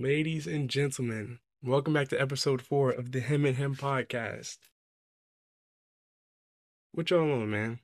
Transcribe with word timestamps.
Ladies 0.00 0.46
and 0.46 0.70
gentlemen, 0.70 1.40
welcome 1.60 1.92
back 1.92 2.06
to 2.08 2.20
episode 2.20 2.62
four 2.62 2.92
of 2.92 3.10
the 3.10 3.18
Him 3.18 3.44
and 3.44 3.56
Him 3.56 3.74
podcast. 3.74 4.58
What 6.92 7.10
y'all 7.10 7.32
on, 7.32 7.50
man? 7.50 7.80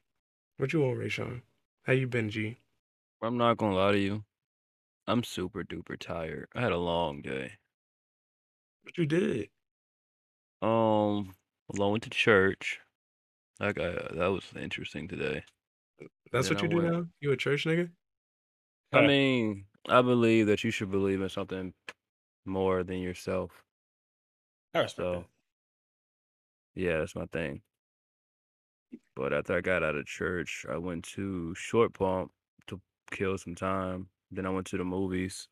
What 0.58 0.72
you 0.72 0.84
on, 0.84 0.94
Rayshawn? 0.96 1.42
How 1.82 1.92
you 1.92 2.06
been, 2.06 2.30
G? 2.30 2.56
I'm 3.20 3.36
not 3.36 3.56
gonna 3.56 3.74
lie 3.74 3.90
to 3.92 3.98
you. 3.98 4.22
I'm 5.08 5.24
super 5.24 5.64
duper 5.64 5.98
tired. 5.98 6.46
I 6.54 6.60
had 6.60 6.70
a 6.70 6.78
long 6.78 7.20
day. 7.20 7.54
What 8.82 8.96
you 8.96 9.06
did? 9.06 9.48
Um, 10.62 11.34
well, 11.68 11.88
I 11.88 11.90
went 11.90 12.04
to 12.04 12.10
church. 12.10 12.78
Like 13.58 13.80
I, 13.80 13.90
that 14.14 14.30
was 14.30 14.44
interesting 14.56 15.08
today. 15.08 15.42
That's 16.30 16.48
what 16.48 16.60
I 16.60 16.62
you 16.62 16.68
do 16.68 16.76
went- 16.76 16.92
now? 16.92 17.06
You 17.20 17.32
a 17.32 17.36
church 17.36 17.64
nigga? 17.64 17.90
I 18.92 19.04
mean, 19.04 19.64
I 19.88 20.00
believe 20.02 20.46
that 20.46 20.62
you 20.62 20.70
should 20.70 20.92
believe 20.92 21.20
in 21.20 21.28
something 21.28 21.74
more 22.46 22.84
than 22.84 22.98
yourself. 22.98 23.64
I 24.74 24.80
respect 24.80 24.96
So, 24.96 25.12
that. 25.12 25.28
yeah, 26.74 26.98
that's 26.98 27.14
my 27.16 27.26
thing. 27.26 27.62
But 29.16 29.32
after 29.32 29.56
I 29.56 29.60
got 29.60 29.82
out 29.82 29.94
of 29.96 30.06
church, 30.06 30.64
I 30.68 30.76
went 30.78 31.04
to 31.14 31.54
Short 31.54 31.94
Pump 31.94 32.32
to 32.68 32.80
kill 33.10 33.38
some 33.38 33.54
time. 33.54 34.10
Then 34.30 34.46
I 34.46 34.50
went 34.50 34.66
to 34.68 34.78
the 34.78 34.84
movies, 34.84 35.48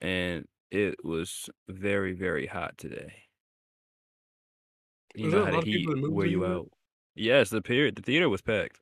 and 0.00 0.46
it 0.70 1.04
was 1.04 1.48
very, 1.68 2.12
very 2.12 2.46
hot 2.46 2.78
today. 2.78 3.24
You 5.14 5.24
Was 5.24 5.34
know 5.34 5.44
how 5.46 5.50
the 5.50 5.60
heat 5.64 5.78
people 5.78 5.94
in 5.94 6.00
the 6.02 6.08
movie 6.08 6.14
wear 6.14 6.26
you 6.26 6.44
out. 6.46 6.70
Yes, 7.16 7.50
the 7.50 7.60
period, 7.62 7.96
the 7.96 8.02
theater 8.02 8.28
was 8.28 8.42
packed, 8.42 8.80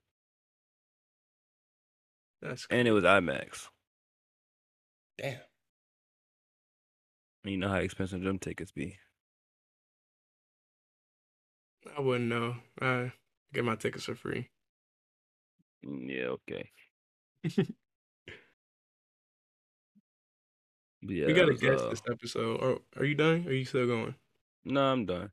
That's 2.43 2.67
and 2.69 2.87
it 2.87 2.93
was 2.93 3.05
IMAX. 3.05 3.69
Damn. 5.17 5.41
You 7.45 7.57
know 7.57 7.69
how 7.69 7.77
expensive 7.77 8.23
them 8.23 8.39
tickets 8.39 8.71
be. 8.73 8.99
I 11.97 12.01
wouldn't 12.01 12.29
know. 12.29 12.57
I 12.81 13.13
get 13.53 13.65
my 13.65 13.77
tickets 13.77 14.05
for 14.05 14.15
free. 14.15 14.51
Mm, 15.85 16.09
Yeah, 16.09 16.27
okay. 16.39 16.71
But 21.03 21.11
yeah, 21.15 21.27
we 21.27 21.33
got 21.35 21.47
to 21.47 21.53
was, 21.53 21.61
guess 21.61 21.81
uh, 21.81 21.91
this 21.91 22.03
episode. 22.11 22.61
Or 22.61 22.81
are 22.97 23.05
you 23.05 23.15
done? 23.15 23.45
Or 23.47 23.51
are 23.51 23.55
you 23.55 23.65
still 23.65 23.87
going? 23.87 24.15
No, 24.65 24.81
I'm 24.93 25.07
done. 25.07 25.31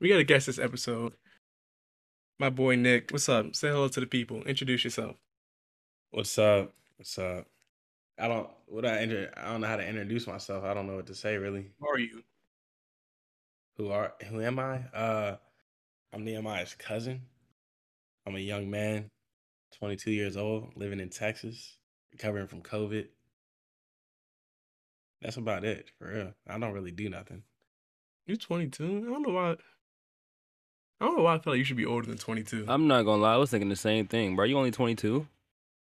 We 0.00 0.08
got 0.08 0.16
to 0.16 0.24
guess 0.24 0.46
this 0.46 0.58
episode. 0.58 1.14
My 2.38 2.50
boy 2.50 2.76
Nick, 2.76 3.10
what's 3.10 3.28
up? 3.28 3.54
Say 3.54 3.68
hello 3.68 3.88
to 3.88 4.00
the 4.00 4.06
people. 4.06 4.42
Introduce 4.44 4.84
yourself. 4.84 5.16
What's 6.10 6.38
up? 6.38 6.72
What's 6.96 7.18
up? 7.18 7.46
I 8.20 8.28
don't 8.28 8.48
what 8.66 8.84
I 8.86 9.00
inter- 9.00 9.32
I 9.36 9.46
don't 9.50 9.62
know 9.62 9.66
how 9.66 9.76
to 9.76 9.86
introduce 9.86 10.26
myself. 10.26 10.64
I 10.64 10.74
don't 10.74 10.86
know 10.86 10.96
what 10.96 11.06
to 11.06 11.14
say 11.14 11.36
really. 11.36 11.70
Who 11.80 11.88
are 11.88 11.98
you? 11.98 12.22
Who 13.76 13.90
are 13.90 14.12
who 14.28 14.40
am 14.42 14.58
I? 14.58 14.78
Uh 14.94 15.36
I'm 16.12 16.24
Nehemiah's 16.24 16.74
cousin. 16.74 17.22
I'm 18.26 18.36
a 18.36 18.40
young 18.40 18.70
man, 18.70 19.10
22 19.78 20.10
years 20.10 20.36
old, 20.36 20.72
living 20.76 21.00
in 21.00 21.08
Texas, 21.08 21.78
recovering 22.12 22.46
from 22.46 22.62
COVID. 22.62 23.06
That's 25.22 25.36
about 25.36 25.64
it, 25.64 25.90
for 25.98 26.08
real. 26.08 26.34
I 26.48 26.58
don't 26.58 26.72
really 26.72 26.90
do 26.90 27.08
nothing. 27.08 27.42
You're 28.26 28.36
22? 28.36 28.84
I 28.84 29.10
don't 29.10 29.22
know 29.22 29.34
why. 29.34 29.56
I 31.00 31.06
don't 31.06 31.16
know 31.16 31.22
why 31.22 31.34
I 31.34 31.38
feel 31.38 31.52
like 31.54 31.58
you 31.58 31.64
should 31.64 31.76
be 31.76 31.86
older 31.86 32.06
than 32.06 32.18
22. 32.18 32.66
I'm 32.68 32.86
not 32.86 33.04
gonna 33.04 33.22
lie, 33.22 33.34
I 33.34 33.38
was 33.38 33.50
thinking 33.50 33.68
the 33.68 33.76
same 33.76 34.06
thing, 34.06 34.36
bro. 34.36 34.44
You 34.44 34.58
only 34.58 34.70
22? 34.70 35.26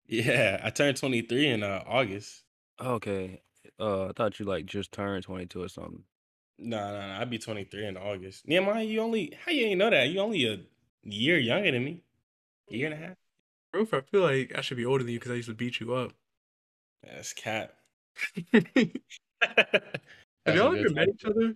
Yeah, 0.09 0.61
I 0.63 0.71
turned 0.71 0.97
23 0.97 1.49
in 1.49 1.63
uh, 1.63 1.83
August. 1.87 2.43
Okay. 2.81 3.41
Uh, 3.81 4.07
I 4.07 4.13
thought 4.13 4.39
you 4.39 4.47
like 4.47 4.67
just 4.67 4.93
turned 4.93 5.25
22 5.25 5.63
or 5.63 5.69
something. 5.69 6.03
No, 6.59 6.79
no, 6.93 7.07
no. 7.09 7.15
I'd 7.21 7.31
be 7.31 7.39
23 7.39 7.87
in 7.87 7.97
August. 7.97 8.47
Nehemiah, 8.47 8.85
you 8.85 9.01
only, 9.01 9.37
how 9.45 9.53
you 9.53 9.67
ain't 9.67 9.79
know 9.79 9.91
that? 9.91 10.09
You 10.09 10.21
only 10.21 10.47
a 10.47 10.59
year 11.03 11.39
younger 11.39 11.73
than 11.73 11.85
me. 11.85 12.03
A 12.71 12.77
year 12.77 12.93
and 12.93 13.03
a 13.03 13.07
half? 13.09 13.17
Bro, 13.73 13.87
I 13.93 14.01
feel 14.03 14.23
like 14.23 14.53
I 14.57 14.61
should 14.61 14.77
be 14.77 14.87
older 14.87 15.03
than 15.05 15.13
you 15.13 15.19
because 15.19 15.33
I 15.33 15.37
used 15.37 15.49
to 15.49 15.55
beat 15.55 15.81
you 15.81 15.95
up. 15.95 16.13
That's 17.03 17.33
cat. 17.33 17.75
Have 18.53 18.65
y'all 20.55 20.77
ever 20.77 20.91
met 20.91 21.09
each 21.09 21.25
other? 21.25 21.55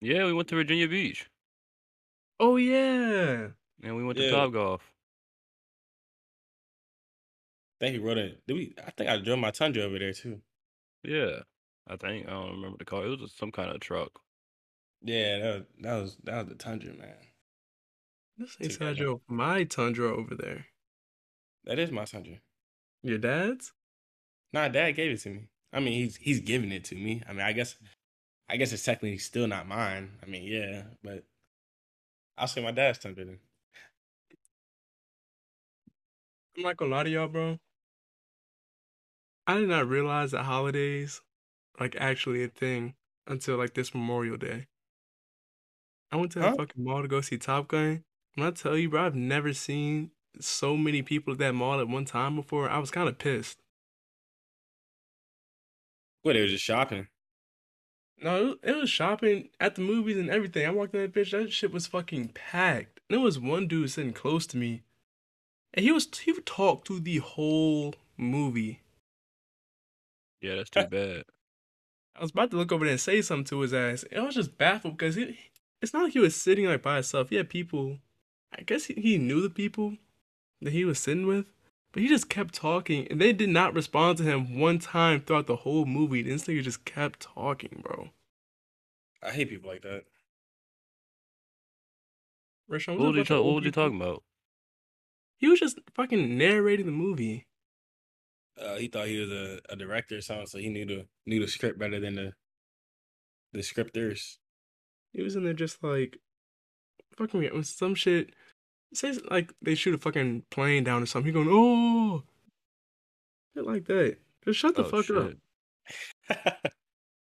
Yeah, 0.00 0.26
we 0.26 0.32
went 0.34 0.48
to 0.48 0.54
Virginia 0.56 0.86
Beach 0.88 1.28
Oh, 2.38 2.56
yeah. 2.56 3.48
and 3.82 3.96
we 3.96 4.04
went 4.04 4.18
Yeah. 4.18 4.26
to 4.26 4.30
Top 4.30 4.52
Golf. 4.52 4.92
I 7.80 7.84
think 7.84 7.94
he 7.94 7.98
wrote 7.98 8.18
it. 8.18 8.42
Did 8.46 8.54
we? 8.54 8.74
I 8.84 8.90
think 8.90 9.10
I 9.10 9.18
drove 9.18 9.38
my 9.38 9.50
Tundra 9.50 9.82
over 9.82 9.98
there 9.98 10.12
too. 10.12 10.40
Yeah, 11.02 11.40
I 11.86 11.96
think 11.96 12.26
I 12.26 12.30
don't 12.30 12.52
remember 12.52 12.78
the 12.78 12.84
car. 12.84 13.04
It 13.04 13.08
was 13.08 13.20
just 13.20 13.38
some 13.38 13.52
kind 13.52 13.70
of 13.70 13.80
truck. 13.80 14.20
Yeah, 15.02 15.38
that 15.38 15.54
was 15.54 15.64
that 15.80 15.94
was, 15.94 16.16
that 16.24 16.36
was 16.36 16.46
the 16.48 16.54
Tundra, 16.54 16.94
man. 16.94 17.14
This 18.38 18.56
ain't 18.60 18.82
I 18.82 18.92
drove 18.92 19.20
my 19.28 19.64
Tundra 19.64 20.14
over 20.14 20.34
there. 20.34 20.66
That 21.64 21.78
is 21.78 21.90
my 21.90 22.04
Tundra. 22.04 22.36
Your 23.02 23.18
dad's? 23.18 23.72
Nah, 24.52 24.68
Dad 24.68 24.92
gave 24.92 25.12
it 25.12 25.20
to 25.20 25.30
me. 25.30 25.48
I 25.72 25.80
mean, 25.80 25.92
he's 25.94 26.16
he's 26.16 26.40
giving 26.40 26.72
it 26.72 26.84
to 26.84 26.94
me. 26.94 27.22
I 27.28 27.32
mean, 27.32 27.42
I 27.42 27.52
guess, 27.52 27.76
I 28.48 28.56
guess 28.56 28.72
it's 28.72 28.84
technically 28.84 29.18
still 29.18 29.46
not 29.46 29.68
mine. 29.68 30.12
I 30.22 30.26
mean, 30.26 30.44
yeah, 30.44 30.82
but 31.02 31.24
I'll 32.38 32.46
say 32.46 32.62
my 32.62 32.70
dad's 32.70 32.98
Tundra 32.98 33.24
then. 33.24 33.38
I'm 36.56 36.62
not 36.62 36.76
gonna 36.76 36.94
lie 36.94 37.02
to 37.04 37.10
y'all, 37.10 37.28
bro. 37.28 37.58
I 39.46 39.58
did 39.58 39.68
not 39.68 39.88
realize 39.88 40.30
that 40.32 40.44
holidays 40.44 41.20
like 41.80 41.96
actually 41.96 42.44
a 42.44 42.48
thing 42.48 42.96
until 43.26 43.56
like 43.56 43.74
this 43.74 43.94
Memorial 43.94 44.36
Day. 44.36 44.66
I 46.10 46.16
went 46.16 46.32
to 46.32 46.40
that 46.40 46.50
Huh? 46.50 46.56
fucking 46.56 46.82
mall 46.82 47.02
to 47.02 47.08
go 47.08 47.20
see 47.20 47.38
Top 47.38 47.68
Gun. 47.68 48.04
When 48.34 48.46
I 48.46 48.50
tell 48.50 48.76
you, 48.76 48.88
bro, 48.90 49.06
I've 49.06 49.14
never 49.14 49.52
seen 49.52 50.10
so 50.40 50.76
many 50.76 51.02
people 51.02 51.32
at 51.32 51.38
that 51.38 51.54
mall 51.54 51.80
at 51.80 51.88
one 51.88 52.04
time 52.04 52.36
before. 52.36 52.68
I 52.68 52.78
was 52.78 52.90
kind 52.90 53.08
of 53.08 53.18
pissed. 53.18 53.62
What? 56.22 56.34
They 56.34 56.40
were 56.42 56.46
just 56.48 56.64
shopping. 56.64 57.08
No, 58.22 58.36
it 58.36 58.44
was, 58.44 58.56
it 58.62 58.76
was 58.76 58.90
shopping 58.90 59.50
at 59.60 59.74
the 59.74 59.80
movies 59.82 60.16
and 60.18 60.28
everything. 60.30 60.66
I 60.66 60.70
walked 60.70 60.94
in 60.94 61.00
that 61.00 61.12
bitch. 61.14 61.30
That 61.32 61.52
shit 61.52 61.72
was 61.72 61.86
fucking 61.86 62.28
packed. 62.28 63.00
And 63.08 63.16
there 63.16 63.24
was 63.24 63.38
one 63.38 63.68
dude 63.68 63.90
sitting 63.90 64.12
close 64.12 64.46
to 64.48 64.56
me, 64.56 64.82
and 65.74 65.84
he 65.84 65.92
was 65.92 66.08
he 66.18 66.32
talked 66.42 66.86
to 66.88 67.00
the 67.00 67.18
whole 67.18 67.94
movie. 68.16 68.82
Yeah, 70.40 70.56
that's 70.56 70.70
too 70.70 70.84
bad. 70.84 71.24
I 72.16 72.20
was 72.20 72.30
about 72.30 72.50
to 72.50 72.56
look 72.56 72.72
over 72.72 72.84
there 72.84 72.92
and 72.92 73.00
say 73.00 73.20
something 73.22 73.44
to 73.46 73.60
his 73.60 73.74
ass. 73.74 74.04
And 74.10 74.22
I 74.22 74.26
was 74.26 74.34
just 74.34 74.56
baffled 74.56 74.96
because 74.96 75.16
he, 75.16 75.38
it's 75.82 75.92
not 75.92 76.04
like 76.04 76.12
he 76.12 76.18
was 76.18 76.34
sitting 76.34 76.66
like 76.66 76.82
by 76.82 76.94
himself. 76.94 77.28
He 77.30 77.36
had 77.36 77.50
people. 77.50 77.98
I 78.56 78.62
guess 78.62 78.86
he, 78.86 78.94
he 78.94 79.18
knew 79.18 79.42
the 79.42 79.50
people 79.50 79.96
that 80.62 80.72
he 80.72 80.84
was 80.84 80.98
sitting 80.98 81.26
with, 81.26 81.46
but 81.92 82.02
he 82.02 82.08
just 82.08 82.30
kept 82.30 82.54
talking, 82.54 83.06
and 83.10 83.20
they 83.20 83.32
did 83.32 83.50
not 83.50 83.74
respond 83.74 84.18
to 84.18 84.24
him 84.24 84.58
one 84.58 84.78
time 84.78 85.20
throughout 85.20 85.46
the 85.46 85.56
whole 85.56 85.84
movie. 85.84 86.22
This 86.22 86.44
nigga 86.44 86.62
just 86.62 86.84
kept 86.84 87.20
talking, 87.20 87.82
bro. 87.82 88.10
I 89.22 89.30
hate 89.30 89.50
people 89.50 89.70
like 89.70 89.82
that. 89.82 90.04
Rayshawn, 92.70 92.98
What 92.98 93.08
was 93.08 93.16
it 93.16 93.18
he, 93.18 93.24
ta- 93.24 93.34
what 93.36 93.44
old 93.44 93.64
was 93.64 93.72
talking 93.72 94.00
about? 94.00 94.22
He 95.38 95.48
was 95.48 95.60
just 95.60 95.78
fucking 95.94 96.38
narrating 96.38 96.86
the 96.86 96.92
movie. 96.92 97.46
Uh, 98.60 98.76
he 98.76 98.88
thought 98.88 99.06
he 99.08 99.18
was 99.18 99.30
a, 99.30 99.60
a 99.68 99.76
director 99.76 100.16
or 100.16 100.20
something, 100.20 100.46
so 100.46 100.58
he 100.58 100.68
knew 100.68 100.86
the 100.86 101.06
knew 101.26 101.40
the 101.40 101.48
script 101.48 101.78
better 101.78 102.00
than 102.00 102.14
the 102.14 102.32
the 103.52 103.62
scripters. 103.62 104.38
He 105.12 105.22
was 105.22 105.36
in 105.36 105.44
there 105.44 105.52
just 105.52 105.82
like 105.82 106.18
fucking 107.16 107.40
with 107.40 107.66
some 107.66 107.94
shit. 107.94 108.30
Say 108.94 109.12
like 109.30 109.52
they 109.62 109.74
shoot 109.74 109.94
a 109.94 109.98
fucking 109.98 110.44
plane 110.50 110.84
down 110.84 111.02
or 111.02 111.06
something. 111.06 111.26
He 111.26 111.32
going, 111.32 111.48
oh, 111.50 112.22
shit 113.54 113.66
like 113.66 113.84
that. 113.86 114.16
Just 114.44 114.58
shut 114.60 114.74
the 114.76 114.84
Oh, 114.84 115.02
fuck 115.02 115.10
up. 115.10 115.32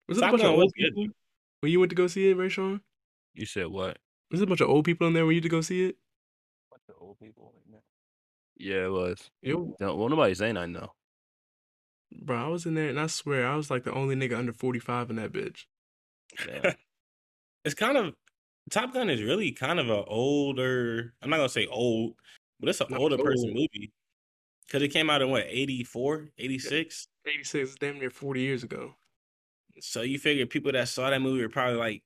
Was 0.07 0.17
it 0.17 0.23
a 0.23 0.31
bunch 0.31 0.43
of 0.43 0.51
was 0.51 0.63
old 0.63 0.73
good. 0.77 0.95
people 0.95 1.13
when 1.61 1.71
you 1.71 1.79
went 1.79 1.89
to 1.89 1.95
go 1.95 2.07
see 2.07 2.29
it, 2.29 2.37
Rayshawn? 2.37 2.81
You 3.33 3.45
said 3.45 3.67
what? 3.67 3.97
Was 4.31 4.41
it 4.41 4.45
a 4.45 4.47
bunch 4.47 4.61
of 4.61 4.69
old 4.69 4.85
people 4.85 5.07
in 5.07 5.13
there 5.13 5.25
when 5.25 5.35
you 5.35 5.41
to 5.41 5.49
go 5.49 5.61
see 5.61 5.85
it? 5.85 5.97
What 6.69 6.81
the 6.87 6.93
old 6.95 7.19
people? 7.19 7.53
Yeah, 8.57 8.85
it 8.85 8.91
was. 8.91 9.29
Yo, 9.41 9.75
No, 9.79 9.95
well, 9.95 10.09
nobody 10.09 10.33
saying 10.33 10.57
I 10.57 10.65
know. 10.65 10.91
Bro, 12.11 12.45
I 12.45 12.47
was 12.47 12.65
in 12.65 12.73
there 12.73 12.89
and 12.89 12.99
I 12.99 13.07
swear 13.07 13.47
I 13.47 13.55
was 13.55 13.69
like 13.69 13.83
the 13.83 13.93
only 13.93 14.15
nigga 14.15 14.37
under 14.37 14.53
forty 14.53 14.79
five 14.79 15.09
in 15.09 15.15
that 15.17 15.31
bitch. 15.31 15.65
Damn. 16.45 16.73
it's 17.65 17.75
kind 17.75 17.97
of 17.97 18.13
Top 18.69 18.93
Gun 18.93 19.09
is 19.09 19.21
really 19.21 19.51
kind 19.51 19.79
of 19.79 19.89
a 19.89 20.03
older. 20.05 21.13
I'm 21.21 21.29
not 21.29 21.37
gonna 21.37 21.49
say 21.49 21.67
old, 21.67 22.13
but 22.59 22.69
it's 22.69 22.81
an 22.81 22.87
Not 22.89 22.99
older 22.99 23.17
person 23.17 23.49
movie 23.53 23.91
because 24.65 24.83
it 24.83 24.89
came 24.89 25.09
out 25.09 25.21
in 25.21 25.29
what 25.29 25.45
84, 25.47 26.29
86. 26.37 27.07
Eighty 27.25 27.43
six, 27.43 27.75
damn 27.75 27.99
near 27.99 28.09
forty 28.09 28.41
years 28.41 28.63
ago. 28.63 28.93
So 29.81 30.01
you 30.01 30.19
figure 30.19 30.45
people 30.45 30.71
that 30.71 30.87
saw 30.87 31.09
that 31.09 31.21
movie 31.21 31.41
were 31.41 31.49
probably 31.49 31.77
like 31.77 32.03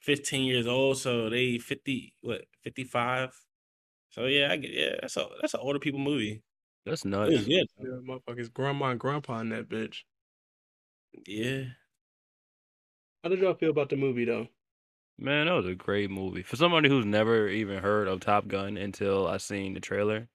15 0.00 0.44
years 0.44 0.66
old, 0.66 0.98
so 0.98 1.28
they 1.28 1.58
50 1.58 2.14
what 2.22 2.42
55. 2.62 3.34
So 4.10 4.26
yeah, 4.26 4.52
I 4.52 4.56
get 4.56 4.70
yeah, 4.72 4.96
that's 5.00 5.16
a 5.16 5.26
that's 5.40 5.54
an 5.54 5.60
older 5.62 5.78
people 5.78 6.00
movie. 6.00 6.42
That's 6.84 7.04
nuts. 7.04 7.30
was 7.32 7.46
good. 7.46 7.66
Yeah, 7.78 7.88
motherfuckers, 8.06 8.52
grandma 8.52 8.90
and 8.90 9.00
grandpa 9.00 9.38
in 9.40 9.50
that 9.50 9.68
bitch. 9.68 9.98
Yeah. 11.26 11.64
How 13.22 13.28
did 13.30 13.38
y'all 13.40 13.54
feel 13.54 13.70
about 13.70 13.88
the 13.88 13.96
movie 13.96 14.24
though? 14.24 14.48
Man, 15.18 15.46
that 15.46 15.52
was 15.52 15.66
a 15.66 15.74
great 15.74 16.10
movie. 16.10 16.42
For 16.42 16.56
somebody 16.56 16.88
who's 16.88 17.04
never 17.04 17.46
even 17.48 17.82
heard 17.82 18.08
of 18.08 18.20
Top 18.20 18.48
Gun 18.48 18.76
until 18.76 19.28
I 19.28 19.36
seen 19.36 19.74
the 19.74 19.80
trailer, 19.80 20.28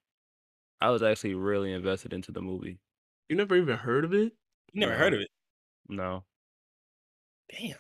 I 0.80 0.92
was 0.92 1.04
actually 1.04 1.34
really 1.34 1.74
invested 1.74 2.14
into 2.14 2.32
the 2.32 2.42
movie. 2.42 2.80
You 3.28 3.36
never 3.36 3.56
even 3.58 3.76
heard 3.78 4.06
of 4.06 4.14
it? 4.14 4.34
You 4.72 4.82
never 4.82 4.94
No. 4.94 4.98
heard 5.00 5.14
of 5.16 5.20
it. 5.22 5.30
No. 5.90 6.24
Damn. 7.50 7.76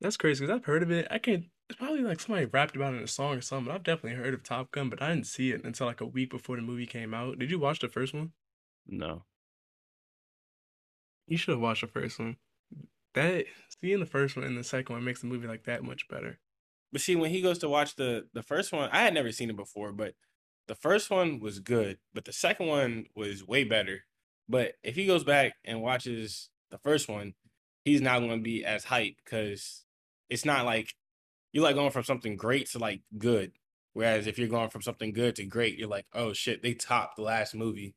That's 0.00 0.16
crazy 0.16 0.44
because 0.44 0.56
I've 0.56 0.64
heard 0.64 0.82
of 0.82 0.90
it. 0.90 1.06
I 1.10 1.18
can't. 1.18 1.44
It's 1.68 1.78
probably 1.78 2.00
like 2.00 2.20
somebody 2.20 2.46
rapped 2.46 2.76
about 2.76 2.94
it 2.94 2.98
in 2.98 3.02
a 3.02 3.08
song 3.08 3.36
or 3.36 3.40
something. 3.42 3.72
I've 3.72 3.82
definitely 3.82 4.18
heard 4.18 4.32
of 4.32 4.42
Top 4.42 4.70
Gun, 4.70 4.88
but 4.88 5.02
I 5.02 5.10
didn't 5.10 5.26
see 5.26 5.52
it 5.52 5.64
until 5.64 5.86
like 5.86 6.00
a 6.00 6.06
week 6.06 6.30
before 6.30 6.56
the 6.56 6.62
movie 6.62 6.86
came 6.86 7.12
out. 7.12 7.38
Did 7.38 7.50
you 7.50 7.58
watch 7.58 7.80
the 7.80 7.88
first 7.88 8.14
one? 8.14 8.32
No. 8.86 9.24
You 11.26 11.36
should 11.36 11.52
have 11.52 11.60
watched 11.60 11.82
the 11.82 11.88
first 11.88 12.18
one. 12.18 12.36
That 13.14 13.44
seeing 13.80 14.00
the 14.00 14.06
first 14.06 14.34
one 14.34 14.46
and 14.46 14.56
the 14.56 14.64
second 14.64 14.94
one 14.94 15.04
makes 15.04 15.20
the 15.20 15.26
movie 15.26 15.46
like 15.46 15.64
that 15.64 15.84
much 15.84 16.08
better. 16.08 16.38
But 16.90 17.02
see, 17.02 17.16
when 17.16 17.30
he 17.30 17.42
goes 17.42 17.58
to 17.58 17.68
watch 17.68 17.96
the 17.96 18.28
the 18.32 18.42
first 18.42 18.72
one, 18.72 18.88
I 18.90 19.02
had 19.02 19.12
never 19.12 19.30
seen 19.30 19.50
it 19.50 19.56
before, 19.56 19.92
but 19.92 20.14
the 20.68 20.74
first 20.74 21.10
one 21.10 21.38
was 21.38 21.60
good, 21.60 21.98
but 22.14 22.24
the 22.24 22.32
second 22.32 22.66
one 22.66 23.06
was 23.14 23.46
way 23.46 23.64
better. 23.64 24.04
But 24.48 24.74
if 24.82 24.94
he 24.94 25.06
goes 25.06 25.24
back 25.24 25.54
and 25.64 25.82
watches 25.82 26.48
the 26.70 26.78
first 26.78 27.08
one, 27.08 27.34
he's 27.84 28.00
not 28.00 28.20
going 28.20 28.38
to 28.38 28.42
be 28.42 28.64
as 28.64 28.86
hyped 28.86 29.16
because 29.24 29.84
it's 30.30 30.46
not 30.46 30.64
like 30.64 30.94
you're 31.52 31.64
like 31.64 31.74
going 31.76 31.90
from 31.90 32.04
something 32.04 32.36
great 32.36 32.68
to 32.70 32.78
like 32.78 33.02
good. 33.16 33.52
Whereas 33.94 34.26
if 34.26 34.38
you're 34.38 34.48
going 34.48 34.70
from 34.70 34.82
something 34.82 35.12
good 35.12 35.36
to 35.36 35.44
great, 35.46 35.78
you're 35.78 35.88
like, 35.88 36.06
oh 36.14 36.32
shit, 36.32 36.62
they 36.62 36.74
topped 36.74 37.16
the 37.16 37.22
last 37.22 37.54
movie, 37.54 37.94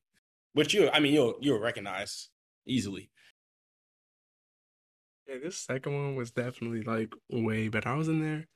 which 0.54 0.74
you, 0.74 0.90
I 0.92 1.00
mean, 1.00 1.14
you'll 1.14 1.36
you'll 1.42 1.60
recognize 1.60 2.30
easily. 2.66 3.12
Yeah, 5.28 5.38
this 5.42 5.58
second 5.58 5.94
one 5.94 6.16
was 6.16 6.32
definitely 6.32 6.84
like 6.84 7.14
way 7.30 7.68
better. 7.70 7.90
I 7.90 7.96
was 7.96 8.08
in 8.10 8.22
there. 8.22 8.48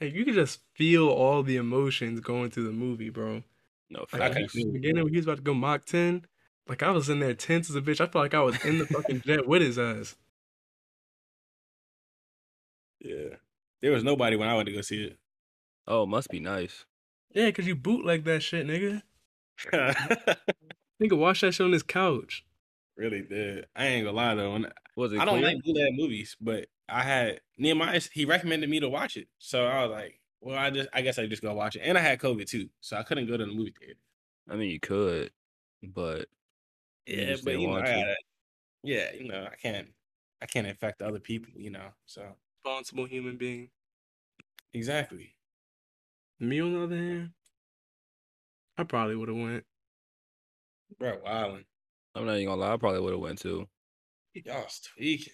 Hey, 0.00 0.08
you 0.10 0.24
could 0.24 0.34
just 0.34 0.60
feel 0.74 1.08
all 1.08 1.42
the 1.42 1.56
emotions 1.56 2.20
going 2.20 2.50
through 2.50 2.64
the 2.66 2.72
movie, 2.72 3.10
bro. 3.10 3.44
No 3.90 4.06
Like 4.12 4.22
I 4.22 4.30
at 4.30 4.32
can 4.32 4.48
facts. 4.48 4.54
the 4.54 4.72
beginning 4.72 5.04
when 5.04 5.12
he 5.12 5.18
was 5.18 5.26
about 5.26 5.38
to 5.38 5.42
go 5.42 5.54
Mach 5.54 5.84
10, 5.86 6.26
like 6.68 6.82
I 6.82 6.90
was 6.90 7.08
in 7.10 7.20
there 7.20 7.34
tense 7.34 7.70
as 7.70 7.76
a 7.76 7.82
bitch. 7.82 8.00
I 8.00 8.06
felt 8.08 8.16
like 8.16 8.34
I 8.34 8.42
was 8.42 8.58
in 8.64 8.78
the 8.78 8.86
fucking 8.86 9.22
jet 9.26 9.46
with 9.48 9.62
his 9.62 9.78
ass. 9.78 10.16
Yeah, 13.00 13.36
there 13.82 13.92
was 13.92 14.04
nobody 14.04 14.36
when 14.36 14.48
I 14.48 14.54
went 14.54 14.66
to 14.66 14.72
go 14.72 14.80
see 14.80 15.04
it. 15.04 15.18
Oh, 15.86 16.06
must 16.06 16.30
be 16.30 16.40
nice. 16.40 16.86
Yeah, 17.34 17.50
cause 17.50 17.66
you 17.66 17.74
bootleg 17.74 18.24
that 18.24 18.42
shit, 18.42 18.66
nigga. 18.66 19.02
Nigga, 21.02 21.16
watch 21.16 21.40
that 21.40 21.52
shit 21.52 21.64
on 21.64 21.70
this 21.70 21.82
couch. 21.82 22.44
really 22.96 23.22
did. 23.22 23.66
I 23.74 23.86
ain't 23.86 24.04
gonna 24.04 24.16
lie 24.16 24.34
though. 24.34 24.64
Was 24.96 25.12
it 25.12 25.18
I 25.18 25.24
don't 25.24 25.38
clear? 25.40 25.54
like 25.54 25.62
bootleg 25.64 25.94
movies, 25.94 26.36
but 26.40 26.66
I 26.88 27.02
had 27.02 27.40
Nehemiah. 27.58 28.00
He 28.12 28.24
recommended 28.24 28.68
me 28.70 28.80
to 28.80 28.88
watch 28.88 29.16
it, 29.16 29.28
so 29.38 29.64
I 29.66 29.82
was 29.82 29.90
like, 29.90 30.20
"Well, 30.40 30.58
I 30.58 30.70
just, 30.70 30.88
I 30.92 31.00
guess 31.02 31.18
I 31.18 31.26
just 31.26 31.42
go 31.42 31.54
watch 31.54 31.76
it." 31.76 31.80
And 31.80 31.96
I 31.96 32.02
had 32.02 32.18
COVID 32.20 32.46
too, 32.46 32.68
so 32.80 32.96
I 32.96 33.02
couldn't 33.02 33.26
go 33.26 33.36
to 33.36 33.44
the 33.46 33.52
movie 33.52 33.74
theater. 33.78 33.98
I 34.48 34.56
mean, 34.56 34.70
you 34.70 34.80
could, 34.80 35.30
but 35.82 36.26
Yeah, 37.06 37.26
just 37.26 37.44
but 37.44 37.58
you 37.58 37.68
know, 37.68 37.74
I 37.76 37.80
gotta, 37.82 38.16
yeah, 38.82 39.12
you 39.14 39.28
know, 39.28 39.48
I 39.50 39.56
can't, 39.56 39.88
I 40.42 40.46
can't 40.46 40.66
infect 40.66 41.02
other 41.02 41.20
people, 41.20 41.52
you 41.60 41.70
know. 41.70 41.88
So 42.06 42.22
Responsible 42.64 43.06
human 43.06 43.36
being. 43.36 43.68
exactly. 44.72 45.34
Me 46.38 46.60
on 46.60 46.72
the 46.72 46.82
other 46.82 46.96
hand, 46.96 47.30
I 48.78 48.84
probably 48.84 49.16
would 49.16 49.28
have 49.28 49.36
went. 49.38 49.64
Bro, 50.98 51.18
wildin'. 51.26 51.64
I'm 52.14 52.26
not 52.26 52.34
even 52.36 52.46
gonna 52.46 52.60
lie. 52.60 52.72
I 52.72 52.76
probably 52.76 53.00
would 53.00 53.12
have 53.12 53.20
went 53.20 53.38
too. 53.38 53.66
Y'all 54.34 54.66
tweaking. 54.96 55.32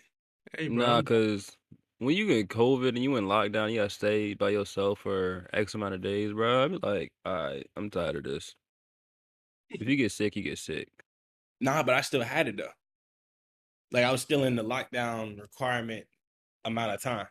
Hey, 0.57 0.69
bro. 0.69 0.87
Nah, 0.87 1.03
cause 1.03 1.57
when 1.99 2.17
you 2.17 2.27
get 2.27 2.49
COVID 2.49 2.89
and 2.89 3.03
you 3.03 3.17
in 3.17 3.25
lockdown, 3.25 3.71
you 3.71 3.79
gotta 3.79 3.91
stay 3.91 4.35
by 4.35 4.51
yourself 4.51 5.01
for 5.01 5.49
X 5.53 5.75
amount 5.75 5.95
of 5.95 6.03
days, 6.03 6.33
bro. 6.33 6.65
I'd 6.65 6.71
be 6.73 6.79
like, 6.83 7.13
all 7.27 7.35
right, 7.35 7.67
I'm 7.77 7.91
tired 7.91 8.17
of 8.17 8.25
this. 8.25 8.55
If 9.71 9.87
you 9.87 9.97
get 9.97 10.13
sick, 10.13 10.37
you 10.37 10.43
get 10.43 10.59
sick. 10.59 10.89
Nah, 11.61 11.83
but 11.83 11.95
I 11.95 12.01
still 12.01 12.23
had 12.23 12.49
it 12.49 12.57
though. 12.57 12.69
Like 13.93 14.05
I 14.05 14.13
was 14.13 14.23
still 14.23 14.45
in 14.45 14.57
the 14.57 14.65
lockdown 14.65 15.41
requirement 15.41 16.07
amount 16.65 16.93
of 16.93 17.03
time. 17.03 17.29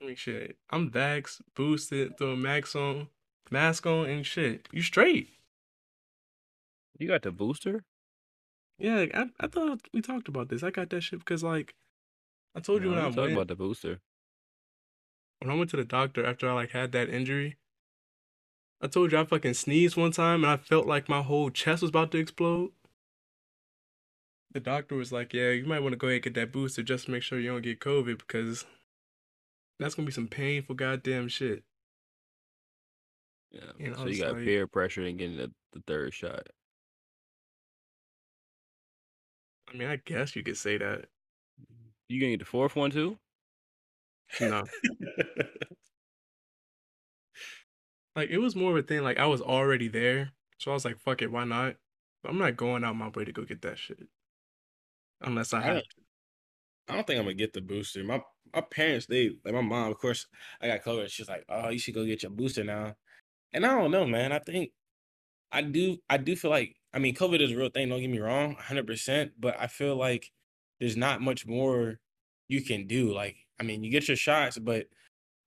I 0.00 0.06
mean, 0.06 0.16
shit. 0.16 0.56
I'm 0.70 0.90
vax, 0.90 1.40
boosted, 1.54 2.18
throw 2.18 2.32
a 2.32 2.36
max 2.36 2.74
on, 2.74 3.08
mask 3.50 3.86
on, 3.86 4.06
and 4.06 4.26
shit. 4.26 4.68
You 4.72 4.82
straight. 4.82 5.28
You 6.98 7.08
got 7.08 7.22
the 7.22 7.32
booster? 7.32 7.84
Yeah, 8.78 9.06
I, 9.14 9.26
I 9.40 9.46
thought 9.46 9.80
we 9.92 10.00
talked 10.02 10.28
about 10.28 10.48
this. 10.48 10.62
I 10.62 10.70
got 10.70 10.90
that 10.90 11.02
shit 11.02 11.20
because, 11.20 11.42
like, 11.44 11.74
I 12.54 12.60
told 12.60 12.82
you 12.82 12.90
No, 12.90 12.96
when 12.96 13.04
I 13.04 13.06
I'm 13.06 13.12
talking 13.12 13.22
went, 13.22 13.32
about 13.34 13.48
the 13.48 13.56
booster. 13.56 14.00
when 15.40 15.50
I 15.50 15.54
went 15.54 15.70
to 15.70 15.76
the 15.76 15.84
doctor 15.84 16.24
after 16.24 16.48
I, 16.48 16.54
like, 16.54 16.70
had 16.70 16.92
that 16.92 17.08
injury. 17.08 17.56
I 18.80 18.88
told 18.88 19.12
you 19.12 19.18
I 19.18 19.24
fucking 19.24 19.54
sneezed 19.54 19.96
one 19.96 20.10
time 20.12 20.44
and 20.44 20.52
I 20.52 20.56
felt 20.56 20.86
like 20.86 21.08
my 21.08 21.22
whole 21.22 21.50
chest 21.50 21.82
was 21.82 21.88
about 21.90 22.10
to 22.12 22.18
explode. 22.18 22.72
The 24.54 24.60
doctor 24.60 24.94
was 24.94 25.12
like, 25.12 25.34
yeah, 25.34 25.50
you 25.50 25.64
might 25.66 25.80
want 25.80 25.92
to 25.92 25.96
go 25.96 26.06
ahead 26.06 26.16
and 26.16 26.22
get 26.22 26.34
that 26.34 26.52
booster 26.52 26.82
just 26.82 27.06
to 27.06 27.10
make 27.10 27.22
sure 27.22 27.40
you 27.40 27.50
don't 27.50 27.62
get 27.62 27.80
COVID 27.80 28.18
because 28.18 28.64
that's 29.80 29.94
going 29.96 30.06
to 30.06 30.10
be 30.10 30.14
some 30.14 30.28
painful 30.28 30.76
goddamn 30.76 31.28
shit. 31.28 31.64
Yeah. 33.50 33.72
And 33.80 33.96
so 33.96 34.06
you 34.06 34.20
got 34.22 34.34
like- 34.34 34.44
peer 34.44 34.66
pressure 34.66 35.02
and 35.02 35.18
getting 35.18 35.36
the, 35.36 35.50
the 35.72 35.82
third 35.86 36.14
shot. 36.14 36.46
I 39.72 39.76
mean, 39.76 39.88
I 39.88 39.96
guess 39.96 40.36
you 40.36 40.42
could 40.44 40.56
say 40.56 40.78
that. 40.78 41.06
You 42.08 42.20
gonna 42.20 42.32
get 42.32 42.40
the 42.40 42.44
fourth 42.44 42.76
one 42.76 42.90
too? 42.90 43.18
No. 44.40 44.64
Like 48.16 48.30
it 48.30 48.38
was 48.38 48.54
more 48.54 48.70
of 48.70 48.76
a 48.76 48.82
thing. 48.86 49.02
Like 49.02 49.18
I 49.18 49.26
was 49.26 49.40
already 49.40 49.88
there, 49.88 50.30
so 50.58 50.70
I 50.70 50.74
was 50.74 50.84
like, 50.84 50.98
"Fuck 50.98 51.22
it, 51.22 51.32
why 51.32 51.44
not?" 51.44 51.74
But 52.22 52.30
I'm 52.30 52.38
not 52.38 52.56
going 52.56 52.84
out 52.84 52.94
my 52.96 53.08
way 53.08 53.24
to 53.24 53.32
go 53.32 53.42
get 53.42 53.62
that 53.62 53.78
shit, 53.78 54.06
unless 55.20 55.52
I 55.52 55.58
I 55.58 55.62
have. 55.62 55.82
I 56.88 56.94
don't 56.94 57.06
think 57.06 57.18
I'm 57.18 57.24
gonna 57.24 57.34
get 57.34 57.52
the 57.52 57.60
booster. 57.60 58.04
My 58.04 58.20
my 58.54 58.60
parents, 58.60 59.06
they 59.06 59.30
like 59.44 59.54
my 59.54 59.60
mom, 59.60 59.90
of 59.90 59.98
course, 59.98 60.26
I 60.60 60.68
got 60.68 60.82
COVID. 60.82 61.08
She's 61.10 61.28
like, 61.28 61.44
Oh, 61.48 61.70
you 61.70 61.78
should 61.78 61.94
go 61.94 62.04
get 62.04 62.22
your 62.22 62.30
booster 62.32 62.64
now. 62.64 62.94
And 63.52 63.64
I 63.64 63.70
don't 63.78 63.90
know, 63.90 64.06
man. 64.06 64.32
I 64.32 64.38
think 64.38 64.70
I 65.52 65.62
do 65.62 65.98
I 66.10 66.16
do 66.18 66.36
feel 66.36 66.50
like 66.50 66.76
I 66.92 66.98
mean 66.98 67.14
COVID 67.14 67.40
is 67.40 67.52
a 67.52 67.56
real 67.56 67.70
thing, 67.70 67.88
don't 67.88 68.00
get 68.00 68.10
me 68.10 68.18
wrong, 68.18 68.56
hundred 68.56 68.86
percent. 68.86 69.32
But 69.38 69.58
I 69.58 69.66
feel 69.66 69.96
like 69.96 70.30
there's 70.80 70.96
not 70.96 71.22
much 71.22 71.46
more 71.46 71.98
you 72.48 72.62
can 72.62 72.86
do. 72.86 73.12
Like, 73.12 73.36
I 73.58 73.62
mean, 73.62 73.84
you 73.84 73.90
get 73.90 74.08
your 74.08 74.16
shots, 74.16 74.58
but 74.58 74.86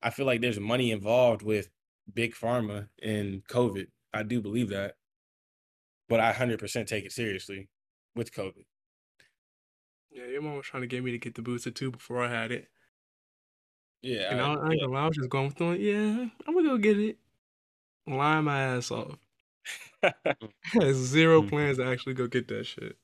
I 0.01 0.09
feel 0.09 0.25
like 0.25 0.41
there's 0.41 0.59
money 0.59 0.91
involved 0.91 1.41
with 1.43 1.69
big 2.13 2.33
pharma 2.33 2.87
and 3.03 3.45
COVID. 3.47 3.87
I 4.13 4.23
do 4.23 4.41
believe 4.41 4.69
that. 4.69 4.95
But 6.09 6.19
I 6.21 6.31
hundred 6.31 6.59
percent 6.59 6.87
take 6.87 7.05
it 7.05 7.11
seriously 7.11 7.69
with 8.15 8.33
COVID. 8.33 8.63
Yeah, 10.09 10.25
your 10.25 10.41
mom 10.41 10.57
was 10.57 10.65
trying 10.65 10.81
to 10.81 10.87
get 10.87 11.01
me 11.03 11.11
to 11.11 11.17
get 11.17 11.35
the 11.35 11.41
booster 11.41 11.71
too 11.71 11.91
before 11.91 12.21
I 12.23 12.29
had 12.29 12.51
it, 12.51 12.69
Yeah. 14.01 14.29
and 14.29 14.41
I, 14.41 14.47
I- 14.47 14.55
I 14.55 14.71
ain't 14.71 14.81
gonna 14.81 14.97
I 14.97 15.07
was 15.07 15.17
just 15.17 15.29
going 15.29 15.47
with 15.47 15.55
doing. 15.55 15.81
Yeah, 15.81 16.27
I'm 16.47 16.53
gonna 16.53 16.69
go 16.69 16.77
get 16.77 16.99
it. 16.99 17.17
Lying 18.07 18.45
my 18.45 18.59
ass 18.61 18.91
off. 18.91 19.19
I 20.03 20.13
had 20.73 20.95
zero 20.95 21.41
Mhm. 21.41 21.49
plans 21.49 21.77
to 21.77 21.85
actually 21.85 22.13
go 22.13 22.27
get 22.27 22.47
that 22.49 22.65
shit. 22.65 22.97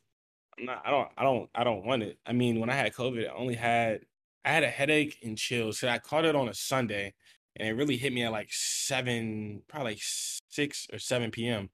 I'm 0.58 0.66
not, 0.66 0.82
I 0.86 0.92
don't 0.92 1.10
I 1.18 1.24
don't 1.24 1.50
I 1.56 1.64
don't 1.64 1.86
want 1.86 2.04
it. 2.04 2.20
I 2.26 2.34
mean, 2.34 2.60
when 2.60 2.70
I 2.70 2.76
had 2.76 2.94
COVID, 2.94 3.28
I 3.30 3.34
only 3.34 3.56
had 3.56 4.02
I 4.46 4.52
had 4.52 4.64
a 4.64 4.70
headache 4.70 5.18
and 5.24 5.38
chills. 5.38 5.80
So 5.80 5.88
I 5.90 6.00
caught 6.00 6.26
it 6.26 6.36
on 6.36 6.48
a 6.50 6.54
Sunday 6.54 7.14
and 7.56 7.68
it 7.68 7.74
really 7.74 7.98
hit 7.98 8.14
me 8.14 8.24
at 8.24 8.32
like 8.32 8.50
seven, 8.52 9.64
probably 9.68 9.94
like 9.94 10.02
six 10.02 10.88
or 10.92 11.00
seven 11.00 11.32
PM. 11.32 11.70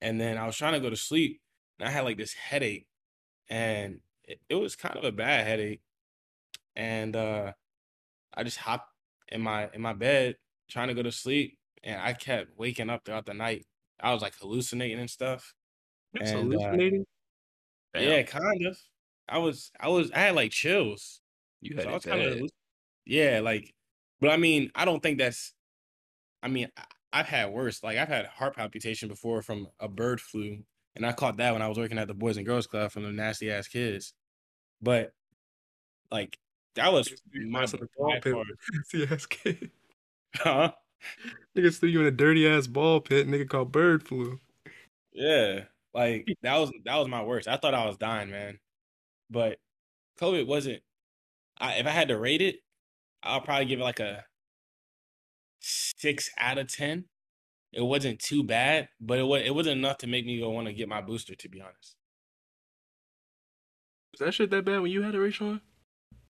And 0.00 0.20
then 0.20 0.38
I 0.38 0.46
was 0.46 0.56
trying 0.56 0.74
to 0.74 0.80
go 0.80 0.90
to 0.90 0.96
sleep 0.96 1.40
and 1.78 1.88
I 1.88 1.92
had 1.92 2.04
like 2.04 2.16
this 2.18 2.32
headache 2.34 2.86
and 3.50 4.00
it, 4.24 4.40
it 4.48 4.54
was 4.56 4.76
kind 4.76 4.96
of 4.96 5.04
a 5.04 5.12
bad 5.12 5.46
headache. 5.46 5.82
And 6.76 7.16
uh 7.16 7.54
I 8.34 8.44
just 8.44 8.58
hopped 8.58 8.90
in 9.28 9.42
my 9.42 9.70
in 9.72 9.82
my 9.82 9.92
bed 9.94 10.36
trying 10.70 10.88
to 10.88 10.94
go 10.94 11.02
to 11.04 11.12
sleep 11.12 11.58
and 11.84 12.00
I 12.00 12.14
kept 12.14 12.56
waking 12.58 12.90
up 12.90 13.04
throughout 13.04 13.26
the 13.26 13.34
night. 13.34 13.66
I 14.00 14.12
was 14.14 14.22
like 14.22 14.36
hallucinating 14.36 15.00
and 15.00 15.10
stuff. 15.10 15.54
That's 16.12 16.30
And, 16.30 16.54
uh, 16.54 16.80
hallucinating. 16.80 17.04
Damn, 17.94 18.20
Yeah, 18.20 18.22
kind 18.24 18.66
of. 18.66 18.78
I 19.28 19.38
was, 19.38 19.70
I 19.80 19.88
was, 19.88 20.10
I 20.12 20.18
had 20.20 20.34
like 20.34 20.50
chills. 20.52 21.20
you 21.60 21.76
So 21.78 21.88
had 21.88 21.88
I 21.90 21.94
was 21.94 22.06
of, 22.06 22.50
yeah, 23.06 23.40
like, 23.40 23.74
but 24.20 24.30
I 24.30 24.36
mean, 24.38 24.70
I 24.74 24.84
don't 24.84 25.02
think 25.02 25.18
that's. 25.18 25.54
I 26.42 26.48
mean, 26.48 26.70
I- 26.76 26.86
I've 27.12 27.26
had 27.28 27.52
worse. 27.52 27.82
Like, 27.82 27.98
I've 27.98 28.08
had 28.08 28.26
heart 28.26 28.56
palpitation 28.56 29.08
before 29.08 29.42
from 29.42 29.68
a 29.80 29.88
bird 29.88 30.20
flu, 30.20 30.64
and 30.96 31.06
I 31.06 31.12
caught 31.12 31.36
that 31.38 31.52
when 31.52 31.62
I 31.62 31.68
was 31.68 31.78
working 31.78 31.98
at 31.98 32.08
the 32.08 32.14
Boys 32.14 32.36
and 32.36 32.46
Girls 32.46 32.66
Club 32.66 32.90
from 32.92 33.04
the 33.04 33.12
nasty 33.12 33.50
ass 33.50 33.68
kids. 33.68 34.14
But, 34.82 35.12
like, 36.10 36.38
that 36.76 36.92
was 36.92 37.12
my 37.32 37.60
Messing 37.60 37.80
the 37.80 37.86
by 37.86 37.90
ball 37.96 38.20
pit 38.20 38.32
far- 38.32 38.44
with 38.92 39.12
ass 39.12 39.26
kid. 39.26 39.70
Huh? 40.36 40.72
Niggas 41.56 41.78
threw 41.78 41.88
you 41.88 42.00
in 42.00 42.06
a 42.06 42.10
dirty 42.10 42.48
ass 42.48 42.66
ball 42.66 43.00
pit. 43.00 43.28
Nigga 43.28 43.48
called 43.48 43.72
bird 43.72 44.02
flu. 44.06 44.40
Yeah, 45.12 45.64
like 45.94 46.26
that 46.42 46.56
was 46.58 46.72
that 46.84 46.96
was 46.96 47.08
my 47.08 47.22
worst. 47.22 47.48
I 47.48 47.56
thought 47.56 47.74
I 47.74 47.86
was 47.86 47.96
dying, 47.96 48.30
man. 48.30 48.58
But 49.30 49.58
COVID 50.20 50.46
wasn't. 50.46 50.82
I, 51.58 51.74
if 51.76 51.86
I 51.86 51.90
had 51.90 52.08
to 52.08 52.18
rate 52.18 52.42
it, 52.42 52.56
I'll 53.22 53.40
probably 53.40 53.66
give 53.66 53.80
it 53.80 53.84
like 53.84 54.00
a 54.00 54.24
six 55.60 56.30
out 56.38 56.58
of 56.58 56.68
ten. 56.68 57.04
It 57.74 57.82
wasn't 57.82 58.20
too 58.20 58.44
bad, 58.44 58.88
but 59.00 59.18
it 59.18 59.24
was 59.24 59.42
it 59.44 59.54
wasn't 59.54 59.78
enough 59.78 59.98
to 59.98 60.06
make 60.06 60.24
me 60.24 60.38
go 60.38 60.50
want 60.50 60.68
to 60.68 60.72
get 60.72 60.88
my 60.88 61.00
booster. 61.00 61.34
To 61.34 61.48
be 61.48 61.60
honest, 61.60 61.96
Was 64.12 64.20
that 64.20 64.32
shit 64.34 64.50
that 64.50 64.64
bad 64.64 64.80
when 64.80 64.90
you 64.92 65.02
had 65.02 65.14
it, 65.14 65.18
Rayshawn? 65.18 65.60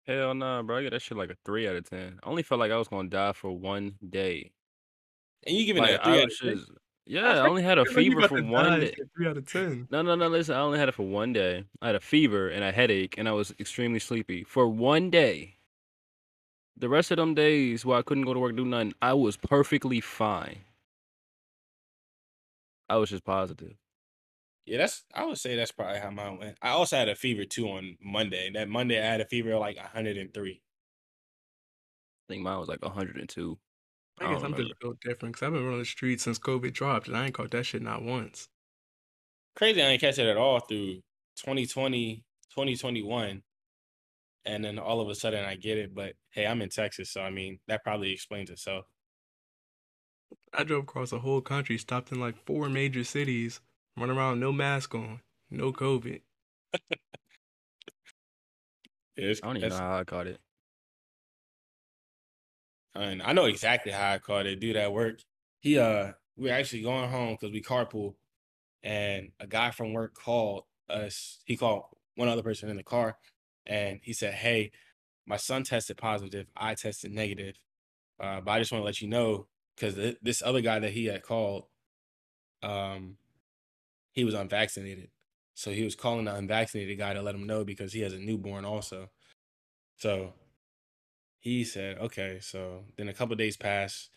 Hell 0.07 0.33
nah, 0.33 0.61
bro. 0.61 0.77
I 0.77 0.83
get 0.83 0.91
that 0.91 1.01
shit 1.01 1.17
like 1.17 1.29
a 1.31 1.35
three 1.45 1.67
out 1.67 1.75
of 1.75 1.89
ten. 1.89 2.19
I 2.23 2.29
only 2.29 2.43
felt 2.43 2.59
like 2.59 2.71
I 2.71 2.77
was 2.77 2.87
gonna 2.87 3.09
die 3.09 3.33
for 3.33 3.51
one 3.51 3.95
day. 4.07 4.51
and 5.45 5.55
you 5.55 5.65
giving 5.65 5.83
Like 5.83 5.91
it 5.91 6.01
a 6.01 6.03
three 6.03 6.13
I 6.13 6.17
out 6.19 6.23
of 6.25 6.37
10? 6.39 6.55
just, 6.57 6.71
yeah, 7.05 7.43
I 7.43 7.47
only 7.47 7.63
had 7.63 7.77
a 7.77 7.81
It's 7.81 7.93
like 7.95 8.05
you 8.05 8.11
fever 8.11 8.27
for 8.27 8.41
one 8.43 8.79
day. 8.79 8.95
Three 9.15 9.27
out 9.27 9.37
of 9.37 9.45
ten. 9.51 9.87
No, 9.91 10.01
no, 10.03 10.15
no. 10.15 10.27
Listen, 10.29 10.55
I 10.55 10.59
only 10.61 10.79
had 10.79 10.89
it 10.89 10.93
for 10.93 11.03
one 11.03 11.33
day. 11.33 11.65
I 11.81 11.87
had 11.87 11.95
a 11.95 11.99
fever 11.99 12.47
and 12.47 12.63
a 12.63 12.71
headache, 12.71 13.15
and 13.17 13.27
I 13.27 13.33
was 13.33 13.53
extremely 13.59 13.99
sleepy 13.99 14.43
for 14.45 14.67
one 14.67 15.09
day. 15.09 15.57
The 16.77 16.89
rest 16.89 17.11
of 17.11 17.17
them 17.17 17.33
days 17.35 17.85
where 17.85 17.97
I 17.97 18.01
couldn't 18.01 18.25
go 18.25 18.33
to 18.33 18.39
work, 18.39 18.55
do 18.55 18.65
nothing, 18.65 18.93
I 19.01 19.13
was 19.13 19.37
perfectly 19.37 20.01
fine. 20.01 20.59
I 22.89 22.97
was 22.97 23.09
just 23.11 23.23
positive. 23.23 23.77
Yeah, 24.65 24.77
that's. 24.79 25.03
I 25.13 25.25
would 25.25 25.37
say 25.37 25.55
that's 25.55 25.71
probably 25.71 25.99
how 25.99 26.09
mine 26.11 26.37
went. 26.37 26.57
I 26.61 26.69
also 26.69 26.95
had 26.97 27.09
a 27.09 27.15
fever 27.15 27.45
too 27.45 27.67
on 27.69 27.97
Monday. 28.01 28.49
That 28.51 28.67
Monday 28.69 28.99
I 28.99 29.05
had 29.05 29.21
a 29.21 29.25
fever 29.25 29.51
of 29.53 29.59
like 29.59 29.77
103. 29.77 30.61
I 32.29 32.33
think 32.33 32.43
mine 32.43 32.59
was 32.59 32.67
like 32.69 32.83
102. 32.83 33.59
I 34.19 34.23
I 34.23 34.27
guess 34.27 34.43
I'm 34.43 34.53
just 34.55 34.71
remember. 34.71 34.79
built 34.79 34.99
different 35.01 35.33
because 35.35 35.47
I've 35.47 35.53
been 35.53 35.63
running 35.63 35.79
the 35.79 35.85
streets 35.85 36.23
since 36.23 36.37
COVID 36.39 36.73
dropped, 36.73 37.07
and 37.07 37.17
I 37.17 37.25
ain't 37.25 37.33
caught 37.33 37.51
that 37.51 37.65
shit 37.65 37.81
not 37.81 38.03
once. 38.03 38.49
Crazy, 39.55 39.81
I 39.81 39.89
didn't 39.91 40.01
catch 40.01 40.19
it 40.19 40.27
at 40.27 40.37
all 40.37 40.59
through 40.59 41.01
2020, 41.37 42.25
2021. 42.53 43.43
And 44.45 44.63
then 44.65 44.79
all 44.79 45.01
of 45.01 45.09
a 45.09 45.15
sudden 45.15 45.43
I 45.45 45.55
get 45.55 45.77
it. 45.77 45.93
But 45.95 46.15
hey, 46.31 46.45
I'm 46.47 46.61
in 46.61 46.69
Texas, 46.69 47.11
so 47.11 47.21
I 47.21 47.29
mean 47.31 47.59
that 47.67 47.83
probably 47.83 48.11
explains 48.11 48.49
itself. 48.49 48.85
I 50.53 50.63
drove 50.63 50.83
across 50.83 51.09
the 51.09 51.19
whole 51.19 51.41
country, 51.41 51.77
stopped 51.77 52.11
in 52.11 52.19
like 52.19 52.35
four 52.45 52.69
major 52.69 53.03
cities, 53.03 53.59
run 53.97 54.09
around 54.09 54.39
no 54.39 54.51
mask 54.51 54.95
on, 54.95 55.21
no 55.49 55.71
COVID. 55.71 56.21
Yeah, 59.17 59.29
it's, 59.29 59.41
I 59.41 59.47
don't 59.47 59.57
even 59.57 59.69
know 59.69 59.77
how 59.77 59.99
I 59.99 60.03
caught 60.03 60.27
it. 60.27 60.41
And 62.95 63.21
I 63.23 63.31
know 63.31 63.45
exactly 63.45 63.93
how 63.93 64.11
I 64.11 64.17
caught 64.17 64.45
it. 64.45 64.59
Dude 64.59 64.75
at 64.75 64.91
work, 64.91 65.19
he 65.61 65.79
uh, 65.79 66.11
we 66.35 66.49
are 66.49 66.53
actually 66.53 66.81
going 66.81 67.09
home 67.09 67.37
because 67.39 67.53
we 67.53 67.61
carpool, 67.61 68.15
and 68.83 69.31
a 69.39 69.47
guy 69.47 69.71
from 69.71 69.93
work 69.93 70.15
called 70.15 70.63
us. 70.89 71.39
He 71.45 71.55
called 71.55 71.85
one 72.15 72.27
other 72.27 72.43
person 72.43 72.69
in 72.69 72.75
the 72.75 72.83
car, 72.83 73.17
and 73.65 73.99
he 74.03 74.11
said, 74.11 74.33
"Hey, 74.33 74.71
my 75.25 75.37
son 75.37 75.63
tested 75.63 75.97
positive. 75.97 76.47
I 76.55 76.75
tested 76.75 77.11
negative. 77.11 77.55
Uh, 78.19 78.41
but 78.41 78.51
I 78.51 78.59
just 78.59 78.71
want 78.71 78.81
to 78.81 78.85
let 78.85 79.01
you 79.01 79.07
know 79.07 79.47
because 79.75 79.95
th- 79.95 80.17
this 80.21 80.41
other 80.41 80.61
guy 80.61 80.79
that 80.79 80.91
he 80.91 81.05
had 81.05 81.23
called, 81.23 81.65
um, 82.63 83.17
he 84.11 84.23
was 84.23 84.33
unvaccinated. 84.33 85.09
So 85.53 85.71
he 85.71 85.83
was 85.83 85.95
calling 85.95 86.25
the 86.25 86.35
unvaccinated 86.35 86.97
guy 86.97 87.13
to 87.13 87.21
let 87.21 87.35
him 87.35 87.47
know 87.47 87.63
because 87.63 87.93
he 87.93 88.01
has 88.01 88.13
a 88.13 88.19
newborn 88.19 88.65
also. 88.65 89.09
So 89.97 90.33
he 91.39 91.63
said, 91.63 91.97
okay. 91.99 92.39
So 92.41 92.83
then 92.97 93.07
a 93.07 93.13
couple 93.13 93.35
days 93.35 93.57
pass. 93.57 94.09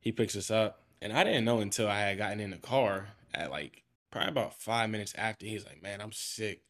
He 0.00 0.12
picks 0.12 0.36
us 0.36 0.50
up. 0.50 0.82
And 1.02 1.12
I 1.12 1.24
didn't 1.24 1.44
know 1.44 1.60
until 1.60 1.88
I 1.88 2.00
had 2.00 2.18
gotten 2.18 2.40
in 2.40 2.50
the 2.50 2.56
car 2.56 3.08
at 3.34 3.50
like 3.50 3.82
probably 4.10 4.30
about 4.30 4.54
five 4.54 4.88
minutes 4.88 5.14
after. 5.16 5.44
He's 5.44 5.66
like, 5.66 5.82
man, 5.82 6.00
I'm 6.00 6.12
sick. 6.12 6.62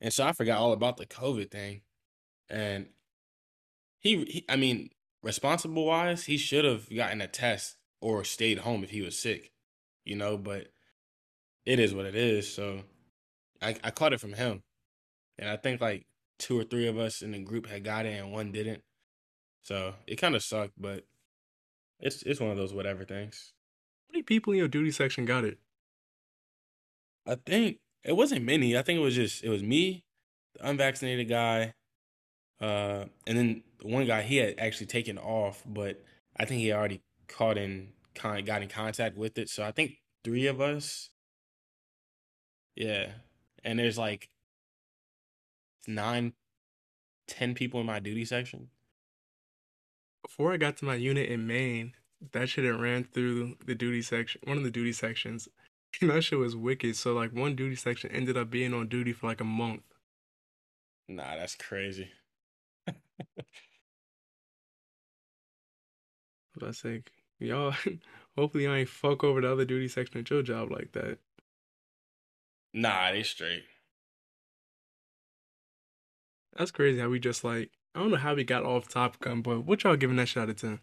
And 0.00 0.12
so 0.12 0.24
I 0.24 0.32
forgot 0.32 0.58
all 0.58 0.72
about 0.72 0.96
the 0.96 1.06
COVID 1.06 1.50
thing. 1.50 1.82
And 2.50 2.88
he, 4.00 4.24
he 4.24 4.44
I 4.48 4.56
mean, 4.56 4.90
responsible 5.22 5.86
wise, 5.86 6.24
he 6.24 6.36
should 6.36 6.64
have 6.64 6.88
gotten 6.94 7.20
a 7.20 7.28
test 7.28 7.76
or 8.00 8.24
stayed 8.24 8.58
home 8.58 8.82
if 8.84 8.90
he 8.90 9.02
was 9.02 9.18
sick, 9.18 9.52
you 10.04 10.16
know, 10.16 10.36
but 10.36 10.68
it 11.64 11.78
is 11.78 11.94
what 11.94 12.06
it 12.06 12.14
is. 12.14 12.52
So 12.52 12.82
I, 13.60 13.76
I 13.84 13.90
caught 13.90 14.12
it 14.12 14.20
from 14.20 14.34
him. 14.34 14.62
And 15.38 15.48
I 15.48 15.56
think 15.56 15.80
like 15.80 16.06
two 16.38 16.58
or 16.58 16.64
three 16.64 16.88
of 16.88 16.98
us 16.98 17.22
in 17.22 17.32
the 17.32 17.38
group 17.38 17.66
had 17.66 17.84
got 17.84 18.06
it 18.06 18.18
and 18.18 18.32
one 18.32 18.52
didn't. 18.52 18.82
So 19.62 19.94
it 20.06 20.16
kind 20.16 20.34
of 20.34 20.42
sucked, 20.42 20.74
but 20.76 21.04
it's 22.00 22.22
it's 22.22 22.40
one 22.40 22.50
of 22.50 22.56
those 22.56 22.74
whatever 22.74 23.04
things. 23.04 23.52
How 24.08 24.12
many 24.12 24.22
people 24.24 24.52
in 24.52 24.58
your 24.58 24.68
duty 24.68 24.90
section 24.90 25.24
got 25.24 25.44
it? 25.44 25.58
I 27.26 27.36
think 27.36 27.78
it 28.02 28.16
wasn't 28.16 28.44
many. 28.44 28.76
I 28.76 28.82
think 28.82 28.98
it 28.98 29.02
was 29.02 29.14
just 29.14 29.44
it 29.44 29.48
was 29.48 29.62
me, 29.62 30.04
the 30.54 30.68
unvaccinated 30.68 31.28
guy, 31.28 31.74
uh, 32.60 33.04
and 33.26 33.38
then 33.38 33.62
the 33.82 33.88
one 33.88 34.06
guy 34.06 34.22
he 34.22 34.36
had 34.36 34.54
actually 34.58 34.86
taken 34.86 35.18
off, 35.18 35.62
but 35.66 36.02
I 36.36 36.44
think 36.44 36.60
he 36.60 36.72
already 36.72 37.02
caught 37.28 37.58
in 37.58 37.88
con 38.14 38.44
got 38.44 38.62
in 38.62 38.68
contact 38.68 39.16
with 39.16 39.36
it. 39.38 39.48
So 39.48 39.64
I 39.64 39.72
think 39.72 39.98
three 40.24 40.46
of 40.46 40.60
us. 40.60 41.10
Yeah, 42.76 43.10
and 43.64 43.78
there's 43.78 43.98
like 43.98 44.30
nine, 45.86 46.32
ten 47.26 47.54
people 47.54 47.80
in 47.80 47.86
my 47.86 47.98
duty 47.98 48.24
section. 48.24 48.68
Before 50.22 50.52
I 50.52 50.56
got 50.56 50.76
to 50.78 50.84
my 50.84 50.94
unit 50.94 51.28
in 51.28 51.46
Maine, 51.46 51.92
that 52.30 52.48
shit 52.48 52.64
had 52.64 52.80
ran 52.80 53.04
through 53.04 53.56
the 53.66 53.74
duty 53.74 54.00
section, 54.00 54.40
one 54.44 54.56
of 54.56 54.62
the 54.62 54.70
duty 54.70 54.92
sections. 54.92 55.48
And 56.00 56.10
that 56.10 56.22
shit 56.22 56.38
was 56.38 56.56
wicked. 56.56 56.96
So 56.96 57.12
like 57.12 57.32
one 57.32 57.56
duty 57.56 57.74
section 57.74 58.10
ended 58.12 58.36
up 58.36 58.48
being 58.48 58.72
on 58.72 58.86
duty 58.86 59.12
for 59.12 59.26
like 59.26 59.40
a 59.40 59.44
month. 59.44 59.82
Nah, 61.08 61.36
that's 61.36 61.56
crazy. 61.56 62.10
I 66.60 66.66
was 66.66 66.84
like, 66.84 67.10
y'all, 67.38 67.74
hopefully 68.36 68.64
y'all 68.64 68.74
ain't 68.74 68.88
fuck 68.88 69.24
over 69.24 69.40
the 69.40 69.52
other 69.52 69.64
duty 69.64 69.88
section 69.88 70.20
at 70.20 70.30
your 70.30 70.42
job 70.42 70.70
like 70.70 70.92
that. 70.92 71.18
Nah, 72.74 73.12
they 73.12 73.22
straight. 73.22 73.64
That's 76.56 76.70
crazy 76.70 76.98
how 77.00 77.08
we 77.08 77.18
just 77.18 77.44
like, 77.44 77.70
I 77.94 78.00
don't 78.00 78.10
know 78.10 78.16
how 78.16 78.34
we 78.34 78.44
got 78.44 78.64
off 78.64 78.88
Top 78.88 79.18
Gun, 79.20 79.42
but 79.42 79.60
what 79.60 79.84
y'all 79.84 79.96
giving 79.96 80.16
that 80.16 80.28
shit 80.28 80.42
out 80.42 80.50
of 80.50 80.56
10? 80.56 80.80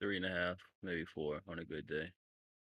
Three 0.00 0.16
and 0.16 0.26
a 0.26 0.30
half, 0.30 0.56
maybe 0.82 1.04
four 1.04 1.40
on 1.48 1.58
a 1.58 1.64
good 1.64 1.86
day. 1.86 2.10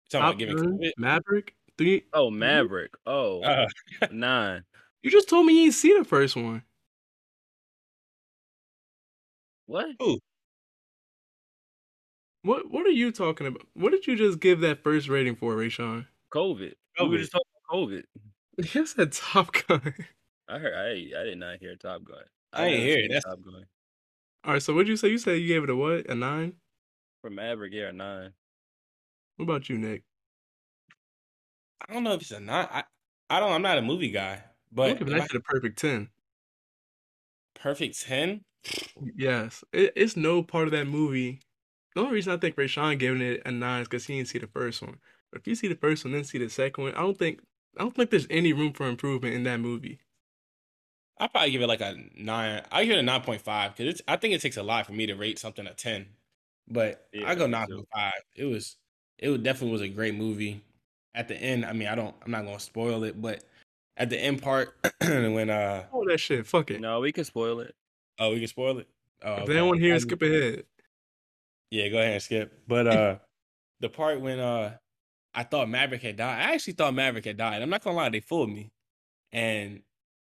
Talking 0.09 0.21
Top 0.21 0.21
about 0.21 0.39
giving 0.39 0.55
Gun, 0.57 0.79
COVID. 0.79 0.91
Maverick? 0.97 1.55
Three? 1.77 2.03
Oh, 2.13 2.29
Maverick. 2.29 2.93
Oh, 3.05 3.41
Uh, 3.43 3.67
nine. 4.11 4.63
You 5.01 5.11
just 5.11 5.29
told 5.29 5.45
me 5.45 5.57
you 5.57 5.65
ain't 5.65 5.73
see 5.73 5.97
the 5.97 6.03
first 6.03 6.35
one. 6.35 6.63
What? 9.65 9.91
What 12.43 12.71
What 12.71 12.85
are 12.85 12.89
you 12.91 13.11
talking 13.11 13.47
about? 13.47 13.63
What 13.73 13.91
did 13.91 14.07
you 14.07 14.15
just 14.15 14.39
give 14.39 14.61
that 14.61 14.83
first 14.83 15.09
rating 15.09 15.35
for, 15.35 15.55
Rayshawn? 15.55 16.05
COVID. 16.33 16.59
We 16.99 17.07
were 17.07 17.15
COVID. 17.15 17.19
just 17.19 17.31
talking 17.31 17.45
about 17.69 17.77
COVID. 17.77 18.03
You 18.75 18.85
said 18.85 19.13
Top 19.13 19.53
Gun. 19.67 19.93
I 20.49 20.59
heard. 20.59 20.73
I 20.73 20.89
I 21.19 21.23
did 21.23 21.37
not 21.37 21.59
hear 21.59 21.75
Top 21.77 22.03
Gun. 22.03 22.17
I 22.51 22.65
ain't 22.65 22.73
never 22.79 22.85
hear 22.85 22.97
it. 23.05 23.07
That's- 23.09 23.23
Top 23.23 23.41
Gun. 23.43 23.65
All 24.45 24.53
right, 24.53 24.61
so 24.61 24.73
what'd 24.73 24.87
you 24.87 24.97
say? 24.97 25.09
You 25.09 25.17
said 25.17 25.39
you 25.41 25.47
gave 25.47 25.63
it 25.63 25.69
a 25.69 25.75
what? 25.75 26.09
A 26.09 26.15
nine? 26.15 26.53
For 27.21 27.29
Maverick, 27.29 27.73
yeah, 27.73 27.89
a 27.89 27.93
nine. 27.93 28.31
What 29.37 29.43
about 29.43 29.69
you, 29.69 29.77
Nick? 29.77 30.03
I 31.87 31.93
don't 31.93 32.03
know 32.03 32.13
if 32.13 32.21
it's 32.21 32.31
a 32.31 32.39
nine. 32.39 32.67
I, 32.71 32.83
I 33.29 33.39
don't. 33.39 33.51
I'm 33.51 33.61
not 33.61 33.77
a 33.77 33.81
movie 33.81 34.11
guy, 34.11 34.33
I'm 34.33 34.41
but 34.71 34.97
giving 34.99 35.13
if 35.13 35.19
that 35.19 35.23
I- 35.23 35.27
shit 35.27 35.35
a 35.37 35.43
perfect 35.43 35.77
ten. 35.79 36.09
perfect 37.55 38.01
ten. 38.01 38.41
Yes, 39.15 39.63
it, 39.71 39.93
it's 39.95 40.15
no 40.17 40.43
part 40.43 40.65
of 40.65 40.71
that 40.71 40.85
movie. 40.85 41.39
The 41.95 42.01
only 42.01 42.13
reason 42.13 42.33
I 42.33 42.37
think 42.37 42.55
Rayshawn 42.55 42.99
giving 42.99 43.21
it 43.21 43.41
a 43.45 43.51
nine 43.51 43.81
is 43.81 43.87
because 43.87 44.05
he 44.05 44.15
didn't 44.17 44.29
see 44.29 44.39
the 44.39 44.47
first 44.47 44.81
one. 44.81 44.97
But 45.31 45.41
if 45.41 45.47
you 45.47 45.55
see 45.55 45.67
the 45.67 45.75
first 45.75 46.03
one, 46.05 46.13
then 46.13 46.23
see 46.23 46.37
the 46.37 46.49
second 46.49 46.83
one, 46.83 46.93
I 46.95 47.01
don't 47.01 47.17
think 47.17 47.41
I 47.77 47.81
don't 47.83 47.95
think 47.95 48.09
there's 48.09 48.27
any 48.29 48.53
room 48.53 48.73
for 48.73 48.87
improvement 48.87 49.35
in 49.35 49.43
that 49.43 49.59
movie. 49.59 49.99
I 51.19 51.27
probably 51.27 51.51
give 51.51 51.61
it 51.61 51.67
like 51.67 51.81
a 51.81 51.95
nine. 52.17 52.63
I 52.71 52.85
give 52.85 52.95
it 52.95 52.99
a 52.99 53.03
nine 53.03 53.21
point 53.21 53.41
five 53.41 53.75
because 53.75 53.93
it's. 53.93 54.01
I 54.07 54.15
think 54.15 54.33
it 54.33 54.41
takes 54.41 54.57
a 54.57 54.63
lot 54.63 54.85
for 54.85 54.93
me 54.93 55.05
to 55.07 55.15
rate 55.15 55.37
something 55.37 55.67
a 55.67 55.73
ten, 55.73 56.05
but 56.67 57.07
Yeah, 57.11 57.29
I 57.29 57.35
go 57.35 57.45
me 57.45 57.51
nine 57.51 57.67
point 57.67 57.87
five. 57.93 58.13
It 58.35 58.45
was. 58.45 58.77
It 59.17 59.29
was- 59.29 59.41
definitely 59.41 59.71
was 59.73 59.81
a 59.81 59.89
great 59.89 60.15
movie. 60.15 60.61
At 61.13 61.27
the 61.27 61.35
end, 61.35 61.65
I 61.65 61.73
mean, 61.73 61.87
I 61.89 61.95
don't. 61.95 62.15
I'm 62.23 62.31
not 62.31 62.45
gonna 62.45 62.59
spoil 62.59 63.03
it, 63.03 63.21
but 63.21 63.43
at 63.97 64.09
the 64.09 64.17
end 64.17 64.41
part 64.41 64.73
when 65.01 65.49
uh 65.49 65.83
Oh, 65.91 66.05
that 66.07 66.19
shit, 66.19 66.47
fuck 66.47 66.71
it. 66.71 66.79
No, 66.79 67.01
we 67.01 67.11
can 67.11 67.25
spoil 67.25 67.59
it. 67.59 67.75
oh 68.19 68.31
we 68.31 68.39
can 68.39 68.47
spoil 68.47 68.77
it. 68.77 68.87
Oh, 69.21 69.33
if 69.33 69.39
okay. 69.39 69.47
they 69.47 69.53
don't 69.55 69.67
want 69.67 69.79
to 69.79 69.85
hear, 69.85 69.95
I- 69.95 69.97
skip 69.99 70.21
ahead. 70.21 70.63
Yeah, 71.71 71.87
go 71.89 71.99
ahead 71.99 72.13
and 72.13 72.21
skip. 72.21 72.63
But 72.67 72.87
uh 72.87 73.19
the 73.79 73.89
part 73.89 74.21
when 74.21 74.39
uh 74.39 74.77
I 75.33 75.43
thought 75.43 75.69
Maverick 75.69 76.01
had 76.01 76.17
died, 76.17 76.49
I 76.49 76.53
actually 76.53 76.73
thought 76.73 76.93
Maverick 76.93 77.25
had 77.25 77.37
died. 77.37 77.61
I'm 77.61 77.69
not 77.69 77.83
gonna 77.83 77.95
lie, 77.95 78.09
they 78.09 78.19
fooled 78.19 78.49
me. 78.49 78.71
And 79.31 79.83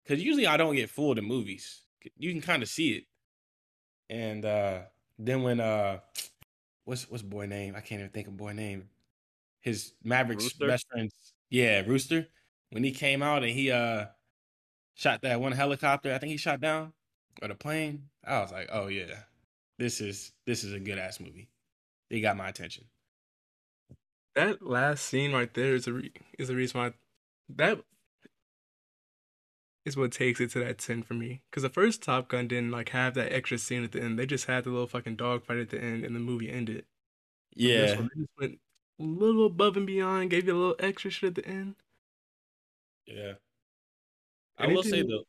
because 0.03 0.21
usually 0.23 0.47
I 0.47 0.57
don't 0.57 0.75
get 0.75 0.89
fooled 0.89 1.17
in 1.17 1.25
movies. 1.25 1.83
You 2.17 2.31
can 2.31 2.41
kind 2.41 2.63
of 2.63 2.69
see 2.69 2.93
it. 2.93 3.03
And 4.09 4.45
uh 4.45 4.81
then 5.17 5.43
when 5.43 5.59
uh 5.59 5.99
what's 6.85 7.09
what's 7.09 7.23
boy 7.23 7.45
name? 7.45 7.75
I 7.75 7.81
can't 7.81 8.01
even 8.01 8.11
think 8.11 8.27
of 8.27 8.37
boy 8.37 8.53
name. 8.53 8.89
His 9.61 9.93
Maverick's 10.03 10.45
Rooster? 10.45 10.67
best 10.67 10.87
friend. 10.89 11.11
Yeah, 11.49 11.81
Rooster. 11.81 12.27
When 12.71 12.83
he 12.83 12.91
came 12.91 13.23
out 13.23 13.43
and 13.43 13.51
he 13.51 13.71
uh 13.71 14.07
shot 14.95 15.21
that 15.21 15.39
one 15.39 15.53
helicopter. 15.53 16.13
I 16.13 16.17
think 16.17 16.31
he 16.31 16.37
shot 16.37 16.59
down 16.59 16.93
or 17.41 17.47
the 17.47 17.55
plane. 17.55 18.09
I 18.23 18.41
was 18.41 18.51
like, 18.51 18.69
oh 18.71 18.87
yeah, 18.87 19.23
this 19.79 20.01
is 20.01 20.33
this 20.45 20.63
is 20.63 20.73
a 20.73 20.79
good 20.79 20.99
ass 20.99 21.19
movie. 21.19 21.49
They 22.09 22.21
got 22.21 22.37
my 22.37 22.49
attention. 22.49 22.85
That 24.35 24.61
last 24.61 25.05
scene 25.05 25.33
right 25.33 25.53
there 25.53 25.73
is 25.75 25.87
a 25.87 25.93
re- 25.93 26.13
is 26.37 26.49
the 26.49 26.55
reason 26.55 26.79
why 26.79 26.93
that 27.49 27.79
is 29.85 29.97
what 29.97 30.11
takes 30.11 30.39
it 30.39 30.51
to 30.51 30.59
that 30.59 30.77
ten 30.77 31.01
for 31.03 31.13
me. 31.15 31.41
Because 31.49 31.63
the 31.63 31.69
first 31.69 32.03
Top 32.03 32.27
Gun 32.27 32.47
didn't 32.47 32.71
like 32.71 32.89
have 32.89 33.13
that 33.15 33.33
extra 33.33 33.57
scene 33.57 33.83
at 33.83 33.91
the 33.91 34.01
end. 34.01 34.19
They 34.19 34.25
just 34.25 34.45
had 34.45 34.63
the 34.65 34.69
little 34.69 34.87
fucking 34.87 35.15
dogfight 35.15 35.57
at 35.57 35.69
the 35.69 35.81
end, 35.81 36.03
and 36.03 36.15
the 36.15 36.19
movie 36.19 36.49
ended. 36.51 36.85
Yeah, 37.55 37.95
one, 37.95 38.09
they 38.13 38.21
just 38.21 38.31
went 38.39 38.59
a 38.99 39.03
little 39.03 39.45
above 39.47 39.77
and 39.77 39.87
beyond, 39.87 40.29
gave 40.29 40.47
you 40.47 40.55
a 40.55 40.59
little 40.59 40.75
extra 40.79 41.09
shit 41.11 41.29
at 41.29 41.35
the 41.35 41.47
end. 41.47 41.75
yeah. 43.05 43.33
I 44.57 44.67
will 44.67 44.83
say 44.83 45.01
the 45.01 45.23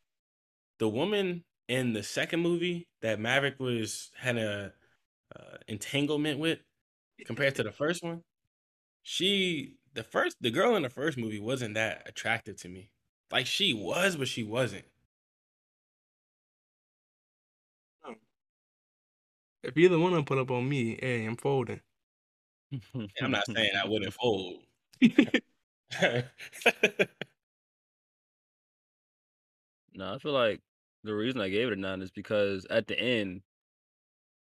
the 0.78 0.88
woman 0.88 1.44
in 1.70 1.92
the 1.92 2.02
second 2.02 2.40
movie 2.40 2.88
that 3.00 3.20
Maverick 3.20 3.60
was 3.60 4.10
had 4.18 4.36
a 4.36 4.72
uh, 5.36 5.56
entanglement 5.68 6.40
with 6.40 6.58
compared 7.26 7.54
to 7.56 7.62
the 7.62 7.72
first 7.72 8.02
one, 8.02 8.24
she 9.04 9.76
the 9.94 10.04
first 10.04 10.36
the 10.40 10.50
girl 10.50 10.76
in 10.76 10.82
the 10.82 10.90
first 10.90 11.18
movie 11.18 11.40
wasn't 11.40 11.74
that 11.74 12.02
attractive 12.08 12.56
to 12.62 12.68
me. 12.68 12.90
Like 13.32 13.46
she 13.46 13.72
was, 13.72 14.16
but 14.16 14.28
she 14.28 14.42
wasn't. 14.44 14.86
If 19.62 19.76
either 19.76 19.98
one 19.98 20.12
of 20.12 20.16
them 20.16 20.24
put 20.24 20.38
up 20.38 20.50
on 20.50 20.68
me, 20.68 20.98
hey, 21.00 21.24
I'm 21.24 21.36
folding. 21.36 21.80
I'm 23.20 23.30
not 23.30 23.46
saying 23.46 23.70
I 23.76 23.86
wouldn't 23.88 24.14
fold. 24.14 24.64
No, 29.94 30.14
I 30.14 30.18
feel 30.18 30.32
like 30.32 30.60
the 31.04 31.14
reason 31.14 31.40
I 31.40 31.48
gave 31.48 31.68
it 31.68 31.72
a 31.74 31.76
nine 31.76 32.02
is 32.02 32.10
because 32.10 32.66
at 32.70 32.86
the 32.86 32.98
end, 32.98 33.42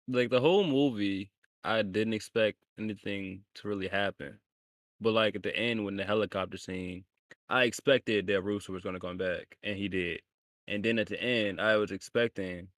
like 0.09 0.31
the 0.31 0.41
whole 0.41 0.65
movie, 0.65 1.31
I 1.65 1.83
didn't 1.83 2.15
expect 2.15 2.59
anything 2.79 3.43
to 3.57 3.69
really 3.69 3.88
happen. 3.88 4.38
But 5.00 5.12
like 5.12 5.37
at 5.37 5.43
the 5.43 5.57
end, 5.57 5.85
when 5.85 5.97
the 5.97 6.05
helicopter 6.05 6.57
scene, 6.59 7.05
I 7.49 7.65
expected 7.65 8.26
that 8.29 8.43
Rooster 8.43 8.73
was 8.73 8.83
gonna 8.85 9.00
come 9.00 9.19
back, 9.19 9.57
and 9.62 9.76
he 9.79 9.88
did. 9.88 10.21
And 10.69 10.85
then 10.85 10.99
at 10.99 11.09
the 11.09 11.21
end, 11.23 11.61
I 11.61 11.76
was 11.76 11.93
expecting 11.93 12.69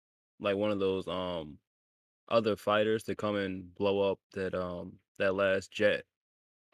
like 0.40 0.56
one 0.56 0.70
of 0.70 0.80
those 0.80 1.06
um 1.08 1.58
other 2.28 2.56
fighters 2.56 3.04
to 3.04 3.16
come 3.16 3.36
and 3.36 3.74
blow 3.76 4.12
up 4.12 4.20
that 4.34 4.54
um 4.54 4.94
that 5.18 5.34
last 5.34 5.70
jet. 5.72 6.04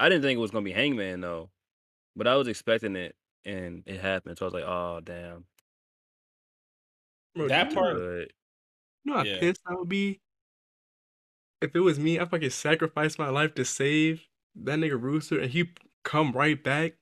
I 0.01 0.09
didn't 0.09 0.23
think 0.23 0.37
it 0.39 0.41
was 0.41 0.51
gonna 0.53 0.65
be 0.65 0.73
Hangman 0.73 1.21
though, 1.21 1.51
but 2.17 2.27
I 2.29 2.37
was 2.37 2.49
expecting 2.49 2.97
it, 2.97 3.17
and 3.45 3.83
it 3.87 4.01
happened. 4.01 4.39
So 4.39 4.47
I 4.47 4.49
was 4.49 4.55
like, 4.55 4.65
oh 4.65 5.01
damn. 5.05 5.47
Bro, 7.35 7.49
That 7.49 7.75
part- 7.75 7.97
But 7.97 8.31
You 9.05 9.13
know 9.13 9.15
how 9.19 9.25
Yeah. 9.25 9.41
pissed 9.41 9.61
I 9.67 9.75
would 9.75 9.89
be 9.89 10.21
if 11.61 11.75
it 11.75 11.81
was 11.81 11.99
me. 11.99 12.19
I 12.19 12.25
fucking 12.25 12.51
sacrificed 12.51 13.19
my 13.19 13.29
life 13.29 13.55
to 13.55 13.65
save 13.65 14.27
that 14.57 14.79
nigga 14.79 15.01
Rooster, 15.01 15.39
and 15.41 15.51
he 15.51 15.71
come 16.05 16.33
right 16.33 16.63
back. 16.63 16.95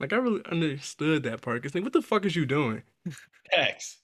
Like 0.00 0.12
I 0.12 0.16
really 0.16 0.44
understood 0.46 1.22
that 1.24 1.40
part. 1.42 1.62
Cause 1.62 1.74
like, 1.74 1.84
what 1.84 1.92
the 1.92 2.02
fuck 2.02 2.24
is 2.24 2.36
you 2.36 2.44
doing? 2.46 2.82
X. 3.52 3.98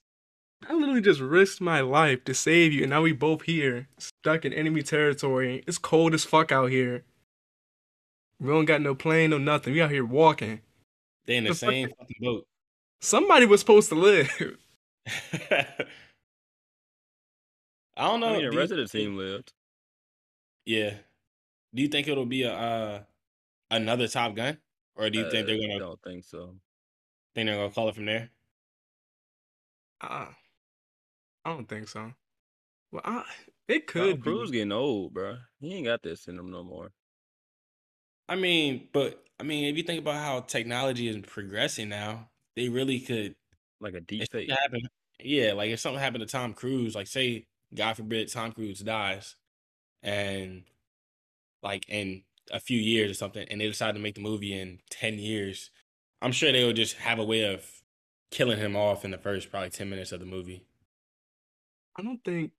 I 0.68 0.74
literally 0.74 1.00
just 1.00 1.20
risked 1.20 1.60
my 1.60 1.80
life 1.80 2.24
to 2.24 2.34
save 2.34 2.72
you, 2.72 2.82
and 2.82 2.90
now 2.90 3.02
we 3.02 3.12
both 3.12 3.42
here, 3.42 3.88
stuck 3.98 4.44
in 4.44 4.52
enemy 4.52 4.82
territory. 4.82 5.64
It's 5.66 5.78
cold 5.78 6.12
as 6.14 6.24
fuck 6.24 6.52
out 6.52 6.70
here. 6.70 7.04
We 8.38 8.48
don't 8.48 8.66
got 8.66 8.80
no 8.82 8.94
plane, 8.94 9.30
no 9.30 9.38
nothing. 9.38 9.72
We 9.72 9.80
out 9.82 9.90
here 9.90 10.04
walking. 10.04 10.60
They 11.26 11.36
in 11.36 11.44
the 11.44 11.50
The 11.50 11.54
same 11.56 11.88
fucking 11.98 12.16
boat. 12.20 12.46
Somebody 13.00 13.46
was 13.46 13.60
supposed 13.60 13.88
to 13.90 13.94
live. 13.94 14.28
I 15.06 15.84
don't 17.96 18.18
know. 18.20 18.34
I 18.34 18.40
mean, 18.40 18.44
the 18.44 18.50
do 18.50 18.56
you 18.58 18.68
rest 18.68 18.72
of 18.72 18.78
the 18.78 18.88
team 18.88 19.16
lived. 19.16 19.52
Yeah. 20.64 20.98
Do 21.74 21.82
you 21.82 21.88
think 21.88 22.08
it'll 22.08 22.26
be 22.26 22.42
a 22.44 22.52
uh, 22.54 23.04
another 23.70 24.08
Top 24.08 24.34
Gun, 24.36 24.58
or 24.96 25.10
do 25.10 25.18
you 25.18 25.26
think 25.26 25.46
they're 25.46 25.56
Uh, 25.56 25.60
gonna 25.60 25.74
I 25.76 25.78
Don't 25.78 26.02
think 26.02 26.24
so. 26.24 26.60
think 27.34 27.46
they're 27.46 27.56
gonna 27.56 27.72
call 27.72 27.88
it 27.88 27.94
from 27.94 28.06
there? 28.06 28.30
uh, 30.00 30.32
I 31.44 31.50
don't 31.50 31.68
think 31.68 31.88
so. 31.88 32.12
Well, 32.92 33.02
I, 33.04 33.24
it 33.68 33.86
Tom 33.96 34.16
could 34.16 34.20
Cruise 34.20 34.50
be. 34.50 34.50
getting 34.50 34.72
old, 34.72 35.14
bro. 35.14 35.38
He 35.60 35.74
ain't 35.74 35.86
got 35.86 36.02
this 36.02 36.26
in 36.28 36.38
him 36.38 36.50
no 36.50 36.64
more. 36.64 36.92
I 38.28 38.36
mean, 38.36 38.88
but 38.92 39.24
I 39.38 39.42
mean, 39.42 39.64
if 39.64 39.76
you 39.76 39.82
think 39.82 40.00
about 40.00 40.16
how 40.16 40.40
technology 40.40 41.08
is 41.08 41.18
progressing 41.26 41.88
now, 41.88 42.30
they 42.56 42.68
really 42.68 43.00
could. 43.00 43.34
Like 43.80 43.94
a 43.94 44.00
deep 44.00 44.30
fake. 44.30 44.50
happened, 44.50 44.88
yeah, 45.18 45.52
like 45.52 45.70
if 45.70 45.80
something 45.80 46.00
happened 46.00 46.20
to 46.20 46.30
Tom 46.30 46.52
Cruise, 46.52 46.94
like 46.94 47.06
say, 47.06 47.46
God 47.74 47.96
forbid, 47.96 48.30
Tom 48.30 48.52
Cruise 48.52 48.80
dies, 48.80 49.36
and 50.02 50.64
like 51.62 51.88
in 51.88 52.22
a 52.52 52.60
few 52.60 52.78
years 52.78 53.10
or 53.10 53.14
something, 53.14 53.46
and 53.50 53.60
they 53.60 53.66
decide 53.66 53.94
to 53.94 54.00
make 54.00 54.14
the 54.14 54.20
movie 54.20 54.58
in 54.58 54.80
ten 54.90 55.18
years, 55.18 55.70
I'm 56.20 56.32
sure 56.32 56.52
they 56.52 56.64
would 56.64 56.76
just 56.76 56.96
have 56.96 57.18
a 57.18 57.24
way 57.24 57.52
of 57.52 57.64
killing 58.30 58.58
him 58.58 58.76
off 58.76 59.04
in 59.04 59.10
the 59.10 59.18
first 59.18 59.50
probably 59.50 59.70
ten 59.70 59.88
minutes 59.90 60.12
of 60.12 60.20
the 60.20 60.26
movie. 60.26 60.62
I 61.96 62.02
don't 62.02 62.22
think. 62.24 62.52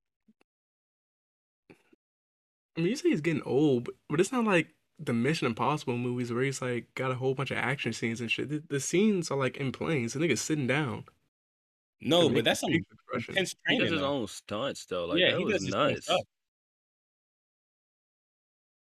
I 2.78 2.82
mean, 2.82 2.90
you 2.90 2.96
say 2.96 3.10
he's 3.10 3.22
getting 3.22 3.44
old, 3.44 3.86
but, 3.86 3.96
but 4.10 4.20
it's 4.20 4.32
not 4.32 4.46
like 4.46 4.74
the 5.04 5.14
Mission 5.14 5.48
Impossible 5.48 5.98
movies 5.98 6.32
where 6.32 6.44
he's 6.44 6.62
like 6.62 6.94
got 6.96 7.12
a 7.12 7.16
whole 7.16 7.34
bunch 7.34 7.52
of 7.52 7.58
action 7.58 7.94
scenes 7.94 8.22
and 8.22 8.30
shit. 8.32 8.50
The, 8.50 8.64
the 8.70 8.80
scenes 8.80 9.32
are 9.32 9.38
like 9.38 9.58
in 9.58 9.72
planes. 9.72 10.14
The 10.14 10.20
nigga's 10.20 10.42
sitting 10.42 10.68
down. 10.68 11.06
No, 12.02 12.26
And 12.28 12.36
but 12.36 12.46
that's 12.46 12.62
some 12.62 12.72
making 12.72 12.86
face 12.86 12.94
expressions. 12.94 13.38
intense 13.38 13.56
He 13.68 13.76
training. 13.78 13.82
does 13.86 13.92
his 13.92 14.02
though. 14.02 14.08
own 14.08 14.28
stunts 14.28 14.86
though. 14.86 15.06
Like 15.06 15.20
yeah, 15.20 15.32
that 15.32 15.38
he 15.40 15.46
was 15.46 15.54
does 15.56 15.66
his 15.66 15.74
own 15.76 15.94
nuts. 15.94 16.06
stuff. 16.06 16.22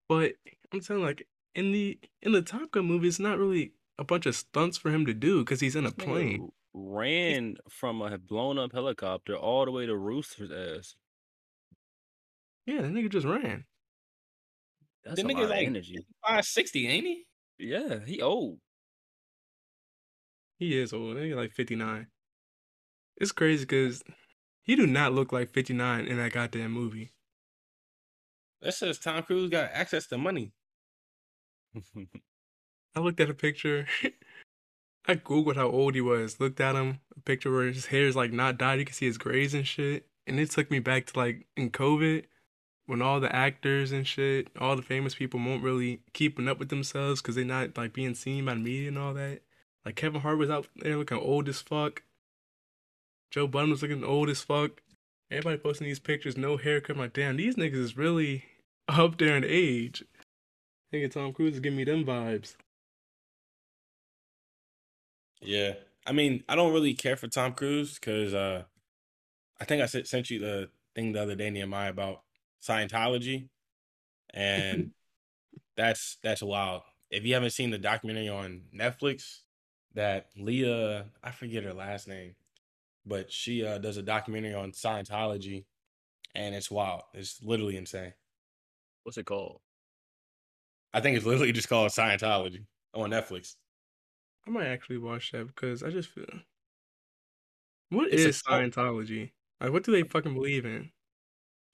But 0.09 0.33
I'm 0.71 0.81
saying 0.81 1.01
like 1.01 1.27
in 1.55 1.71
the 1.71 1.99
in 2.21 2.31
the 2.31 2.41
Top 2.41 2.71
Gun 2.71 2.85
movie, 2.85 3.07
it's 3.07 3.19
not 3.19 3.37
really 3.39 3.73
a 3.97 4.03
bunch 4.03 4.25
of 4.25 4.35
stunts 4.35 4.77
for 4.77 4.91
him 4.91 5.05
to 5.05 5.13
do 5.13 5.39
because 5.43 5.59
he's 5.61 5.75
in 5.75 5.85
a 5.85 5.91
plane. 5.91 6.51
ran 6.73 7.57
from 7.69 8.01
a 8.01 8.17
blown 8.17 8.59
up 8.59 8.73
helicopter 8.73 9.35
all 9.35 9.65
the 9.65 9.71
way 9.71 9.85
to 9.85 9.95
Rooster's 9.95 10.51
ass. 10.51 10.95
Yeah, 12.65 12.81
that 12.81 12.91
nigga 12.91 13.09
just 13.11 13.25
ran. 13.25 13.65
That's 15.05 15.21
The 15.21 15.27
a 15.27 15.29
nigga's 15.29 15.35
lot 15.35 15.43
of 15.43 15.49
like- 15.51 15.67
energy. 15.67 16.05
Five 16.27 16.45
sixty, 16.45 16.87
ain't 16.87 17.05
he? 17.05 17.23
Yeah, 17.59 17.99
he 18.05 18.21
old. 18.21 18.59
He 20.57 20.77
is 20.77 20.93
old. 20.93 21.17
Nigga 21.17 21.35
like 21.35 21.51
59. 21.51 22.07
It's 23.17 23.31
crazy 23.31 23.63
because 23.65 24.03
he 24.63 24.75
do 24.75 24.87
not 24.87 25.13
look 25.13 25.31
like 25.31 25.53
59 25.53 26.05
in 26.05 26.17
that 26.17 26.31
goddamn 26.31 26.71
movie. 26.71 27.11
That 28.61 28.73
says 28.73 28.97
Tom 28.99 29.23
Cruise 29.23 29.49
got 29.49 29.69
access 29.73 30.07
to 30.07 30.17
money. 30.17 30.53
I 32.95 32.99
looked 32.99 33.19
at 33.19 33.29
a 33.29 33.33
picture. 33.33 33.85
I 35.07 35.15
googled 35.15 35.55
how 35.57 35.67
old 35.69 35.93
he 35.93 36.01
was. 36.01 36.39
Looked 36.39 36.59
at 36.61 36.75
him, 36.75 36.99
a 37.15 37.19
picture 37.21 37.51
where 37.53 37.67
his 37.67 37.87
hair 37.87 38.05
is 38.07 38.15
like 38.15 38.31
not 38.33 38.57
dyed. 38.57 38.79
You 38.79 38.85
can 38.85 38.95
see 38.95 39.05
his 39.05 39.17
grays 39.17 39.53
and 39.53 39.67
shit. 39.67 40.07
And 40.25 40.39
it 40.39 40.49
took 40.51 40.71
me 40.71 40.79
back 40.79 41.05
to 41.07 41.19
like 41.19 41.47
in 41.55 41.69
COVID, 41.69 42.25
when 42.85 43.01
all 43.01 43.19
the 43.19 43.35
actors 43.35 43.91
and 43.91 44.05
shit, 44.05 44.49
all 44.59 44.75
the 44.75 44.81
famous 44.81 45.15
people 45.15 45.39
won't 45.39 45.63
really 45.63 46.01
keeping 46.13 46.47
up 46.47 46.59
with 46.59 46.69
themselves 46.69 47.21
because 47.21 47.35
they're 47.35 47.45
not 47.45 47.77
like 47.77 47.93
being 47.93 48.13
seen 48.13 48.45
by 48.45 48.53
the 48.53 48.59
media 48.59 48.89
and 48.89 48.97
all 48.97 49.13
that. 49.13 49.41
Like 49.85 49.95
Kevin 49.95 50.21
Hart 50.21 50.37
was 50.37 50.49
out 50.49 50.67
there 50.77 50.97
looking 50.97 51.17
old 51.17 51.49
as 51.49 51.61
fuck. 51.61 52.03
Joe 53.31 53.47
Budden 53.47 53.71
was 53.71 53.81
looking 53.81 54.03
old 54.03 54.29
as 54.29 54.41
fuck. 54.41 54.81
Everybody 55.31 55.57
posting 55.57 55.87
these 55.87 55.99
pictures, 55.99 56.37
no 56.37 56.57
haircut. 56.57 56.95
I'm 56.95 57.01
like, 57.01 57.13
damn, 57.13 57.37
these 57.37 57.55
niggas 57.55 57.73
is 57.73 57.97
really 57.97 58.45
up 58.87 59.17
there 59.17 59.35
in 59.35 59.43
age. 59.43 60.03
Nigga, 60.93 61.11
Tom 61.11 61.33
Cruise 61.33 61.55
is 61.55 61.59
giving 61.59 61.77
me 61.77 61.83
them 61.83 62.05
vibes. 62.05 62.55
Yeah. 65.41 65.73
I 66.05 66.11
mean, 66.11 66.43
I 66.47 66.55
don't 66.55 66.73
really 66.73 66.93
care 66.93 67.17
for 67.17 67.27
Tom 67.27 67.53
Cruise 67.53 67.95
because 67.95 68.33
uh, 68.33 68.63
I 69.59 69.65
think 69.65 69.81
I 69.81 69.87
sent 69.87 70.29
you 70.29 70.39
the 70.39 70.69
thing 70.93 71.11
the 71.11 71.21
other 71.21 71.35
day, 71.35 71.49
Nehemiah, 71.49 71.89
about 71.89 72.21
Scientology, 72.61 73.49
and 74.33 74.91
that's 75.77 76.17
that's 76.23 76.41
wild. 76.41 76.83
If 77.09 77.25
you 77.25 77.33
haven't 77.33 77.51
seen 77.51 77.69
the 77.69 77.77
documentary 77.77 78.29
on 78.29 78.63
Netflix, 78.75 79.39
that 79.93 80.27
Leah, 80.37 81.05
I 81.23 81.31
forget 81.31 81.63
her 81.63 81.73
last 81.73 82.07
name, 82.07 82.35
but 83.05 83.31
she 83.31 83.65
uh, 83.65 83.77
does 83.77 83.97
a 83.97 84.01
documentary 84.01 84.53
on 84.53 84.71
Scientology, 84.71 85.65
and 86.33 86.55
it's 86.55 86.71
wild. 86.71 87.03
It's 87.13 87.41
literally 87.43 87.77
insane. 87.77 88.13
What's 89.03 89.17
it 89.17 89.25
called? 89.25 89.61
I 90.93 91.01
think 91.01 91.17
it's 91.17 91.25
literally 91.25 91.51
just 91.51 91.69
called 91.69 91.91
Scientology 91.91 92.65
on 92.93 93.11
Netflix. 93.11 93.55
I 94.47 94.51
might 94.51 94.67
actually 94.67 94.97
watch 94.97 95.31
that 95.31 95.47
because 95.47 95.83
I 95.83 95.89
just 95.89 96.09
feel. 96.09 96.25
What 97.89 98.11
It's 98.11 98.23
is. 98.23 98.43
Scientology? 98.43 99.31
Like, 99.59 99.71
what 99.71 99.83
do 99.83 99.91
they 99.91 100.03
fucking 100.03 100.33
believe 100.33 100.65
in? 100.65 100.91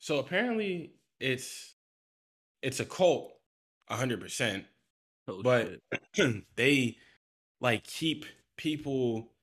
So 0.01 0.19
apparently, 0.19 0.95
it's 1.21 1.75
it's 2.61 2.79
a 2.81 2.85
cult, 2.85 3.33
hundred 3.89 4.21
percent. 4.21 4.65
Oh, 5.27 5.43
But 5.43 5.79
they 6.55 6.97
like 7.61 7.85
keep 7.85 8.25
people 8.57 9.33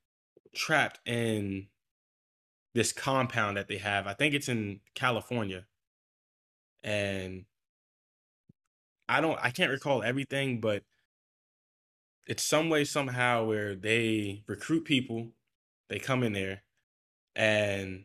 trapped 0.55 1.01
in 1.07 1.69
this 2.75 2.93
compound 2.93 3.57
that 3.57 3.69
they 3.69 3.79
have. 3.79 4.07
I 4.07 4.15
think 4.15 4.35
it's 4.35 4.49
in 4.49 4.81
California. 4.95 5.67
And 6.83 7.45
I 9.09 9.21
don't 9.21 9.39
I 9.43 9.51
can't 9.51 9.71
recall 9.71 10.03
everything, 10.03 10.61
but 10.61 10.83
it's 12.27 12.45
some 12.45 12.69
way 12.69 12.85
somehow 12.85 13.45
where 13.45 13.75
they 13.75 14.43
recruit 14.47 14.85
people, 14.85 15.29
they 15.89 15.99
come 15.99 16.23
in 16.23 16.33
there 16.33 16.63
and 17.37 18.05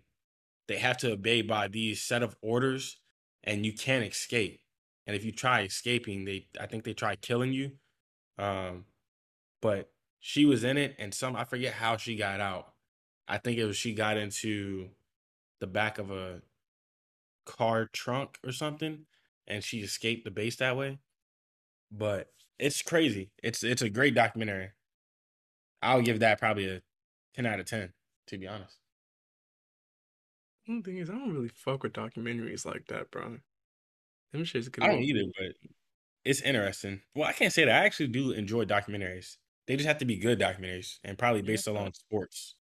they 0.67 0.77
have 0.77 0.97
to 0.99 1.11
obey 1.11 1.41
by 1.41 1.67
these 1.67 2.01
set 2.01 2.23
of 2.23 2.35
orders 2.41 2.97
and 3.43 3.65
you 3.65 3.73
can't 3.73 4.05
escape. 4.05 4.61
And 5.05 5.15
if 5.15 5.25
you 5.25 5.31
try 5.31 5.61
escaping, 5.61 6.25
they 6.25 6.47
I 6.59 6.67
think 6.67 6.83
they 6.83 6.93
try 6.93 7.15
killing 7.15 7.53
you. 7.53 7.71
Um 8.37 8.85
but 9.61 9.91
she 10.19 10.45
was 10.45 10.63
in 10.63 10.77
it 10.77 10.95
and 10.99 11.13
some 11.13 11.35
I 11.35 11.43
forget 11.43 11.73
how 11.73 11.97
she 11.97 12.15
got 12.15 12.39
out. 12.39 12.73
I 13.27 13.37
think 13.37 13.57
it 13.57 13.65
was 13.65 13.77
she 13.77 13.93
got 13.93 14.17
into 14.17 14.89
the 15.59 15.67
back 15.67 15.97
of 15.97 16.11
a 16.11 16.41
car 17.45 17.85
trunk 17.85 18.37
or 18.43 18.51
something 18.51 19.05
and 19.47 19.63
she 19.63 19.79
escaped 19.79 20.23
the 20.25 20.31
base 20.31 20.55
that 20.57 20.77
way. 20.77 20.99
But 21.91 22.29
it's 22.59 22.81
crazy. 22.81 23.31
It's 23.43 23.63
it's 23.63 23.81
a 23.81 23.89
great 23.89 24.15
documentary. 24.15 24.71
I'll 25.81 26.01
give 26.01 26.19
that 26.19 26.39
probably 26.39 26.67
a 26.69 26.81
10 27.35 27.45
out 27.45 27.59
of 27.59 27.65
10 27.65 27.93
to 28.27 28.37
be 28.37 28.47
honest. 28.47 28.82
The 30.67 30.81
thing 30.81 30.97
is, 30.97 31.09
I 31.09 31.13
don't 31.13 31.33
really 31.33 31.47
fuck 31.47 31.83
with 31.83 31.93
documentaries 31.93 32.65
like 32.65 32.87
that, 32.87 33.11
bro. 33.11 33.39
Them 34.33 34.45
shit's 34.45 34.69
good. 34.69 34.83
I 34.83 34.87
don't 34.87 35.03
either, 35.03 35.23
but 35.37 35.55
it's 36.25 36.41
interesting. 36.41 37.03
Well, 37.15 37.29
I 37.29 37.33
can't 37.33 37.53
say 37.53 37.65
that. 37.65 37.83
I 37.83 37.85
actually 37.85 38.09
do 38.09 38.31
enjoy 38.31 38.65
documentaries. 38.65 39.37
They 39.67 39.75
just 39.77 39.87
have 39.87 39.99
to 39.99 40.05
be 40.05 40.17
good 40.17 40.39
documentaries 40.39 40.99
and 41.03 41.17
probably 41.17 41.41
based 41.43 41.67
Yeah. 41.73 41.83
along 41.83 41.93
sports. 41.93 42.55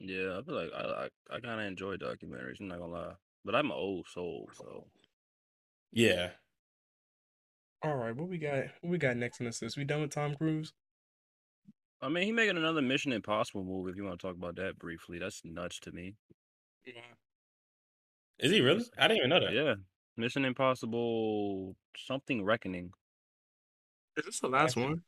Yeah, 0.00 0.38
I 0.38 0.42
feel 0.42 0.54
like 0.54 0.72
I 0.72 1.06
I, 1.30 1.36
I 1.36 1.40
kind 1.40 1.60
of 1.60 1.66
enjoy 1.66 1.96
documentaries. 1.96 2.60
I'm 2.60 2.68
not 2.68 2.78
gonna 2.78 2.92
lie, 2.92 3.16
but 3.44 3.54
I'm 3.54 3.66
an 3.66 3.72
old 3.76 4.06
soul, 4.08 4.48
so 4.54 4.90
Yeah. 5.92 6.36
All 7.82 7.96
right, 7.96 8.14
what 8.14 8.28
we 8.28 8.38
got? 8.38 8.66
What 8.82 8.90
we 8.90 8.98
got 8.98 9.16
next 9.16 9.40
in 9.40 9.46
this 9.46 9.60
list? 9.62 9.76
We 9.76 9.84
done 9.84 10.00
with 10.02 10.10
Tom 10.12 10.34
Cruise? 10.36 10.72
I 12.00 12.08
mean, 12.08 12.24
he 12.24 12.32
making 12.32 12.56
another 12.56 12.82
Mission 12.82 13.12
Impossible 13.12 13.62
movie. 13.64 13.90
If 13.92 13.96
you 13.96 14.04
want 14.04 14.20
to 14.20 14.26
talk 14.26 14.36
about 14.36 14.56
that 14.56 14.78
briefly, 14.78 15.18
that's 15.20 15.44
nuts 15.44 15.78
to 15.80 15.92
me. 15.92 16.16
Is 18.38 18.52
he 18.52 18.60
really? 18.60 18.84
I 18.98 19.08
didn't 19.08 19.18
even 19.18 19.30
know 19.30 19.40
that. 19.40 19.52
Yeah, 19.52 19.74
Mission 20.16 20.44
Impossible 20.44 21.76
something 21.96 22.44
Reckoning. 22.44 22.92
Is 24.16 24.24
this 24.24 24.40
the 24.40 24.48
last 24.48 24.76
one? 24.76 25.02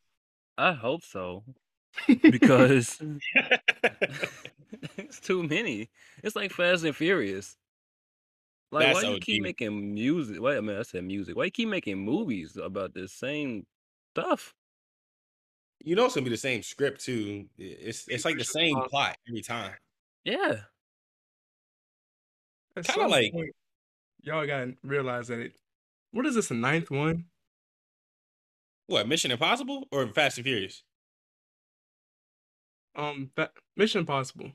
I 0.59 0.73
hope 0.73 1.03
so 1.05 1.45
because 2.23 3.01
it's 4.97 5.21
too 5.21 5.43
many. 5.43 5.91
It's 6.23 6.37
like 6.37 6.53
Fast 6.53 6.85
and 6.85 6.95
Furious. 6.95 7.57
Like, 8.73 8.87
That's 8.87 8.95
why 8.97 9.01
do 9.03 9.09
you 9.09 9.15
OG. 9.17 9.23
keep 9.23 9.43
making 9.43 9.95
music? 9.95 10.41
Wait 10.41 10.57
a 10.57 10.63
minute, 10.63 10.79
I 10.79 10.83
said 10.83 11.05
music. 11.05 11.37
Why 11.37 11.45
you 11.45 11.51
keep 11.51 11.69
making 11.69 11.99
movies 11.99 12.57
about 12.57 12.95
the 12.95 13.09
same 13.09 13.67
stuff? 14.15 14.55
you 15.85 15.97
know 15.97 16.05
it's 16.05 16.15
gonna 16.15 16.25
be 16.25 16.31
the 16.31 16.37
same 16.37 16.63
script 16.63 17.01
too. 17.01 17.47
It's 17.59 18.07
it's 18.09 18.25
like 18.25 18.37
the 18.37 18.45
same 18.45 18.81
plot 18.83 19.17
every 19.29 19.43
time. 19.43 19.73
Yeah, 20.25 20.57
At 22.77 22.85
Kinda 22.87 23.09
like- 23.09 23.33
point, 23.33 23.55
y'all 24.23 24.47
gotta 24.47 24.77
realize 24.83 25.29
that 25.29 25.41
it. 25.41 25.57
What 26.13 26.27
is 26.27 26.35
this? 26.35 26.49
The 26.49 26.55
ninth 26.55 26.91
one? 26.91 27.27
What 28.87 29.07
Mission 29.09 29.31
Impossible 29.31 29.87
or 29.93 30.07
Fast 30.09 30.39
and 30.39 30.45
Furious? 30.45 30.83
Um, 32.97 33.31
Fa- 33.37 33.53
Mission 33.77 34.01
Impossible. 34.01 34.53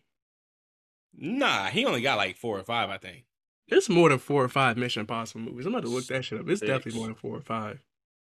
Nah, 1.13 1.67
he 1.67 1.85
only 1.85 2.01
got 2.01 2.17
like 2.17 2.35
four 2.35 2.59
or 2.59 2.63
five, 2.63 2.89
I 2.89 2.97
think. 2.97 3.25
It's 3.67 3.89
more 3.89 4.09
than 4.09 4.19
four 4.19 4.43
or 4.43 4.49
five 4.49 4.77
Mission 4.77 4.99
Impossible 5.01 5.41
movies. 5.41 5.65
I'm 5.65 5.73
about 5.73 5.83
to 5.85 5.89
look 5.89 6.05
that 6.07 6.25
shit 6.25 6.39
up. 6.39 6.49
It's 6.49 6.61
definitely 6.61 6.99
more 6.99 7.07
than 7.07 7.15
four 7.15 7.37
or 7.37 7.41
five. 7.41 7.79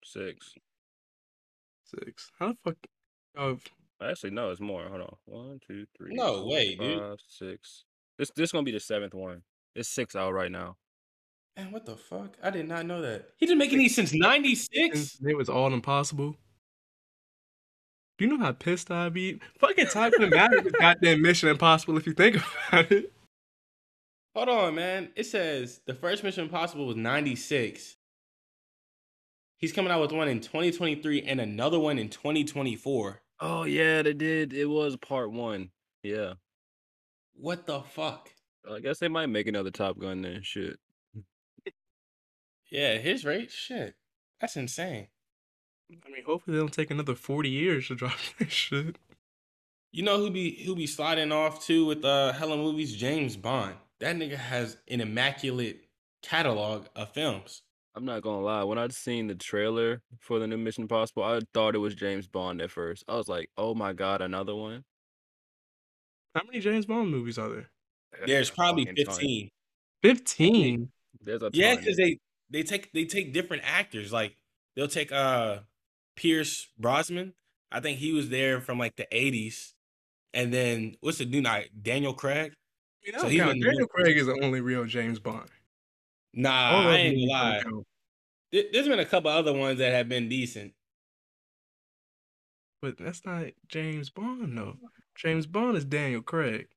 six. 0.04 0.54
Six. 1.86 2.32
How 2.40 2.50
the 2.50 2.58
fuck? 2.64 2.76
Oh, 3.36 3.58
Actually, 4.00 4.30
no, 4.32 4.52
it's 4.52 4.62
more. 4.62 4.88
Hold 4.88 5.02
on. 5.02 5.16
One, 5.26 5.60
two, 5.66 5.88
three. 5.98 6.14
No 6.14 6.44
four, 6.44 6.52
way, 6.52 6.76
dude. 6.76 7.00
five, 7.00 7.18
six. 7.28 7.84
This 8.20 8.30
this 8.36 8.52
gonna 8.52 8.64
be 8.64 8.72
the 8.72 8.80
seventh 8.80 9.16
one. 9.16 9.42
It's 9.78 9.88
six 9.90 10.16
out 10.16 10.34
right 10.34 10.52
now. 10.52 10.76
Man, 11.56 11.72
what 11.72 11.86
the 11.86 11.96
fuck? 11.96 12.36
I 12.44 12.50
did 12.50 12.68
not 12.68 12.86
know 12.86 13.02
that. 13.02 13.30
He 13.38 13.46
didn't 13.46 13.60
make 13.60 13.74
any 13.74 13.90
since 13.90 14.14
'96. 14.14 15.20
it 15.24 15.38
was 15.38 15.50
all 15.50 15.74
impossible. 15.74 16.36
Do 18.18 18.26
you 18.26 18.32
know 18.32 18.44
how 18.44 18.52
pissed 18.52 18.90
I'd 18.90 19.14
be? 19.14 19.40
Fucking 19.60 19.88
typing 19.88 20.30
matter 20.32 20.66
is 20.66 20.72
goddamn 20.72 21.22
Mission 21.22 21.50
Impossible 21.50 21.98
if 21.98 22.08
you 22.08 22.14
think 22.14 22.38
about 22.70 22.92
it. 22.92 23.14
Hold 24.36 24.50
on, 24.50 24.76
man. 24.76 25.10
It 25.16 25.26
says 25.26 25.80
the 25.86 25.94
first 25.94 26.24
Mission 26.24 26.44
Impossible 26.44 26.88
was 26.88 26.96
'96. 26.96 27.96
He's 29.60 29.74
coming 29.74 29.92
out 29.92 30.02
with 30.02 30.12
one 30.12 30.28
in 30.28 30.40
2023 30.40 31.24
and 31.24 31.40
another 31.40 31.80
one 31.80 32.00
in 32.00 32.10
2024. 32.10 33.22
Oh 33.40 33.64
yeah, 33.64 34.02
they 34.02 34.14
did. 34.14 34.54
It 34.54 34.66
was 34.66 34.96
part 34.98 35.32
one. 35.32 35.70
Yeah. 36.02 36.34
What 37.36 37.68
the 37.68 37.82
fuck? 37.82 38.32
I 38.70 38.80
guess 38.80 39.00
they 39.00 39.08
might 39.08 39.28
make 39.28 39.48
another 39.48 39.72
Top 39.72 40.00
Gun 40.00 40.22
then. 40.22 40.42
Shit. 40.44 40.78
Yeah, 42.70 42.98
his 42.98 43.24
rate, 43.24 43.50
shit, 43.50 43.96
that's 44.42 44.58
insane. 44.58 45.08
I 45.90 46.10
mean, 46.10 46.24
hopefully 46.26 46.58
they 46.58 46.62
don't 46.62 46.74
take 46.74 46.92
another 46.92 47.16
40 47.16 47.50
years 47.50 47.88
to 47.88 47.96
drop 47.96 48.18
that 48.40 48.52
shit. 48.52 48.98
You 49.94 50.04
know 50.04 50.18
who 50.18 50.30
be 50.30 50.64
who 50.66 50.76
be 50.76 50.86
sliding 50.86 51.32
off 51.32 51.66
too 51.66 51.86
with 51.86 52.04
uh 52.04 52.34
hella 52.34 52.58
movies? 52.58 52.96
James 52.96 53.38
Bond. 53.38 53.76
That 54.00 54.18
nigga 54.18 54.36
has 54.36 54.78
an 54.90 55.02
immaculate 55.02 55.86
catalog 56.22 56.88
of 56.96 57.14
films. 57.14 57.64
I'm 57.96 58.06
not 58.06 58.22
gonna 58.22 58.42
lie. 58.42 58.64
When 58.64 58.78
I'd 58.78 58.94
seen 58.94 59.28
the 59.28 59.34
trailer 59.34 60.02
for 60.20 60.40
the 60.40 60.46
new 60.46 60.58
Mission 60.58 60.84
Impossible, 60.84 61.24
I 61.24 61.40
thought 61.54 61.74
it 61.74 61.80
was 61.80 61.96
James 61.96 62.28
Bond 62.28 62.62
at 62.62 62.70
first. 62.70 63.06
I 63.08 63.16
was 63.16 63.30
like, 63.30 63.50
"Oh 63.58 63.74
my 63.74 63.94
god, 63.94 64.22
another 64.22 64.54
one!" 64.56 64.84
How 66.36 66.44
many 66.46 66.60
James 66.60 66.86
Bond 66.86 67.10
movies 67.10 67.40
are 67.40 67.50
there? 67.50 67.70
There's 68.26 68.50
probably 68.50 68.86
fucking 68.86 69.06
ton. 69.06 69.16
15. 69.16 69.50
15. 70.04 70.90
There's 71.22 71.42
a 71.42 71.50
Yeah, 71.54 71.76
because 71.76 71.98
they 71.98 72.20
they 72.50 72.64
take 72.64 72.92
they 72.94 73.06
take 73.06 73.34
different 73.34 73.64
actors. 73.66 74.12
Like 74.12 74.36
they'll 74.76 74.88
take 74.88 75.12
uh 75.12 75.60
Pierce 76.16 76.68
Brosnan. 76.78 77.34
I 77.72 77.80
think 77.80 78.00
he 78.00 78.14
was 78.14 78.30
there 78.30 78.62
from 78.62 78.80
like 78.80 78.96
the 78.96 79.08
80s. 79.12 79.74
And 80.34 80.54
then 80.54 80.96
what's 81.02 81.18
the 81.18 81.26
new 81.26 81.42
night? 81.42 81.70
Daniel 81.82 82.14
Craig. 82.14 82.54
I 82.54 83.12
mean, 83.12 83.14
So 83.20 83.22
so 83.22 83.28
he's 83.30 83.42
count. 83.42 83.62
Daniel 83.62 83.88
Craig 83.88 84.18
is 84.18 84.28
the 84.28 84.40
only 84.42 84.62
real 84.62 84.86
James 84.86 85.20
Bond. 85.20 85.50
Nah, 86.34 86.70
All 86.70 86.88
I 86.88 86.96
ain't 86.98 87.30
gonna 87.30 87.32
lie. 87.32 87.64
There's 88.52 88.88
been 88.88 89.00
a 89.00 89.06
couple 89.06 89.32
other 89.32 89.54
ones 89.54 89.80
that 89.80 89.92
have 89.92 90.08
been 90.08 90.30
decent. 90.30 90.74
But 92.82 92.98
that's 92.98 93.26
not 93.26 93.48
James 93.68 94.10
Bond, 94.10 94.58
though. 94.58 94.78
James 95.16 95.48
Bond 95.48 95.76
is 95.78 95.86
Daniel 95.86 96.22
Craig. 96.22 96.68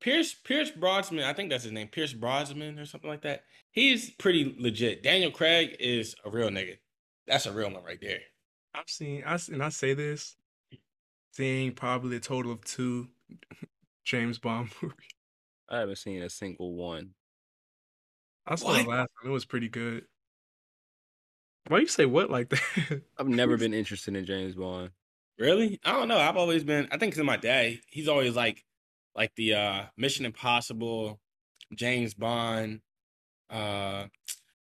Pierce 0.00 0.34
Pierce 0.34 0.70
Brosnan, 0.70 1.24
I 1.24 1.32
think 1.32 1.50
that's 1.50 1.64
his 1.64 1.72
name, 1.72 1.88
Pierce 1.88 2.12
Brosnan 2.12 2.78
or 2.78 2.86
something 2.86 3.10
like 3.10 3.22
that. 3.22 3.44
He's 3.70 4.10
pretty 4.10 4.54
legit. 4.58 5.02
Daniel 5.02 5.30
Craig 5.30 5.76
is 5.78 6.14
a 6.24 6.30
real 6.30 6.48
nigga. 6.48 6.78
That's 7.26 7.46
a 7.46 7.52
real 7.52 7.70
one 7.70 7.84
right 7.84 8.00
there. 8.00 8.20
I've 8.74 8.88
seen, 8.88 9.22
I 9.26 9.38
and 9.52 9.62
I 9.62 9.68
say 9.68 9.94
this, 9.94 10.36
seeing 11.32 11.72
probably 11.72 12.16
a 12.16 12.20
total 12.20 12.52
of 12.52 12.64
two 12.64 13.08
James 14.04 14.38
Bond 14.38 14.70
movies. 14.82 14.96
I 15.68 15.78
haven't 15.80 15.96
seen 15.98 16.22
a 16.22 16.30
single 16.30 16.74
one. 16.74 17.10
I 18.46 18.54
saw 18.56 18.68
What? 18.68 18.82
the 18.84 18.88
last 18.88 19.10
one. 19.22 19.30
It 19.30 19.34
was 19.34 19.44
pretty 19.44 19.68
good. 19.68 20.04
Why 21.68 21.78
you 21.78 21.86
say 21.86 22.06
what 22.06 22.30
like 22.30 22.48
that? 22.48 23.02
I've 23.18 23.28
never 23.28 23.56
been 23.56 23.74
interested 23.74 24.16
in 24.16 24.24
James 24.24 24.54
Bond. 24.54 24.90
Really? 25.38 25.78
I 25.84 25.92
don't 25.92 26.08
know. 26.08 26.18
I've 26.18 26.36
always 26.36 26.64
been. 26.64 26.88
I 26.90 26.96
think 26.98 27.12
because 27.12 27.24
my 27.24 27.36
dad, 27.36 27.78
he's 27.86 28.08
always 28.08 28.34
like, 28.34 28.64
like 29.14 29.34
the 29.36 29.54
uh 29.54 29.82
Mission 29.96 30.26
Impossible, 30.26 31.20
James 31.74 32.14
Bond. 32.14 32.80
Uh, 33.48 34.06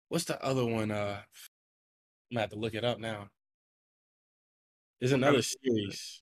what's 0.10 0.26
the 0.26 0.44
other 0.44 0.66
one? 0.66 0.92
Uh, 0.92 1.22
I'm 2.32 2.36
gonna 2.36 2.42
have 2.42 2.50
to 2.52 2.60
look 2.60 2.76
it 2.76 2.84
up 2.86 3.00
now. 3.00 3.30
There's 5.00 5.12
another 5.14 5.40
of 5.40 5.46
movie 5.64 5.70
is 5.74 5.92
it? 5.92 5.92
series. 5.92 6.22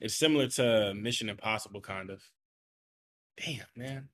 It's 0.00 0.14
similar 0.16 0.48
to 0.48 0.94
Mission 0.94 1.28
Impossible, 1.28 1.80
kind 1.80 2.10
of. 2.10 2.22
Damn, 3.36 3.66
man. 3.76 4.08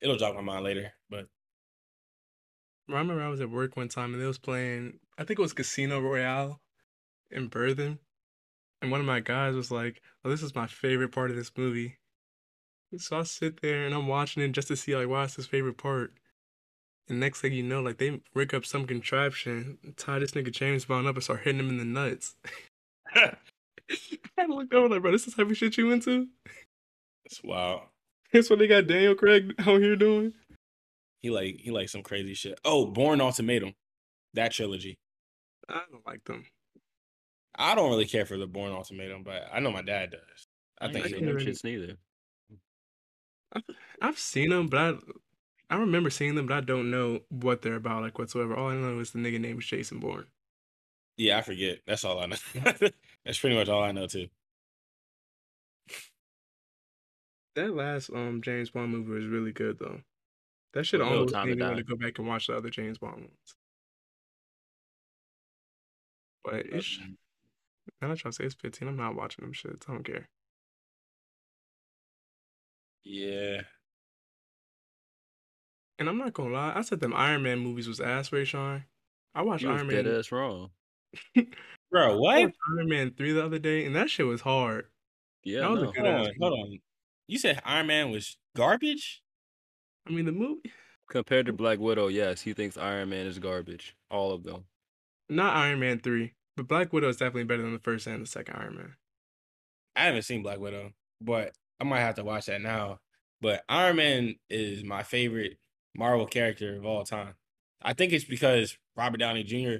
It'll 0.00 0.16
jog 0.16 0.34
my 0.34 0.40
mind 0.40 0.64
later, 0.64 0.92
but 1.10 1.26
I 2.88 2.92
remember 2.92 3.22
I 3.22 3.28
was 3.28 3.40
at 3.40 3.50
work 3.50 3.76
one 3.76 3.88
time 3.88 4.12
and 4.12 4.22
they 4.22 4.26
was 4.26 4.38
playing, 4.38 5.00
I 5.18 5.24
think 5.24 5.38
it 5.38 5.42
was 5.42 5.52
Casino 5.52 6.00
Royale 6.00 6.60
in 7.30 7.48
Berthen. 7.48 7.98
And 8.80 8.90
one 8.90 9.00
of 9.00 9.06
my 9.06 9.20
guys 9.20 9.54
was 9.54 9.70
like, 9.70 10.02
Oh, 10.24 10.30
this 10.30 10.42
is 10.42 10.54
my 10.54 10.66
favorite 10.66 11.12
part 11.12 11.30
of 11.30 11.36
this 11.36 11.50
movie. 11.56 11.98
So 12.98 13.18
I 13.18 13.22
sit 13.24 13.60
there 13.62 13.84
and 13.86 13.94
I'm 13.94 14.06
watching 14.08 14.42
it 14.42 14.52
just 14.52 14.68
to 14.68 14.76
see 14.76 14.96
like 14.96 15.08
why 15.08 15.24
it's 15.24 15.36
his 15.36 15.46
favorite 15.46 15.78
part. 15.78 16.12
And 17.08 17.20
next 17.20 17.40
thing 17.40 17.52
you 17.52 17.62
know, 17.62 17.80
like 17.80 17.98
they 17.98 18.20
rig 18.34 18.54
up 18.54 18.66
some 18.66 18.86
contraption, 18.86 19.78
tie 19.96 20.18
this 20.18 20.32
nigga 20.32 20.50
James 20.50 20.84
Bond 20.84 21.06
up 21.06 21.14
and 21.14 21.22
start 21.24 21.40
hitting 21.42 21.60
him 21.60 21.68
in 21.70 21.78
the 21.78 21.84
nuts. 21.84 22.34
I 23.14 24.46
looked 24.48 24.74
over 24.74 24.88
like, 24.88 25.02
bro, 25.02 25.12
this 25.12 25.26
is 25.26 25.34
the 25.34 25.42
type 25.42 25.50
of 25.50 25.56
shit 25.56 25.76
you 25.76 25.92
into? 25.92 26.26
That's 27.24 27.42
wild. 27.44 27.82
That's 28.32 28.50
what 28.50 28.58
they 28.58 28.66
got 28.66 28.86
Daniel 28.88 29.14
Craig 29.14 29.54
out 29.60 29.80
here 29.80 29.96
doing. 29.96 30.34
He 31.22 31.30
like 31.30 31.56
he 31.60 31.70
like 31.70 31.88
some 31.88 32.02
crazy 32.02 32.34
shit. 32.34 32.58
Oh, 32.64 32.86
Bourne 32.86 33.20
Ultimatum, 33.20 33.74
that 34.34 34.52
trilogy. 34.52 34.96
I 35.68 35.82
don't 35.90 36.06
like 36.06 36.24
them. 36.24 36.44
I 37.58 37.74
don't 37.74 37.90
really 37.90 38.04
care 38.06 38.26
for 38.26 38.36
the 38.36 38.46
Bourne 38.46 38.72
Ultimatum, 38.72 39.22
but 39.22 39.48
I 39.52 39.60
know 39.60 39.70
my 39.72 39.82
dad 39.82 40.10
does. 40.10 40.46
I 40.80 40.86
I 40.86 40.92
think 40.92 41.06
ain't 41.06 41.06
he 41.06 41.12
seen 41.14 41.26
them 41.26 41.34
really- 41.36 41.46
shits 41.46 41.64
neither. 41.64 41.96
I've 44.00 44.18
seen 44.18 44.50
them, 44.50 44.68
but 44.68 44.78
I 44.80 45.74
I 45.74 45.78
remember 45.78 46.10
seeing 46.10 46.34
them, 46.36 46.46
but 46.46 46.56
I 46.56 46.60
don't 46.60 46.90
know 46.90 47.20
what 47.28 47.62
they're 47.62 47.74
about, 47.76 48.02
like 48.02 48.18
whatsoever. 48.18 48.56
All 48.56 48.68
I 48.70 48.74
know 48.76 49.00
is 49.00 49.10
the 49.12 49.18
nigga 49.18 49.40
name 49.40 49.58
is 49.58 49.66
Jason 49.66 49.98
Bourne. 50.00 50.26
Yeah, 51.16 51.38
I 51.38 51.42
forget. 51.42 51.80
That's 51.86 52.04
all 52.04 52.20
I 52.20 52.26
know. 52.26 52.36
That's 53.24 53.38
pretty 53.38 53.56
much 53.56 53.68
all 53.68 53.82
I 53.82 53.92
know 53.92 54.06
too. 54.06 54.28
That 57.54 57.74
last 57.74 58.10
um 58.10 58.42
James 58.42 58.70
Bond 58.70 58.92
movie 58.92 59.10
was 59.12 59.26
really 59.26 59.52
good 59.52 59.78
though. 59.78 60.02
That 60.74 60.84
should 60.84 61.00
No 61.00 61.06
almost 61.06 61.34
made 61.34 61.58
me 61.58 61.64
want 61.64 61.78
to 61.78 61.84
go 61.84 61.96
back 61.96 62.18
and 62.18 62.28
watch 62.28 62.46
the 62.48 62.56
other 62.56 62.70
James 62.70 62.98
Bond 62.98 63.20
ones. 63.22 63.56
But 66.44 66.66
it's 66.66 66.98
I'm 68.00 68.08
not 68.08 68.18
trying 68.18 68.32
to 68.32 68.36
say 68.36 68.44
it's 68.44 68.54
15. 68.54 68.88
I'm 68.88 68.96
not 68.96 69.14
watching 69.16 69.44
them 69.44 69.54
shits. 69.54 69.88
I 69.88 69.92
don't 69.92 70.04
care. 70.04 70.28
Yeah. 73.08 73.60
And 75.98 76.08
I'm 76.08 76.18
not 76.18 76.32
gonna 76.34 76.52
lie, 76.52 76.72
I 76.74 76.82
said 76.82 77.00
them 77.00 77.14
Iron 77.14 77.42
Man 77.42 77.60
movies 77.60 77.88
was 77.88 78.00
ass 78.00 78.30
Rayshawn. 78.30 78.84
I 79.34 79.42
watched 79.42 79.62
You 79.62 79.70
was 79.70 79.80
Iron 79.82 79.88
dead 79.88 80.06
Man. 80.06 80.18
ass 80.18 80.32
wrong. 80.32 80.70
Bro, 81.90 82.12
I 82.12 82.14
what? 82.16 82.40
watched 82.42 82.56
Iron 82.76 82.88
Man 82.88 83.14
3 83.16 83.32
the 83.32 83.44
other 83.44 83.58
day, 83.58 83.84
and 83.86 83.94
that 83.96 84.10
shit 84.10 84.26
was 84.26 84.40
hard. 84.40 84.86
Yeah, 85.44 85.60
That 85.60 85.70
was 85.70 85.82
a 85.84 85.86
good 85.86 86.04
Hold 86.04 86.26
on, 86.26 86.32
hold 86.40 86.52
on. 86.60 86.78
You 87.28 87.38
said 87.38 87.60
Iron 87.64 87.86
Man 87.86 88.10
was 88.10 88.36
garbage? 88.56 89.22
I 90.06 90.10
mean 90.12 90.24
the 90.24 90.32
movie 90.32 90.72
Compared 91.10 91.46
to 91.46 91.52
Black 91.52 91.78
Widow, 91.78 92.08
yes, 92.08 92.40
he 92.42 92.52
thinks 92.52 92.76
Iron 92.76 93.08
Man 93.10 93.26
is 93.26 93.38
garbage. 93.38 93.94
All 94.10 94.32
of 94.32 94.42
them. 94.42 94.64
not 95.28 95.54
Iron 95.56 95.78
Man 95.78 96.00
3, 96.00 96.34
but 96.56 96.66
Black 96.68 96.92
Widow 96.92 97.08
is 97.08 97.16
definitely 97.16 97.44
better 97.44 97.62
than 97.62 97.72
the 97.72 97.78
first 97.78 98.06
and 98.08 98.22
the 98.22 98.26
second 98.26 98.56
Iron 98.56 98.74
Man. 98.74 98.96
I 99.94 100.04
haven't 100.06 100.22
seen 100.22 100.42
Black 100.42 100.58
Widow, 100.58 100.92
but 101.20 101.54
I 101.80 101.84
might 101.84 102.00
have 102.00 102.16
to 102.16 102.24
watch 102.24 102.46
that 102.46 102.60
now. 102.60 103.00
But 103.40 103.64
Iron 103.68 103.96
Man 103.96 104.34
is 104.48 104.82
my 104.82 105.02
favorite 105.02 105.58
Marvel 105.94 106.26
character 106.26 106.76
of 106.76 106.84
all 106.84 107.04
time. 107.04 107.34
I 107.82 107.92
think 107.92 108.12
it's 108.12 108.24
because 108.24 108.76
Robert 108.96 109.18
Downey 109.18 109.44
Jr. 109.44 109.76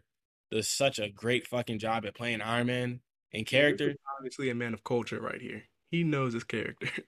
does 0.50 0.68
such 0.68 0.98
a 0.98 1.08
great 1.08 1.46
fucking 1.46 1.78
job 1.78 2.04
at 2.04 2.14
playing 2.14 2.42
Iron 2.42 2.66
Man 2.66 3.00
in 3.32 3.44
character. 3.44 3.94
Obviously 4.18 4.50
a 4.50 4.54
man 4.54 4.74
of 4.74 4.84
culture 4.84 5.20
right 5.20 5.40
here. 5.40 5.64
He 5.90 6.04
knows 6.04 6.32
his 6.34 6.44
characters. 6.44 6.90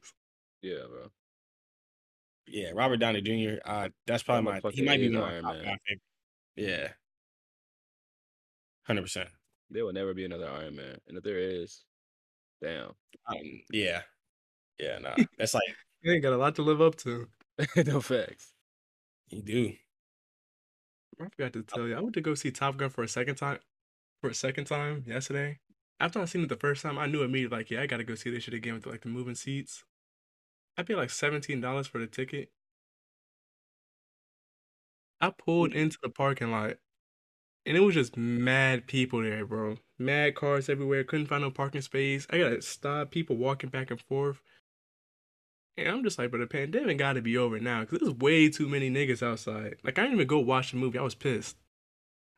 Yeah, 0.61 0.79
bro. 0.89 1.07
Yeah, 2.49 2.71
Robert 2.75 2.97
Downey 2.97 3.21
Jr. 3.21 3.61
Uh, 3.65 3.91
that's 4.09 4.25
probably 4.25 4.51
my. 4.51 4.71
He 4.73 4.83
might 4.83 4.99
be 4.99 5.07
is 5.07 5.15
one 5.15 5.23
of 5.23 5.29
Iron 5.29 5.45
my 5.45 5.51
top 5.51 5.57
Man. 5.59 5.65
five 5.65 5.79
favorite. 5.87 6.03
Yeah, 6.57 6.89
hundred 8.83 9.03
percent. 9.03 9.29
There 9.71 9.85
will 9.85 9.93
never 9.93 10.15
be 10.15 10.25
another 10.25 10.49
Iron 10.51 10.75
Man. 10.75 10.99
And 11.07 11.17
if 11.17 11.23
there 11.23 11.39
is, 11.39 11.85
damn. 12.61 12.91
Um, 13.29 13.37
yeah, 13.71 14.01
yeah. 14.79 14.99
Nah, 14.99 15.15
that's 15.39 15.55
like 15.55 15.63
you 16.03 16.13
ain't 16.13 16.23
got 16.23 16.33
a 16.33 16.37
lot 16.37 16.55
to 16.57 16.63
live 16.63 16.81
up 16.81 16.97
to. 16.97 17.29
no 17.87 18.01
facts. 18.01 18.53
you 19.31 19.43
do. 19.43 19.73
I 21.21 21.29
forgot 21.31 21.53
to 21.55 21.63
tell 21.63 21.89
you, 21.89 21.97
I 21.97 22.01
went 22.01 22.15
to 22.15 22.21
go 22.21 22.35
see 22.35 22.53
Top 22.53 22.77
Gun 22.77 22.91
for 22.91 23.03
a 23.03 23.09
second 23.09 23.37
time. 23.37 23.59
For 24.21 24.31
a 24.31 24.35
second 24.35 24.67
time 24.67 25.05
yesterday. 25.07 25.59
After 26.01 26.21
I 26.21 26.27
seen 26.27 26.43
it 26.43 26.49
the 26.49 26.57
first 26.57 26.83
time, 26.83 26.97
I 26.97 27.07
knew 27.07 27.23
immediately, 27.23 27.57
like, 27.57 27.71
yeah, 27.71 27.83
I 27.83 27.87
gotta 27.87 28.05
go 28.05 28.15
see 28.15 28.31
this 28.31 28.45
shit 28.45 28.55
again 28.55 28.75
with 28.75 28.87
like 28.87 29.03
the 29.03 29.09
moving 29.09 29.35
seats. 29.35 29.85
I 30.77 30.85
paid 30.85 30.97
like 30.97 31.11
seventeen 31.11 31.61
dollars 31.61 31.89
for 31.89 31.99
the 31.99 32.07
ticket. 32.07 32.51
I 35.21 35.31
pulled 35.31 35.73
mm. 35.73 35.77
into 35.77 35.99
the 36.01 36.09
parking 36.09 36.53
lot, 36.53 36.77
and 37.67 37.77
it 37.77 37.81
was 37.81 37.95
just 37.95 38.17
mad 38.17 38.87
people 38.87 39.23
there, 39.23 39.45
bro. 39.45 39.79
Mad 39.99 40.37
cars 40.37 40.69
everywhere. 40.69 41.03
Couldn't 41.03 41.27
find 41.27 41.43
no 41.43 41.51
parking 41.51 41.81
space. 41.81 42.27
I 42.31 42.39
gotta 42.39 42.63
stop. 42.63 43.11
People 43.11 43.37
walking 43.37 43.71
back 43.71 43.91
and 43.91 44.01
forth. 44.01 44.41
And 45.79 45.89
I'm 45.89 46.03
just 46.03 46.19
like, 46.19 46.33
but 46.33 46.39
the 46.39 46.47
pandemic 46.47 46.99
got 46.99 47.13
to 47.13 47.23
be 47.23 47.39
over 47.39 47.61
now 47.61 47.81
because 47.81 48.01
there's 48.01 48.15
way 48.15 48.49
too 48.51 48.69
many 48.69 48.91
niggas 48.91 49.23
outside. 49.23 49.77
Like, 49.85 49.97
I 49.99 50.03
didn't 50.03 50.17
even 50.17 50.27
go 50.27 50.41
watch 50.41 50.73
the 50.73 50.77
movie. 50.77 50.99
I 50.99 51.03
was 51.03 51.15
pissed. 51.15 51.57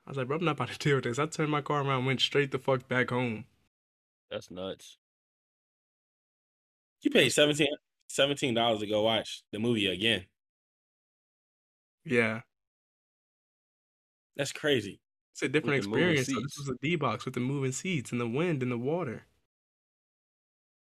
I 0.07 0.11
was 0.11 0.19
like, 0.19 0.29
bro, 0.29 0.37
I'm 0.37 0.45
not 0.45 0.53
about 0.53 0.69
to 0.69 0.79
deal 0.81 0.97
with 0.97 1.05
this. 1.05 1.19
I 1.19 1.27
turned 1.27 1.51
my 1.51 1.63
car 1.63 1.81
around 1.81 1.99
and 1.99 2.07
went 2.07 2.21
straight 2.21 2.51
the 2.51 2.59
fuck 2.59 2.87
back 2.87 3.11
home. 3.11 3.47
That's 4.31 4.51
nuts. 4.51 4.99
You 7.03 7.11
paid 7.11 7.31
17 7.31 8.55
dollars 8.55 8.81
to 8.81 8.87
go 8.87 9.03
watch 9.03 9.43
the 9.53 9.59
movie 9.59 9.87
again. 9.87 10.27
Yeah. 12.05 12.43
That's 14.37 14.53
crazy. 14.53 15.01
It's 15.33 15.43
a 15.43 15.49
different 15.49 15.83
the 15.83 15.89
experience. 15.89 16.27
So 16.27 16.41
this 16.41 16.59
was 16.59 16.69
a 16.69 16.79
D 16.83 16.97
box 16.97 17.25
with 17.25 17.35
the 17.35 17.41
moving 17.41 17.73
seats 17.73 18.13
and 18.13 18.21
the 18.21 18.29
wind 18.29 18.63
and 18.63 18.71
the 18.71 18.79
water. 18.79 19.25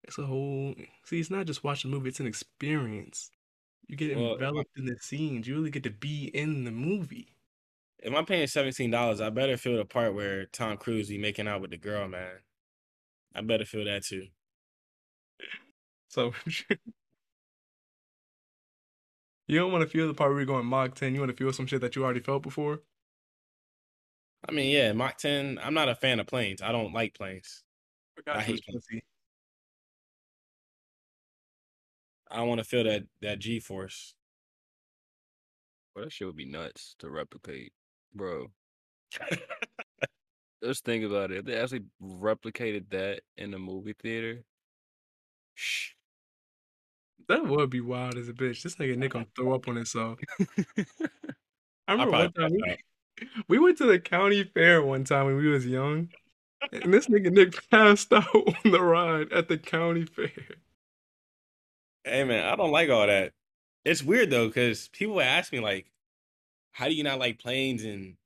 It's 0.08 0.18
a 0.18 0.26
whole. 0.26 0.76
See, 1.04 1.20
it's 1.20 1.32
not 1.32 1.46
just 1.48 1.64
watching 1.64 1.92
a 1.92 1.96
movie, 1.96 2.10
it's 2.10 2.20
an 2.20 2.28
experience. 2.28 3.32
You 3.88 3.96
get 3.98 4.16
Well, 4.16 4.34
enveloped 4.34 4.78
in 4.78 4.86
the 4.86 4.98
scenes. 5.00 5.48
You 5.48 5.56
really 5.56 5.72
get 5.72 5.84
to 5.84 5.90
be 5.92 6.26
in 6.28 6.64
the 6.64 6.72
movie. 6.72 7.36
If 8.00 8.14
I'm 8.14 8.26
paying 8.26 8.48
seventeen 8.48 8.92
dollars, 8.92 9.22
I 9.22 9.30
better 9.32 9.58
feel 9.58 9.78
the 9.78 9.86
part 9.86 10.14
where 10.16 10.46
Tom 10.48 10.78
Cruise 10.78 11.10
be 11.10 11.18
making 11.18 11.48
out 11.48 11.62
with 11.62 11.72
the 11.72 11.78
girl, 11.78 12.08
man. 12.08 12.40
I 13.36 13.42
better 13.42 13.66
feel 13.66 13.86
that 13.86 14.04
too. 14.06 14.28
So 16.08 16.34
you 19.48 19.60
don't 19.60 19.72
want 19.72 19.84
to 19.84 19.90
feel 19.90 20.08
the 20.08 20.14
part 20.14 20.32
where 20.32 20.40
you're 20.40 20.46
going 20.46 20.66
Mach 20.66 20.96
10. 20.96 21.14
You 21.14 21.20
want 21.22 21.32
to 21.32 21.38
feel 21.38 21.54
some 21.54 21.68
shit 21.68 21.82
that 21.82 21.96
you 21.96 22.04
already 22.04 22.20
felt 22.20 22.44
before. 22.44 22.82
I 24.48 24.52
mean, 24.52 24.72
yeah, 24.72 24.94
Mach 24.94 25.18
10. 25.18 25.60
I'm 25.62 25.74
not 25.74 25.90
a 25.90 25.96
fan 25.96 26.20
of 26.20 26.28
planes. 26.28 26.62
I 26.62 26.72
don't 26.72 26.94
like 26.94 27.16
planes. 27.16 27.64
I 28.32 28.44
hate 28.44 28.64
pussy. 28.72 29.04
I 32.30 32.42
want 32.44 32.60
to 32.60 32.64
feel 32.64 32.84
that 32.84 33.04
that 33.22 33.40
G 33.40 33.60
force. 33.60 34.14
Well, 35.96 36.06
that 36.06 36.12
shit 36.12 36.28
would 36.28 36.36
be 36.36 36.46
nuts 36.46 36.96
to 37.00 37.10
replicate. 37.10 37.72
Bro. 38.14 38.48
Just 40.64 40.84
think 40.84 41.06
about 41.06 41.32
it. 41.32 41.40
If 41.40 41.46
they 41.46 41.58
actually 41.58 41.84
replicated 42.02 42.90
that 42.90 43.22
in 43.38 43.54
a 43.54 43.60
movie 43.60 43.96
theater, 44.02 44.44
shh. 45.54 45.92
That 47.28 47.46
would 47.46 47.70
be 47.70 47.82
wild 47.82 48.18
as 48.18 48.30
a 48.30 48.34
bitch. 48.34 48.62
This 48.62 48.76
nigga 48.76 48.98
Nick 48.98 49.12
gonna 49.12 49.26
throw 49.36 49.54
up 49.54 49.68
on 49.68 49.76
himself. 49.76 50.20
I 51.88 51.92
remember 51.92 52.12
probably 52.12 52.44
one 52.44 52.52
time 52.52 52.52
we, 52.52 52.78
we 53.48 53.60
went 53.60 53.78
to 53.80 53.86
the 53.86 54.00
county 54.00 54.44
fair 54.44 54.82
one 54.82 55.04
time 55.04 55.26
when 55.26 55.38
we 55.38 55.48
was 55.48 55.66
young, 55.66 56.10
and 56.72 56.94
this 56.94 57.08
nigga 57.08 57.32
Nick 57.32 57.70
passed 57.70 58.12
out 58.14 58.34
on 58.34 58.72
the 58.72 58.82
ride 58.82 59.32
at 59.32 59.48
the 59.48 59.58
county 59.58 60.06
fair. 60.06 60.30
Hey 62.06 62.24
man, 62.24 62.46
I 62.46 62.56
don't 62.56 62.72
like 62.72 62.90
all 62.90 63.08
that. 63.08 63.34
It's 63.84 64.04
weird 64.04 64.30
though, 64.30 64.48
because 64.48 64.90
people 64.90 65.20
ask 65.22 65.52
me 65.52 65.60
like, 65.60 65.92
"How 66.74 66.88
do 66.88 66.94
you 66.96 67.04
not 67.04 67.20
like 67.20 67.40
planes 67.40 67.84
and 67.84 68.18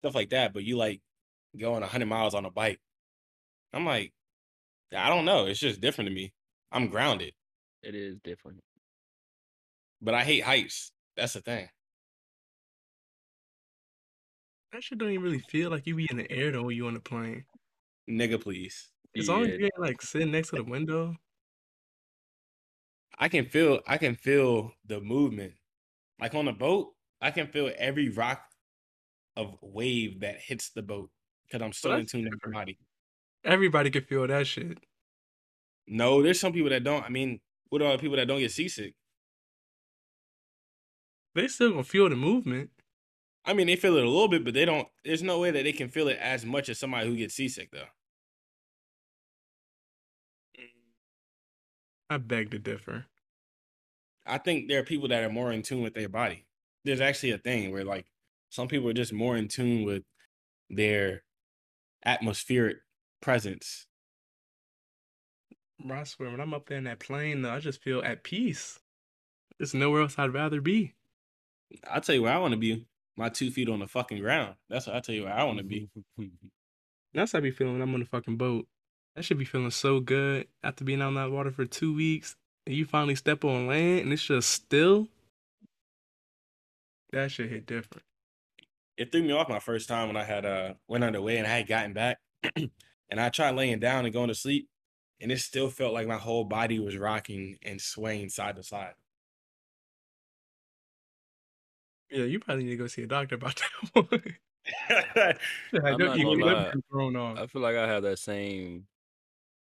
stuff 0.00 0.14
like 0.16 0.30
that?" 0.30 0.52
But 0.52 0.64
you 0.64 0.76
like 0.76 1.02
going 1.56 1.82
100 1.82 2.06
miles 2.06 2.34
on 2.34 2.44
a 2.46 2.50
bike. 2.50 2.80
I'm 3.72 3.86
like, 3.86 4.12
I 4.94 5.08
don't 5.10 5.24
know. 5.26 5.46
It's 5.46 5.60
just 5.60 5.80
different 5.80 6.08
to 6.10 6.14
me. 6.14 6.32
I'm 6.72 6.88
grounded, 6.88 7.34
It 7.82 7.94
is 7.94 8.18
different. 8.24 8.60
but 10.00 10.14
I 10.14 10.24
hate 10.24 10.42
heights. 10.44 10.92
That's 11.16 11.34
the 11.34 11.40
thing. 11.40 11.68
That 14.72 14.82
shit 14.82 14.98
don't 14.98 15.10
even 15.10 15.22
really 15.22 15.38
feel 15.40 15.70
like 15.70 15.86
you 15.86 15.94
be 15.96 16.06
in 16.10 16.16
the 16.18 16.30
air 16.30 16.50
though 16.52 16.64
when 16.64 16.76
you 16.76 16.86
on 16.86 16.94
the 16.94 17.00
plane. 17.00 17.44
Nigga, 18.08 18.40
please. 18.40 18.90
As 19.16 19.28
long 19.28 19.42
as 19.42 19.48
Yeah, 19.48 19.54
you 19.56 19.64
ain't 19.66 19.78
like 19.78 20.02
sitting 20.02 20.30
next 20.30 20.50
to 20.50 20.56
the 20.56 20.64
window. 20.64 21.16
I 23.18 23.28
can 23.28 23.46
feel. 23.46 23.80
I 23.86 23.98
can 23.98 24.14
feel 24.14 24.72
the 24.86 25.00
movement. 25.00 25.54
Like 26.20 26.34
on 26.34 26.48
a 26.48 26.52
boat, 26.52 26.94
I 27.20 27.30
can 27.30 27.48
feel 27.48 27.70
every 27.76 28.08
rock 28.08 28.42
of 29.36 29.56
wave 29.60 30.20
that 30.20 30.40
hits 30.40 30.70
the 30.70 30.82
boat 30.82 31.10
because 31.46 31.64
I'm 31.64 31.72
still 31.72 31.92
in 31.92 32.06
tune 32.06 32.24
with 32.24 32.40
my 32.46 32.60
body. 32.60 32.78
Everybody 33.44 33.90
can 33.90 34.04
feel 34.04 34.26
that 34.26 34.46
shit. 34.46 34.78
No, 35.86 36.22
there's 36.22 36.40
some 36.40 36.52
people 36.52 36.70
that 36.70 36.84
don't. 36.84 37.04
I 37.04 37.08
mean, 37.08 37.40
what 37.70 37.82
are 37.82 37.92
the 37.92 37.98
people 37.98 38.16
that 38.16 38.28
don't 38.28 38.40
get 38.40 38.52
seasick? 38.52 38.94
They 41.34 41.48
still 41.48 41.70
gonna 41.70 41.84
feel 41.84 42.08
the 42.08 42.16
movement. 42.16 42.70
I 43.44 43.54
mean, 43.54 43.66
they 43.68 43.76
feel 43.76 43.96
it 43.96 44.04
a 44.04 44.08
little 44.08 44.28
bit, 44.28 44.44
but 44.44 44.54
they 44.54 44.64
don't. 44.64 44.88
There's 45.04 45.22
no 45.22 45.38
way 45.38 45.50
that 45.50 45.62
they 45.62 45.72
can 45.72 45.88
feel 45.88 46.08
it 46.08 46.18
as 46.18 46.44
much 46.44 46.68
as 46.68 46.78
somebody 46.78 47.08
who 47.08 47.16
gets 47.16 47.34
seasick, 47.34 47.70
though. 47.70 47.86
I 52.10 52.16
beg 52.18 52.50
to 52.52 52.58
differ. 52.58 53.06
I 54.26 54.38
think 54.38 54.68
there 54.68 54.80
are 54.80 54.84
people 54.84 55.08
that 55.08 55.24
are 55.24 55.30
more 55.30 55.52
in 55.52 55.62
tune 55.62 55.82
with 55.82 55.94
their 55.94 56.08
body. 56.08 56.44
There's 56.84 57.00
actually 57.00 57.32
a 57.32 57.38
thing 57.38 57.72
where, 57.72 57.84
like, 57.84 58.06
some 58.50 58.68
people 58.68 58.88
are 58.88 58.94
just 58.94 59.12
more 59.12 59.36
in 59.36 59.48
tune 59.48 59.84
with 59.84 60.04
their 60.70 61.22
atmospheric 62.04 62.78
presence 63.20 63.86
Bro, 65.84 66.00
I 66.00 66.04
swear, 66.04 66.30
when 66.30 66.40
I'm 66.40 66.54
up 66.54 66.66
there 66.66 66.78
in 66.78 66.84
that 66.84 66.98
plane, 66.98 67.42
though, 67.42 67.52
I 67.52 67.60
just 67.60 67.82
feel 67.82 68.02
at 68.02 68.24
peace. 68.24 68.80
There's 69.58 69.74
nowhere 69.74 70.02
else 70.02 70.18
I'd 70.18 70.34
rather 70.34 70.60
be. 70.60 70.94
I'll 71.88 72.00
tell 72.00 72.16
you 72.16 72.22
where 72.22 72.32
I 72.34 72.38
want 72.38 72.52
to 72.52 72.58
be. 72.58 72.86
My 73.16 73.28
two 73.28 73.50
feet 73.50 73.68
on 73.68 73.80
the 73.80 73.86
fucking 73.86 74.20
ground. 74.20 74.56
That's 74.68 74.86
what 74.86 74.96
I 74.96 75.00
tell 75.00 75.14
you 75.14 75.24
where 75.24 75.32
I 75.32 75.44
want 75.44 75.58
to 75.58 75.64
be. 75.64 75.88
That's 77.14 77.32
how 77.32 77.38
I 77.38 77.42
be 77.42 77.50
feeling 77.50 77.74
when 77.74 77.82
I'm 77.82 77.94
on 77.94 78.00
the 78.00 78.06
fucking 78.06 78.36
boat. 78.36 78.66
That 79.18 79.24
should 79.24 79.38
be 79.38 79.44
feeling 79.44 79.72
so 79.72 79.98
good 79.98 80.46
after 80.62 80.84
being 80.84 81.02
out 81.02 81.08
in 81.08 81.14
that 81.14 81.32
water 81.32 81.50
for 81.50 81.64
two 81.66 81.92
weeks. 81.92 82.36
And 82.64 82.76
you 82.76 82.84
finally 82.84 83.16
step 83.16 83.44
on 83.44 83.66
land 83.66 84.02
and 84.02 84.12
it's 84.12 84.22
just 84.24 84.48
still. 84.48 85.08
That 87.10 87.32
should 87.32 87.50
hit 87.50 87.66
different. 87.66 88.04
It 88.96 89.10
threw 89.10 89.24
me 89.24 89.32
off 89.32 89.48
my 89.48 89.58
first 89.58 89.88
time 89.88 90.06
when 90.06 90.16
I 90.16 90.22
had 90.22 90.46
uh 90.46 90.74
went 90.86 91.02
underway 91.02 91.36
and 91.38 91.48
I 91.48 91.50
had 91.56 91.66
gotten 91.66 91.94
back, 91.94 92.18
and 92.54 92.70
I 93.20 93.28
tried 93.28 93.56
laying 93.56 93.80
down 93.80 94.04
and 94.04 94.14
going 94.14 94.28
to 94.28 94.36
sleep, 94.36 94.68
and 95.20 95.32
it 95.32 95.40
still 95.40 95.68
felt 95.68 95.94
like 95.94 96.06
my 96.06 96.16
whole 96.18 96.44
body 96.44 96.78
was 96.78 96.96
rocking 96.96 97.58
and 97.62 97.80
swaying 97.80 98.28
side 98.28 98.54
to 98.54 98.62
side. 98.62 98.94
Yeah, 102.10 102.24
you 102.24 102.40
probably 102.40 102.64
need 102.64 102.70
to 102.70 102.76
go 102.76 102.86
see 102.86 103.02
a 103.02 103.06
doctor 103.06 103.34
about 103.34 103.56
that 103.56 104.10
one. 104.10 104.36
I 105.84 105.92
I'm 105.92 105.96
know 105.96 106.06
not 106.06 106.18
you 106.18 106.24
gonna 106.24 106.38
lie. 106.38 106.72
been 106.72 106.82
thrown 106.90 107.16
off. 107.16 107.38
I 107.38 107.46
feel 107.46 107.62
like 107.62 107.76
I 107.76 107.86
have 107.88 108.02
that 108.02 108.18
same 108.18 108.86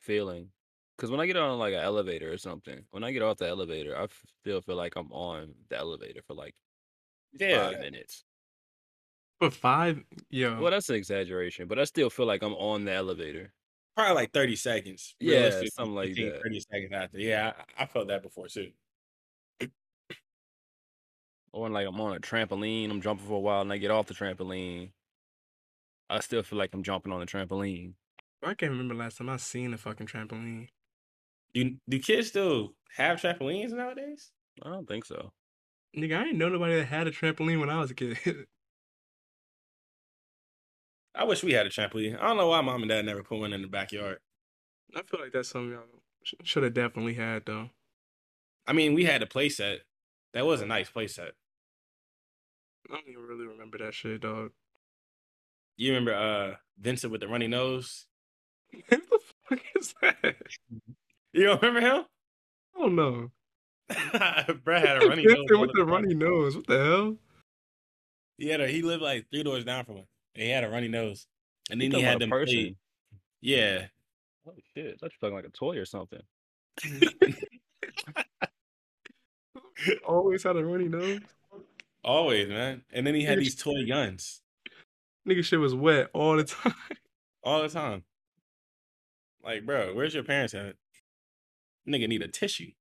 feeling. 0.07 0.53
Cause 0.99 1.11
when 1.11 1.21
I 1.21 1.27
get 1.27 1.37
on 1.37 1.59
like 1.59 1.75
an 1.75 1.81
elevator 1.81 2.33
or 2.33 2.39
something, 2.39 2.87
when 2.91 3.05
I 3.05 3.13
get 3.13 3.23
off 3.23 3.37
the 3.39 3.49
elevator, 3.49 3.97
I 3.97 4.05
f- 4.05 4.25
still 4.43 4.63
feel 4.63 4.77
like 4.77 4.97
I'm 4.97 5.13
on 5.13 5.55
the 5.69 5.77
elevator 5.77 6.23
for 6.23 6.35
like 6.35 6.55
yeah, 7.33 7.71
five 7.71 7.81
minutes. 7.81 8.25
For 9.41 9.51
five, 9.51 10.03
yeah. 10.31 10.59
Well, 10.59 10.71
that's 10.71 10.89
an 10.89 10.97
exaggeration, 10.97 11.69
but 11.69 11.79
I 11.79 11.85
still 11.85 12.09
feel 12.11 12.27
like 12.27 12.43
I'm 12.43 12.55
on 12.55 12.85
the 12.85 12.93
elevator. 12.93 13.53
probably 13.95 14.15
like 14.15 14.33
30 14.33 14.57
seconds. 14.57 15.15
Yeah, 15.21 15.63
something 15.65 15.95
like 15.95 16.09
15, 16.09 16.33
that. 16.33 16.43
30 16.43 16.61
seconds 16.61 16.93
after. 16.93 17.19
Yeah, 17.19 17.53
I, 17.77 17.83
I 17.85 17.87
felt 17.87 18.09
that 18.09 18.23
before 18.23 18.49
too. 18.49 18.73
Or 21.53 21.69
like 21.69 21.87
I'm 21.89 22.01
on 22.01 22.15
a 22.17 22.21
trampoline, 22.21 22.89
I'm 22.91 23.01
jumping 23.01 23.27
for 23.27 23.35
a 23.35 23.41
while, 23.41 23.63
and 23.63 23.73
I 23.73 23.79
get 23.79 23.91
off 23.91 24.07
the 24.07 24.15
trampoline. 24.15 24.93
I 26.11 26.19
still 26.21 26.43
feel 26.43 26.59
like 26.59 26.75
I'm 26.75 26.83
jumping 26.83 27.13
on 27.13 27.21
the 27.21 27.27
trampoline. 27.27 27.95
I 28.43 28.55
can't 28.55 28.73
remember 28.73 28.95
last 28.95 29.19
time 29.19 29.29
I 29.29 29.37
seen 29.39 29.75
a 29.75 29.79
fucking 29.79 30.07
trampoline. 30.07 30.69
Do 31.55 31.77
do 31.89 31.99
kids 31.99 32.29
still 32.29 32.75
have 32.97 33.21
trampolines 33.21 33.73
nowadays? 33.73 34.31
I 34.63 34.71
don't 34.71 34.87
think 34.87 35.05
so. 35.05 35.33
Nigga, 35.97 36.19
I 36.19 36.25
didn't 36.25 36.39
know 36.39 36.49
nobody 36.49 36.77
that 36.77 36.87
had 36.87 37.07
a 37.07 37.11
trampoline 37.11 37.61
when 37.61 37.71
I 37.71 37.81
was 37.81 37.91
a 37.91 37.95
kid. 37.95 38.19
I 41.15 41.25
wish 41.25 41.43
we 41.43 41.53
had 41.55 41.67
a 41.67 41.71
trampoline. 41.71 42.19
I 42.19 42.27
don't 42.29 42.37
know 42.37 42.49
why 42.49 42.61
mom 42.61 42.83
and 42.83 42.91
dad 42.91 43.07
never 43.07 43.23
put 43.23 43.39
one 43.39 43.55
in 43.55 43.63
the 43.63 43.69
backyard. 43.69 44.19
I 44.95 45.03
feel 45.03 45.21
like 45.21 45.33
that's 45.33 45.49
something 45.49 45.73
y'all 45.73 45.85
should 46.43 46.63
have 46.63 46.75
definitely 46.75 47.15
had 47.15 47.47
though. 47.47 47.71
I 48.67 48.73
mean, 48.73 48.95
we 48.95 49.05
had 49.05 49.23
a 49.23 49.27
playset. 49.27 49.79
That 50.35 50.45
was 50.45 50.61
a 50.61 50.67
nice 50.67 50.91
playset. 50.91 51.31
I 52.91 52.95
don't 52.95 53.09
even 53.09 53.23
really 53.23 53.47
remember 53.47 53.79
that 53.79 53.95
shit, 53.95 54.21
dog. 54.21 54.51
You 55.77 55.95
remember 55.95 56.15
uh 56.15 56.57
Vincent 56.79 57.11
with 57.11 57.21
the 57.23 57.29
runny 57.29 57.49
nose? 57.49 58.07
what 58.89 59.01
the 59.11 59.19
fuck 59.49 59.61
is 59.77 59.95
that? 60.03 60.37
You 61.33 61.45
don't 61.45 61.63
remember 61.63 61.81
him? 61.81 62.05
I 62.77 62.81
don't 62.81 62.97
know. 62.97 63.31
Brad 64.65 64.87
had 64.87 65.03
a 65.03 65.09
runny 65.09 65.25
nose. 65.25 65.47
With 65.51 65.71
the 65.75 65.85
runny 65.85 66.15
nose. 66.15 66.57
What 66.57 66.67
the 66.67 66.85
hell? 66.85 67.17
He 68.39 68.49
had 68.49 68.61
a, 68.61 68.69
he 68.69 68.83
lived 68.83 69.03
like 69.03 69.27
three 69.31 69.43
doors 69.43 69.65
down 69.65 69.85
from 69.85 69.97
him. 69.97 70.07
And 70.35 70.45
he 70.45 70.51
had 70.51 70.65
a 70.65 70.69
runny 70.69 70.89
nose. 70.89 71.27
And 71.71 71.81
then 71.81 71.87
he 71.87 71.91
talking 71.93 72.05
had 72.05 72.13
about 72.17 72.21
them 72.21 72.31
person? 72.31 72.55
play- 72.55 72.77
Yeah. 73.41 73.87
Oh 74.49 74.53
shit! 74.75 74.87
I 74.87 74.97
thought 74.99 75.11
you 75.13 75.17
were 75.21 75.31
talking 75.31 75.37
like 75.37 75.45
a 75.45 75.57
toy 75.57 75.77
or 75.79 75.85
something. 75.85 76.23
Always 80.07 80.43
had 80.45 80.57
a 80.57 80.65
runny 80.65 80.89
nose. 80.89 81.21
Always, 82.05 82.49
man. 82.49 82.83
And 82.93 83.07
then 83.07 83.15
he 83.15 83.25
had 83.25 83.39
these 83.39 83.57
toy 83.57 83.85
guns 83.87 84.41
Nigga 85.29 85.45
shit 85.45 85.59
was 85.59 85.75
wet 85.75 86.09
all 86.13 86.37
the 86.37 86.45
time. 86.45 86.75
all 87.43 87.63
the 87.63 87.69
time. 87.69 88.05
Like, 89.47 89.65
bro, 89.65 89.95
where's 89.95 90.13
your 90.13 90.25
parents 90.25 90.55
at? 90.55 90.75
Nigga 91.89 92.09
need 92.09 92.23
a 92.23 92.29
tissue. 92.29 92.73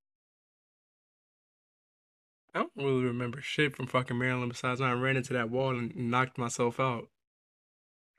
I 2.52 2.60
don't 2.60 2.72
really 2.74 3.04
remember 3.04 3.40
shit 3.40 3.76
from 3.76 3.86
fucking 3.86 4.18
Maryland 4.18 4.50
besides 4.50 4.80
when 4.80 4.90
I 4.90 4.94
ran 4.94 5.16
into 5.16 5.34
that 5.34 5.48
wall 5.50 5.78
and 5.78 5.94
knocked 5.94 6.38
myself 6.38 6.80
out. 6.80 7.08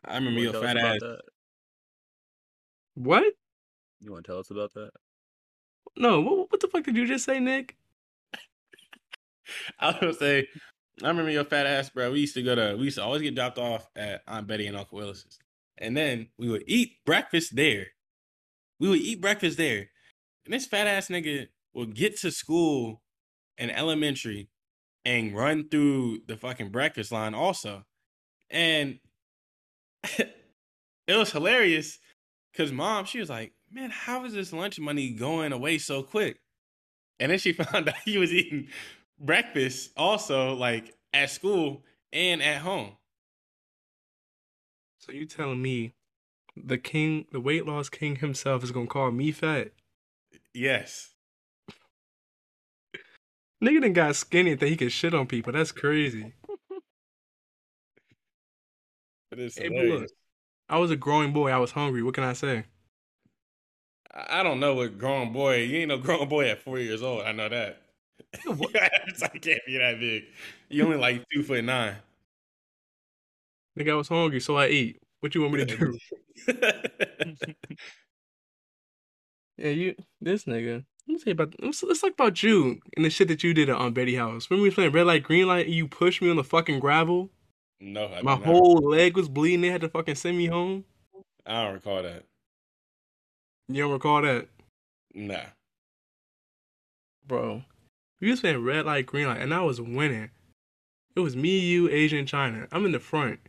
I 0.06 0.16
remember 0.16 0.40
You 0.40 0.52
your 0.52 0.62
wanna 0.62 0.74
tell 0.76 0.78
us 0.78 0.84
fat 0.84 0.96
ass. 0.96 1.02
that? 1.02 1.22
What? 2.94 3.34
You 4.00 4.12
want 4.12 4.26
to 4.26 4.32
tell 4.32 4.40
us 4.40 4.50
about 4.50 4.74
that? 4.76 4.92
No, 5.98 6.22
what, 6.22 6.52
what 6.52 6.60
the 6.62 6.68
fuck 6.68 6.84
did 6.84 6.96
you 6.96 7.08
just 7.08 7.26
say, 7.26 7.40
Nick? 7.40 7.76
I 9.80 9.88
was 9.88 9.96
gonna 10.00 10.14
say, 10.14 10.48
I 11.04 11.08
remember 11.08 11.32
your 11.32 11.44
fat 11.44 11.66
ass, 11.66 11.90
bro. 11.90 12.12
We 12.12 12.22
used 12.22 12.36
to 12.36 12.44
go 12.44 12.56
to, 12.56 12.76
we 12.78 12.86
used 12.86 12.98
to 12.98 13.04
always 13.04 13.24
get 13.24 13.36
dropped 13.36 13.58
off 13.58 13.90
at 13.96 14.22
Aunt 14.28 14.48
Betty 14.48 14.68
and 14.68 14.78
Uncle 14.78 15.00
Willis's, 15.00 15.38
and 15.80 15.98
then 15.98 16.30
we 16.38 16.48
would 16.48 16.64
eat 16.68 16.94
breakfast 17.06 17.56
there. 17.56 17.88
We 18.80 18.90
would 18.90 19.00
eat 19.00 19.22
breakfast 19.22 19.58
there, 19.58 19.90
and 20.46 20.54
this 20.54 20.66
fat 20.66 20.88
ass 20.88 21.08
nigga 21.08 21.48
would 21.74 21.96
get 21.96 22.18
to 22.20 22.32
school 22.32 23.02
in 23.58 23.70
elementary 23.70 24.50
and 25.06 25.36
run 25.36 25.70
through 25.70 26.22
the 26.28 26.38
fucking 26.38 26.70
breakfast 26.70 27.12
line 27.12 27.34
also, 27.34 27.84
and 28.50 29.00
it 30.18 30.30
was 31.08 31.32
hilarious 31.32 32.00
because 32.52 32.72
mom, 32.72 33.06
she 33.06 33.20
was 33.20 33.30
like, 33.30 33.54
"Man, 33.72 33.90
how 33.90 34.26
is 34.26 34.34
this 34.34 34.54
lunch 34.54 34.80
money 34.80 35.12
going 35.12 35.52
away 35.52 35.78
so 35.78 36.04
quick?" 36.04 36.40
And 37.20 37.32
then 37.32 37.40
she 37.40 37.54
found 37.54 37.90
out 37.90 37.96
he 38.06 38.18
was 38.18 38.32
eating 38.32 38.70
breakfast 39.20 39.92
also, 39.98 40.54
like 40.54 40.96
at 41.14 41.30
school 41.30 41.84
and 42.14 42.42
at 42.42 42.58
home. 42.58 42.92
So 45.00 45.12
you 45.12 45.26
telling 45.26 45.62
me 45.62 45.94
the 46.66 46.78
king, 46.78 47.26
the 47.32 47.40
weight 47.40 47.66
loss 47.66 47.90
king 47.90 48.18
himself 48.18 48.64
is 48.64 48.72
gonna 48.72 48.88
call 48.88 49.12
me 49.12 49.32
fat? 49.32 49.72
Yes. 50.54 51.14
Nigga 53.64 53.82
done 53.82 53.94
got 53.94 54.16
skinny 54.16 54.52
and 54.52 54.60
think 54.60 54.70
he 54.70 54.78
can 54.78 54.90
shit 54.90 55.14
on 55.14 55.28
people. 55.28 55.54
That's 55.54 55.72
crazy. 55.72 56.34
It 59.30 59.40
is 59.40 59.58
Hey, 59.58 59.68
but 59.68 59.86
look. 59.86 60.10
I 60.70 60.78
was 60.80 60.90
a 60.90 60.96
growing 60.96 61.34
boy. 61.34 61.52
I 61.52 61.58
was 61.58 61.72
hungry. 61.72 62.02
What 62.02 62.14
can 62.14 62.24
I 62.24 62.32
say? 62.34 62.64
I 64.14 64.42
don't 64.42 64.60
know 64.60 64.76
what 64.76 64.98
grown 64.98 65.32
boy. 65.32 65.58
You 65.58 65.80
ain't 65.80 65.90
no 65.90 65.98
grown 66.00 66.28
boy 66.28 66.50
at 66.50 66.62
four 66.62 66.80
years 66.80 67.04
old. 67.04 67.24
I 67.24 67.32
know 67.32 67.50
that. 67.50 67.82
I 68.50 69.28
can't 69.28 69.66
be 69.66 69.78
that 69.78 70.00
big. 70.00 70.24
You 70.70 70.86
only 70.86 70.98
like 70.98 71.24
two 71.30 71.44
foot 71.44 71.64
nine. 71.64 71.96
Nigga, 73.78 73.92
I 73.92 73.96
was 73.96 74.08
hungry, 74.08 74.40
so 74.40 74.58
I 74.58 74.66
ate. 74.66 75.02
What 75.28 75.36
you 75.36 75.42
want 75.42 75.56
me 75.56 75.66
to 75.66 75.78
do? 75.78 75.98
Yeah, 79.58 79.70
you 79.72 79.96
this 80.22 80.46
nigga. 80.46 80.86
Let 81.08 81.08
me 81.08 81.16
tell 81.18 81.24
you 81.26 81.32
about 81.32 81.56
let's, 81.60 81.82
let's 81.82 82.00
talk 82.00 82.14
about 82.14 82.44
you 82.44 82.80
and 82.96 83.04
the 83.04 83.10
shit 83.10 83.28
that 83.28 83.44
you 83.44 83.56
did 83.56 83.72
on 83.72 83.88
um, 83.88 83.94
Betty 83.94 84.16
house. 84.16 84.50
Remember 84.50 84.62
we 84.62 84.68
was 84.70 84.76
playing 84.76 84.92
red 84.92 85.08
light, 85.08 85.24
green 85.24 85.48
light, 85.48 85.66
and 85.66 85.74
you 85.76 85.88
pushed 85.88 86.22
me 86.22 86.30
on 86.30 86.36
the 86.36 86.44
fucking 86.44 86.80
gravel? 86.80 87.32
no, 87.82 88.06
I, 88.06 88.22
My 88.22 88.36
do 88.36 88.42
not. 88.42 88.46
whole 88.46 88.76
leg 88.76 89.18
was 89.18 89.28
bleeding. 89.28 89.62
They 89.62 89.70
had 89.70 89.82
to 89.82 89.90
fucking 89.90 90.14
send 90.16 90.38
me 90.38 90.46
home. 90.46 90.86
I 91.46 91.64
don't 91.64 91.74
recall 91.74 92.04
that. 92.04 92.24
You 93.68 93.82
don't 93.82 93.92
recall 93.92 94.22
that? 94.22 94.48
Nah. 95.16 95.48
Bro. 97.26 97.64
We 98.22 98.30
was 98.30 98.42
playing 98.42 98.64
red 98.64 98.86
light, 98.86 99.08
green 99.08 99.28
light, 99.28 99.42
and 99.42 99.54
I 99.54 99.62
was 99.62 99.82
winning. 99.82 100.30
It 101.16 101.20
was 101.20 101.36
me, 101.36 101.58
you, 101.60 101.90
Asian, 101.90 102.28
China. 102.28 102.68
I'm 102.72 102.86
in 102.86 102.92
the 102.92 103.00
front. 103.00 103.40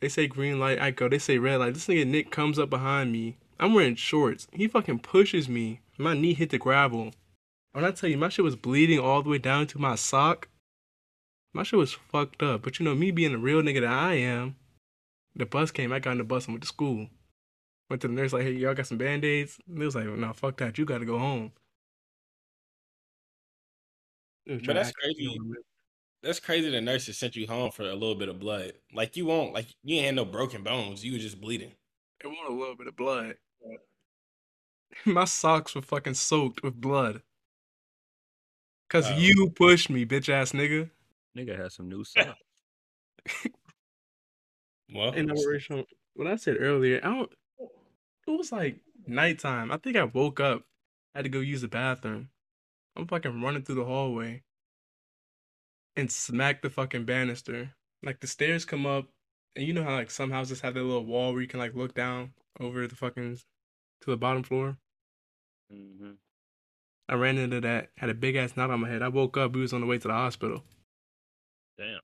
They 0.00 0.08
say 0.08 0.26
green 0.26 0.58
light, 0.58 0.80
I 0.80 0.90
go. 0.90 1.08
They 1.08 1.18
say 1.18 1.38
red 1.38 1.58
light. 1.58 1.74
This 1.74 1.86
nigga 1.86 2.06
Nick 2.06 2.30
comes 2.30 2.58
up 2.58 2.70
behind 2.70 3.12
me. 3.12 3.36
I'm 3.58 3.74
wearing 3.74 3.96
shorts. 3.96 4.48
He 4.52 4.66
fucking 4.66 5.00
pushes 5.00 5.48
me. 5.48 5.80
My 5.98 6.14
knee 6.14 6.32
hit 6.32 6.50
the 6.50 6.58
gravel. 6.58 7.12
When 7.72 7.84
I 7.84 7.90
tell 7.90 8.08
you, 8.08 8.16
my 8.16 8.30
shit 8.30 8.44
was 8.44 8.56
bleeding 8.56 8.98
all 8.98 9.22
the 9.22 9.28
way 9.28 9.38
down 9.38 9.66
to 9.68 9.78
my 9.78 9.94
sock. 9.94 10.48
My 11.52 11.62
shit 11.62 11.78
was 11.78 11.92
fucked 11.92 12.42
up. 12.42 12.62
But 12.62 12.78
you 12.78 12.84
know, 12.84 12.94
me 12.94 13.10
being 13.10 13.32
the 13.32 13.38
real 13.38 13.60
nigga 13.60 13.82
that 13.82 13.92
I 13.92 14.14
am, 14.14 14.56
the 15.36 15.44
bus 15.44 15.70
came. 15.70 15.92
I 15.92 15.98
got 15.98 16.12
in 16.12 16.18
the 16.18 16.24
bus 16.24 16.46
and 16.46 16.54
went 16.54 16.62
to 16.62 16.68
school. 16.68 17.08
Went 17.90 18.00
to 18.02 18.08
the 18.08 18.14
nurse 18.14 18.32
like, 18.32 18.44
hey, 18.44 18.52
y'all 18.52 18.74
got 18.74 18.86
some 18.86 18.98
band-aids? 18.98 19.58
And 19.68 19.80
they 19.80 19.84
was 19.84 19.94
like, 19.94 20.06
no, 20.06 20.32
fuck 20.32 20.56
that. 20.58 20.78
You 20.78 20.84
gotta 20.86 21.04
go 21.04 21.18
home. 21.18 21.52
But 24.46 24.74
that's 24.74 24.88
act 24.88 24.96
like 25.04 25.16
they 25.16 25.24
crazy. 25.26 25.38
Don't 26.22 26.28
remember. 26.28 26.28
That's 26.28 26.40
crazy. 26.40 26.70
The 26.70 26.80
nurses 26.80 27.18
sent 27.18 27.36
you 27.36 27.46
home 27.46 27.70
for 27.70 27.82
a 27.84 27.94
little 27.94 28.14
bit 28.14 28.28
of 28.28 28.38
blood. 28.38 28.72
Like 28.92 29.16
you 29.16 29.26
won't. 29.26 29.52
Like 29.54 29.66
you 29.82 29.96
ain't 29.96 30.06
had 30.06 30.14
no 30.16 30.24
broken 30.24 30.62
bones. 30.62 31.04
You 31.04 31.12
were 31.12 31.18
just 31.18 31.40
bleeding. 31.40 31.72
It 32.22 32.26
wanted 32.26 32.54
a 32.54 32.58
little 32.58 32.76
bit 32.76 32.86
of 32.86 32.96
blood. 32.96 33.36
My 35.06 35.24
socks 35.24 35.74
were 35.74 35.82
fucking 35.82 36.14
soaked 36.14 36.62
with 36.62 36.80
blood. 36.80 37.22
Cause 38.88 39.08
Wow. 39.10 39.18
you 39.18 39.50
pushed 39.50 39.88
me, 39.88 40.04
bitch 40.04 40.28
ass 40.28 40.52
nigga. 40.52 40.90
Nigga 41.36 41.56
has 41.56 41.74
some 41.74 41.88
new 41.88 42.04
stuff. 42.04 42.36
Well, 44.92 45.12
And 45.12 45.30
Rachel, 45.46 45.84
what 46.14 46.26
I 46.26 46.34
said 46.34 46.56
earlier, 46.58 47.00
I 47.04 47.08
don't. 47.08 47.32
It 48.26 48.30
was 48.30 48.50
like 48.50 48.80
nighttime. 49.06 49.70
I 49.70 49.76
think 49.76 49.96
I 49.96 50.02
woke 50.04 50.40
up. 50.40 50.64
I 51.14 51.18
had 51.18 51.24
to 51.24 51.28
go 51.28 51.38
use 51.40 51.60
the 51.60 51.68
bathroom. 51.68 52.30
I'm 52.96 53.06
fucking 53.06 53.40
running 53.40 53.62
through 53.62 53.76
the 53.76 53.84
hallway 53.84 54.42
and 56.00 56.10
smack 56.10 56.62
the 56.62 56.70
fucking 56.70 57.04
banister. 57.04 57.74
Like 58.02 58.20
the 58.20 58.26
stairs 58.26 58.64
come 58.64 58.86
up, 58.86 59.06
and 59.54 59.66
you 59.66 59.72
know 59.72 59.84
how 59.84 59.94
like 59.94 60.10
some 60.10 60.30
houses 60.30 60.60
have 60.62 60.74
that 60.74 60.82
little 60.82 61.04
wall 61.04 61.32
where 61.32 61.42
you 61.42 61.48
can 61.48 61.60
like 61.60 61.74
look 61.74 61.94
down 61.94 62.32
over 62.58 62.86
the 62.86 62.96
fucking 62.96 63.36
to 63.36 64.10
the 64.10 64.16
bottom 64.16 64.42
floor. 64.42 64.78
hmm 65.70 66.12
I 67.08 67.14
ran 67.14 67.38
into 67.38 67.60
that, 67.62 67.90
had 67.96 68.08
a 68.08 68.14
big 68.14 68.36
ass 68.36 68.56
knot 68.56 68.70
on 68.70 68.80
my 68.80 68.88
head. 68.88 69.02
I 69.02 69.08
woke 69.08 69.36
up, 69.36 69.52
we 69.52 69.60
was 69.60 69.72
on 69.72 69.80
the 69.80 69.86
way 69.86 69.98
to 69.98 70.08
the 70.08 70.14
hospital. 70.14 70.62
Damn. 71.76 72.00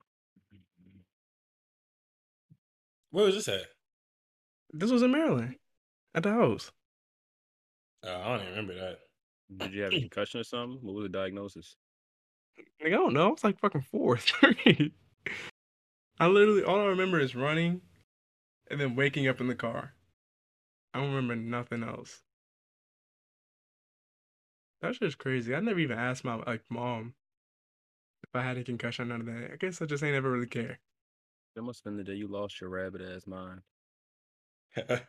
Where 3.11 3.25
was 3.25 3.37
this 3.37 3.49
at? 3.49 3.67
This 4.73 4.91
was 4.91 5.03
in 5.03 5.13
Maryland, 5.13 5.57
at 6.15 6.23
the 6.25 6.31
house. 6.31 6.73
Oh, 8.03 8.21
I 8.21 8.29
don't 8.29 8.41
even 8.41 8.51
remember 8.51 8.75
that. 8.75 8.99
Did 9.57 9.75
you 9.75 9.83
have 9.83 9.93
a 9.93 10.01
concussion 10.01 10.41
or 10.41 10.45
something? 10.45 10.79
What 10.83 10.95
was 10.95 11.05
the 11.05 11.09
diagnosis? 11.09 11.77
Like, 12.59 12.93
I 12.93 12.97
don't 12.97 13.15
know. 13.15 13.29
I 13.29 13.31
was 13.31 13.45
like 13.45 13.59
fucking 13.59 13.87
four, 13.91 14.17
three. 14.19 14.93
I 16.19 16.27
literally 16.27 16.63
all 16.63 16.81
I 16.81 16.87
remember 16.87 17.21
is 17.21 17.35
running, 17.35 17.83
and 18.71 18.81
then 18.81 18.97
waking 18.97 19.29
up 19.29 19.41
in 19.41 19.49
the 19.49 19.55
car. 19.55 19.93
I 20.95 21.01
don't 21.01 21.13
remember 21.13 21.37
nothing 21.37 21.83
else. 21.83 22.23
That's 24.81 24.99
just 24.99 25.19
crazy. 25.19 25.55
I 25.55 25.61
never 25.61 25.81
even 25.81 25.99
asked 25.99 26.25
my 26.25 26.37
like 26.37 26.63
mom 26.71 27.15
if 28.23 28.35
I 28.35 28.43
had 28.43 28.57
a 28.57 28.65
concussion. 28.65 29.07
Or 29.07 29.19
none 29.19 29.21
of 29.21 29.27
that. 29.27 29.51
I 29.53 29.57
guess 29.57 29.83
I 29.83 29.87
just 29.87 30.03
ain't 30.03 30.15
ever 30.15 30.31
really 30.31 30.47
care. 30.47 30.79
That 31.55 31.63
must 31.63 31.81
have 31.81 31.85
been 31.85 31.97
the 31.97 32.05
day 32.05 32.15
you 32.15 32.29
lost 32.29 32.61
your 32.61 32.71
rabbit 32.71 33.03
ass 33.03 33.27
mind. 33.27 33.63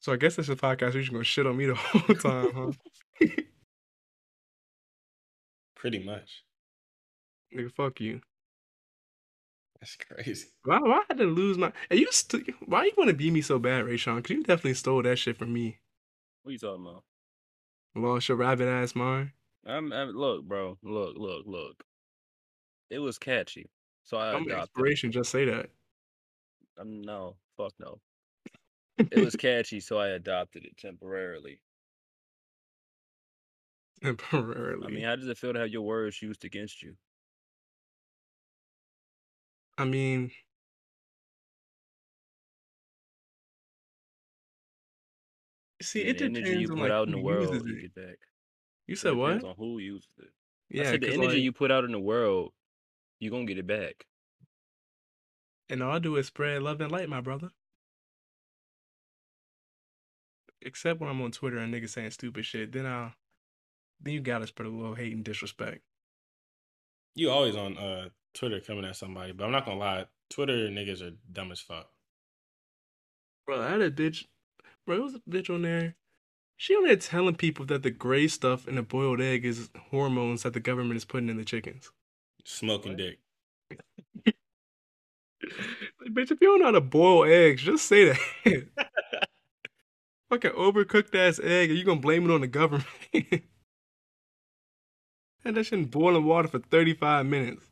So 0.00 0.12
I 0.12 0.16
guess 0.16 0.36
this 0.36 0.46
is 0.46 0.50
a 0.50 0.56
podcast. 0.56 0.92
You're 0.92 1.02
just 1.02 1.10
gonna 1.10 1.24
shit 1.24 1.46
on 1.46 1.56
me 1.56 1.66
the 1.66 1.74
whole 1.74 2.16
time, 2.16 2.52
huh? 3.20 3.26
Pretty 5.76 6.02
much. 6.02 6.42
Nigga, 7.54 7.70
fuck 7.72 8.00
you. 8.00 8.20
That's 9.80 9.96
crazy. 9.96 10.46
Why? 10.64 10.78
Why 10.80 10.98
I 10.98 11.04
had 11.08 11.18
to 11.18 11.24
lose 11.24 11.58
my? 11.58 11.72
And 11.90 12.00
you 12.00 12.08
st- 12.10 12.48
Why 12.66 12.84
you 12.84 12.92
want 12.96 13.08
to 13.10 13.14
be 13.16 13.30
me 13.30 13.42
so 13.42 13.58
bad, 13.58 13.84
Rayshawn? 13.84 14.24
Cause 14.24 14.30
you 14.30 14.42
definitely 14.42 14.74
stole 14.74 15.02
that 15.02 15.18
shit 15.18 15.36
from 15.38 15.52
me. 15.52 15.78
What 16.42 16.52
you 16.52 16.58
talking 16.58 16.86
about? 16.86 17.04
Lost 17.94 18.28
your 18.28 18.38
rabbit 18.38 18.68
ass 18.68 18.94
mind. 18.94 19.30
I'm, 19.66 19.92
I'm 19.92 20.10
look, 20.10 20.44
bro. 20.44 20.78
Look, 20.82 21.16
look, 21.16 21.44
look. 21.46 21.84
It 22.90 22.98
was 23.00 23.18
catchy, 23.18 23.68
so 24.04 24.16
I 24.16 24.32
I'm 24.32 24.44
an 24.44 24.50
adopted. 24.52 24.52
it. 24.52 24.60
inspiration. 24.62 25.12
Just 25.12 25.30
say 25.30 25.44
that. 25.46 25.70
Um, 26.78 27.02
no, 27.02 27.36
fuck 27.56 27.72
no. 27.78 28.00
It 28.98 29.22
was 29.24 29.36
catchy, 29.36 29.80
so 29.80 29.98
I 29.98 30.08
adopted 30.08 30.64
it 30.64 30.76
temporarily. 30.78 31.60
temporarily. 34.02 34.86
I 34.86 34.88
mean, 34.88 35.04
how 35.04 35.16
does 35.16 35.28
it 35.28 35.38
feel 35.38 35.52
to 35.52 35.60
have 35.60 35.68
your 35.70 35.82
words 35.82 36.22
used 36.22 36.44
against 36.44 36.82
you? 36.82 36.96
I 39.78 39.84
mean, 39.84 40.32
see, 45.82 46.06
it 46.06 46.18
the 46.18 46.22
energy 46.22 46.54
depends 46.54 46.56
you 46.56 46.70
on 46.70 46.78
put 46.78 46.78
like 46.78 46.90
out 46.90 47.04
in 47.08 47.10
who 47.10 47.12
the 47.12 47.18
world, 47.18 47.62
uses 47.62 47.66
you 47.66 47.76
it. 47.76 47.80
get 47.80 47.94
back. 47.94 48.18
You 48.86 48.96
It 49.00 49.06
said 49.06 49.12
what? 49.12 49.32
depends 49.32 49.44
on 49.44 49.54
who 49.56 49.78
uses 49.78 50.10
it. 50.18 50.30
I 50.76 50.82
Yeah, 50.82 50.84
said 50.84 51.00
the 51.00 51.10
energy 51.10 51.38
like, 51.38 51.40
you 51.40 51.52
put 51.52 51.70
out 51.70 51.84
in 51.84 51.92
the 51.92 52.00
world, 52.00 52.52
you're 53.20 53.30
gonna 53.32 53.46
get 53.46 53.58
it 53.58 53.66
back. 53.66 54.06
and 55.68 55.80
all 55.82 55.92
I 55.92 55.98
do 56.00 56.16
is 56.16 56.26
spread 56.26 56.62
love 56.62 56.80
and 56.80 56.90
light, 56.90 57.08
my 57.08 57.20
brother. 57.20 57.52
Except 60.60 61.00
when 61.00 61.08
I'm 61.08 61.22
on 61.22 61.30
Twitter 61.32 61.56
and 61.58 61.72
niggas 61.72 61.90
saying 61.90 62.10
stupid 62.10 62.44
shit, 62.44 62.72
then 62.72 62.84
I'll, 62.86 63.14
then 64.00 64.14
you 64.14 64.20
gotta 64.20 64.46
spread 64.46 64.66
a 64.66 64.70
little 64.70 64.94
hate 64.94 65.14
and 65.14 65.24
disrespect. 65.24 65.82
You 67.14 67.30
always 67.30 67.56
on 67.56 67.76
uh 67.78 68.08
Twitter 68.34 68.60
coming 68.60 68.84
at 68.84 68.96
somebody, 68.96 69.32
but 69.32 69.44
I'm 69.44 69.52
not 69.52 69.64
gonna 69.64 69.78
lie, 69.78 70.06
Twitter 70.30 70.68
niggas 70.68 71.02
are 71.02 71.16
dumb 71.32 71.52
as 71.52 71.60
fuck. 71.60 71.90
Bro, 73.46 73.62
I 73.62 73.70
had 73.70 73.80
a 73.80 73.90
bitch, 73.90 74.26
bro, 74.86 74.96
it 74.96 75.02
was 75.02 75.14
a 75.14 75.20
bitch 75.20 75.48
on 75.54 75.62
there. 75.62 75.96
She 76.56 76.74
on 76.74 76.84
there 76.84 76.96
telling 76.96 77.36
people 77.36 77.64
that 77.66 77.82
the 77.82 77.90
gray 77.90 78.28
stuff 78.28 78.66
in 78.68 78.78
a 78.78 78.82
boiled 78.82 79.20
egg 79.20 79.44
is 79.44 79.70
hormones 79.90 80.42
that 80.42 80.52
the 80.54 80.60
government 80.60 80.96
is 80.96 81.04
putting 81.04 81.28
in 81.28 81.36
the 81.36 81.44
chickens. 81.44 81.90
Smoking 82.44 82.92
What? 82.92 82.98
dick. 82.98 83.18
Like, 86.00 86.12
bitch, 86.14 86.30
if 86.30 86.40
you 86.40 86.48
don't 86.48 86.60
know 86.60 86.66
how 86.66 86.70
to 86.72 86.80
boil 86.80 87.24
eggs, 87.24 87.62
just 87.62 87.86
say 87.86 88.06
that. 88.06 88.18
Fucking 90.30 90.52
overcooked 90.52 91.14
ass 91.14 91.38
egg, 91.42 91.70
and 91.70 91.78
you 91.78 91.84
gonna 91.84 92.00
blame 92.00 92.28
it 92.28 92.34
on 92.34 92.40
the 92.40 92.46
government? 92.46 92.86
and 95.46 95.56
that 95.56 95.64
shit 95.64 95.78
in 95.78 95.86
boiling 95.86 96.24
water 96.24 96.48
for 96.48 96.58
35 96.58 97.26
minutes. 97.26 97.66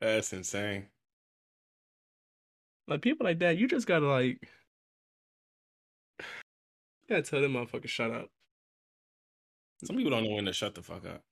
That's 0.00 0.32
insane. 0.32 0.86
Like, 2.88 3.02
people 3.02 3.24
like 3.24 3.38
that, 3.40 3.56
you 3.56 3.66
just 3.66 3.86
gotta, 3.86 4.06
like, 4.06 4.38
you 6.18 7.08
gotta 7.08 7.22
tell 7.22 7.40
them 7.40 7.54
motherfuckers 7.54 7.88
shut 7.88 8.10
up. 8.10 8.28
Some 9.84 9.96
people 9.96 10.10
don't 10.10 10.24
know 10.24 10.34
when 10.34 10.46
to 10.46 10.52
shut 10.52 10.74
the 10.74 10.82
fuck 10.82 11.04
up. 11.06 11.22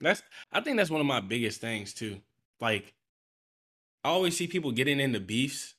That's 0.00 0.22
I 0.50 0.60
think 0.60 0.76
that's 0.76 0.90
one 0.90 1.00
of 1.00 1.06
my 1.06 1.20
biggest 1.20 1.60
things 1.60 1.94
too. 1.94 2.20
Like 2.60 2.94
I 4.04 4.08
always 4.08 4.36
see 4.36 4.46
people 4.46 4.72
getting 4.72 4.98
into 4.98 5.20
beefs 5.20 5.74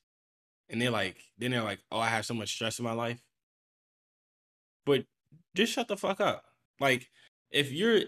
and 0.70 0.80
they're 0.80 0.90
like 0.90 1.16
then 1.38 1.50
they're 1.50 1.62
like, 1.62 1.80
"Oh, 1.92 1.98
I 1.98 2.08
have 2.08 2.24
so 2.24 2.34
much 2.34 2.52
stress 2.54 2.78
in 2.78 2.84
my 2.84 2.92
life." 2.92 3.22
But 4.86 5.04
just 5.54 5.72
shut 5.72 5.88
the 5.88 5.96
fuck 5.96 6.20
up. 6.20 6.44
Like 6.80 7.10
if 7.50 7.72
you're 7.72 8.02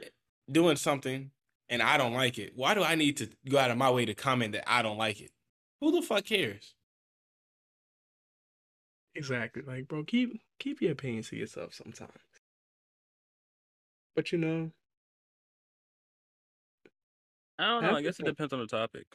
doing 0.51 0.77
something 0.77 1.31
and 1.69 1.83
I 1.83 1.97
don't 1.97 2.15
like 2.15 2.39
it, 2.39 2.53
why 2.55 2.75
do 2.75 2.83
I 2.83 2.95
need 2.95 3.17
to 3.19 3.29
go 3.49 3.59
out 3.59 3.71
of 3.71 3.77
my 3.79 3.91
way 3.91 4.05
to 4.07 4.15
comment 4.15 4.53
that 4.53 4.71
I 4.71 4.83
don't 4.83 4.99
like 4.99 5.21
it? 5.21 5.31
Who 5.81 5.93
the 5.93 6.03
fuck 6.03 6.25
cares? 6.25 6.75
Exactly. 9.15 9.63
Like, 9.63 9.89
bro, 9.89 10.05
keep 10.05 10.41
keep 10.59 10.81
your 10.81 10.93
opinions 10.93 11.29
to 11.31 11.37
yourself 11.37 11.75
sometimes. 11.75 12.13
But 14.17 14.33
you 14.33 14.39
know, 14.39 14.73
I 17.59 17.67
don't 17.69 17.85
know. 17.85 17.95
I 17.95 18.03
guess 18.03 18.21
it 18.21 18.25
depends 18.25 18.53
on 18.53 18.61
the 18.61 18.67
topic. 18.67 19.07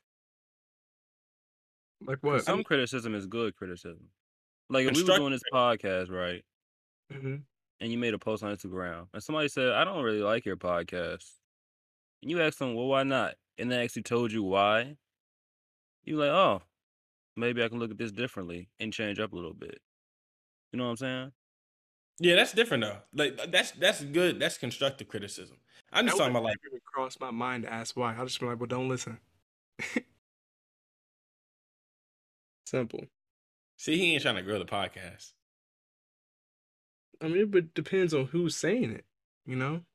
Like 2.02 2.20
what? 2.22 2.44
Some 2.44 2.64
criticism 2.64 3.14
is 3.14 3.28
good 3.28 3.56
criticism. 3.56 4.10
Like 4.70 4.88
if 4.88 4.96
we 4.96 5.04
were 5.04 5.12
doing 5.12 5.32
this 5.32 5.44
podcast, 5.52 6.10
right? 6.10 6.44
hmm 7.12 7.36
and 7.82 7.92
you 7.92 7.98
made 7.98 8.14
a 8.14 8.20
post 8.20 8.44
on 8.44 8.56
Instagram, 8.56 9.08
and 9.14 9.22
somebody 9.22 9.50
said, 9.50 9.74
"I 9.74 9.84
don't 9.84 10.04
really 10.04 10.22
like 10.22 10.46
your 10.46 10.56
podcast," 10.56 11.30
and 12.22 12.32
you 12.32 12.42
asked 12.42 12.60
them, 12.60 12.76
"Well, 12.76 12.88
why 12.88 13.04
not?" 13.04 13.36
and 13.58 13.72
they 13.72 13.84
actually 13.84 14.02
told 14.04 14.32
you 14.32 14.44
why, 14.44 14.98
you 16.04 16.18
like, 16.18 16.30
"Oh, 16.30 16.62
maybe 17.36 17.64
I 17.64 17.70
can 17.70 17.80
look 17.80 17.92
at 17.92 17.98
this 17.98 18.12
differently 18.12 18.70
and 18.80 18.92
change 18.92 19.20
up 19.20 19.34
a 19.34 19.36
little 19.36 19.54
bit." 19.54 19.80
You 20.72 20.78
know 20.78 20.86
what 20.86 20.92
I'm 20.92 20.98
saying? 20.98 21.32
Yeah, 22.20 22.36
that's 22.36 22.54
different 22.54 22.84
though. 22.84 23.00
Like 23.14 23.52
that's 23.52 23.72
that's 23.72 24.04
good. 24.04 24.40
That's 24.40 24.58
constructive 24.58 25.08
criticism. 25.08 25.58
I'm 25.92 26.06
just 26.06 26.18
That 26.18 26.24
talking 26.24 26.36
about 26.36 26.44
like 26.44 26.58
never 26.64 26.76
even 26.76 26.82
cross 26.86 27.20
my 27.20 27.32
mind 27.32 27.64
to 27.64 27.74
ask 27.74 27.98
why. 27.98 28.16
I'll 28.16 28.26
just 28.26 28.40
be 28.40 28.46
like, 28.46 28.60
well, 28.60 28.68
don't 28.68 28.90
listen. 28.90 29.20
Simple. 32.66 33.06
see 33.78 33.98
he 33.98 34.14
ain't 34.14 34.22
trying 34.22 34.36
to 34.36 34.44
grow 34.44 34.60
the 34.60 34.66
podcast. 34.66 35.34
I 37.22 37.28
mean, 37.28 37.38
it 37.38 37.52
but 37.52 37.74
depends 37.74 38.14
on 38.14 38.26
who's 38.28 38.56
saying 38.58 38.92
it, 38.92 39.06
you 39.46 39.56
know? 39.56 39.86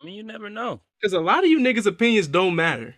I 0.00 0.04
mean, 0.06 0.14
you 0.14 0.22
never 0.22 0.48
know. 0.50 0.82
Because 1.00 1.12
a 1.12 1.20
lot 1.20 1.44
of 1.44 1.50
you 1.50 1.58
niggas' 1.58 1.86
opinions 1.86 2.28
don't 2.28 2.54
matter. 2.54 2.96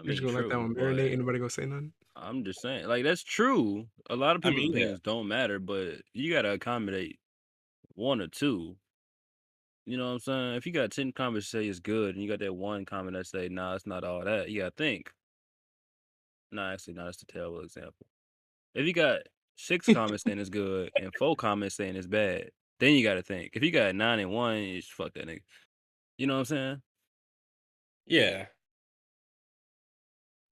I 0.00 0.04
You 0.04 0.08
mean, 0.08 0.16
just 0.16 0.22
gonna 0.22 0.38
let 0.38 0.48
that 0.48 0.58
one 0.58 0.74
marinate? 0.74 1.12
Anybody 1.12 1.38
gonna 1.38 1.50
say 1.50 1.66
nothing? 1.66 1.92
I'm 2.16 2.44
just 2.44 2.60
saying, 2.62 2.86
like 2.86 3.04
that's 3.04 3.22
true. 3.22 3.88
A 4.08 4.16
lot 4.16 4.36
of 4.36 4.42
I 4.42 4.48
people's 4.48 4.56
mean, 4.56 4.72
yeah. 4.72 4.78
opinions 4.78 5.00
don't 5.00 5.28
matter, 5.28 5.58
but 5.58 6.00
you 6.14 6.32
gotta 6.32 6.52
accommodate 6.52 7.18
one 7.94 8.20
or 8.20 8.28
two. 8.28 8.76
You 9.86 9.96
know 9.96 10.06
what 10.06 10.12
I'm 10.14 10.18
saying? 10.18 10.54
If 10.56 10.66
you 10.66 10.72
got 10.72 10.90
ten 10.90 11.12
comments 11.12 11.48
say 11.48 11.66
it's 11.66 11.78
good, 11.80 12.14
and 12.14 12.22
you 12.22 12.28
got 12.28 12.40
that 12.40 12.52
one 12.54 12.84
comment 12.84 13.16
that 13.16 13.26
say, 13.26 13.48
"Nah, 13.48 13.74
it's 13.76 13.86
not 13.86 14.04
all 14.04 14.24
that," 14.24 14.50
you 14.50 14.60
gotta 14.60 14.72
think. 14.76 15.12
Nah, 16.56 16.72
actually, 16.72 16.94
nah, 16.94 17.04
that's 17.04 17.18
the 17.18 17.26
terrible 17.26 17.60
example. 17.60 18.06
If 18.74 18.86
you 18.86 18.92
got 18.94 19.20
six 19.56 19.86
comments 19.86 20.22
saying 20.26 20.38
it's 20.38 20.48
good 20.48 20.90
and 20.96 21.12
four 21.18 21.36
comments 21.36 21.76
saying 21.76 21.96
it's 21.96 22.06
bad, 22.06 22.50
then 22.80 22.94
you 22.94 23.02
gotta 23.02 23.22
think. 23.22 23.50
If 23.54 23.62
you 23.62 23.70
got 23.70 23.94
nine 23.94 24.18
and 24.18 24.30
one, 24.30 24.56
you 24.56 24.80
just 24.80 24.92
fuck 24.92 25.12
that 25.14 25.26
nigga. 25.26 25.42
You 26.18 26.26
know 26.26 26.34
what 26.34 26.40
I'm 26.40 26.44
saying? 26.46 26.82
Yeah. 28.06 28.46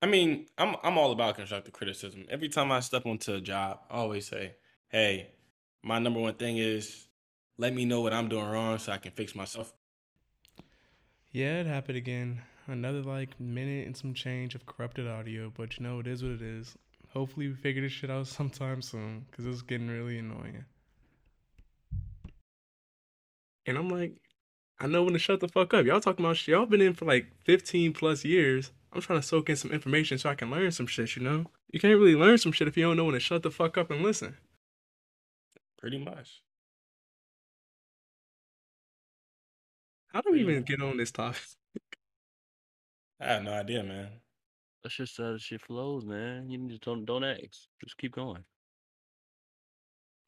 I 0.01 0.07
mean, 0.07 0.45
I'm 0.57 0.75
I'm 0.83 0.97
all 0.97 1.11
about 1.11 1.35
constructive 1.35 1.73
criticism. 1.73 2.25
Every 2.29 2.49
time 2.49 2.71
I 2.71 2.79
step 2.81 3.05
onto 3.05 3.33
a 3.33 3.41
job, 3.41 3.79
I 3.89 3.95
always 3.95 4.27
say, 4.27 4.55
"Hey, 4.89 5.31
my 5.83 5.97
number 5.97 6.19
one 6.19 6.35
thing 6.35 6.57
is 6.57 7.07
let 7.57 7.73
me 7.73 7.85
know 7.85 8.01
what 8.01 8.13
I'm 8.13 8.29
doing 8.29 8.45
wrong 8.45 8.77
so 8.77 8.91
I 8.91 8.97
can 8.97 9.11
fix 9.11 9.33
myself." 9.33 9.73
Yeah, 11.31 11.61
it 11.61 11.65
happened 11.65 11.97
again. 11.97 12.41
Another 12.67 13.01
like 13.01 13.39
minute 13.39 13.85
and 13.85 13.95
some 13.95 14.13
change 14.13 14.55
of 14.55 14.65
corrupted 14.65 15.07
audio, 15.07 15.51
but 15.55 15.77
you 15.77 15.85
know 15.85 15.99
it 15.99 16.07
is 16.07 16.23
what 16.23 16.31
it 16.33 16.41
is. 16.41 16.75
Hopefully 17.13 17.47
we 17.47 17.53
figure 17.53 17.81
this 17.81 17.91
shit 17.91 18.09
out 18.09 18.27
sometime 18.27 18.81
soon, 18.81 19.25
cause 19.31 19.45
it's 19.45 19.61
getting 19.61 19.87
really 19.87 20.17
annoying. 20.17 20.65
And 23.65 23.77
I'm 23.77 23.89
like, 23.89 24.13
I 24.79 24.87
know 24.87 25.03
when 25.03 25.13
to 25.13 25.19
shut 25.19 25.39
the 25.39 25.47
fuck 25.47 25.73
up. 25.73 25.85
Y'all 25.85 26.01
talking 26.01 26.23
about 26.23 26.37
shit. 26.37 26.53
Y'all 26.53 26.65
been 26.65 26.81
in 26.81 26.93
for 26.93 27.05
like 27.05 27.27
15 27.45 27.93
plus 27.93 28.25
years. 28.25 28.71
I'm 28.93 29.01
trying 29.01 29.19
to 29.19 29.27
soak 29.27 29.49
in 29.49 29.55
some 29.55 29.71
information 29.71 30.17
so 30.17 30.29
I 30.29 30.35
can 30.35 30.51
learn 30.51 30.71
some 30.71 30.87
shit, 30.87 31.15
you 31.15 31.23
know? 31.23 31.45
You 31.71 31.79
can't 31.79 31.97
really 31.99 32.15
learn 32.15 32.37
some 32.37 32.51
shit 32.51 32.67
if 32.67 32.77
you 32.77 32.83
don't 32.83 32.97
know 32.97 33.05
when 33.05 33.13
to 33.13 33.19
shut 33.19 33.43
the 33.43 33.51
fuck 33.51 33.77
up 33.77 33.89
and 33.89 34.01
listen. 34.01 34.37
Pretty 35.77 35.97
much. 35.97 36.41
How 40.07 40.21
do 40.21 40.31
we 40.31 40.39
even 40.41 40.63
get 40.63 40.81
on 40.81 40.95
this 40.97 41.11
topic? 41.11 41.41
I 43.19 43.25
have 43.25 43.43
no 43.43 43.53
idea, 43.53 43.83
man. 43.83 44.09
That's 44.83 44.95
just 44.95 45.17
how 45.17 45.33
the 45.33 45.39
shit 45.39 45.61
flows, 45.61 46.05
man. 46.05 46.49
You 46.49 46.67
just 46.69 46.83
don't 46.83 47.05
don't 47.05 47.23
ask. 47.23 47.67
Just 47.83 47.97
keep 47.97 48.13
going. 48.13 48.43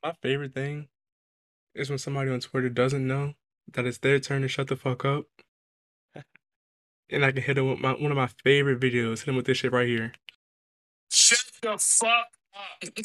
My 0.03 0.13
favorite 0.21 0.53
thing 0.53 0.87
is 1.75 1.89
when 1.89 1.99
somebody 1.99 2.31
on 2.31 2.39
Twitter 2.39 2.69
doesn't 2.69 3.05
know 3.05 3.33
that 3.73 3.85
it's 3.85 3.97
their 3.99 4.19
turn 4.19 4.41
to 4.41 4.47
shut 4.47 4.67
the 4.67 4.75
fuck 4.75 5.05
up. 5.05 5.25
and 7.09 7.25
I 7.25 7.31
can 7.31 7.43
hit 7.43 7.55
them 7.55 7.69
with 7.69 7.79
my 7.79 7.91
one 7.91 8.11
of 8.11 8.17
my 8.17 8.29
favorite 8.43 8.79
videos. 8.79 9.19
Hit 9.19 9.27
them 9.27 9.35
with 9.35 9.45
this 9.45 9.57
shit 9.57 9.71
right 9.71 9.87
here. 9.87 10.13
Shut 11.11 11.39
the 11.61 11.77
fuck 11.77 12.09
up. 12.55 12.81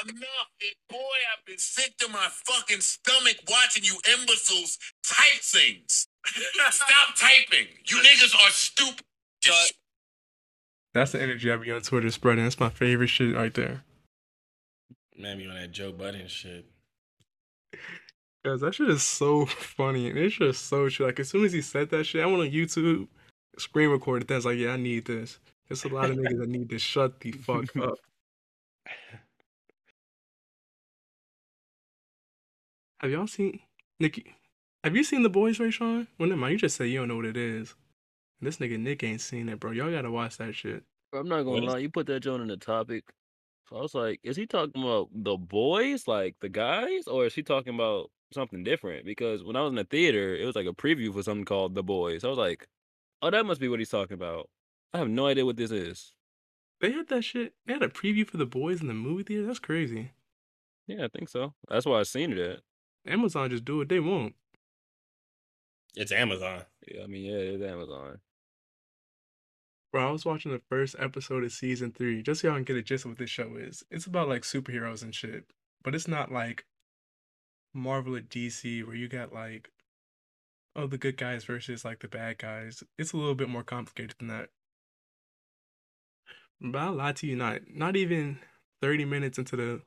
Enough. 0.04 0.50
It, 0.60 0.76
boy, 0.90 0.98
I've 1.32 1.46
been 1.46 1.58
sick 1.58 1.96
to 2.00 2.08
my 2.10 2.28
fucking 2.30 2.82
stomach 2.82 3.38
watching 3.50 3.84
you 3.84 3.98
imbeciles 4.14 4.78
type 5.04 5.42
things. 5.42 6.08
Stop 6.26 7.16
typing. 7.16 7.68
You 7.86 7.98
niggas 7.98 8.36
are 8.36 8.52
stupid. 8.52 9.04
Just 9.42 9.74
That's 10.94 11.12
the 11.12 11.22
energy 11.22 11.52
I 11.52 11.58
be 11.58 11.72
on 11.72 11.82
Twitter 11.82 12.10
spreading. 12.12 12.44
That's 12.44 12.60
my 12.60 12.70
favorite 12.70 13.08
shit 13.08 13.36
right 13.36 13.54
there. 13.54 13.84
Man, 15.18 15.38
be 15.38 15.48
on 15.48 15.56
that 15.56 15.72
Joe 15.72 15.92
Budden 15.92 16.28
shit. 16.28 16.66
Guys, 18.46 18.62
that 18.62 18.76
shit 18.76 18.90
is 18.90 19.04
so 19.04 19.46
funny. 19.46 20.10
And 20.10 20.18
it's 20.18 20.36
just 20.36 20.68
so 20.68 20.90
true. 20.90 21.06
Like, 21.06 21.20
as 21.20 21.30
soon 21.30 21.46
as 21.46 21.54
he 21.54 21.62
said 21.62 21.90
that 21.90 22.06
shit, 22.06 22.22
I 22.22 22.26
went 22.26 22.40
on 22.40 22.50
YouTube, 22.52 23.08
screen 23.58 23.90
recorded 23.90 24.28
that. 24.28 24.34
I 24.34 24.38
was 24.38 24.46
like, 24.46 24.58
yeah, 24.58 24.72
I 24.72 24.78
need 24.78 25.06
this. 25.06 25.40
There's 25.68 25.86
a 25.86 25.90
lot 25.90 26.10
of 26.10 26.18
niggas 26.18 26.40
that 26.40 26.50
need 26.50 26.70
to 26.70 26.80
shut 26.80 27.20
the 27.20 27.32
fuck 27.32 27.76
up. 27.82 27.96
Have 33.00 33.12
y'all 33.12 33.28
seen 33.28 33.60
Nikki? 34.00 34.36
Have 34.84 34.96
you 34.96 35.04
seen 35.04 35.24
the 35.24 35.30
boys, 35.30 35.60
Rayshawn? 35.60 36.08
Well, 36.18 36.28
never 36.28 36.40
mind. 36.40 36.54
You 36.54 36.58
just 36.58 36.76
say 36.76 36.88
you 36.88 37.00
don't 37.00 37.08
know 37.08 37.16
what 37.16 37.26
it 37.26 37.38
is. 37.38 37.76
This 38.42 38.58
nigga 38.58 38.78
Nick 38.78 39.04
ain't 39.04 39.22
seen 39.22 39.48
it, 39.48 39.60
bro. 39.60 39.72
Y'all 39.72 39.92
gotta 39.92 40.12
watch 40.12 40.38
that 40.38 40.54
shit. 40.54 40.84
I'm 41.14 41.30
not 41.30 41.44
gonna 41.44 41.66
is- 41.66 41.74
lie, 41.74 41.78
you 41.80 41.90
put 41.90 42.08
that 42.08 42.20
joint 42.20 42.42
in 42.42 42.50
the 42.50 42.58
topic. 42.58 43.06
So 43.70 43.78
I 43.78 43.82
was 43.82 43.96
like, 43.96 44.20
is 44.24 44.36
he 44.36 44.46
talking 44.46 44.84
about 44.84 45.08
the 45.14 45.38
boys, 45.38 46.06
like 46.08 46.36
the 46.42 46.50
guys, 46.50 47.08
or 47.08 47.26
is 47.26 47.34
he 47.34 47.44
talking 47.44 47.74
about 47.74 48.12
something 48.34 48.64
different? 48.64 49.06
Because 49.06 49.42
when 49.44 49.56
I 49.56 49.62
was 49.62 49.70
in 49.70 49.76
the 49.76 49.86
theater, 49.86 50.36
it 50.36 50.46
was 50.46 50.56
like 50.56 50.66
a 50.68 50.74
preview 50.74 51.14
for 51.14 51.24
something 51.24 51.46
called 51.46 51.76
The 51.76 51.84
Boys. 51.84 52.26
I 52.26 52.28
was 52.28 52.38
like, 52.38 52.68
oh, 53.22 53.30
that 53.30 53.46
must 53.46 53.62
be 53.62 53.70
what 53.70 53.80
he's 53.80 53.90
talking 53.90 54.16
about. 54.16 54.50
I 54.94 54.98
have 54.98 55.08
no 55.08 55.28
idea 55.28 55.46
what 55.46 55.56
this 55.56 55.72
is. 55.72 56.12
They 56.82 56.92
had 56.92 57.08
that 57.08 57.22
shit. 57.24 57.54
They 57.66 57.74
had 57.74 57.84
a 57.84 57.88
preview 57.88 58.28
for 58.28 58.36
the 58.36 58.46
boys 58.46 58.82
in 58.82 58.88
the 58.88 58.94
movie 58.94 59.24
theater. 59.24 59.46
That's 59.46 59.60
crazy. 59.60 60.12
Yeah, 60.86 61.06
I 61.06 61.08
think 61.08 61.30
so. 61.30 61.54
That's 61.70 61.86
why 61.86 62.02
I 62.02 62.04
seen 62.04 62.34
it 62.34 62.38
at. 62.40 62.60
Amazon 63.08 63.50
just 63.50 63.64
do 63.64 63.78
what 63.78 63.88
they 63.88 64.02
want. 64.02 64.36
It's 65.96 66.12
Amazon. 66.12 66.64
Yeah, 66.88 67.04
I 67.04 67.08
mean, 67.08 67.26
yeah, 67.26 67.38
it's 67.38 67.64
Amazon. 67.64 68.20
Bro, 69.92 70.08
I 70.08 70.12
was 70.12 70.26
watching 70.26 70.52
the 70.52 70.62
first 70.70 70.96
episode 70.98 71.44
of 71.44 71.52
season 71.52 71.92
three, 71.92 72.24
just 72.24 72.42
so 72.42 72.48
y'all 72.48 72.58
can 72.58 72.64
get 72.64 72.78
a 72.78 72.82
gist 72.82 73.06
of 73.06 73.12
what 73.12 73.20
this 73.20 73.30
show 73.30 73.56
is. 73.58 73.84
It's 73.92 74.08
about 74.08 74.28
like 74.28 74.42
superheroes 74.42 75.04
and 75.04 75.14
shit, 75.14 75.46
but 75.84 75.94
it's 75.94 76.08
not 76.08 76.32
like 76.32 76.66
Marvel 77.76 78.16
or 78.16 78.22
DC 78.22 78.86
where 78.88 78.96
you 78.96 79.08
got 79.08 79.34
like, 79.34 79.70
oh, 80.76 80.88
the 80.88 80.98
good 80.98 81.16
guys 81.16 81.44
versus 81.44 81.86
like 81.86 82.00
the 82.00 82.08
bad 82.08 82.40
guys. 82.40 82.84
It's 82.98 83.14
a 83.14 83.18
little 83.18 83.36
bit 83.36 83.50
more 83.50 83.64
complicated 83.64 84.16
than 84.18 84.30
that. 84.30 84.50
But 86.60 86.80
I'll 86.80 86.94
lie 86.94 87.12
to 87.12 87.28
you 87.28 87.36
not. 87.36 87.62
Not 87.72 87.96
even 87.96 88.40
30 88.82 89.06
minutes 89.06 89.38
into 89.38 89.56
the 89.56 89.82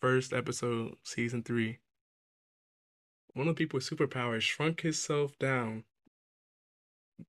first 0.00 0.32
episode, 0.32 0.94
season 1.04 1.42
three, 1.42 1.80
one 3.34 3.48
of 3.48 3.54
the 3.54 3.58
people 3.58 3.78
with 3.78 3.88
superpowers 3.88 4.42
shrunk 4.42 4.82
himself 4.82 5.38
down, 5.38 5.84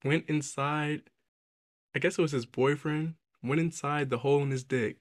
went 0.03 0.25
inside 0.27 1.03
I 1.95 1.99
guess 1.99 2.17
it 2.17 2.21
was 2.21 2.31
his 2.31 2.45
boyfriend, 2.45 3.15
went 3.43 3.61
inside 3.61 4.09
the 4.09 4.19
hole 4.19 4.41
in 4.41 4.51
his 4.51 4.63
dick 4.63 4.97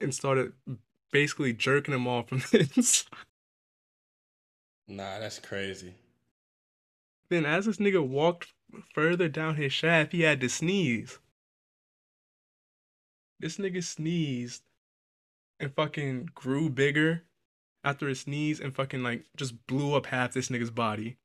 and 0.00 0.14
started 0.14 0.52
basically 1.10 1.52
jerking 1.52 1.94
him 1.94 2.06
off 2.06 2.28
from 2.28 2.38
the 2.52 2.70
inside. 2.76 3.08
Nah, 4.88 5.18
that's 5.20 5.38
crazy. 5.38 5.94
Then, 7.30 7.46
as 7.46 7.64
this 7.64 7.78
nigga 7.78 8.06
walked 8.06 8.52
further 8.94 9.28
down 9.28 9.56
his 9.56 9.72
shaft, 9.72 10.12
he 10.12 10.22
had 10.22 10.40
to 10.40 10.48
sneeze. 10.48 11.18
This 13.40 13.56
nigga 13.56 13.82
sneezed 13.82 14.62
and 15.58 15.74
fucking 15.74 16.30
grew 16.34 16.68
bigger 16.68 17.22
after 17.84 18.08
his 18.08 18.20
sneeze 18.20 18.60
and 18.60 18.74
fucking 18.74 19.02
like 19.02 19.24
just 19.36 19.66
blew 19.66 19.94
up 19.94 20.06
half 20.06 20.32
this 20.32 20.48
nigga's 20.48 20.70
body. 20.70 21.16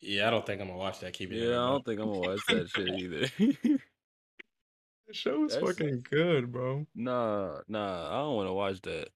Yeah, 0.00 0.28
I 0.28 0.30
don't 0.30 0.46
think 0.46 0.60
I'm 0.60 0.68
gonna 0.68 0.78
watch 0.78 1.00
that. 1.00 1.12
Keep 1.12 1.32
it. 1.32 1.36
Yeah, 1.48 1.60
I 1.62 1.68
don't 1.70 1.84
think 1.84 2.00
I'm 2.00 2.06
gonna 2.06 2.20
watch 2.20 2.40
that 2.48 2.68
shit 2.74 2.88
either. 2.88 3.26
The 5.06 5.14
show 5.14 5.44
is 5.44 5.54
That's- 5.54 5.68
fucking 5.70 6.04
good, 6.08 6.52
bro. 6.52 6.86
nah, 6.94 7.60
nah, 7.68 8.08
I 8.08 8.18
don't 8.18 8.36
want 8.36 8.48
to 8.48 8.52
watch 8.52 8.80
that. 8.82 9.08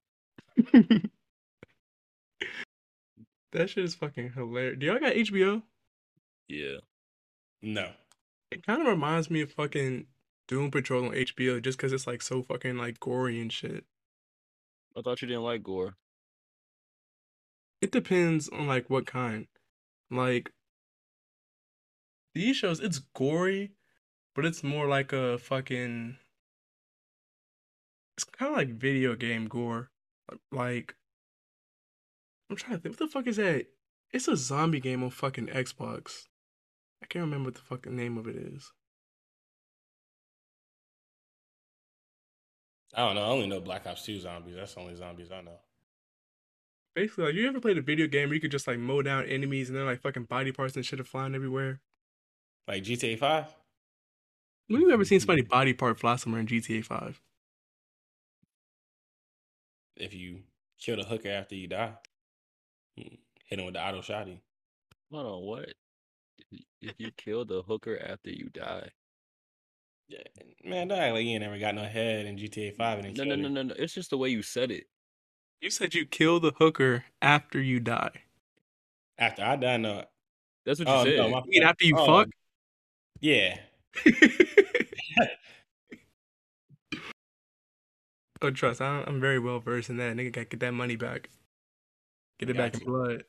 that 3.53 3.71
shit 3.71 3.85
is 3.85 3.95
fucking 3.95 4.33
hilarious. 4.33 4.79
Do 4.79 4.87
y'all 4.87 4.99
got 4.99 5.13
HBO? 5.15 5.63
Yeah. 6.49 6.79
No. 7.63 7.93
It 8.51 8.67
kind 8.67 8.81
of 8.83 8.89
reminds 8.89 9.31
me 9.31 9.43
of 9.43 9.53
fucking 9.53 10.07
Doom 10.53 10.71
Patrol 10.71 11.07
on 11.07 11.13
HBO 11.13 11.63
just 11.63 11.79
because 11.79 11.95
it's 11.95 12.07
like 12.07 12.21
so 12.21 12.43
fucking 12.43 12.77
like 12.77 13.01
gory 13.01 13.41
and 13.41 13.51
shit. 13.51 13.87
I 14.95 15.01
thought 15.01 15.23
you 15.23 15.29
didn't 15.29 15.45
like 15.45 15.63
gore. 15.63 15.95
It 17.81 17.91
depends 17.91 18.51
on 18.51 18.67
like 18.67 18.91
what 18.91 19.07
kind. 19.07 19.47
Like 20.11 20.53
these 22.35 22.55
shows, 22.55 22.81
it's 22.81 22.99
gory, 22.99 23.71
but 24.35 24.45
it's 24.45 24.63
more 24.63 24.87
like 24.87 25.15
a 25.15 25.39
fucking. 25.39 26.19
It's 28.19 28.25
kind 28.25 28.51
of 28.51 28.59
like 28.59 28.75
video 28.75 29.17
game 29.17 29.47
gore. 29.47 29.89
Like 30.51 30.97
I'm 32.51 32.57
trying 32.57 32.77
to 32.77 32.83
think, 32.83 32.93
what 32.93 32.99
the 32.99 33.11
fuck 33.11 33.27
is 33.27 33.37
that? 33.37 33.69
It's 34.13 34.29
a 34.29 34.37
zombie 34.37 34.81
game 34.81 35.03
on 35.03 35.09
fucking 35.09 35.47
Xbox. 35.47 36.27
I 37.03 37.07
can't 37.07 37.25
remember 37.25 37.47
what 37.47 37.55
the 37.55 37.63
fucking 37.63 37.97
name 37.97 38.19
of 38.19 38.29
it 38.29 38.37
is. 38.37 38.71
I 42.95 43.07
don't 43.07 43.15
know. 43.15 43.23
I 43.23 43.29
only 43.29 43.47
know 43.47 43.61
Black 43.61 43.87
Ops 43.87 44.05
2 44.05 44.21
zombies. 44.21 44.55
That's 44.57 44.75
the 44.75 44.81
only 44.81 44.97
zombies 44.97 45.31
I 45.33 45.41
know. 45.41 45.59
Basically, 46.95 47.25
like 47.25 47.35
you 47.35 47.49
ever 47.49 47.61
played 47.61 47.79
a 47.79 47.83
video 47.83 48.07
game 48.07 48.29
where 48.29 48.35
you 48.35 48.41
could 48.41 48.51
just 48.51 48.67
like 48.67 48.79
mow 48.79 49.01
down 49.01 49.25
enemies 49.25 49.71
and 49.71 49.79
then 49.79 49.87
like 49.87 50.03
fucking 50.03 50.25
body 50.25 50.53
parts 50.53 50.77
and 50.77 50.85
shit 50.85 51.01
are 51.01 51.05
flying 51.05 51.35
everywhere? 51.35 51.81
Like 52.69 52.83
GTA 52.83 53.19
5? 53.19 53.47
When 54.69 54.83
you 54.83 54.91
ever 54.91 55.05
seen 55.05 55.21
somebody 55.21 55.43
body 55.43 55.73
part 55.73 55.99
fly 55.99 56.17
somewhere 56.17 56.41
in 56.41 56.47
GTA 56.47 56.85
Five? 56.85 57.21
If 59.97 60.15
you 60.15 60.41
kill 60.79 60.97
the 60.97 61.05
hooker 61.05 61.31
after 61.31 61.55
you 61.55 61.69
die, 61.69 61.95
mm, 62.99 63.19
hit 63.45 63.59
him 63.59 63.65
with 63.65 63.75
the 63.75 63.87
auto 63.87 64.01
shotty. 64.01 64.41
Hold 65.11 65.27
on, 65.27 65.43
what? 65.43 65.75
If 66.81 66.95
you 66.99 67.11
kill 67.17 67.45
the 67.45 67.63
hooker 67.63 67.99
after 67.99 68.31
you 68.31 68.49
die. 68.53 68.91
Yeah, 70.09 70.19
man, 70.65 70.89
don't 70.89 70.99
act 70.99 71.15
like 71.15 71.25
you 71.25 71.31
ain't 71.33 71.43
never 71.43 71.59
got 71.59 71.75
no 71.75 71.85
head 71.85 72.27
in 72.27 72.37
GTA 72.37 72.75
5 72.75 72.99
and 72.99 73.17
then 73.17 73.29
No, 73.29 73.35
no, 73.35 73.43
no, 73.43 73.49
no, 73.49 73.63
no. 73.63 73.75
It's 73.79 73.95
just 73.95 74.11
the 74.11 74.19
way 74.19 74.29
you 74.29 74.43
said 74.43 74.71
it. 74.71 74.85
You 75.61 75.71
said 75.71 75.95
you 75.95 76.07
kill 76.07 76.41
the 76.41 76.53
hooker 76.59 77.05
after 77.23 77.61
you 77.61 77.81
die. 77.81 78.11
After 79.19 79.43
I 79.43 79.57
die, 79.57 79.77
no. 79.77 80.05
That's 80.67 80.81
what 80.81 80.89
you 80.89 80.95
Oh, 80.95 81.05
said. 81.05 81.17
no, 81.17 81.31
my 81.31 81.39
You 81.39 81.61
mean 81.61 81.63
after 81.63 81.85
you 81.85 81.97
Oh, 81.97 82.07
fuck? 82.07 82.29
Yeah. 83.21 83.59
oh, 88.43 88.51
trust. 88.51 88.81
I, 88.81 89.05
I'm 89.07 89.21
very 89.21 89.39
well 89.39 89.61
versed 89.61 89.91
in 89.91 89.99
that. 89.99 90.17
Nigga 90.17 90.33
got 90.33 90.41
to 90.43 90.47
get 90.47 90.61
that 90.61 90.73
money 90.73 90.97
back. 90.97 91.31
Get 92.39 92.51
it 92.51 92.55
Got 92.55 92.73
back 92.73 92.81
in 92.81 92.87
blood. 92.87 93.25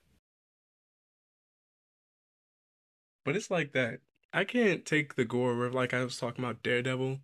But 3.26 3.36
it's 3.36 3.51
like 3.51 3.74
that. 3.74 3.99
I 4.34 4.44
can't 4.44 4.84
take 4.84 5.16
the 5.16 5.26
gore 5.26 5.56
where, 5.56 5.70
like 5.70 5.94
I 5.94 6.04
was 6.04 6.18
talking 6.18 6.44
about 6.44 6.64
Daredevil, 6.64 7.20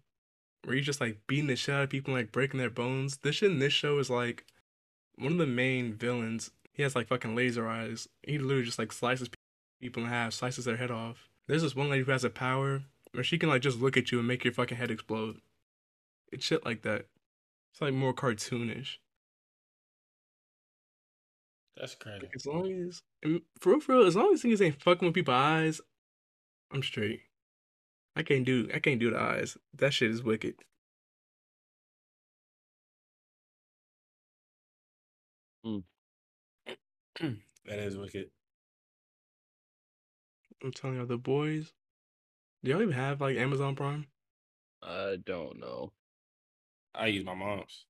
where 0.63 0.75
he's 0.75 0.85
just 0.85 1.01
like 1.01 1.21
beating 1.25 1.47
the 1.47 1.55
shit 1.55 1.73
out 1.73 1.83
of 1.83 1.89
people 1.89 2.13
and 2.13 2.23
like 2.23 2.31
breaking 2.31 2.59
their 2.59 2.69
bones. 2.69 3.17
This 3.17 3.37
shit 3.37 3.51
in 3.51 3.59
this 3.59 3.73
show 3.73 3.97
is 3.97 4.09
like 4.09 4.45
one 5.17 5.31
of 5.33 5.37
the 5.39 5.47
main 5.47 5.93
villains. 5.93 6.51
he 6.71 6.83
has 6.83 6.95
like 6.95 7.07
fucking 7.07 7.35
laser 7.35 7.67
eyes. 7.67 8.07
He 8.23 8.37
literally 8.37 8.63
just 8.63 8.79
like 8.79 8.91
slices 8.91 9.29
people 9.81 10.03
in 10.03 10.09
half, 10.09 10.33
slices 10.33 10.65
their 10.65 10.77
head 10.77 10.91
off. 10.91 11.29
There's 11.47 11.63
this 11.63 11.75
one 11.75 11.89
lady 11.89 12.03
who 12.03 12.11
has 12.11 12.23
a 12.23 12.29
power 12.29 12.83
where 13.11 13.23
she 13.23 13.39
can 13.39 13.49
like 13.49 13.63
just 13.63 13.81
look 13.81 13.97
at 13.97 14.11
you 14.11 14.19
and 14.19 14.27
make 14.27 14.43
your 14.43 14.53
fucking 14.53 14.77
head 14.77 14.91
explode. 14.91 15.37
It's 16.31 16.45
shit 16.45 16.63
like 16.63 16.83
that. 16.83 17.07
It's 17.71 17.81
like 17.81 17.93
more 17.93 18.13
cartoonish. 18.13 18.97
That's 21.75 21.95
crazy. 21.95 22.29
As 22.35 22.45
long 22.45 22.71
as, 22.87 23.01
for 23.59 23.71
real, 23.71 23.79
for 23.79 23.97
real, 23.97 24.05
as 24.05 24.15
long 24.15 24.33
as 24.33 24.41
things 24.41 24.61
ain't 24.61 24.81
fucking 24.81 25.07
with 25.07 25.15
people's 25.15 25.33
eyes, 25.33 25.81
I'm 26.71 26.81
straight. 26.83 27.21
I 28.15 28.23
can't 28.23 28.45
do, 28.45 28.69
I 28.73 28.79
can't 28.79 28.99
do 28.99 29.11
the 29.11 29.19
eyes. 29.19 29.57
That 29.73 29.93
shit 29.93 30.11
is 30.11 30.23
wicked. 30.23 30.55
Mm. 35.65 35.83
That 37.65 37.79
is 37.79 37.97
wicked. 37.97 38.31
I'm 40.63 40.71
telling 40.71 40.95
you, 40.97 41.05
the 41.05 41.17
boys. 41.17 41.71
Do 42.63 42.71
y'all 42.71 42.81
even 42.81 42.93
have 42.93 43.21
like 43.21 43.37
Amazon 43.37 43.75
Prime? 43.75 44.07
I 44.81 45.17
don't 45.23 45.59
know. 45.59 45.91
I 46.95 47.07
use 47.07 47.25
my 47.25 47.35
mom's. 47.35 47.85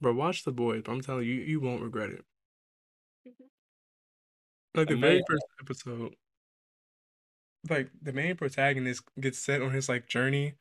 Bro, 0.00 0.14
watch 0.14 0.44
the 0.44 0.52
boys. 0.52 0.82
I'm 0.86 1.00
telling 1.00 1.26
you, 1.26 1.34
you 1.34 1.60
won't 1.60 1.82
regret 1.82 2.10
it. 2.10 2.24
Like 4.74 4.88
the 4.88 4.96
I 4.96 5.00
very 5.00 5.16
may- 5.16 5.24
first 5.28 5.44
episode, 5.60 6.14
like 7.68 7.90
the 8.00 8.12
main 8.12 8.36
protagonist 8.36 9.02
gets 9.18 9.38
set 9.38 9.60
on 9.60 9.72
his 9.72 9.88
like 9.88 10.06
journey 10.06 10.54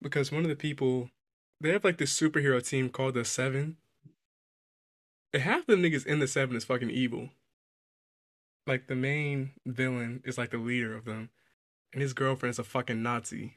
because 0.00 0.30
one 0.30 0.42
of 0.42 0.48
the 0.48 0.56
people 0.56 1.10
they 1.60 1.72
have 1.72 1.84
like 1.84 1.98
this 1.98 2.18
superhero 2.18 2.66
team 2.66 2.88
called 2.88 3.14
the 3.14 3.24
Seven. 3.24 3.76
And 5.32 5.42
half 5.42 5.66
the 5.66 5.74
niggas 5.74 6.06
in 6.06 6.20
the 6.20 6.28
Seven 6.28 6.56
is 6.56 6.64
fucking 6.64 6.90
evil. 6.90 7.30
Like 8.66 8.86
the 8.86 8.94
main 8.94 9.52
villain 9.66 10.22
is 10.24 10.38
like 10.38 10.50
the 10.50 10.58
leader 10.58 10.94
of 10.94 11.04
them, 11.04 11.30
and 11.92 12.02
his 12.02 12.12
girlfriend 12.12 12.52
is 12.52 12.58
a 12.58 12.64
fucking 12.64 13.02
Nazi. 13.02 13.56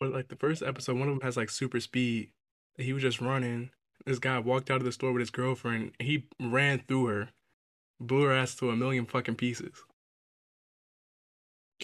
But 0.00 0.12
like 0.12 0.28
the 0.28 0.36
first 0.36 0.62
episode, 0.62 0.98
one 0.98 1.08
of 1.08 1.14
them 1.14 1.22
has 1.22 1.36
like 1.36 1.50
super 1.50 1.78
speed. 1.78 2.30
He 2.76 2.92
was 2.92 3.02
just 3.02 3.20
running. 3.20 3.70
This 4.04 4.18
guy 4.18 4.38
walked 4.40 4.70
out 4.70 4.78
of 4.78 4.84
the 4.84 4.92
store 4.92 5.12
with 5.12 5.20
his 5.20 5.30
girlfriend. 5.30 5.92
He 6.00 6.26
ran 6.40 6.82
through 6.88 7.06
her, 7.06 7.28
blew 8.00 8.24
her 8.24 8.32
ass 8.32 8.56
to 8.56 8.70
a 8.70 8.76
million 8.76 9.06
fucking 9.06 9.36
pieces. 9.36 9.84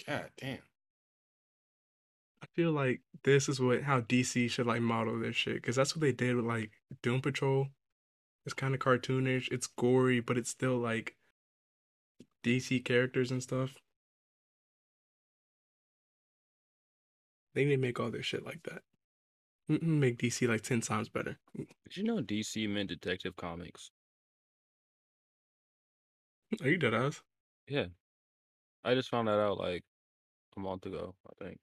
God 0.05 0.29
damn. 0.37 0.59
I 2.41 2.45
feel 2.55 2.71
like 2.71 3.01
this 3.23 3.49
is 3.49 3.59
what 3.59 3.83
how 3.83 4.01
DC 4.01 4.49
should 4.49 4.65
like 4.65 4.81
model 4.81 5.19
their 5.19 5.33
shit 5.33 5.55
because 5.55 5.75
that's 5.75 5.95
what 5.95 6.01
they 6.01 6.11
did 6.11 6.35
with 6.35 6.45
like 6.45 6.71
Doom 7.01 7.21
Patrol. 7.21 7.67
It's 8.45 8.53
kind 8.53 8.73
of 8.73 8.79
cartoonish. 8.79 9.51
It's 9.51 9.67
gory, 9.67 10.19
but 10.21 10.37
it's 10.37 10.49
still 10.49 10.77
like 10.77 11.15
DC 12.43 12.83
characters 12.85 13.31
and 13.31 13.43
stuff. 13.43 13.75
They 17.53 17.65
need 17.65 17.75
to 17.75 17.77
make 17.77 17.99
all 17.99 18.11
their 18.11 18.23
shit 18.23 18.45
like 18.45 18.63
that. 18.63 18.83
Mm-mm, 19.69 19.83
Make 19.83 20.17
DC 20.17 20.47
like 20.47 20.61
ten 20.61 20.81
times 20.81 21.09
better. 21.09 21.37
Did 21.55 21.97
you 21.97 22.03
know 22.03 22.21
DC 22.21 22.67
meant 22.69 22.89
Detective 22.89 23.35
Comics? 23.35 23.91
Are 26.61 26.69
you 26.69 26.77
dead 26.77 26.93
ass? 26.93 27.21
Yeah. 27.67 27.87
I 28.83 28.95
just 28.95 29.09
found 29.09 29.27
that 29.27 29.39
out 29.39 29.57
like 29.59 29.83
a 30.57 30.59
month 30.59 30.85
ago, 30.85 31.15
I 31.27 31.43
think. 31.43 31.59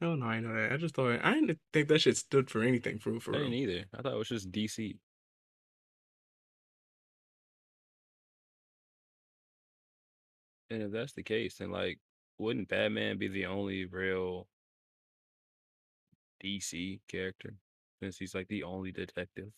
No, 0.00 0.14
no, 0.14 0.26
I 0.26 0.40
know 0.40 0.54
that. 0.54 0.72
I 0.72 0.76
just 0.76 0.94
thought 0.94 1.20
I 1.24 1.34
didn't 1.34 1.58
think 1.72 1.88
that 1.88 2.00
shit 2.00 2.16
stood 2.16 2.50
for 2.50 2.62
anything 2.62 2.98
for. 2.98 3.18
For 3.18 3.34
I 3.34 3.38
real. 3.38 3.50
didn't 3.50 3.54
either. 3.70 3.84
I 3.94 4.02
thought 4.02 4.12
it 4.12 4.18
was 4.18 4.28
just 4.28 4.50
DC. 4.52 4.98
And 10.70 10.82
if 10.82 10.90
that's 10.90 11.12
the 11.12 11.22
case, 11.22 11.56
then 11.58 11.70
like, 11.70 11.98
wouldn't 12.38 12.68
Batman 12.68 13.18
be 13.18 13.28
the 13.28 13.46
only 13.46 13.86
real 13.86 14.48
DC 16.42 17.00
character? 17.08 17.54
Since 18.02 18.18
he's 18.18 18.34
like 18.34 18.48
the 18.48 18.64
only 18.64 18.92
detective. 18.92 19.50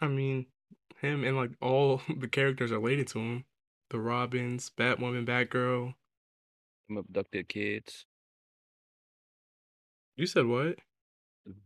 I 0.00 0.08
mean, 0.08 0.46
him 1.00 1.24
and 1.24 1.36
like 1.36 1.50
all 1.60 2.00
the 2.18 2.28
characters 2.28 2.70
related 2.70 3.08
to 3.08 3.18
him, 3.18 3.44
the 3.92 4.00
Robins, 4.00 4.70
Batwoman, 4.76 5.26
Batgirl. 5.26 5.94
Some 6.88 6.96
abducted 6.96 7.48
kids. 7.48 8.06
You 10.16 10.26
said 10.26 10.46
what? 10.46 10.78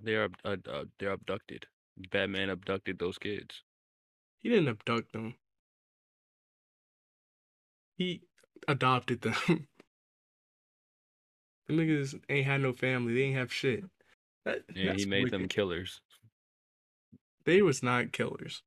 They're 0.02 0.28
uh, 0.44 0.56
uh, 0.70 0.84
they're 0.98 1.12
abducted. 1.12 1.66
Batman 2.10 2.50
abducted 2.50 2.98
those 2.98 3.16
kids. 3.16 3.62
He 4.42 4.48
didn't 4.48 4.68
abduct 4.68 5.12
them. 5.12 5.36
He 7.96 8.22
adopted 8.68 9.22
them. 9.22 9.34
the 11.68 11.72
niggas 11.72 12.20
ain't 12.28 12.46
had 12.46 12.60
no 12.60 12.72
family. 12.72 13.14
They 13.14 13.22
ain't 13.22 13.36
have 13.36 13.52
shit. 13.52 13.84
That, 14.44 14.62
And 14.74 14.98
he 14.98 15.06
made 15.06 15.30
them 15.30 15.48
killers. 15.48 16.00
They 17.44 17.62
was 17.62 17.82
not 17.82 18.12
killers. 18.12 18.62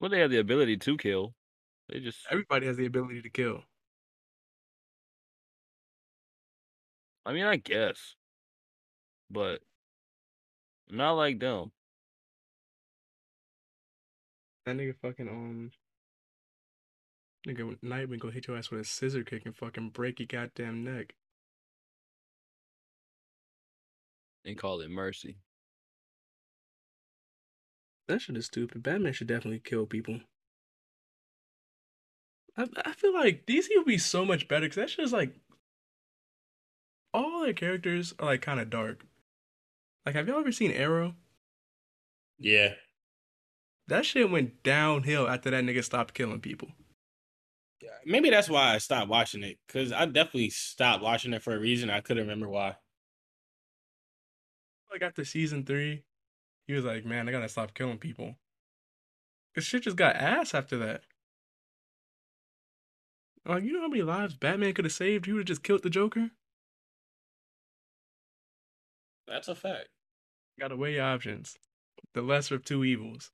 Well, 0.00 0.10
they 0.10 0.20
have 0.20 0.30
the 0.30 0.38
ability 0.38 0.76
to 0.76 0.96
kill. 0.96 1.34
They 1.88 2.00
just 2.00 2.18
Everybody 2.30 2.66
has 2.66 2.76
the 2.76 2.86
ability 2.86 3.22
to 3.22 3.30
kill. 3.30 3.64
I 7.26 7.32
mean, 7.32 7.44
I 7.44 7.56
guess, 7.56 8.14
but 9.30 9.60
not 10.90 11.12
like 11.12 11.40
them. 11.40 11.72
That 14.66 14.76
nigga 14.76 14.94
fucking 14.96 15.28
um. 15.28 15.72
Nigga 17.46 17.78
Nightwing 17.82 18.18
go 18.18 18.30
hit 18.30 18.46
your 18.46 18.56
ass 18.56 18.70
with 18.70 18.80
a 18.80 18.84
scissor 18.84 19.22
kick 19.22 19.46
and 19.46 19.56
fucking 19.56 19.90
break 19.90 20.20
your 20.20 20.26
goddamn 20.26 20.84
neck. 20.84 21.14
and 24.48 24.56
call 24.56 24.80
it 24.80 24.90
mercy. 24.90 25.36
That 28.08 28.22
shit 28.22 28.36
is 28.36 28.46
stupid. 28.46 28.82
Batman 28.82 29.12
should 29.12 29.28
definitely 29.28 29.60
kill 29.60 29.86
people. 29.86 30.20
I 32.56 32.66
I 32.84 32.92
feel 32.92 33.14
like 33.14 33.46
DC 33.46 33.68
would 33.76 33.86
be 33.86 33.98
so 33.98 34.24
much 34.24 34.48
better 34.48 34.66
because 34.66 34.76
that 34.76 34.90
shit 34.90 35.04
is 35.04 35.12
like 35.12 35.34
all 37.14 37.42
their 37.42 37.52
characters 37.52 38.14
are 38.18 38.26
like 38.26 38.42
kind 38.42 38.60
of 38.60 38.70
dark. 38.70 39.04
Like, 40.04 40.14
have 40.14 40.26
y'all 40.26 40.40
ever 40.40 40.52
seen 40.52 40.70
Arrow? 40.70 41.14
Yeah. 42.38 42.74
That 43.88 44.06
shit 44.06 44.30
went 44.30 44.62
downhill 44.62 45.28
after 45.28 45.50
that 45.50 45.64
nigga 45.64 45.84
stopped 45.84 46.14
killing 46.14 46.40
people. 46.40 46.68
Maybe 48.04 48.30
that's 48.30 48.48
why 48.48 48.74
I 48.74 48.78
stopped 48.78 49.08
watching 49.08 49.42
it. 49.42 49.58
Cause 49.68 49.92
I 49.92 50.06
definitely 50.06 50.50
stopped 50.50 51.02
watching 51.02 51.32
it 51.32 51.42
for 51.42 51.54
a 51.54 51.58
reason. 51.58 51.90
I 51.90 52.00
couldn't 52.00 52.24
remember 52.24 52.48
why. 52.48 52.76
Like 54.90 55.02
after 55.02 55.24
season 55.24 55.64
three, 55.64 56.04
he 56.68 56.74
was 56.74 56.84
like, 56.84 57.04
"Man, 57.04 57.28
I 57.28 57.32
gotta 57.32 57.48
stop 57.48 57.74
killing 57.74 57.98
people." 57.98 58.36
This 59.56 59.64
shit 59.64 59.82
just 59.82 59.96
got 59.96 60.14
ass 60.14 60.54
after 60.54 60.78
that. 60.78 61.02
Like, 63.44 63.64
you 63.64 63.72
know 63.72 63.80
how 63.80 63.88
many 63.88 64.02
lives 64.02 64.36
Batman 64.36 64.74
could 64.74 64.84
have 64.84 64.92
saved? 64.92 65.26
He 65.26 65.32
would 65.32 65.40
have 65.40 65.46
just 65.46 65.64
killed 65.64 65.82
the 65.82 65.90
Joker. 65.90 66.30
That's 69.26 69.48
a 69.48 69.54
fact. 69.54 69.88
Gotta 70.60 70.76
weigh 70.76 70.94
your 70.94 71.04
options. 71.04 71.56
The 72.14 72.22
lesser 72.22 72.56
of 72.56 72.64
two 72.64 72.84
evils. 72.84 73.32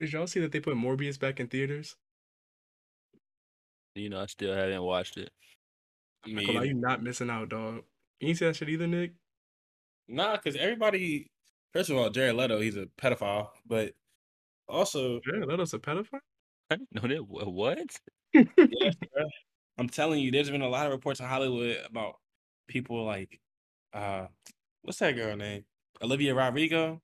Did 0.00 0.12
y'all 0.12 0.26
see 0.26 0.40
that 0.40 0.52
they 0.52 0.60
put 0.60 0.76
Morbius 0.76 1.18
back 1.18 1.40
in 1.40 1.46
theaters? 1.46 1.96
You 3.94 4.10
know, 4.10 4.20
I 4.20 4.26
still 4.26 4.54
haven't 4.54 4.82
watched 4.82 5.16
it. 5.16 5.30
Like, 6.26 6.46
you 6.46 6.74
not 6.74 7.02
missing 7.02 7.30
out, 7.30 7.48
dog. 7.48 7.84
You 8.20 8.28
ain't 8.28 8.38
see 8.38 8.46
that 8.46 8.56
shit 8.56 8.68
either, 8.68 8.86
Nick? 8.86 9.12
Nah, 10.08 10.36
because 10.36 10.56
everybody. 10.56 11.30
First 11.72 11.90
of 11.90 11.96
all, 11.98 12.08
Jared 12.08 12.36
Leto, 12.36 12.60
he's 12.60 12.76
a 12.76 12.86
pedophile, 12.98 13.48
but 13.66 13.92
also, 14.68 15.20
Jared 15.20 15.46
Leto's 15.46 15.74
a 15.74 15.78
pedophile. 15.78 16.20
I 16.70 16.76
didn't 16.76 16.94
know 16.94 17.08
that. 17.08 17.50
What? 17.50 17.78
yes, 18.32 18.94
bro. 19.12 19.24
I'm 19.78 19.88
telling 19.88 20.20
you, 20.20 20.30
there's 20.30 20.50
been 20.50 20.62
a 20.62 20.68
lot 20.68 20.86
of 20.86 20.92
reports 20.92 21.20
in 21.20 21.26
Hollywood 21.26 21.78
about 21.88 22.16
people 22.66 23.04
like, 23.04 23.40
uh, 23.92 24.26
what's 24.82 24.98
that 24.98 25.12
girl 25.16 25.36
name? 25.36 25.64
Olivia 26.02 26.34
Rodrigo. 26.34 27.00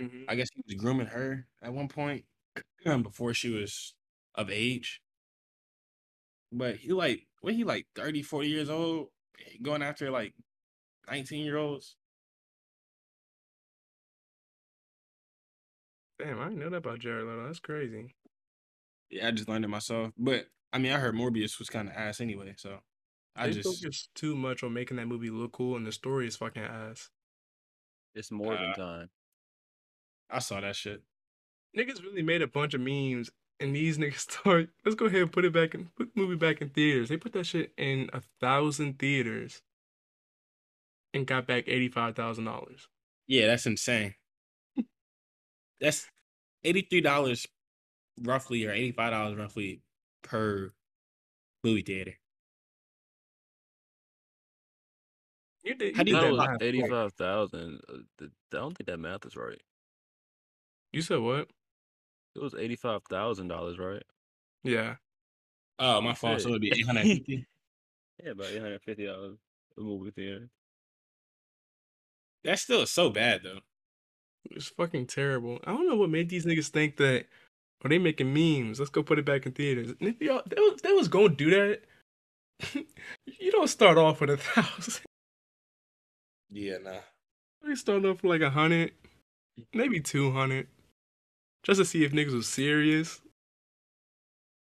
Mhm. 0.00 0.24
I 0.28 0.34
guess 0.34 0.48
he 0.54 0.62
was 0.66 0.74
grooming 0.74 1.06
her 1.06 1.46
at 1.62 1.72
one 1.72 1.88
point 1.88 2.24
um, 2.86 3.02
before 3.02 3.34
she 3.34 3.50
was 3.50 3.94
of 4.34 4.50
age. 4.50 5.00
But 6.52 6.76
he 6.76 6.92
like, 6.92 7.26
what 7.40 7.54
he 7.54 7.64
like 7.64 7.86
30, 7.94 8.22
40 8.22 8.48
years 8.48 8.70
old, 8.70 9.08
going 9.62 9.82
after 9.82 10.10
like 10.10 10.34
19 11.10 11.44
year 11.44 11.56
olds. 11.56 11.96
Damn, 16.18 16.40
I 16.40 16.44
didn't 16.44 16.58
know 16.58 16.70
that 16.70 16.76
about 16.78 16.98
Jared 16.98 17.26
Leto. 17.26 17.46
That's 17.46 17.60
crazy. 17.60 18.14
Yeah, 19.10 19.28
I 19.28 19.30
just 19.30 19.48
learned 19.48 19.64
it 19.64 19.68
myself. 19.68 20.12
But 20.18 20.46
I 20.72 20.78
mean, 20.78 20.92
I 20.92 20.98
heard 20.98 21.14
Morbius 21.14 21.58
was 21.58 21.68
kind 21.70 21.88
of 21.88 21.94
ass 21.94 22.20
anyway, 22.20 22.54
so 22.56 22.78
I 23.36 23.46
they 23.46 23.52
just 23.54 23.82
focus 23.82 24.08
too 24.14 24.34
much 24.34 24.62
on 24.62 24.72
making 24.72 24.96
that 24.96 25.06
movie 25.06 25.30
look 25.30 25.52
cool, 25.52 25.76
and 25.76 25.86
the 25.86 25.92
story 25.92 26.26
is 26.26 26.36
fucking 26.36 26.62
ass. 26.62 27.10
It's 28.14 28.30
more 28.30 28.54
than 28.54 28.70
Uh, 28.70 28.74
time. 28.74 29.10
I 30.28 30.40
saw 30.40 30.60
that 30.60 30.74
shit. 30.76 31.02
Niggas 31.76 32.02
really 32.02 32.22
made 32.22 32.42
a 32.42 32.48
bunch 32.48 32.74
of 32.74 32.80
memes, 32.80 33.30
and 33.60 33.74
these 33.74 33.98
niggas 33.98 34.18
start. 34.30 34.70
Let's 34.84 34.94
go 34.96 35.06
ahead 35.06 35.22
and 35.22 35.32
put 35.32 35.44
it 35.44 35.52
back 35.52 35.74
and 35.74 35.94
put 35.96 36.14
the 36.14 36.20
movie 36.20 36.36
back 36.36 36.60
in 36.60 36.70
theaters. 36.70 37.08
They 37.08 37.16
put 37.16 37.32
that 37.32 37.46
shit 37.46 37.72
in 37.76 38.10
a 38.12 38.22
thousand 38.40 38.98
theaters, 38.98 39.62
and 41.14 41.26
got 41.26 41.46
back 41.46 41.64
eighty 41.66 41.88
five 41.88 42.16
thousand 42.16 42.44
dollars. 42.44 42.88
Yeah, 43.26 43.46
that's 43.46 43.66
insane. 43.66 44.14
that's 45.80 46.08
eighty 46.64 46.82
three 46.82 47.00
dollars 47.00 47.46
roughly, 48.22 48.66
or 48.66 48.72
eighty 48.72 48.92
five 48.92 49.12
dollars 49.12 49.36
roughly 49.36 49.82
per 50.22 50.72
movie 51.64 51.82
theater. 51.82 52.14
You 55.62 55.74
did. 55.74 55.96
How 55.96 56.02
do 56.02 56.10
you 56.10 56.16
did 56.16 56.20
That 56.20 56.20
do 56.20 56.28
that 56.28 56.32
was 56.32 56.46
math 56.46 56.60
math 56.60 56.62
right. 56.78 56.90
eighty-five 56.90 57.12
thousand. 57.14 57.80
Uh, 57.88 57.98
I 58.24 58.26
don't 58.52 58.76
think 58.76 58.86
that 58.88 58.98
math 58.98 59.26
is 59.26 59.36
right. 59.36 59.60
You 60.92 61.02
said 61.02 61.20
what? 61.20 61.48
It 62.38 62.44
was 62.44 62.54
eighty-five 62.54 63.02
thousand 63.10 63.48
dollars, 63.48 63.78
right? 63.78 64.02
Yeah. 64.62 64.96
Oh, 65.78 66.00
my 66.00 66.14
fault. 66.14 66.34
Shit. 66.34 66.42
So 66.42 66.48
it'd 66.50 66.60
be 66.60 66.72
eight 66.76 66.86
hundred 66.86 67.02
fifty. 67.02 67.46
Yeah, 68.22 68.30
about 68.32 68.46
eight 68.46 68.60
hundred 68.60 68.82
fifty 68.82 69.06
dollars 69.06 69.38
a 69.76 69.80
movie 69.80 70.10
theater. 70.10 70.48
That's 72.44 72.62
still 72.62 72.86
so 72.86 73.10
bad 73.10 73.42
though. 73.44 73.60
It's 74.50 74.68
fucking 74.68 75.06
terrible. 75.06 75.58
I 75.64 75.72
don't 75.72 75.88
know 75.88 75.96
what 75.96 76.10
made 76.10 76.28
these 76.28 76.46
niggas 76.46 76.68
think 76.68 76.96
that. 76.96 77.26
Are 77.84 77.88
they 77.88 77.98
making 77.98 78.34
memes? 78.34 78.80
Let's 78.80 78.90
go 78.90 79.04
put 79.04 79.20
it 79.20 79.24
back 79.24 79.46
in 79.46 79.52
theaters. 79.52 79.94
And 80.00 80.08
if 80.08 80.20
y'all, 80.20 80.42
they 80.48 80.56
was, 80.56 80.80
they 80.82 80.92
was 80.92 81.06
gonna 81.06 81.28
do 81.28 81.50
that. 81.50 81.82
you 83.24 83.52
don't 83.52 83.68
start 83.68 83.96
off 83.96 84.20
with 84.20 84.30
a 84.30 84.36
thousand. 84.36 85.04
Yeah, 86.50 86.78
nah. 86.82 86.98
They 87.62 87.76
start 87.76 88.04
off 88.04 88.22
with 88.22 88.30
like 88.30 88.40
a 88.40 88.50
hundred, 88.50 88.92
maybe 89.72 90.00
two 90.00 90.32
hundred, 90.32 90.66
just 91.62 91.78
to 91.78 91.84
see 91.84 92.04
if 92.04 92.12
niggas 92.12 92.34
was 92.34 92.48
serious. 92.48 93.20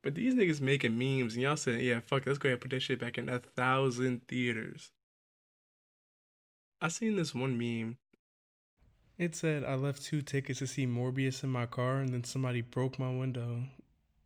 But 0.02 0.14
these 0.14 0.34
niggas 0.34 0.60
making 0.60 0.98
memes, 0.98 1.34
and 1.34 1.42
y'all 1.42 1.56
said, 1.56 1.82
"Yeah, 1.82 2.00
fuck, 2.00 2.26
let's 2.26 2.38
go 2.38 2.48
ahead 2.48 2.54
and 2.54 2.60
put 2.62 2.70
that 2.70 2.80
shit 2.80 3.00
back 3.00 3.18
in 3.18 3.28
a 3.28 3.38
thousand 3.38 4.26
theaters." 4.28 4.92
I 6.80 6.88
seen 6.88 7.16
this 7.16 7.34
one 7.34 7.58
meme. 7.58 7.98
It 9.18 9.34
said 9.34 9.64
I 9.64 9.74
left 9.74 10.02
two 10.02 10.22
tickets 10.22 10.60
to 10.60 10.66
see 10.66 10.86
Morbius 10.86 11.44
in 11.44 11.50
my 11.50 11.66
car, 11.66 11.98
and 11.98 12.08
then 12.08 12.24
somebody 12.24 12.62
broke 12.62 12.98
my 12.98 13.10
window, 13.10 13.62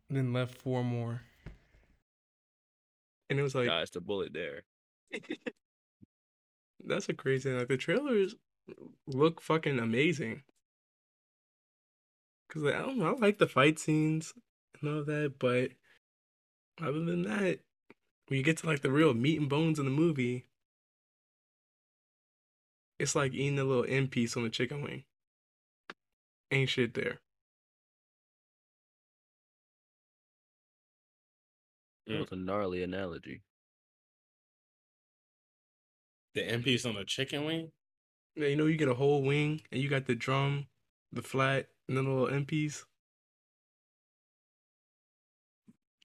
and 0.09 0.17
then 0.17 0.31
left 0.31 0.55
four 0.55 0.83
more. 0.83 1.21
And 3.29 3.39
it 3.39 3.43
was 3.43 3.55
like, 3.55 3.67
Guys, 3.67 3.89
the 3.89 3.99
bullet 3.99 4.31
there. 4.31 4.63
That's 6.85 7.09
a 7.09 7.13
crazy. 7.13 7.51
Like 7.51 7.67
the 7.67 7.77
trailers 7.77 8.35
look 9.07 9.41
fucking 9.41 9.79
amazing. 9.79 10.43
Cause 12.55 12.63
like, 12.63 12.75
I 12.75 12.83
don't 12.83 12.97
know, 12.97 13.13
I 13.13 13.19
like 13.19 13.37
the 13.37 13.47
fight 13.47 13.79
scenes 13.79 14.33
and 14.79 14.89
all 14.89 15.03
that, 15.03 15.33
but 15.39 15.71
other 16.81 17.03
than 17.03 17.23
that, 17.23 17.59
when 18.27 18.37
you 18.37 18.43
get 18.43 18.57
to 18.59 18.67
like 18.67 18.81
the 18.81 18.91
real 18.91 19.13
meat 19.13 19.41
and 19.41 19.49
bones 19.49 19.77
in 19.77 19.83
the 19.83 19.91
movie, 19.91 20.45
it's 22.97 23.13
like 23.13 23.33
eating 23.33 23.59
a 23.59 23.65
little 23.65 23.85
end 23.85 24.11
piece 24.11 24.37
on 24.37 24.45
a 24.45 24.49
chicken 24.49 24.81
wing. 24.81 25.03
Ain't 26.49 26.69
shit 26.69 26.93
there. 26.93 27.19
That 32.07 32.19
was 32.19 32.31
a 32.31 32.37
gnarly 32.37 32.83
analogy. 32.83 33.41
The 36.35 36.43
end 36.43 36.63
piece 36.63 36.85
on 36.85 36.95
the 36.95 37.03
chicken 37.03 37.43
wing. 37.43 37.71
Yeah, 38.37 38.47
you 38.47 38.55
know, 38.55 38.65
you 38.65 38.77
get 38.77 38.87
a 38.87 38.93
whole 38.93 39.23
wing 39.23 39.59
and 39.73 39.81
you 39.81 39.89
got 39.89 40.05
the 40.05 40.15
drum, 40.15 40.67
the 41.11 41.21
flat, 41.21 41.67
and 41.87 41.97
then 41.97 42.05
the 42.05 42.11
little 42.11 42.27
MPs. 42.27 42.85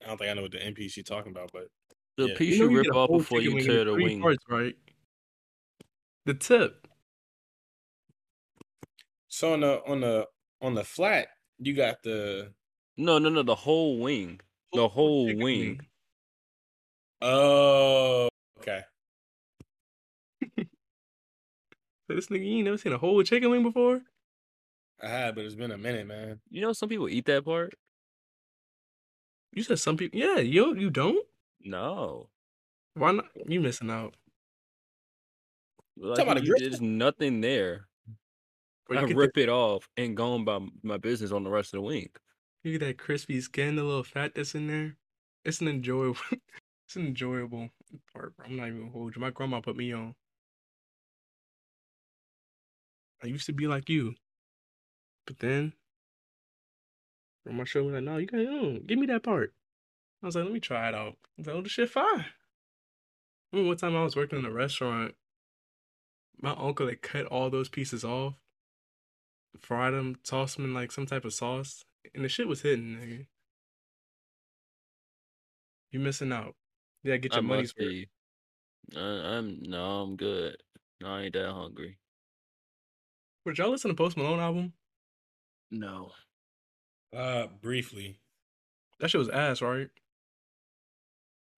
I 0.03 0.07
don't 0.07 0.19
think 0.19 0.31
I 0.31 0.35
know 0.35 0.43
what 0.43 0.53
the 0.53 0.63
end 0.63 0.77
piece 0.77 0.97
you're 0.97 1.05
talking 1.05 1.31
about, 1.31 1.51
but 1.53 1.69
The 2.17 2.29
Yeah. 2.29 2.35
piece 2.37 2.59
know 2.61 2.67
you, 2.67 2.77
rip 2.79 2.95
off 2.95 3.11
before 3.11 3.41
you 3.41 3.61
tear 3.61 3.85
the 3.85 3.95
wing. 3.95 4.21
Parts, 4.21 4.45
right? 4.49 4.77
The 6.25 6.35
tip. 6.35 6.87
so 9.29 9.53
on 9.53 9.61
the 9.61 9.83
on 9.87 10.01
the 10.01 10.27
on 10.61 10.75
the 10.75 10.85
flat, 10.85 11.29
you 11.59 11.75
got 11.75 12.03
the 12.03 12.53
No, 12.97 13.19
no, 13.19 13.29
no. 13.31 13.43
The 13.43 13.55
whole 13.55 13.99
wing. 14.01 14.41
The 14.73 14.89
whole 14.89 15.27
chicken 15.27 15.43
wing. 15.43 15.81
oh 17.23 18.29
okay. 18.59 18.83
So 22.07 22.15
this 22.17 22.27
nigga, 22.27 22.45
you 22.45 22.57
ain't 22.57 22.65
never 22.65 22.77
seen 22.77 22.93
a 22.93 22.99
whole 22.99 23.23
chicken 23.23 23.51
wing 23.51 23.63
before? 23.63 24.03
I 25.03 25.09
had, 25.09 25.35
but 25.35 25.45
it's 25.45 25.55
been 25.55 25.71
a 25.71 25.79
minute, 25.79 26.07
man. 26.07 26.41
You 26.51 26.61
know, 26.61 26.73
some 26.73 26.89
people 26.89 27.09
eat 27.09 27.27
that 27.27 27.45
part. 27.45 27.75
You 29.53 29.63
said 29.63 29.79
some 29.79 29.97
people. 29.97 30.19
Yeah, 30.19 30.39
you 30.39 30.75
you 30.77 30.91
don't. 30.91 31.27
No, 31.63 32.31
Why 32.95 33.13
not? 33.13 33.27
You 33.47 33.61
missing 33.61 33.91
out. 33.91 34.17
like, 35.97 36.17
Talking 36.17 36.33
about 36.33 36.43
a 36.43 36.47
you- 36.47 36.57
there's 36.59 36.81
nothing 36.81 37.41
there. 37.41 37.87
Or 38.89 38.97
I 38.97 39.03
you 39.03 39.09
get, 39.09 39.17
rip 39.17 39.39
it 39.39 39.49
off 39.49 39.89
and 39.97 40.17
go 40.17 40.33
on 40.33 40.45
by 40.45 40.59
my 40.83 40.97
business 40.97 41.31
on 41.31 41.45
the 41.45 41.51
rest 41.51 41.73
of 41.75 41.79
the 41.79 41.83
wing. 41.83 42.09
that, 42.15 42.21
you 42.69 42.79
get 42.79 42.85
that 42.87 42.99
crispy 42.99 43.41
skin, 43.41 43.77
the 43.77 43.85
little 43.85 44.03
fat 44.03 44.35
that's 44.35 44.55
in 44.55 44.67
there. 44.67 44.97
It's 45.45 45.61
an 45.61 45.69
enjoyable. 45.69 46.19
it's 46.87 46.97
an 46.97 47.07
enjoyable 47.07 47.71
part. 48.13 48.37
bro. 48.37 48.47
I'm 48.47 48.57
not 48.57 48.67
even 48.69 48.81
gonna 48.81 48.93
hold 48.93 49.15
you. 49.15 49.21
My 49.21 49.31
grandma 49.31 49.61
put 49.61 49.77
me 49.77 49.93
on. 49.93 50.15
I 53.23 53.27
used 53.27 53.47
to 53.47 53.53
be 53.53 53.67
like 53.67 53.89
you, 53.89 54.15
but 55.31 55.39
then 55.39 55.75
grandma 57.47 57.63
showed 57.63 57.87
me 57.87 57.93
like, 57.93 58.03
no, 58.03 58.17
you 58.17 58.27
got 58.27 58.39
to 58.39 58.81
give 58.85 58.99
me 58.99 59.07
that 59.07 59.23
part. 59.23 59.55
I 60.21 60.27
was 60.27 60.35
like, 60.35 60.43
let 60.43 60.53
me 60.53 60.59
try 60.59 60.89
it 60.89 60.95
out. 60.95 61.19
I 61.23 61.29
was 61.39 61.47
like, 61.47 61.55
oh, 61.55 61.63
this 61.63 61.71
shit 61.71 61.89
fine. 61.89 62.05
I 62.05 62.27
remember 63.53 63.69
one 63.69 63.77
time 63.77 63.95
I 63.95 64.03
was 64.03 64.17
working 64.17 64.41
in 64.41 64.45
a 64.45 64.51
restaurant. 64.51 65.15
My 66.43 66.51
uncle 66.59 66.89
had 66.89 67.01
cut 67.01 67.27
all 67.27 67.49
those 67.49 67.69
pieces 67.69 68.03
off, 68.03 68.35
fried 69.61 69.95
them, 69.95 70.17
tossed 70.25 70.57
them 70.57 70.65
in 70.65 70.75
like 70.75 70.91
some 70.91 71.07
type 71.07 71.25
of 71.25 71.33
sauce, 71.33 71.85
and 72.13 72.25
the 72.25 72.29
shit 72.29 72.49
was 72.49 72.63
hitting, 72.63 72.97
nigga. 72.97 73.27
You 75.93 76.01
missing 76.01 76.33
out. 76.33 76.57
Yeah, 77.05 77.19
get 77.19 77.35
I 77.35 77.37
your 77.37 77.45
money's 77.45 77.73
must 77.79 77.87
worth. 77.87 78.07
I, 78.97 79.37
I'm 79.37 79.63
no, 79.63 80.01
I'm 80.01 80.17
good. 80.17 80.57
No, 81.01 81.09
I 81.09 81.23
ain't 81.23 81.35
that 81.35 81.53
hungry. 81.53 81.99
Would 83.45 83.59
y'all 83.59 83.71
listen 83.71 83.91
to 83.91 83.95
Post 83.95 84.17
Malone 84.17 84.41
album? 84.41 84.73
No, 85.71 86.13
Uh, 87.13 87.47
briefly. 87.49 88.21
That 89.01 89.11
shit 89.11 89.19
was 89.19 89.29
ass, 89.29 89.63
right? 89.63 89.91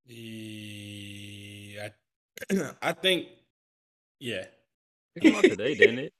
Yeah, 0.07 1.89
I, 2.51 2.73
I 2.83 2.93
think. 2.93 3.29
Yeah. 4.19 4.47
it 5.15 5.21
came 5.23 5.35
out 5.35 5.45
today, 5.45 5.75
didn't 5.75 5.99
it? 5.99 6.13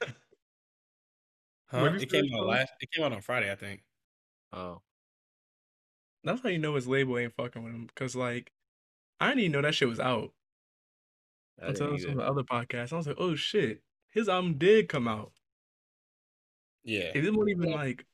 Huh? 1.68 1.86
It 1.98 2.10
came 2.10 2.22
first 2.22 2.34
out 2.34 2.46
last. 2.46 2.72
It 2.80 2.90
came 2.92 3.04
out 3.04 3.12
on 3.12 3.20
Friday, 3.22 3.50
I 3.50 3.56
think. 3.56 3.82
Oh, 4.52 4.82
That's 6.24 6.40
how 6.42 6.48
you 6.48 6.58
know 6.58 6.74
his 6.74 6.86
label 6.88 7.18
ain't 7.18 7.34
fucking 7.34 7.62
with 7.62 7.72
him. 7.72 7.88
Cause 7.94 8.14
like, 8.16 8.52
I 9.20 9.28
didn't 9.28 9.40
even 9.40 9.52
know 9.52 9.62
that 9.62 9.74
shit 9.74 9.88
was 9.88 10.00
out 10.00 10.32
I 11.60 11.68
until 11.68 11.88
didn't 11.96 12.02
some 12.02 12.16
the 12.16 12.24
other 12.24 12.42
podcasts. 12.42 12.92
I 12.92 12.96
was 12.96 13.06
like, 13.06 13.16
oh 13.18 13.34
shit, 13.34 13.82
his 14.10 14.28
album 14.28 14.58
did 14.58 14.88
come 14.88 15.08
out. 15.08 15.32
Yeah. 16.86 17.10
It 17.14 17.20
didn't 17.20 17.48
even 17.48 17.72
like, 17.72 18.06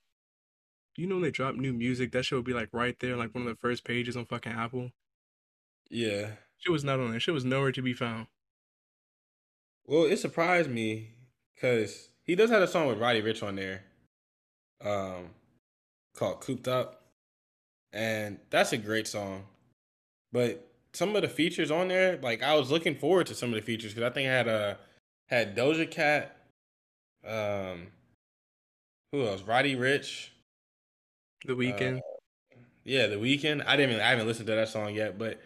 you 0.97 1.07
know, 1.07 1.17
when 1.17 1.23
they 1.23 1.31
drop 1.31 1.55
new 1.55 1.75
music, 1.75 2.11
that 2.13 2.25
shit 2.25 2.39
would 2.39 2.47
be 2.47 2.55
like 2.55 2.71
right 2.73 2.99
there, 2.99 3.17
like 3.17 3.35
one 3.35 3.43
of 3.43 3.49
the 3.49 3.61
first 3.61 3.85
pages 3.85 4.17
on 4.17 4.25
fucking 4.25 4.53
Apple. 4.53 4.91
Yeah. 5.91 6.31
Shit 6.59 6.73
was 6.73 6.83
not 6.83 6.99
on 6.99 7.11
there. 7.11 7.21
Shit 7.21 7.35
was 7.35 7.45
nowhere 7.45 7.73
to 7.73 7.83
be 7.83 7.93
found. 7.93 8.27
Well, 9.85 10.05
it 10.05 10.19
surprised 10.19 10.71
me 10.71 11.11
because 11.55 12.09
he 12.23 12.35
does 12.35 12.51
have 12.51 12.63
a 12.63 12.67
song 12.67 12.87
with 12.87 12.99
Roddy 12.99 13.21
Ricch 13.21 13.47
on 13.47 13.57
there, 13.57 13.83
um, 14.81 15.31
called 16.15 16.41
"Cooped 16.41 16.69
Up," 16.69 17.03
and 17.93 18.39
that's 18.49 18.73
a 18.73 18.79
great 18.79 19.09
song. 19.09 19.45
But 20.31 20.67
some 20.95 21.15
of 21.17 21.23
the 21.23 21.29
features 21.29 21.71
on 21.71 21.89
there, 21.89 22.17
like 22.23 22.43
I 22.43 22.55
was 22.55 22.71
looking 22.71 22.95
forward 22.95 23.27
to 23.27 23.35
some 23.35 23.51
of 23.51 23.57
the 23.57 23.67
features 23.67 23.93
because 23.93 24.09
I 24.09 24.15
think 24.15 24.29
I 24.29 24.33
had 24.33 24.49
a 24.49 24.79
had 25.27 25.57
Doja 25.57 25.91
Cat, 25.91 26.37
um, 27.27 27.89
who 29.13 29.27
else? 29.27 29.43
Roddy 29.43 29.77
Ricch, 29.77 30.31
The 31.45 31.53
Weeknd. 31.55 32.01
yeah, 32.85 33.07
The 33.07 33.17
Weeknd. 33.17 33.65
I 33.67 33.77
didn't. 33.77 33.91
Even, 33.93 34.03
I 34.03 34.09
haven't 34.11 34.27
listened 34.27 34.47
to 34.49 34.55
that 34.55 34.69
song 34.69 34.95
yet, 34.95 35.19
but 35.19 35.41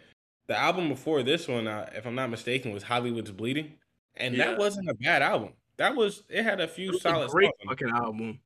the 0.46 0.56
album 0.56 0.88
before 0.88 1.22
this 1.22 1.48
one, 1.48 1.66
uh, 1.66 1.90
if 1.94 2.06
I'm 2.06 2.14
not 2.14 2.30
mistaken, 2.30 2.72
was 2.72 2.84
Hollywood's 2.84 3.30
Bleeding, 3.32 3.74
and 4.16 4.34
Yeah. 4.34 4.46
that 4.52 4.58
wasn't 4.58 4.88
a 4.88 4.94
bad 4.94 5.20
album. 5.22 5.52
That 5.76 5.94
was. 5.96 6.22
It 6.28 6.42
had 6.44 6.60
a 6.60 6.68
few 6.68 6.88
was 6.92 6.98
a 6.98 7.00
solid 7.00 7.30
great 7.30 7.50
songs. 7.60 7.68
fucking 7.68 7.90
album. 7.90 8.40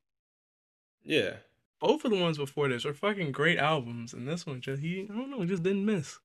Yeah, 1.03 1.37
Both 1.79 2.03
of 2.05 2.11
the 2.11 2.17
ones 2.17 2.37
before 2.37 2.67
this 2.69 2.83
were 2.85 2.93
fucking 2.93 3.31
great 3.31 3.57
albums, 3.57 4.13
and 4.13 4.27
this 4.27 4.45
one 4.45 4.61
just 4.61 4.81
he 4.81 5.07
I 5.09 5.13
don't 5.15 5.31
know, 5.31 5.43
just 5.45 5.63
didn't 5.63 5.85
miss. 5.85 6.19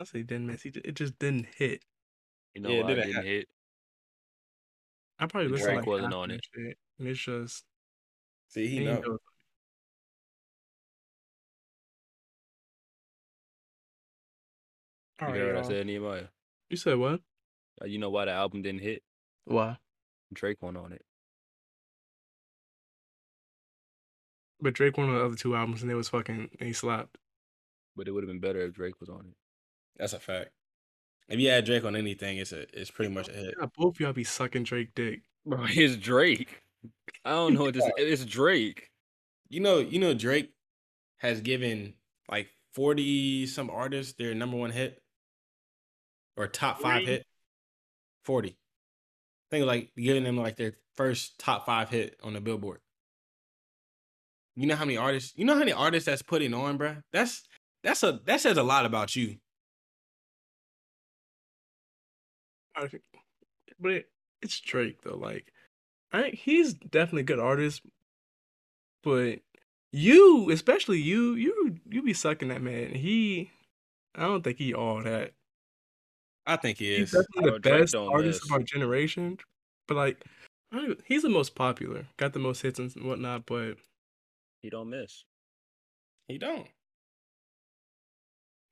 I 0.00 0.04
say 0.04 0.22
didn't 0.22 0.46
miss. 0.46 0.62
He, 0.62 0.70
ju- 0.70 0.80
it 0.84 0.94
just 0.94 1.18
didn't 1.18 1.46
hit. 1.56 1.82
You 2.54 2.62
know 2.62 2.68
Yeah, 2.70 2.76
it 2.78 2.84
why 2.84 2.90
I 2.90 2.94
didn't 2.94 3.06
didn't 3.12 3.24
hit? 3.26 3.48
I 5.18 5.26
probably 5.26 5.48
listened 5.48 5.66
Drake 5.74 5.84
to 5.84 5.90
like 5.90 6.00
wasn't 6.00 6.14
on 6.14 6.30
it. 6.30 6.46
shit, 6.54 6.78
and 6.98 7.08
it's 7.08 7.20
just 7.20 7.64
See, 8.48 8.68
he 8.68 8.78
he 8.78 8.84
know. 8.84 9.00
knows. 9.00 9.18
All 15.20 15.28
You 15.28 15.34
right, 15.34 15.40
heard 15.40 15.46
what 15.54 15.56
I 15.56 15.62
y'all. 15.62 15.68
said, 15.68 15.86
Nehemiah. 15.86 16.28
You 16.70 16.76
said 16.76 16.98
what? 16.98 17.20
Uh, 17.82 17.86
You 17.86 17.98
know 17.98 18.10
why 18.10 18.24
the 18.26 18.32
album 18.32 18.62
didn't 18.62 18.82
hit? 18.82 19.02
Why? 19.44 19.78
Drake 20.32 20.62
went 20.62 20.76
on 20.76 20.92
it. 20.92 21.04
But 24.60 24.74
Drake 24.74 24.96
won 24.96 25.08
on 25.08 25.14
the 25.14 25.24
other 25.24 25.36
two 25.36 25.54
albums, 25.56 25.82
and 25.82 25.90
it 25.90 25.94
was 25.94 26.08
fucking. 26.08 26.50
And 26.58 26.66
he 26.66 26.72
slapped. 26.72 27.18
But 27.96 28.08
it 28.08 28.12
would 28.12 28.22
have 28.22 28.28
been 28.28 28.40
better 28.40 28.60
if 28.60 28.74
Drake 28.74 29.00
was 29.00 29.08
on 29.08 29.26
it. 29.26 29.36
That's 29.96 30.12
a 30.12 30.20
fact. 30.20 30.50
If 31.28 31.38
you 31.38 31.50
add 31.50 31.66
Drake 31.66 31.84
on 31.84 31.94
anything, 31.94 32.38
it's 32.38 32.52
a 32.52 32.66
it's 32.78 32.90
pretty 32.90 33.12
much 33.12 33.28
a 33.28 33.32
hit. 33.32 33.54
Yeah, 33.58 33.66
both 33.76 33.96
of 33.96 34.00
y'all 34.00 34.12
be 34.12 34.24
sucking 34.24 34.64
Drake 34.64 34.94
dick. 34.94 35.22
Bro, 35.44 35.64
it's 35.68 35.96
Drake. 35.96 36.62
I 37.24 37.30
don't 37.30 37.54
know 37.54 37.64
what 37.64 37.74
this 37.74 37.84
it's 37.96 38.24
Drake. 38.24 38.90
You 39.48 39.60
know, 39.60 39.78
you 39.78 39.98
know, 39.98 40.14
Drake 40.14 40.52
has 41.18 41.40
given 41.40 41.94
like 42.30 42.48
forty 42.72 43.46
some 43.46 43.70
artists 43.70 44.14
their 44.14 44.34
number 44.34 44.56
one 44.56 44.70
hit 44.70 45.02
or 46.36 46.46
top 46.46 46.80
five 46.80 47.00
40? 47.00 47.06
hit. 47.06 47.26
Forty. 48.24 48.50
I 48.50 49.56
think 49.56 49.66
like 49.66 49.90
giving 49.96 50.24
them 50.24 50.36
like 50.36 50.56
their 50.56 50.74
first 50.94 51.38
top 51.38 51.66
five 51.66 51.90
hit 51.90 52.18
on 52.22 52.32
the 52.32 52.40
Billboard. 52.40 52.80
You 54.56 54.66
know 54.66 54.76
how 54.76 54.84
many 54.84 54.96
artists? 54.96 55.34
You 55.36 55.44
know 55.44 55.54
how 55.54 55.60
many 55.60 55.72
artists 55.72 56.06
that's 56.06 56.22
putting 56.22 56.52
on, 56.54 56.78
bruh? 56.78 57.02
That's 57.12 57.42
that's 57.84 58.02
a 58.02 58.20
that 58.24 58.40
says 58.40 58.56
a 58.56 58.62
lot 58.62 58.86
about 58.86 59.14
you. 59.14 59.36
I 62.78 62.88
think- 62.88 63.02
But 63.80 63.92
it, 63.92 64.10
it's 64.42 64.60
Drake 64.60 65.02
though. 65.02 65.16
Like, 65.16 65.52
I 66.12 66.30
he's 66.30 66.74
definitely 66.74 67.22
a 67.22 67.24
good 67.24 67.38
artist, 67.38 67.82
but 69.02 69.40
you, 69.92 70.50
especially 70.50 71.00
you, 71.00 71.34
you 71.34 71.78
you 71.88 72.02
be 72.02 72.12
sucking 72.14 72.48
that 72.48 72.62
man. 72.62 72.94
He, 72.94 73.50
I 74.14 74.22
don't 74.22 74.42
think 74.42 74.58
he 74.58 74.74
all 74.74 75.02
that. 75.02 75.32
I 76.46 76.56
think 76.56 76.78
he 76.78 76.92
is. 76.94 77.10
He's 77.10 77.14
is. 77.14 77.26
definitely 77.34 77.50
the 77.52 77.60
best 77.60 77.94
artist 77.94 78.40
miss. 78.42 78.46
of 78.46 78.52
our 78.52 78.62
generation, 78.62 79.38
but 79.86 79.96
like, 79.96 80.24
I 80.72 80.76
don't 80.76 81.00
he's 81.06 81.22
the 81.22 81.28
most 81.28 81.54
popular. 81.54 82.06
Got 82.16 82.32
the 82.32 82.38
most 82.38 82.62
hits 82.62 82.78
and 82.78 82.90
whatnot, 83.04 83.46
but 83.46 83.76
He 84.62 84.70
don't 84.70 84.90
miss. 84.90 85.24
He 86.28 86.38
don't. 86.38 86.66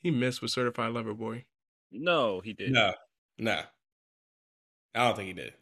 he 0.02 0.10
missed 0.10 0.42
with 0.42 0.50
Certified 0.50 0.92
Lover 0.92 1.14
Boy. 1.14 1.44
No, 1.90 2.40
he 2.40 2.52
did. 2.52 2.72
No, 2.72 2.92
no. 3.38 3.62
I 4.96 5.04
don't 5.04 5.16
think 5.16 5.28
he 5.28 5.34
did. 5.34 5.52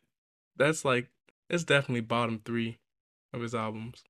That's 0.56 0.84
like, 0.84 1.08
it's 1.50 1.64
definitely 1.64 2.00
bottom 2.02 2.40
three 2.44 2.78
of 3.32 3.42
his 3.42 3.54
albums. 3.54 4.04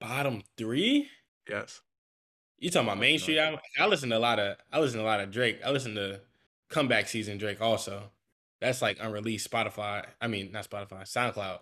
Bottom 0.00 0.42
three? 0.58 1.08
Yes. 1.48 1.80
You 2.58 2.70
talking 2.70 2.88
about 2.88 2.98
Main 2.98 3.18
Street 3.18 3.34
good. 3.34 3.40
album? 3.40 3.60
I 3.78 3.86
listen 3.86 4.10
to 4.10 4.18
a 4.18 4.20
lot 4.20 4.38
of 4.38 4.56
I 4.72 4.78
listen 4.80 4.98
to 4.98 5.04
a 5.04 5.06
lot 5.06 5.20
of 5.20 5.30
Drake. 5.30 5.60
I 5.64 5.70
listen 5.70 5.94
to 5.94 6.20
comeback 6.70 7.08
season 7.08 7.38
Drake 7.38 7.60
also. 7.60 8.10
That's 8.60 8.82
like 8.82 8.98
unreleased 9.00 9.50
Spotify. 9.50 10.06
I 10.20 10.28
mean, 10.28 10.52
not 10.52 10.68
Spotify, 10.68 11.02
SoundCloud. 11.02 11.58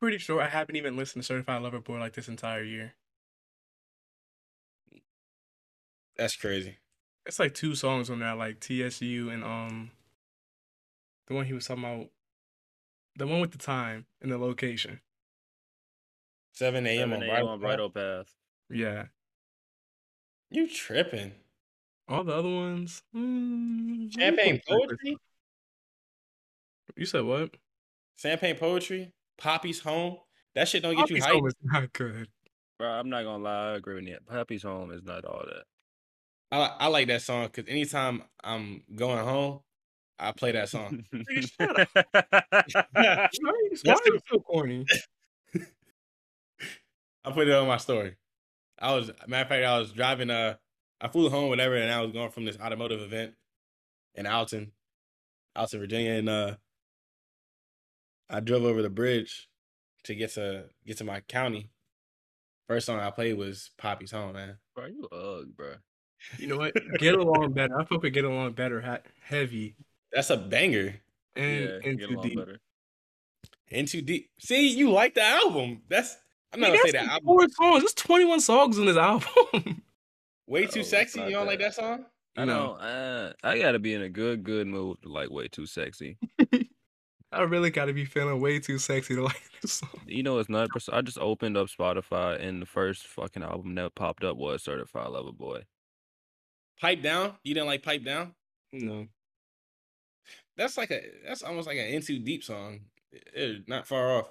Pretty 0.00 0.16
sure 0.16 0.40
I 0.40 0.48
haven't 0.48 0.76
even 0.76 0.96
listened 0.96 1.22
to 1.22 1.26
Certified 1.26 1.60
Lover 1.60 1.80
Boy 1.80 1.98
like 1.98 2.14
this 2.14 2.28
entire 2.28 2.62
year. 2.62 2.94
That's 6.16 6.36
crazy. 6.36 6.78
It's 7.26 7.38
like 7.38 7.54
two 7.54 7.74
songs 7.74 8.08
on 8.08 8.18
there, 8.20 8.34
like 8.34 8.60
TSU 8.60 9.28
and 9.30 9.44
um, 9.44 9.90
the 11.30 11.36
one 11.36 11.46
he 11.46 11.52
was 11.52 11.64
talking 11.66 11.84
about, 11.84 12.08
the 13.14 13.24
one 13.26 13.40
with 13.40 13.52
the 13.52 13.58
time 13.58 14.04
and 14.20 14.32
the 14.32 14.36
location. 14.36 15.00
7 16.54 16.84
a.m. 16.84 17.12
on 17.12 17.22
a.m. 17.22 17.28
Bridle 17.28 17.48
on 17.48 17.58
Path. 17.60 17.66
Bridle 17.68 17.90
Path. 17.90 18.34
Yeah, 18.68 19.04
You 20.50 20.68
tripping. 20.68 21.32
all 22.08 22.24
the 22.24 22.34
other 22.34 22.48
ones. 22.50 23.02
Mm, 23.16 24.12
Champagne 24.12 24.60
Poetry? 24.68 25.16
You 26.96 27.06
said 27.06 27.22
what? 27.24 27.50
Champagne 28.16 28.56
Poetry? 28.56 29.12
Papi's 29.38 29.78
Home? 29.80 30.16
That 30.56 30.66
shit 30.66 30.82
don't 30.82 30.96
get 30.96 31.08
you 31.10 31.16
Papi's 31.20 31.24
hyped. 31.26 31.32
Home 31.34 31.46
is 31.46 31.54
not 31.62 31.92
good. 31.92 32.28
Bro, 32.80 32.88
I'm 32.88 33.08
not 33.08 33.22
gonna 33.22 33.42
lie, 33.44 33.72
I 33.72 33.76
agree 33.76 33.94
with 33.94 34.08
you. 34.08 34.18
Papi's 34.28 34.64
Home 34.64 34.90
is 34.90 35.04
not 35.04 35.24
all 35.24 35.44
that. 35.46 35.62
I, 36.50 36.86
I 36.86 36.86
like 36.88 37.06
that 37.06 37.22
song 37.22 37.46
because 37.46 37.70
anytime 37.70 38.24
I'm 38.42 38.82
going 38.96 39.24
home, 39.24 39.60
I 40.20 40.32
play 40.32 40.52
that 40.52 40.68
song. 40.68 41.02
shut 41.40 41.48
Why, 42.92 43.28
why 43.42 43.50
are 43.50 44.06
you 44.06 44.20
so 44.30 44.38
corny? 44.40 44.84
I 47.24 47.32
put 47.32 47.48
it 47.48 47.54
on 47.54 47.66
my 47.66 47.78
story. 47.78 48.16
I 48.78 48.94
was 48.94 49.10
matter 49.26 49.42
of 49.42 49.48
fact, 49.48 49.64
I 49.64 49.78
was 49.78 49.92
driving 49.92 50.30
uh 50.30 50.56
I 51.00 51.08
flew 51.08 51.30
home, 51.30 51.48
whatever, 51.48 51.74
and 51.76 51.90
I 51.90 52.02
was 52.02 52.12
going 52.12 52.30
from 52.30 52.44
this 52.44 52.58
automotive 52.58 53.00
event 53.00 53.32
in 54.14 54.26
Alton, 54.26 54.72
Alton, 55.56 55.80
Virginia, 55.80 56.12
and 56.12 56.28
uh 56.28 56.56
I 58.28 58.40
drove 58.40 58.64
over 58.64 58.82
the 58.82 58.90
bridge 58.90 59.48
to 60.04 60.14
get 60.14 60.34
to 60.34 60.64
get 60.86 60.98
to 60.98 61.04
my 61.04 61.20
county. 61.20 61.70
First 62.68 62.86
song 62.86 63.00
I 63.00 63.10
played 63.10 63.38
was 63.38 63.70
Papi's 63.78 64.12
Home, 64.12 64.34
man. 64.34 64.58
bro, 64.74 64.86
you 64.86 65.08
ugh, 65.10 65.46
bro. 65.56 65.74
You 66.38 66.46
know 66.46 66.58
what? 66.58 66.74
Get 66.98 67.14
along 67.14 67.52
better. 67.52 67.80
I 67.80 67.84
fuck 67.84 68.02
with 68.02 68.12
Get 68.12 68.26
Along 68.26 68.52
Better. 68.52 68.82
Ha- 68.82 68.98
heavy 69.22 69.74
That's 70.12 70.30
a 70.30 70.36
banger. 70.36 70.94
and 71.36 71.60
yeah, 71.60 71.78
and 71.84 71.98
get 71.98 72.08
too 72.08 72.14
along 72.14 72.28
deep. 72.28 72.38
better. 72.38 72.58
Into 73.68 74.02
deep. 74.02 74.30
See, 74.40 74.68
you 74.68 74.90
like 74.90 75.14
the 75.14 75.22
album. 75.24 75.82
That's 75.88 76.16
I'm 76.52 76.60
not 76.60 76.70
Nigga, 76.70 76.76
gonna 76.76 76.82
say 76.86 76.90
that 76.92 77.02
like 77.04 77.10
album. 77.12 77.26
Four 77.26 77.48
songs. 77.50 77.82
There's 77.82 77.94
21 77.94 78.40
songs 78.40 78.78
on 78.78 78.86
this 78.86 78.96
album. 78.96 79.82
Way 80.48 80.64
Oh, 80.64 80.66
too 80.66 80.80
it's 80.80 80.90
sexy. 80.90 81.20
You 81.20 81.30
don't 81.30 81.46
like 81.46 81.60
that. 81.60 81.66
that 81.66 81.74
song? 81.74 82.04
I 82.36 82.44
know. 82.44 82.72
Uh, 82.72 83.32
I 83.44 83.58
gotta 83.58 83.78
be 83.78 83.94
in 83.94 84.02
a 84.02 84.08
good, 84.08 84.42
good 84.42 84.66
mood 84.66 84.98
to 85.02 85.08
like 85.08 85.30
way 85.30 85.46
too 85.48 85.66
sexy. 85.66 86.16
I 87.32 87.42
really 87.42 87.70
gotta 87.70 87.92
be 87.92 88.04
feeling 88.04 88.40
way 88.40 88.58
too 88.58 88.78
sexy 88.78 89.14
to 89.14 89.22
like 89.24 89.40
this 89.62 89.74
song. 89.74 89.90
You 90.06 90.24
know, 90.24 90.38
it's 90.38 90.48
not. 90.48 90.68
I 90.92 91.02
just 91.02 91.18
opened 91.18 91.56
up 91.56 91.68
Spotify, 91.68 92.40
and 92.44 92.60
the 92.60 92.66
first 92.66 93.06
fucking 93.06 93.44
album 93.44 93.76
that 93.76 93.94
popped 93.94 94.24
up 94.24 94.36
was 94.36 94.64
Certified 94.64 95.08
Lover 95.10 95.30
Boy. 95.32 95.62
Pipe 96.80 97.02
down. 97.02 97.34
You 97.44 97.54
didn't 97.54 97.66
like 97.68 97.82
pipe 97.84 98.02
down? 98.04 98.34
No. 98.72 99.06
That's 100.60 100.76
like 100.76 100.90
a 100.90 101.00
that's 101.26 101.42
almost 101.42 101.66
like 101.66 101.78
an 101.78 101.86
into 101.86 102.18
deep 102.18 102.44
song. 102.44 102.80
It- 103.12 103.66
not 103.66 103.86
far 103.86 104.18
off. 104.18 104.30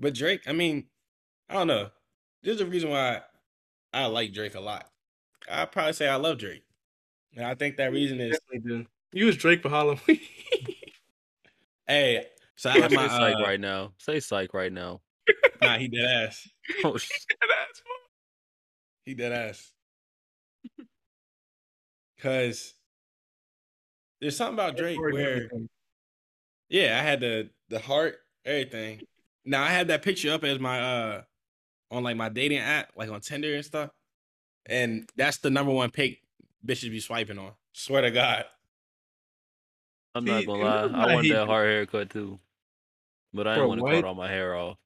But 0.00 0.14
Drake, 0.14 0.42
I 0.48 0.52
mean, 0.52 0.88
I 1.48 1.54
don't 1.54 1.68
know. 1.68 1.90
There's 2.42 2.60
a 2.60 2.66
reason 2.66 2.90
why 2.90 3.22
I 3.92 4.06
like 4.06 4.32
Drake 4.32 4.56
a 4.56 4.60
lot. 4.60 4.90
I'd 5.48 5.70
probably 5.70 5.92
say 5.92 6.08
I 6.08 6.16
love 6.16 6.38
Drake. 6.38 6.64
And 7.36 7.46
I 7.46 7.54
think 7.54 7.76
that 7.76 7.92
reason 7.92 8.20
is 8.20 8.36
You 9.12 9.26
was 9.26 9.36
Drake 9.36 9.62
for 9.62 9.68
Halloween. 9.68 10.18
hey, 11.86 12.26
so 12.56 12.70
I 12.70 12.72
Say 12.74 12.80
have 12.80 12.92
my 12.92 13.06
psych 13.06 13.36
uh, 13.36 13.42
right 13.44 13.60
now. 13.60 13.92
Say 13.98 14.18
psych 14.18 14.54
right 14.54 14.72
now. 14.72 15.02
nah, 15.62 15.78
he 15.78 15.86
dead 15.86 16.04
ass. 16.04 16.48
Oh, 16.84 16.96
sh- 16.96 17.08
That's 17.40 17.82
He 19.04 19.14
dead 19.14 19.30
ass. 19.30 19.70
Cause 22.18 22.74
there's 24.20 24.36
something 24.36 24.54
about 24.54 24.76
Drake 24.76 24.98
where 24.98 25.48
Yeah, 26.68 26.98
I 26.98 27.02
had 27.02 27.20
the 27.20 27.50
the 27.68 27.78
heart, 27.78 28.18
everything. 28.44 29.02
Now 29.44 29.62
I 29.62 29.68
had 29.68 29.88
that 29.88 30.02
picture 30.02 30.32
up 30.32 30.44
as 30.44 30.58
my 30.58 30.80
uh 30.80 31.22
on 31.90 32.02
like 32.02 32.16
my 32.16 32.28
dating 32.28 32.58
app, 32.58 32.92
like 32.96 33.10
on 33.10 33.20
Tinder 33.20 33.54
and 33.54 33.64
stuff. 33.64 33.90
And 34.66 35.08
that's 35.16 35.38
the 35.38 35.50
number 35.50 35.72
one 35.72 35.90
pick 35.90 36.20
bitches 36.64 36.90
be 36.90 37.00
swiping 37.00 37.38
on. 37.38 37.52
Swear 37.72 38.02
to 38.02 38.10
God. 38.10 38.44
I'm 40.14 40.24
not 40.24 40.46
gonna 40.46 40.62
lie. 40.64 40.82
I 40.82 41.06
why 41.06 41.14
want 41.14 41.28
that 41.28 41.46
hard 41.46 41.68
haircut 41.68 42.10
too, 42.10 42.40
but 43.34 43.46
I 43.46 43.56
didn't 43.56 43.68
want 43.68 43.80
to 43.86 43.92
cut 43.92 44.04
all 44.04 44.14
my 44.14 44.28
hair 44.28 44.56
off. 44.56 44.78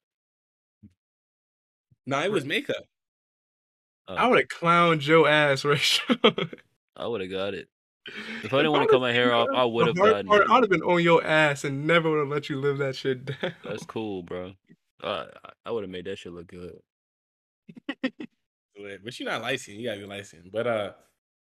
No, 2.07 2.20
it 2.20 2.33
was 2.33 2.45
makeup. 2.45 2.85
Uh, 4.09 4.14
I 4.14 4.26
would 4.26 4.41
have 4.41 4.49
clowned 4.49 4.99
Joe 4.99 5.26
ass, 5.26 5.64
Rachel. 5.64 6.16
I 6.97 7.07
would 7.07 7.20
have 7.20 7.31
got 7.31 7.55
it. 7.55 7.68
If 8.43 8.53
I 8.53 8.59
didn't 8.59 8.73
want 8.73 8.89
to 8.89 8.93
cut 8.93 9.01
my 9.01 9.13
hair 9.13 9.33
off, 9.35 9.49
I 9.55 9.65
would 9.65 9.87
have 9.87 9.97
gotten 9.97 10.31
I'd 10.31 10.63
have 10.63 10.71
been 10.71 10.83
on 10.83 11.03
your 11.03 11.25
ass 11.25 11.65
and 11.65 11.87
never 11.87 12.11
would 12.11 12.19
have 12.21 12.29
let 12.29 12.49
you 12.49 12.61
live 12.61 12.79
that 12.79 12.97
shit 12.97 13.25
down. 13.27 13.55
That's 13.65 13.85
cool, 13.85 14.23
bro. 14.23 14.53
Uh, 15.03 15.27
I 15.65 15.71
would 15.71 15.83
have 15.85 15.91
made 15.91 16.05
that 16.07 16.19
shit 16.19 16.33
look 16.33 16.47
good. 16.49 16.79
But 18.03 19.19
you're 19.21 19.29
not 19.29 19.43
light 19.43 19.61
skinned. 19.61 19.79
You 19.81 19.89
gotta 19.89 20.01
be 20.01 20.07
light 20.07 20.27
skinned. 20.27 20.51
But 20.53 20.67
uh 20.67 20.93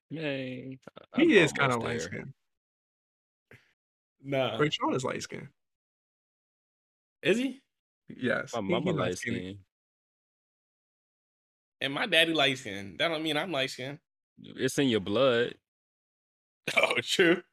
Man, 0.10 0.80
I'm 1.14 1.22
he 1.30 1.38
is 1.38 1.52
kind 1.52 1.72
of 1.74 1.80
almost 1.80 1.86
light 1.90 2.00
there. 2.00 2.08
skinned. 2.22 2.34
nah. 4.24 4.58
Rayshawn 4.58 4.96
is 4.96 5.04
light 5.04 5.22
skinned. 5.24 5.50
Is 7.22 7.38
he? 7.38 7.62
Yes. 8.16 8.54
My 8.54 8.62
he- 8.62 8.68
mama 8.72 8.92
he 8.94 8.98
light 8.98 9.18
skinned. 9.18 9.36
skin. 9.38 9.58
and 11.82 11.94
my 11.94 12.06
daddy 12.06 12.34
light 12.34 12.58
skinned. 12.58 13.00
That 13.00 13.10
don't 13.10 13.22
mean 13.24 13.36
I'm 13.36 13.52
light 13.52 13.70
skinned. 13.72 14.00
It's 14.42 14.78
in 14.80 14.88
your 14.88 15.02
blood. 15.02 15.56
Oh, 16.76 16.96
true. 17.02 17.44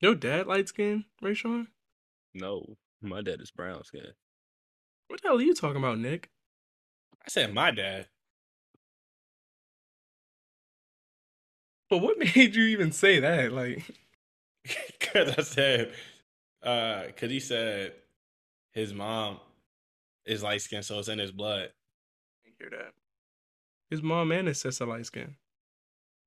Your 0.00 0.14
dad 0.14 0.46
light 0.46 0.68
skin, 0.68 1.04
Rayshawn? 1.22 1.68
No, 2.34 2.76
my 3.00 3.22
dad 3.22 3.40
is 3.40 3.50
brown 3.50 3.84
skin. 3.84 4.12
What 5.08 5.22
the 5.22 5.28
hell 5.28 5.38
are 5.38 5.42
you 5.42 5.54
talking 5.54 5.78
about, 5.78 5.98
Nick? 5.98 6.30
I 7.24 7.28
said 7.28 7.54
my 7.54 7.70
dad. 7.70 8.08
But 11.90 11.98
what 11.98 12.18
made 12.36 12.54
you 12.54 12.64
even 12.64 12.92
say 12.92 13.20
that? 13.20 13.52
Like, 13.52 13.84
Cause 15.00 15.34
I 15.38 15.42
said, 15.42 15.92
uh, 16.62 17.04
cause 17.16 17.30
he 17.30 17.40
said 17.40 17.94
his 18.72 18.92
mom 18.92 19.40
is 20.26 20.42
light 20.42 20.60
skinned, 20.60 20.84
so 20.84 20.98
it's 20.98 21.08
in 21.08 21.18
his 21.18 21.32
blood. 21.32 21.70
I 22.46 22.50
hear 22.58 22.70
that. 22.70 22.92
His 23.90 24.02
mom 24.02 24.32
and 24.32 24.48
his 24.48 24.60
sister 24.60 24.84
light 24.86 25.06
skin. 25.06 25.36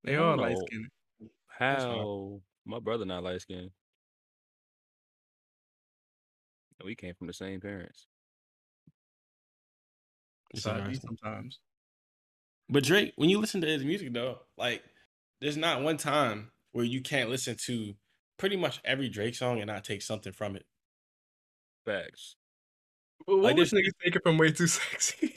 They 0.03 0.15
all 0.15 0.37
light 0.37 0.57
skinned. 0.57 0.89
That's 1.61 1.83
fine. 1.83 1.97
How 1.97 2.41
my 2.65 2.79
brother 2.79 3.05
not 3.05 3.23
light 3.23 3.39
skinned. 3.41 3.71
We 6.83 6.95
came 6.95 7.13
from 7.13 7.27
the 7.27 7.33
same 7.33 7.61
parents. 7.61 8.07
It's 10.53 10.63
Sometimes. 10.63 10.87
interesting. 10.87 11.17
sometimes. 11.21 11.59
But 12.69 12.83
Drake, 12.83 13.13
when 13.17 13.29
you 13.29 13.39
listen 13.39 13.61
to 13.61 13.67
his 13.67 13.83
music 13.83 14.13
though, 14.13 14.39
like 14.57 14.81
there's 15.39 15.57
not 15.57 15.81
one 15.83 15.97
time 15.97 16.51
where 16.71 16.85
you 16.85 17.01
can't 17.01 17.29
listen 17.29 17.55
to 17.65 17.93
pretty 18.37 18.55
much 18.57 18.81
every 18.83 19.09
Drake 19.09 19.35
song 19.35 19.59
and 19.59 19.67
not 19.67 19.83
take 19.83 20.01
something 20.01 20.33
from 20.33 20.55
it. 20.55 20.65
Facts. 21.85 22.35
But 23.27 23.35
what 23.37 23.43
Like 23.43 23.57
was 23.57 23.71
this- 23.71 23.79
niggas 23.79 24.03
taking 24.03 24.21
from 24.23 24.37
way 24.39 24.51
too 24.51 24.67
sexy? 24.67 25.33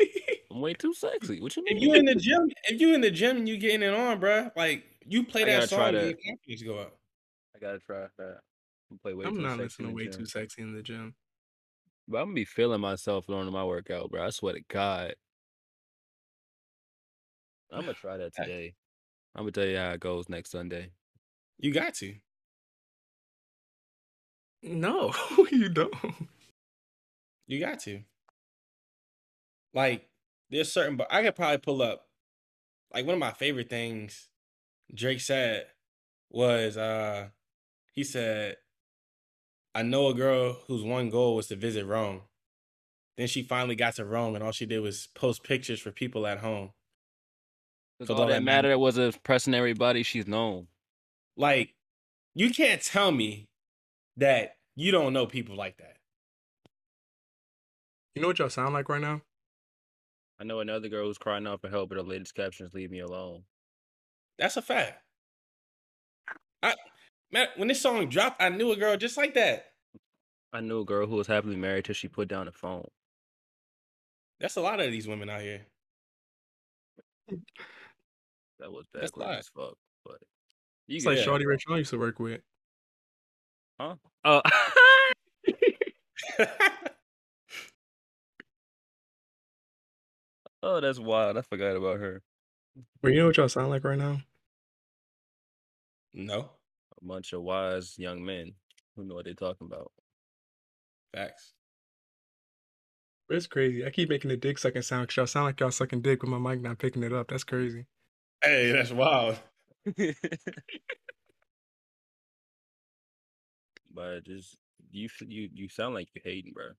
I'm 0.51 0.61
way 0.61 0.73
too 0.73 0.95
sexy. 0.95 1.41
What 1.41 1.55
you 1.57 1.65
mean? 1.65 1.77
If 1.77 1.83
you 1.83 1.95
in 1.95 2.05
the 2.07 2.15
gym, 2.15 2.49
if 2.71 2.81
you 2.81 2.95
in 2.95 3.01
the 3.03 3.11
gym 3.11 3.37
and 3.39 3.49
you 3.49 3.59
getting 3.59 3.83
it 3.83 3.93
on, 3.93 4.21
bruh, 4.21 4.51
like 4.57 4.85
you 5.07 5.25
play 5.25 5.45
that 5.45 5.61
gotta 5.61 5.69
try 5.69 5.85
song, 5.87 5.95
that. 5.95 6.05
your 6.05 6.19
confidence 6.27 6.63
go 6.63 6.79
up. 6.79 6.99
I 7.55 7.59
gotta 7.59 7.79
try 7.79 8.07
that. 8.19 8.39
I'm 8.91 8.99
play 8.99 9.15
way 9.15 9.25
I'm 9.27 9.37
too 9.37 9.43
not 9.43 9.59
sexy 9.59 9.63
listening 9.63 9.89
to 9.89 9.95
way 9.95 10.07
too 10.07 10.27
sexy 10.27 10.63
in 10.63 10.75
the 10.75 10.83
gym. 10.83 11.15
But 12.09 12.19
I'm 12.19 12.27
gonna 12.27 12.35
be 12.35 12.45
feeling 12.45 12.81
myself 12.81 13.27
during 13.27 13.51
my 13.51 13.65
workout, 13.65 14.11
bro. 14.11 14.25
I 14.25 14.31
swear 14.31 14.55
to 14.55 14.61
God. 14.69 15.15
I'm 17.73 17.81
gonna 17.81 17.95
try 17.95 18.17
that 18.17 18.35
today. 18.37 18.75
I'm 19.35 19.43
gonna 19.43 19.53
tell 19.53 19.67
you 19.67 19.79
how 19.79 19.91
it 19.93 20.01
goes 20.01 20.29
next 20.29 20.51
Sunday. 20.51 20.91
You 21.59 21.73
got 21.73 21.95
to. 21.95 22.15
No, 24.63 25.13
you 25.51 25.69
don't. 25.69 25.95
You 27.47 27.61
got 27.61 27.81
to. 27.81 28.01
Like, 29.75 30.09
there's 30.51 30.73
certain, 30.73 30.97
but 30.97 31.09
I 31.11 31.23
could 31.23 31.35
probably 31.35 31.59
pull 31.59 31.83
up. 31.83 32.07
Like 32.93 33.07
one 33.07 33.15
of 33.15 33.21
my 33.21 33.33
favorite 33.33 33.69
things 33.69 34.29
Drake 34.93 35.21
said 35.21 35.67
was, 36.31 36.77
uh, 36.77 37.29
he 37.93 38.05
said, 38.05 38.57
"I 39.75 39.83
know 39.83 40.09
a 40.09 40.15
girl 40.15 40.55
whose 40.67 40.83
one 40.83 41.11
goal 41.11 41.37
was 41.37 41.47
to 41.49 41.57
visit 41.57 41.87
Rome. 41.87 42.23
Then 43.17 43.29
she 43.29 43.43
finally 43.43 43.77
got 43.77 43.95
to 43.97 44.05
Rome, 44.05 44.35
and 44.35 44.43
all 44.43 44.53
she 44.53 44.67
did 44.67 44.81
was 44.81 45.07
post 45.15 45.45
pictures 45.45 45.81
for 45.81 45.93
people 45.93 46.27
at 46.27 46.39
home. 46.39 46.73
Because 47.99 48.09
So 48.09 48.15
all 48.15 48.23
all 48.23 48.27
that 48.29 48.35
that 48.35 48.43
mattered 48.43 48.79
was 48.79 48.99
impressing 48.99 49.55
everybody 49.55 50.03
she's 50.03 50.27
known. 50.27 50.67
Like, 51.37 51.75
you 52.35 52.51
can't 52.51 52.83
tell 52.83 53.13
me 53.13 53.49
that 54.17 54.57
you 54.75 54.91
don't 54.91 55.13
know 55.13 55.27
people 55.27 55.57
like 55.57 55.77
that. 55.79 55.97
You 58.15 58.23
know 58.23 58.29
what 58.29 58.39
y'all 58.39 58.49
sound 58.49 58.75
like 58.75 58.89
right 58.89 59.01
now? 59.01 59.23
I 60.41 60.45
know 60.45 60.61
another 60.61 60.89
girl 60.89 61.07
who's 61.07 61.19
crying 61.19 61.47
out 61.47 61.61
for 61.61 61.69
help, 61.69 61.89
but 61.89 61.99
her 61.99 62.03
latest 62.03 62.35
captions 62.35 62.75
"Leave 62.75 62.91
me 62.91 62.99
alone." 62.99 63.45
That's 64.39 64.57
a 64.57 64.63
fact. 64.63 65.01
I 66.63 66.75
man, 67.33 67.49
when 67.57 67.69
this 67.69 67.81
song 67.81 68.09
dropped, 68.09 68.43
I 68.43 68.49
knew 68.49 68.73
a 68.73 68.77
girl 68.77 68.97
just 68.97 69.17
like 69.17 69.35
that. 69.35 69.67
I 70.53 70.61
knew 70.61 70.81
a 70.81 70.85
girl 70.85 71.07
who 71.07 71.17
was 71.17 71.27
happily 71.27 71.57
married 71.57 71.85
till 71.87 71.95
she 71.95 72.09
put 72.09 72.29
down 72.29 72.47
the 72.47 72.53
phone. 72.53 72.87
That's 74.41 74.57
a 74.57 74.61
lot 74.61 74.81
of 74.81 74.91
these 74.91 75.07
women 75.09 75.29
out 75.31 75.41
here. 75.41 75.67
That 78.61 78.71
was 78.71 78.87
That's 78.93 79.11
backward 79.11 79.27
live. 79.27 79.39
as 79.41 79.49
fuck. 79.49 79.75
But 80.05 80.19
you 80.87 80.97
It's 80.97 81.07
like 81.07 81.17
Yeah. 81.19 81.23
Shorty 81.25 81.47
Ray 81.47 81.57
Sean 81.59 81.79
used 81.79 81.91
to 81.91 81.99
work 81.99 82.19
with. 82.19 82.41
huh? 83.81 83.97
Oh, 84.25 84.43
oh, 90.63 90.81
that's 90.81 90.99
wild. 90.99 91.37
I 91.37 91.43
forgot 91.43 91.77
about 91.77 92.01
her. 92.01 92.23
But 93.03 93.13
you 93.13 93.21
know 93.21 93.27
what 93.27 93.37
y'all 93.37 93.49
sound 93.49 93.71
like 93.71 93.85
right 93.85 93.99
now? 93.99 94.21
no 96.15 96.51
A 97.03 97.05
bunch 97.07 97.33
of 97.33 97.43
wise 97.43 97.99
young 97.99 98.25
men 98.25 98.55
who 98.97 99.05
know 99.05 99.15
what 99.17 99.25
they're 99.27 99.35
talking 99.35 99.67
about. 99.67 99.93
facts. 101.15 101.55
It's 103.31 103.47
crazy. 103.47 103.85
I 103.85 103.91
keep 103.91 104.09
making 104.11 104.29
the 104.31 104.37
dick 104.37 104.59
sucking 104.59 104.83
sound 104.83 105.05
because 105.05 105.17
y'all 105.17 105.27
sound 105.27 105.47
like 105.47 105.61
y'all 105.61 105.71
sucking 105.71 106.03
dick 106.03 106.23
with 106.23 106.31
my 106.31 106.39
mic 106.39 106.63
not 106.63 106.79
picking 106.79 107.03
it 107.03 107.13
up. 107.13 107.29
That's 107.29 107.45
crazy. 107.45 107.87
Hey, 108.43 108.73
that's 108.73 108.93
wild. 108.93 109.39
but 113.95 114.25
just 114.25 114.57
you, 114.91 115.09
you, 115.27 115.49
you 115.53 115.69
sound 115.69 115.95
like 115.95 116.09
you're 116.15 116.23
hating, 116.25 116.53
bro. 116.53 116.71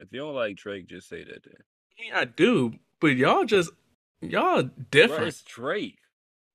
If 0.00 0.08
you 0.12 0.20
don't 0.20 0.34
like 0.34 0.56
Drake, 0.56 0.86
just 0.88 1.08
say 1.08 1.24
that. 1.24 1.42
Then. 1.44 1.54
I 1.98 2.02
mean, 2.02 2.12
I 2.14 2.24
do, 2.24 2.74
but 3.00 3.16
y'all 3.16 3.44
just 3.44 3.70
y'all 4.30 4.62
Bro, 4.64 4.70
different. 4.90 5.26
it's 5.28 5.42
Drake. 5.42 5.98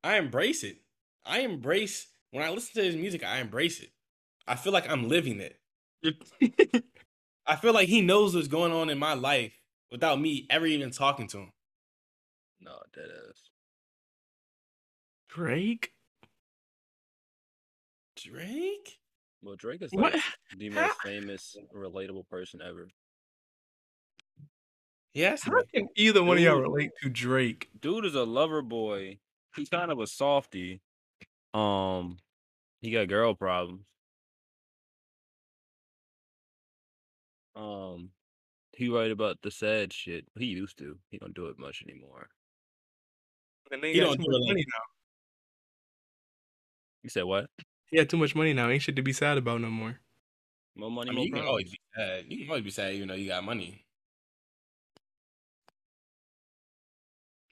I 0.04 0.18
embrace 0.18 0.64
it. 0.64 0.78
I 1.26 1.40
embrace 1.40 2.08
when 2.32 2.44
I 2.44 2.50
listen 2.50 2.82
to 2.82 2.84
his 2.84 2.96
music. 2.96 3.24
I 3.24 3.40
embrace 3.40 3.80
it. 3.80 3.90
I 4.48 4.56
feel 4.56 4.74
like 4.74 4.90
I'm 4.90 5.08
living 5.08 5.40
it. 5.42 5.58
I 7.46 7.56
feel 7.56 7.74
like 7.74 7.88
he 7.90 8.02
knows 8.02 8.36
what's 8.36 8.48
going 8.48 8.72
on 8.72 8.90
in 8.90 8.98
my 8.98 9.14
life 9.14 9.54
without 9.92 10.20
me 10.20 10.46
ever 10.50 10.66
even 10.66 10.92
talking 10.92 11.28
to 11.30 11.38
him. 11.40 11.52
No, 12.62 12.78
that 12.94 13.06
is. 13.30 13.50
Drake. 15.30 15.92
Drake? 18.16 19.00
Well, 19.42 19.56
Drake 19.56 19.82
is 19.82 19.92
What? 19.92 20.14
like 20.14 20.24
the 20.58 20.70
most 20.70 21.00
famous, 21.02 21.56
relatable 21.76 22.28
person 22.28 22.62
ever. 22.62 22.88
Yes. 25.20 25.44
How 25.44 25.62
can 25.76 25.90
either 25.98 26.24
one 26.24 26.38
of 26.38 26.44
y'all 26.44 26.62
relate 26.62 26.92
to 27.04 27.10
Drake? 27.10 27.68
Dude 27.82 28.06
is 28.06 28.16
a 28.16 28.24
lover 28.24 28.62
boy. 28.62 29.18
He's 29.54 29.68
kind 29.68 29.92
of 29.92 30.00
a 30.00 30.08
softy. 30.08 30.80
Um, 31.54 32.20
he 32.82 32.92
got 32.92 33.10
girl 33.10 33.34
problems. 33.36 33.82
Um, 37.54 38.12
he 38.72 38.88
write 38.88 39.12
about 39.12 39.40
the 39.42 39.52
sad 39.52 39.92
shit. 39.92 40.26
He 40.38 40.46
used 40.46 40.78
to. 40.78 40.98
He 41.12 41.18
don't 41.18 41.34
do 41.36 41.48
it 41.48 41.60
much 41.60 41.84
anymore. 41.84 42.30
And 43.72 43.84
then 43.84 43.90
He 43.90 43.96
he 43.96 44.00
don't 44.00 44.16
too 44.16 44.24
do 44.24 44.30
much 44.32 44.38
it 44.38 44.42
like- 44.44 44.48
money 44.48 44.66
now. 44.68 44.84
You 47.04 47.10
said 47.10 47.24
what? 47.26 47.50
He 47.92 47.98
had 47.98 48.10
too 48.10 48.18
much 48.18 48.36
money 48.36 48.54
now. 48.54 48.70
Ain't 48.70 48.84
shit 48.84 48.96
to 48.96 49.02
be 49.02 49.12
sad 49.14 49.38
about 49.38 49.60
no 49.60 49.70
more. 49.70 50.00
More 50.76 50.92
money, 50.92 51.10
I 51.10 51.14
mean, 51.14 51.18
more 51.18 51.26
you 51.26 51.34
can 51.34 51.46
always 51.46 51.72
be 51.72 51.80
sad. 51.94 52.26
You 52.30 52.38
can 52.38 52.50
always 52.50 52.64
be 52.64 52.70
sad 52.72 52.94
even 52.94 53.10
though 53.10 53.16
you 53.16 53.28
got 53.28 53.44
money. 53.44 53.84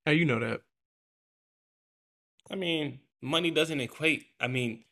How 0.08 0.14
you 0.14 0.24
know 0.24 0.40
that? 0.40 0.62
I 2.50 2.56
mean, 2.56 3.02
money 3.22 3.52
doesn't 3.52 3.82
equate. 3.82 4.28
I 4.40 4.48
mean, 4.48 4.86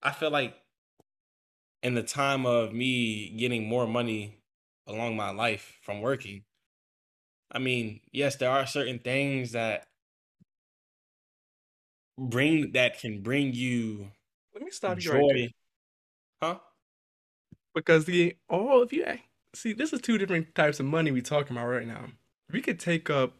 I 0.00 0.12
feel 0.12 0.30
like 0.30 0.54
in 1.82 1.96
the 1.96 2.04
time 2.04 2.46
of 2.46 2.72
me 2.72 3.30
getting 3.30 3.66
more 3.66 3.84
money 3.84 4.36
along 4.86 5.16
my 5.16 5.30
life 5.30 5.76
from 5.82 6.00
working, 6.00 6.44
I 7.50 7.58
mean, 7.58 7.98
yes, 8.12 8.36
there 8.36 8.48
are 8.48 8.64
certain 8.64 9.00
things 9.00 9.50
that 9.52 9.88
bring 12.16 12.70
that 12.74 13.00
can 13.00 13.22
bring 13.22 13.52
you 13.54 14.12
Let 14.54 14.62
me 14.62 14.70
stop 14.70 14.98
you 14.98 15.02
joy. 15.02 15.14
right 15.14 15.24
there. 15.34 15.48
Huh? 16.40 16.58
Because 17.74 18.04
the 18.04 18.36
oh, 18.48 18.68
all 18.68 18.82
of 18.82 18.92
you 18.92 19.04
see, 19.52 19.72
this 19.72 19.92
is 19.92 20.00
two 20.00 20.16
different 20.16 20.54
types 20.54 20.78
of 20.78 20.86
money 20.86 21.10
we 21.10 21.22
talking 21.22 21.56
about 21.56 21.66
right 21.66 21.88
now. 21.88 22.06
We 22.52 22.60
could 22.60 22.78
take 22.78 23.10
up 23.10 23.34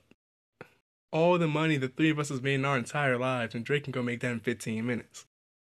all 1.13 1.39
the 1.39 1.49
money 1.49 1.77
the 1.77 1.89
three 1.89 2.11
of 2.11 2.19
us 2.19 2.29
has 2.31 2.43
made 2.43 2.55
in 2.57 2.65
our 2.65 2.79
entire 2.79 3.19
lives, 3.19 3.55
and 3.55 3.65
Drake 3.65 3.85
can 3.85 3.93
go 3.93 4.03
make 4.03 4.21
that 4.21 4.33
in 4.33 4.41
15 4.41 4.87
minutes. 4.87 5.27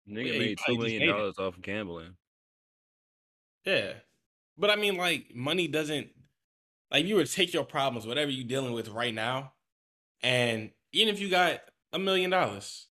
Nigga 0.08 0.34
Yeah, 0.34 0.38
made 0.38 0.58
two 0.66 0.76
probably 0.76 0.78
just 0.78 0.96
million 0.96 1.02
hate 1.02 1.16
it. 1.16 1.16
dollars 1.16 1.38
off 1.38 1.60
gambling. 1.60 2.16
Yeah. 3.64 3.94
But 4.56 4.70
I 4.70 4.76
mean, 4.76 4.96
like, 4.96 5.34
money 5.34 5.68
doesn't 5.68 6.10
like 6.90 7.06
you 7.06 7.16
would 7.16 7.30
take 7.30 7.52
your 7.54 7.64
problems, 7.64 8.06
whatever 8.06 8.30
you're 8.30 8.46
dealing 8.48 8.72
with 8.74 8.88
right 8.88 9.14
now, 9.14 9.54
and 10.22 10.72
even 10.92 11.14
if 11.14 11.20
you 11.20 11.30
got 11.30 11.62
a 11.92 11.98
million 11.98 12.30
dollars, 12.30 12.88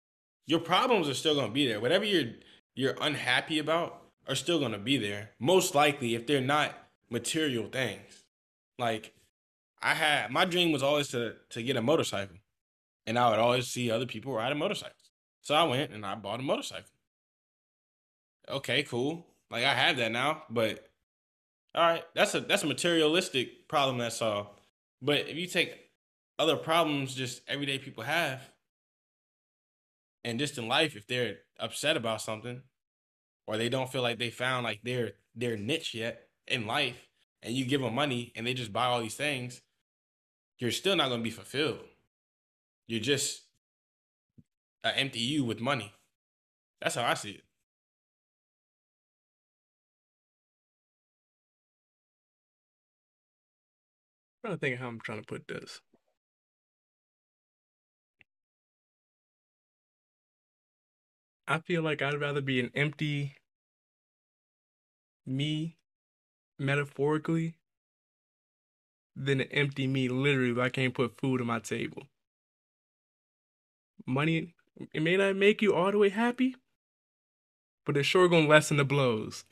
your 0.47 0.59
problems 0.59 1.09
are 1.09 1.13
still 1.15 1.35
gonna 1.35 1.53
be 1.53 1.67
there. 1.67 1.79
Whatever 1.81 2.05
you're 2.05 2.33
you're 2.75 2.97
unhappy 3.01 3.59
about 3.59 4.11
are 4.27 4.35
still 4.35 4.59
gonna 4.59 4.79
be 4.79 4.97
there. 4.97 5.31
Most 5.39 5.75
likely 5.75 6.15
if 6.15 6.27
they're 6.27 6.41
not 6.41 6.75
material 7.09 7.67
things. 7.69 8.25
Like 8.79 9.15
I 9.81 9.93
had 9.95 10.31
my 10.31 10.45
dream 10.45 10.71
was 10.71 10.83
always 10.83 11.09
to 11.09 11.35
to 11.49 11.63
get 11.63 11.77
a 11.77 11.81
motorcycle. 11.81 12.37
and 13.07 13.19
I 13.19 13.29
would 13.31 13.39
always 13.39 13.67
see 13.67 13.91
other 13.91 14.05
people 14.07 14.33
riding 14.33 14.59
motorcycles. 14.59 15.11
So 15.41 15.55
I 15.55 15.63
went 15.65 15.91
and 15.93 16.05
I 16.05 16.15
bought 16.15 16.39
a 16.41 16.43
motorcycle. 16.43 16.91
Okay, 18.49 18.83
cool. 18.83 19.25
Like 19.49 19.63
I 19.63 19.73
have 19.73 19.97
that 19.97 20.11
now, 20.11 20.43
but 20.49 20.87
all 21.75 21.83
right, 21.83 22.03
that's 22.15 22.35
a 22.35 22.41
that's 22.41 22.63
a 22.63 22.67
materialistic 22.67 23.67
problem 23.69 23.97
that's 23.97 24.17
solved. 24.17 24.49
But 25.01 25.29
if 25.29 25.37
you 25.37 25.47
take 25.47 25.77
other 26.39 26.57
problems 26.57 27.15
just 27.15 27.41
everyday 27.47 27.79
people 27.79 28.03
have, 28.03 28.41
and 30.23 30.39
just 30.39 30.57
in 30.57 30.67
life, 30.67 30.95
if 30.95 31.07
they're 31.07 31.37
upset 31.59 31.97
about 31.97 32.21
something, 32.21 32.61
or 33.47 33.57
they 33.57 33.69
don't 33.69 33.91
feel 33.91 34.01
like 34.01 34.19
they 34.19 34.29
found 34.29 34.63
like 34.63 34.81
their 34.83 35.13
their 35.35 35.57
niche 35.57 35.93
yet 35.93 36.29
in 36.47 36.67
life, 36.67 37.07
and 37.43 37.55
you 37.55 37.65
give 37.65 37.81
them 37.81 37.95
money 37.95 38.31
and 38.35 38.45
they 38.47 38.53
just 38.53 38.73
buy 38.73 38.85
all 38.85 39.01
these 39.01 39.15
things, 39.15 39.61
you're 40.61 40.71
still 40.71 40.95
not 40.95 41.09
going 41.09 41.21
to 41.21 41.23
be 41.23 41.31
fulfilled. 41.31 41.79
You're 42.87 42.99
just 42.99 43.41
an 44.83 44.93
empty 44.95 45.19
you 45.19 45.43
with 45.43 45.59
money. 45.59 45.91
That's 46.79 46.93
how 46.95 47.03
I 47.03 47.15
see 47.15 47.31
it. 47.31 47.43
I'm 54.43 54.49
trying 54.49 54.55
to 54.55 54.59
think 54.59 54.73
of 54.75 54.81
how 54.81 54.87
I'm 54.87 54.99
trying 54.99 55.21
to 55.21 55.25
put 55.25 55.47
this. 55.47 55.81
I 61.47 61.59
feel 61.59 61.81
like 61.81 62.03
I'd 62.03 62.21
rather 62.21 62.41
be 62.41 62.59
an 62.59 62.69
empty 62.75 63.35
me 65.25 65.77
metaphorically 66.59 67.55
than 69.15 69.41
an 69.41 69.47
empty 69.51 69.87
me 69.87 70.09
literally 70.09 70.51
if 70.51 70.57
I 70.57 70.69
can't 70.69 70.93
put 70.93 71.17
food 71.17 71.41
on 71.41 71.47
my 71.47 71.59
table. 71.59 72.07
Money 74.05 74.53
it 74.93 75.01
may 75.01 75.17
not 75.17 75.35
make 75.35 75.61
you 75.63 75.73
all 75.73 75.91
the 75.91 75.97
way 75.97 76.09
happy, 76.09 76.55
but 77.85 77.95
it's 77.95 78.07
sure 78.07 78.27
gonna 78.27 78.47
lessen 78.47 78.77
the 78.77 78.83
blows. 78.85 79.45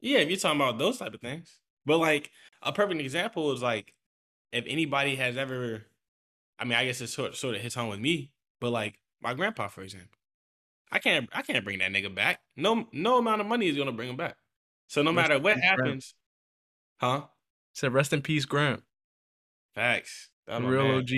Yeah, 0.00 0.18
if 0.18 0.28
you're 0.28 0.38
talking 0.38 0.60
about 0.60 0.78
those 0.78 0.98
type 0.98 1.14
of 1.14 1.20
things. 1.20 1.60
But 1.84 1.98
like 1.98 2.30
a 2.62 2.72
perfect 2.72 3.00
example 3.00 3.52
is 3.52 3.62
like 3.62 3.94
if 4.52 4.64
anybody 4.68 5.16
has 5.16 5.36
ever 5.36 5.86
I 6.58 6.64
mean, 6.64 6.74
I 6.74 6.84
guess 6.86 7.00
it 7.00 7.08
sort 7.08 7.36
sort 7.36 7.56
of 7.56 7.62
hits 7.62 7.74
home 7.74 7.88
with 7.90 8.00
me, 8.00 8.32
but 8.60 8.70
like 8.70 9.00
my 9.20 9.34
grandpa, 9.34 9.68
for 9.68 9.82
example. 9.82 10.18
I 10.92 11.00
can't 11.00 11.28
I 11.32 11.42
can't 11.42 11.64
bring 11.64 11.80
that 11.80 11.92
nigga 11.92 12.14
back. 12.14 12.40
No 12.56 12.88
no 12.92 13.18
amount 13.18 13.40
of 13.42 13.46
money 13.46 13.68
is 13.68 13.76
gonna 13.76 13.92
bring 13.92 14.10
him 14.10 14.16
back. 14.16 14.36
So 14.88 15.02
no 15.02 15.12
matter 15.12 15.38
what 15.38 15.58
happens, 15.58 16.14
huh? 17.00 17.26
Said 17.78 17.94
rest 17.94 18.12
in 18.12 18.22
peace, 18.22 18.44
Grant. 18.44 18.82
Facts. 19.76 20.30
That 20.48 20.64
Real 20.64 20.82
man. 20.82 20.96
OG. 20.96 21.10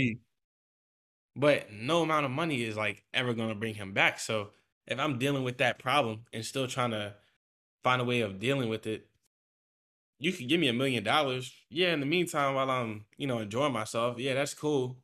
But 1.35 1.73
no 1.73 2.03
amount 2.03 2.27
of 2.27 2.33
money 2.33 2.65
is 2.65 2.77
like 2.77 3.03
ever 3.15 3.33
gonna 3.33 3.55
bring 3.55 3.77
him 3.77 3.95
back. 3.95 4.21
So 4.21 4.51
if 4.87 4.99
I'm 4.99 5.19
dealing 5.19 5.43
with 5.43 5.57
that 5.57 5.79
problem 5.79 6.27
and 6.35 6.45
still 6.45 6.67
trying 6.67 6.91
to 6.91 7.15
find 7.83 8.03
a 8.03 8.05
way 8.05 8.21
of 8.21 8.39
dealing 8.39 8.69
with 8.69 8.87
it, 8.87 9.07
you 10.19 10.35
could 10.35 10.51
give 10.51 10.61
me 10.61 10.69
a 10.69 10.75
million 10.75 11.03
dollars. 11.03 11.51
Yeah, 11.71 11.95
in 11.95 12.01
the 12.01 12.05
meantime, 12.05 12.55
while 12.55 12.71
I'm, 12.71 13.07
you 13.17 13.27
know, 13.27 13.39
enjoying 13.39 13.73
myself, 13.73 14.19
yeah, 14.19 14.35
that's 14.35 14.53
cool. 14.53 14.99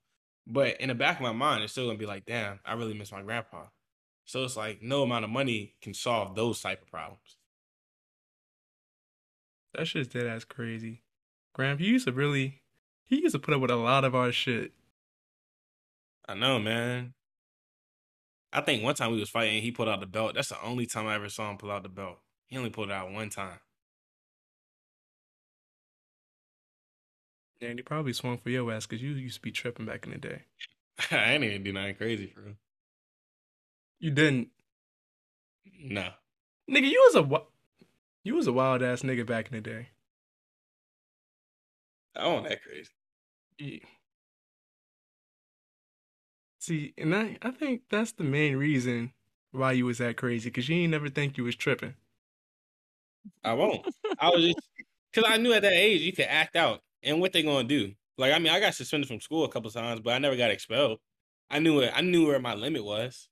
But 0.46 0.78
in 0.78 0.88
the 0.88 0.94
back 0.94 1.16
of 1.16 1.22
my 1.22 1.32
mind, 1.32 1.64
it's 1.64 1.72
still 1.72 1.86
gonna 1.86 1.96
be 1.96 2.04
like, 2.04 2.26
damn, 2.26 2.60
I 2.66 2.74
really 2.74 2.92
miss 2.92 3.12
my 3.12 3.22
grandpa. 3.22 3.68
So 4.26 4.44
it's 4.44 4.58
like 4.58 4.82
no 4.82 5.04
amount 5.04 5.24
of 5.24 5.30
money 5.30 5.72
can 5.80 5.94
solve 5.94 6.34
those 6.34 6.60
type 6.60 6.82
of 6.82 6.88
problems. 6.90 7.38
That 9.72 9.86
shit's 9.88 10.08
dead 10.08 10.26
ass 10.26 10.44
crazy. 10.44 11.00
Graham, 11.56 11.78
he 11.78 11.86
used 11.86 12.06
to 12.06 12.12
really 12.12 12.60
he 13.06 13.22
used 13.22 13.34
to 13.34 13.38
put 13.38 13.54
up 13.54 13.62
with 13.62 13.70
a 13.70 13.76
lot 13.76 14.04
of 14.04 14.14
our 14.14 14.30
shit. 14.30 14.72
I 16.28 16.34
know, 16.34 16.58
man. 16.58 17.14
I 18.52 18.60
think 18.60 18.82
one 18.82 18.94
time 18.94 19.12
we 19.12 19.20
was 19.20 19.30
fighting, 19.30 19.62
he 19.62 19.70
pulled 19.70 19.88
out 19.88 20.00
the 20.00 20.06
belt. 20.06 20.34
That's 20.34 20.50
the 20.50 20.62
only 20.62 20.84
time 20.84 21.06
I 21.06 21.14
ever 21.14 21.30
saw 21.30 21.50
him 21.50 21.56
pull 21.56 21.70
out 21.70 21.82
the 21.82 21.88
belt. 21.88 22.18
He 22.46 22.58
only 22.58 22.68
pulled 22.68 22.90
it 22.90 22.92
out 22.92 23.10
one 23.10 23.30
time. 23.30 23.58
And 27.62 27.78
he 27.78 27.82
probably 27.82 28.12
swung 28.12 28.36
for 28.36 28.50
your 28.50 28.70
ass 28.70 28.86
because 28.86 29.02
you 29.02 29.12
used 29.12 29.36
to 29.36 29.40
be 29.40 29.50
tripping 29.50 29.86
back 29.86 30.04
in 30.04 30.12
the 30.12 30.18
day. 30.18 30.42
I 31.10 31.32
ain't 31.32 31.44
even 31.44 31.62
do 31.62 31.72
nothing 31.72 31.94
crazy 31.94 32.26
for 32.26 32.42
him. 32.42 32.58
You 33.98 34.10
didn't. 34.10 34.48
No. 35.80 36.10
Nigga, 36.70 36.90
you 36.90 37.10
was 37.10 37.16
a 37.16 37.42
you 38.24 38.34
was 38.34 38.46
a 38.46 38.52
wild 38.52 38.82
ass 38.82 39.00
nigga 39.00 39.24
back 39.24 39.46
in 39.46 39.54
the 39.54 39.62
day. 39.62 39.88
I 42.16 42.26
wasn't 42.28 42.48
that 42.48 42.62
crazy. 42.62 42.90
Yeah. 43.58 43.78
See, 46.58 46.94
and 46.98 47.14
I, 47.14 47.38
I 47.42 47.50
think 47.50 47.82
that's 47.90 48.12
the 48.12 48.24
main 48.24 48.56
reason 48.56 49.12
why 49.52 49.72
you 49.72 49.86
was 49.86 49.98
that 49.98 50.16
crazy, 50.16 50.50
because 50.50 50.68
you 50.68 50.76
ain't 50.76 50.90
never 50.90 51.08
think 51.08 51.36
you 51.36 51.44
was 51.44 51.56
tripping. 51.56 51.94
I 53.44 53.54
won't. 53.54 53.86
I 54.18 54.30
was 54.30 54.44
just 54.44 54.60
because 55.12 55.30
I 55.30 55.36
knew 55.38 55.52
at 55.52 55.62
that 55.62 55.72
age 55.72 56.02
you 56.02 56.12
could 56.12 56.26
act 56.26 56.56
out 56.56 56.80
and 57.02 57.20
what 57.20 57.32
they 57.32 57.42
gonna 57.42 57.64
do. 57.64 57.92
Like 58.18 58.32
I 58.32 58.38
mean, 58.38 58.52
I 58.52 58.60
got 58.60 58.74
suspended 58.74 59.08
from 59.08 59.20
school 59.20 59.44
a 59.44 59.48
couple 59.48 59.70
times, 59.70 60.00
but 60.00 60.14
I 60.14 60.18
never 60.18 60.36
got 60.36 60.50
expelled. 60.50 60.98
I 61.50 61.58
knew 61.58 61.80
it. 61.80 61.92
I 61.94 62.00
knew 62.00 62.26
where 62.26 62.40
my 62.40 62.54
limit 62.54 62.84
was. 62.84 63.28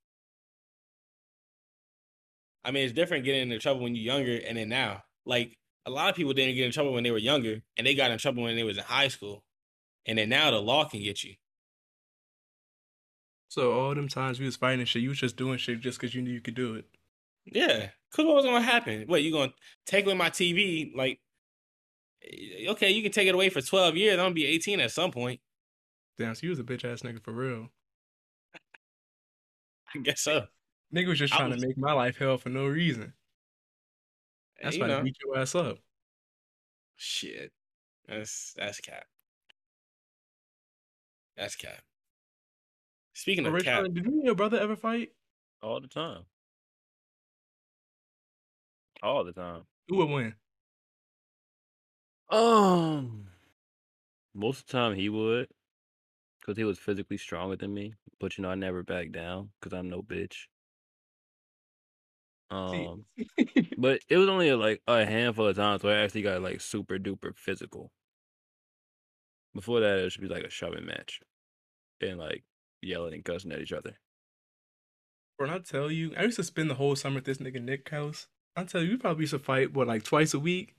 I 2.65 2.71
mean, 2.71 2.85
it's 2.85 2.95
different 2.95 3.25
getting 3.25 3.43
into 3.43 3.59
trouble 3.59 3.83
when 3.83 3.95
you're 3.95 4.15
younger 4.15 4.41
and 4.47 4.57
then 4.57 4.69
now. 4.69 5.03
Like 5.27 5.59
a 5.87 5.91
lot 5.91 6.11
of 6.11 6.17
people 6.17 6.33
didn't 6.33 6.55
get 6.55 6.67
in 6.67 6.73
trouble 6.73 6.93
when 6.93 7.05
they 7.05 7.11
were 7.11 7.19
younger, 7.19 7.63
and 7.77 7.87
they 7.87 7.95
got 7.95 8.11
in 8.11 8.19
trouble 8.19 8.43
when 8.43 8.57
they 8.57 8.65
was 8.65 8.79
in 8.79 8.85
high 8.85 9.09
school, 9.09 9.45
and 10.07 10.17
then 10.19 10.29
now 10.29 10.51
the 10.51 10.59
law 10.61 10.85
can 10.85 11.03
get 11.03 11.23
you. 11.25 11.35
So 13.49 13.73
all 13.73 13.95
them 13.95 14.09
times 14.09 14.41
we 14.41 14.47
was 14.47 14.57
fighting 14.57 14.85
shit, 14.85 15.03
you 15.03 15.11
was 15.11 15.19
just 15.19 15.37
doing 15.37 15.59
shit 15.59 15.81
just 15.81 16.01
because 16.01 16.15
you 16.15 16.23
knew 16.23 16.33
you 16.33 16.41
could 16.41 16.55
do 16.55 16.75
it. 16.75 16.87
Yeah, 17.45 17.89
cause 18.11 18.25
what 18.25 18.35
was 18.37 18.45
gonna 18.45 18.63
happen? 18.63 19.05
What 19.07 19.23
you 19.23 19.31
gonna 19.33 19.53
take 19.87 20.07
away 20.07 20.15
my 20.15 20.31
TV? 20.31 20.93
Like, 20.97 21.21
eh, 22.25 22.71
okay, 22.71 22.91
you 22.91 23.03
can 23.03 23.13
take 23.13 23.29
it 23.29 23.35
away 23.35 23.51
for 23.51 23.61
twelve 23.61 23.97
years. 23.97 24.15
I'm 24.15 24.25
gonna 24.27 24.35
be 24.35 24.47
eighteen 24.47 24.81
at 24.81 24.91
some 24.91 25.11
point. 25.11 25.41
Damn, 26.19 26.35
so 26.35 26.41
you 26.45 26.51
was 26.51 26.59
a 26.59 26.65
bitch 26.65 26.91
ass 26.91 27.03
nigga 27.03 27.23
for 27.23 27.33
real. 27.33 27.69
I 29.95 29.99
guess 30.03 30.23
so. 30.23 30.47
Nigga 30.95 31.09
was 31.09 31.19
just 31.19 31.35
trying 31.35 31.51
was- 31.51 31.61
to 31.61 31.67
make 31.69 31.77
my 31.77 31.93
life 31.93 32.17
hell 32.19 32.39
for 32.39 32.49
no 32.49 32.67
reason. 32.67 33.13
That's 34.65 34.77
you 34.77 34.83
why 34.83 34.89
I 34.89 34.91
know, 34.91 35.03
beat 35.03 35.17
your 35.25 35.39
ass 35.39 35.55
up. 35.55 35.79
shit. 36.97 37.53
That's 38.09 38.55
that's 38.57 38.81
cap. 38.81 39.05
That's 41.37 41.57
cap. 41.57 41.83
Speaking 43.15 43.47
of 43.47 43.53
Rich, 43.53 43.65
cap, 43.65 43.85
did 43.85 44.05
you 44.05 44.13
and 44.13 44.25
your 44.25 44.35
brother 44.35 44.59
ever 44.59 44.77
fight? 44.77 45.11
all 45.63 45.81
the 45.81 45.89
time. 45.89 46.23
All 49.03 49.25
the 49.25 49.33
time. 49.33 49.63
Who 49.89 49.97
would 49.97 50.11
win? 50.11 50.35
Um, 52.31 53.29
most 54.35 54.61
of 54.61 54.67
the 54.67 54.73
time 54.73 54.95
he 54.95 55.09
would, 55.09 55.49
because 56.41 56.57
he 56.57 56.65
was 56.65 56.79
physically 56.79 57.17
stronger 57.17 57.57
than 57.57 57.73
me. 57.73 57.95
But 58.21 58.37
you 58.37 58.43
know, 58.43 58.51
I 58.51 58.55
never 58.55 58.83
back 58.83 59.13
down 59.13 59.51
because 59.61 59.77
I'm 59.77 59.89
no 59.89 60.03
bitch. 60.03 60.47
Um, 62.55 63.05
but 63.79 64.01
it 64.09 64.17
was 64.17 64.29
only 64.29 64.53
like 64.53 64.81
a 64.87 65.05
handful 65.05 65.49
of 65.49 65.57
times 65.57 65.83
where 65.83 65.99
I 65.99 66.05
actually 66.05 66.23
got 66.23 66.41
like 66.41 66.61
super 66.61 66.99
duper 66.99 67.37
physical. 67.37 67.91
Before 69.55 69.81
that, 69.81 69.99
it 69.99 70.11
should 70.11 70.23
be 70.23 70.29
like 70.29 70.45
a 70.45 70.51
shoving 70.51 70.87
match, 70.87 71.21
and 72.01 72.19
like 72.19 72.45
yelling 72.81 73.15
and 73.15 73.25
cussing 73.25 73.53
at 73.53 73.61
each 73.61 73.73
other. 73.73 73.99
When 75.37 75.51
I 75.51 75.59
tell 75.59 75.91
you, 75.91 76.13
I 76.17 76.25
used 76.25 76.37
to 76.37 76.45
spend 76.45 76.71
the 76.71 76.75
whole 76.75 76.95
summer 76.95 77.19
at 77.19 77.25
this 77.25 77.39
nigga 77.39 77.61
Nick 77.61 77.89
house. 77.89 78.29
I 78.57 78.63
tell 78.65 78.83
you, 78.83 78.91
we 78.91 78.97
probably 78.99 79.23
used 79.23 79.33
to 79.33 79.41
fight 79.41 79.75
what 79.75 79.89
like 79.89 80.05
twice 80.05 80.33
a 80.33 80.39
week. 80.39 80.77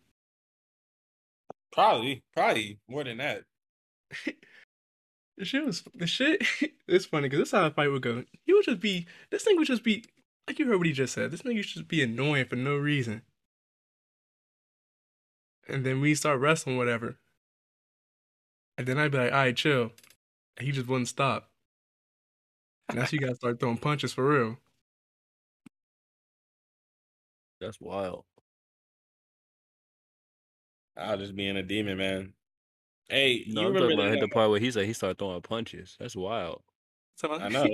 probably, 1.74 2.24
probably 2.34 2.80
more 2.88 3.04
than 3.04 3.18
that. 3.18 3.44
The 5.38 5.44
shit 5.44 5.66
was 5.66 5.84
the 5.94 6.08
shit. 6.08 6.44
it's 6.88 7.06
funny 7.06 7.28
because 7.28 7.40
this 7.40 7.50
is 7.50 7.52
how 7.52 7.66
a 7.66 7.72
fight 7.72 7.92
would 7.92 8.02
go. 8.02 8.24
He 8.46 8.54
would 8.54 8.64
just 8.64 8.80
be 8.80 9.06
this 9.32 9.44
thing 9.44 9.58
would 9.58 9.68
just 9.68 9.84
be 9.84 10.06
like 10.48 10.60
you 10.60 10.68
heard 10.68 10.78
what 10.78 10.88
he 10.88 10.94
just 10.94 11.14
said. 11.14 11.32
This 11.32 11.42
nigga 11.44 11.64
should 11.64 11.74
just 11.80 11.88
be 11.88 12.02
annoying 12.04 12.46
for 12.46 12.56
no 12.56 12.76
reason. 12.76 13.24
And 15.68 15.86
then 15.86 16.02
we 16.02 16.16
start 16.16 16.40
wrestling, 16.40 16.76
whatever. 16.78 17.20
And 18.78 18.88
then 18.88 18.98
I'd 18.98 19.12
be 19.12 19.18
like, 19.18 19.32
all 19.34 19.38
right, 19.40 19.56
chill. 19.56 19.92
And 20.58 20.66
he 20.68 20.72
just 20.72 20.88
wouldn't 20.88 21.08
stop. 21.10 21.50
And 22.90 22.98
that's 22.98 23.12
when 23.12 23.22
you 23.22 23.28
gotta 23.28 23.36
start 23.36 23.60
throwing 23.60 23.78
punches 23.78 24.14
for 24.14 24.28
real. 24.28 24.58
That's 27.60 27.82
wild. 27.82 28.26
I'll 30.98 31.18
just 31.18 31.36
be 31.36 31.48
in 31.48 31.58
a 31.58 31.64
demon, 31.64 31.98
man. 31.98 32.34
Hey, 33.10 33.44
No, 33.48 33.62
you 33.62 33.68
I'm 33.68 33.74
remember 33.74 33.80
talking 33.80 34.00
about 34.00 34.12
that, 34.12 34.20
the 34.20 34.28
part 34.28 34.50
where 34.50 34.60
he 34.60 34.72
said 34.72 34.86
he 34.86 34.94
started 34.94 35.18
throwing 35.20 35.42
punches. 35.42 35.96
That's 36.00 36.16
wild. 36.16 36.64
I 37.40 37.50
know. 37.50 37.68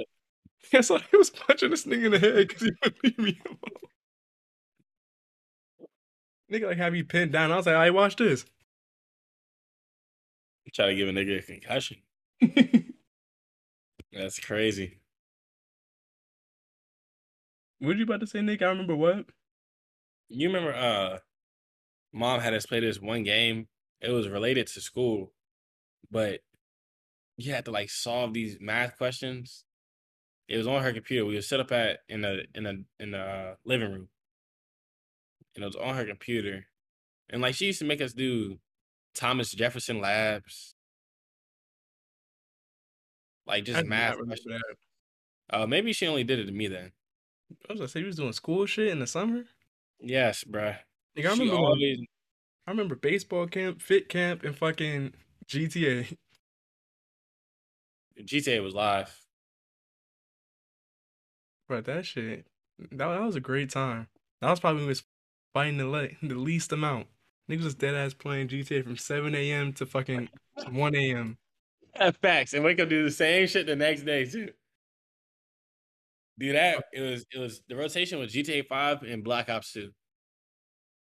So 0.81 0.97
he 0.97 1.17
was 1.17 1.29
punching 1.29 1.69
this 1.71 1.85
nigga 1.85 2.05
in 2.05 2.11
the 2.11 2.19
head 2.19 2.47
because 2.47 2.61
he 2.63 2.71
wouldn't 2.83 3.03
leave 3.03 3.17
me 3.19 3.41
alone. 3.45 3.59
Nigga 6.51 6.67
like 6.67 6.77
have 6.77 6.95
you 6.95 7.03
pinned 7.03 7.31
down. 7.31 7.51
I 7.51 7.55
was 7.57 7.65
like, 7.65 7.73
all 7.75 7.81
right, 7.81 7.93
watch 7.93 8.15
this. 8.15 8.45
Try 10.73 10.88
to 10.88 10.95
give 10.95 11.09
a 11.09 11.11
nigga 11.11 11.39
a 11.39 11.41
concussion. 11.41 11.97
That's 14.13 14.39
crazy. 14.39 14.99
What 17.79 17.88
were 17.89 17.93
you 17.95 18.03
about 18.03 18.21
to 18.21 18.27
say, 18.27 18.41
Nick? 18.41 18.61
I 18.61 18.67
remember 18.67 18.95
what? 18.95 19.25
You 20.29 20.47
remember 20.47 20.73
uh 20.73 21.19
mom 22.13 22.39
had 22.41 22.53
us 22.53 22.65
play 22.65 22.79
this 22.79 23.01
one 23.01 23.23
game. 23.23 23.67
It 24.01 24.11
was 24.11 24.27
related 24.29 24.67
to 24.67 24.81
school, 24.81 25.33
but 26.11 26.41
you 27.38 27.53
had 27.53 27.65
to 27.65 27.71
like 27.71 27.89
solve 27.89 28.33
these 28.33 28.59
math 28.61 28.97
questions. 28.97 29.65
It 30.52 30.57
was 30.57 30.68
on 30.68 30.84
her 30.84 30.91
computer. 30.91 31.23
We 31.23 31.36
were 31.36 31.41
set 31.41 31.61
up 31.61 31.72
at 31.72 31.99
in 32.10 32.22
the 32.22 32.44
in 32.53 32.64
the 32.64 32.84
in 32.99 33.11
the 33.11 33.19
uh, 33.19 33.56
living 33.64 33.90
room. 33.90 34.10
And 35.56 35.64
it 35.64 35.65
was 35.65 35.78
on 35.78 35.95
her 35.95 36.06
computer. 36.06 36.65
And 37.30 37.41
like 37.41 37.56
she 37.56 37.68
used 37.68 37.80
to 37.80 37.86
make 37.86 38.02
us 38.02 38.11
do 38.11 38.60
Thomas 39.15 39.52
Jefferson 39.52 40.02
labs. 40.02 40.76
Like 43.48 43.64
just 43.64 43.82
do 43.82 43.88
math 43.88 44.10
not 44.10 44.19
remember 44.19 44.28
questions. 44.28 44.61
that. 45.49 45.57
Uh 45.57 45.68
maybe 45.68 45.94
she 45.94 46.06
only 46.06 46.26
did 46.26 46.40
it 46.40 46.48
to 46.48 46.52
me 46.52 46.68
then. 46.68 46.91
I 47.69 47.72
was 47.72 47.80
gonna 47.80 47.88
say 47.88 48.02
you 48.02 48.07
was 48.07 48.18
doing 48.18 48.34
school 48.34 48.65
shit 48.65 48.90
in 48.90 48.99
the 48.99 49.07
summer. 49.07 49.45
Yes, 50.02 50.44
bruh. 50.44 50.78
Like, 51.15 51.26
I 51.26 51.30
remember, 51.30 51.56
always 51.56 51.98
I 52.68 52.72
remember 52.72 52.95
baseball 52.95 53.48
camp, 53.48 53.82
fit 53.82 54.10
camp, 54.10 54.44
and 54.44 54.53
fucking 54.53 55.14
GTA. 55.48 56.18
GTA 58.19 58.61
was 58.61 58.73
live. 58.73 59.18
But 61.72 61.85
that 61.85 62.06
shit, 62.06 62.48
that, 62.80 62.98
that 62.98 63.22
was 63.22 63.38
a 63.38 63.39
great 63.39 63.69
time. 63.69 64.07
That 64.41 64.49
was 64.49 64.60
probably 64.60 64.80
when 64.80 64.88
we 64.88 64.89
was 64.89 65.03
fighting 65.53 65.77
the 65.77 65.88
le- 65.88 66.10
the 66.22 66.35
least 66.35 66.73
amount. 66.73 67.07
Niggas 67.49 67.64
was 67.64 67.76
dead 67.76 67.95
ass 67.95 68.14
playing 68.14 68.49
GTA 68.49 68.84
from 68.84 68.98
7 68.98 69.34
a.m. 69.34 69.72
to 69.73 69.85
fucking 69.85 70.27
1 70.69 70.95
a.m. 70.98 71.38
Facts. 72.22 72.53
And 72.53 72.65
wake 72.65 72.81
up 72.81 72.89
do 72.89 73.06
the 73.06 73.10
same 73.11 73.48
shit 73.48 73.68
the 73.68 73.77
next 73.77 74.02
day 74.02 74.26
too. 74.26 74.49
Do 76.38 76.52
that. 76.52 76.84
It 76.91 76.99
was 76.99 77.26
it 77.34 77.39
was 77.39 77.61
the 77.69 77.77
rotation 77.77 78.19
was 78.19 78.34
GTA 78.34 78.68
Five 78.68 79.03
and 79.03 79.23
Black 79.23 79.49
Ops 79.49 79.72
Two. 79.72 79.91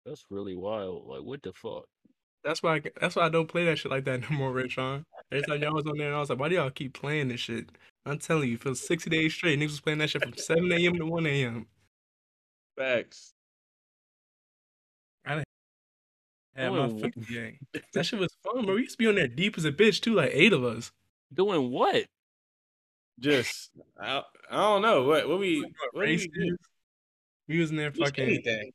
That's 0.08 0.26
really 0.32 0.56
wild. 0.56 1.06
Like, 1.06 1.22
what 1.22 1.44
the 1.44 1.54
fuck? 1.54 1.86
That's 2.44 2.64
why 2.64 2.78
I, 2.78 2.82
that's 3.00 3.16
why 3.16 3.28
I 3.28 3.30
don't 3.30 3.48
play 3.48 3.66
that 3.66 3.78
shit 3.78 3.92
like 3.92 4.06
that 4.06 4.22
no 4.32 4.36
more, 4.36 4.52
Rayshawn. 4.52 5.04
Every 5.32 5.46
time 5.46 5.62
y'all 5.62 5.76
was 5.76 5.86
on 5.86 6.00
there, 6.00 6.08
and 6.08 6.16
I 6.16 6.20
was 6.20 6.32
like, 6.32 6.40
why 6.40 6.50
do 6.50 6.56
y'all 6.56 6.72
keep 6.72 6.94
playing 6.94 7.28
this 7.28 7.42
shit? 7.42 7.70
I'm 8.08 8.20
telling 8.20 8.50
you, 8.50 8.58
for 8.58 8.74
60 8.74 9.10
days 9.10 9.34
straight, 9.34 9.60
niggas 9.60 9.68
was 9.68 9.82
playing 9.82 10.00
that 10.00 10.10
shit 10.10 10.24
from 10.24 10.36
7 10.36 10.72
a.m. 10.72 10.96
to 10.96 11.06
1 11.06 11.26
a.m. 11.26 11.68
Facts. 12.78 13.34
I 15.26 16.64
had 16.64 16.72
my 16.72 16.88
Doing 16.88 17.00
fucking 17.00 17.26
gang. 17.32 17.60
That 17.94 18.06
shit 18.06 18.20
was 18.20 18.36
fun, 18.44 18.66
bro. 18.66 18.76
We 18.76 18.82
used 18.82 18.94
to 18.94 18.98
be 18.98 19.08
on 19.08 19.16
there 19.16 19.28
deep 19.28 19.58
as 19.58 19.66
a 19.66 19.72
bitch 19.72 20.02
too, 20.02 20.16
like 20.16 20.32
eight 20.34 20.54
of 20.54 20.64
us. 20.64 20.92
Doing 21.32 21.70
what? 21.72 22.06
Just 23.20 23.72
I, 24.00 24.24
I 24.50 24.56
don't 24.56 24.82
know 24.82 25.04
what 25.04 25.28
what 25.28 25.40
we 25.40 25.56
Doing 25.62 25.74
what 25.94 25.94
we 25.94 26.02
races. 26.02 26.28
do. 26.34 26.58
We 27.48 27.60
was 27.60 27.70
in 27.70 27.78
there 27.78 27.92
fucking. 27.92 28.24
anything. 28.26 28.72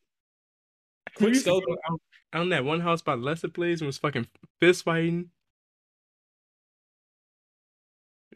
Quick 1.17 1.31
used 1.31 1.45
to 1.45 1.51
scope. 1.51 1.65
go 1.67 1.73
out, 1.91 2.01
out 2.33 2.43
in 2.43 2.49
that 2.51 2.65
one 2.65 2.81
house 2.81 3.03
by 3.03 3.15
Lester 3.15 3.49
Place 3.49 3.81
and 3.81 3.87
was 3.87 3.99
fucking 3.99 4.27
fist 4.61 4.85
fighting. 4.85 5.31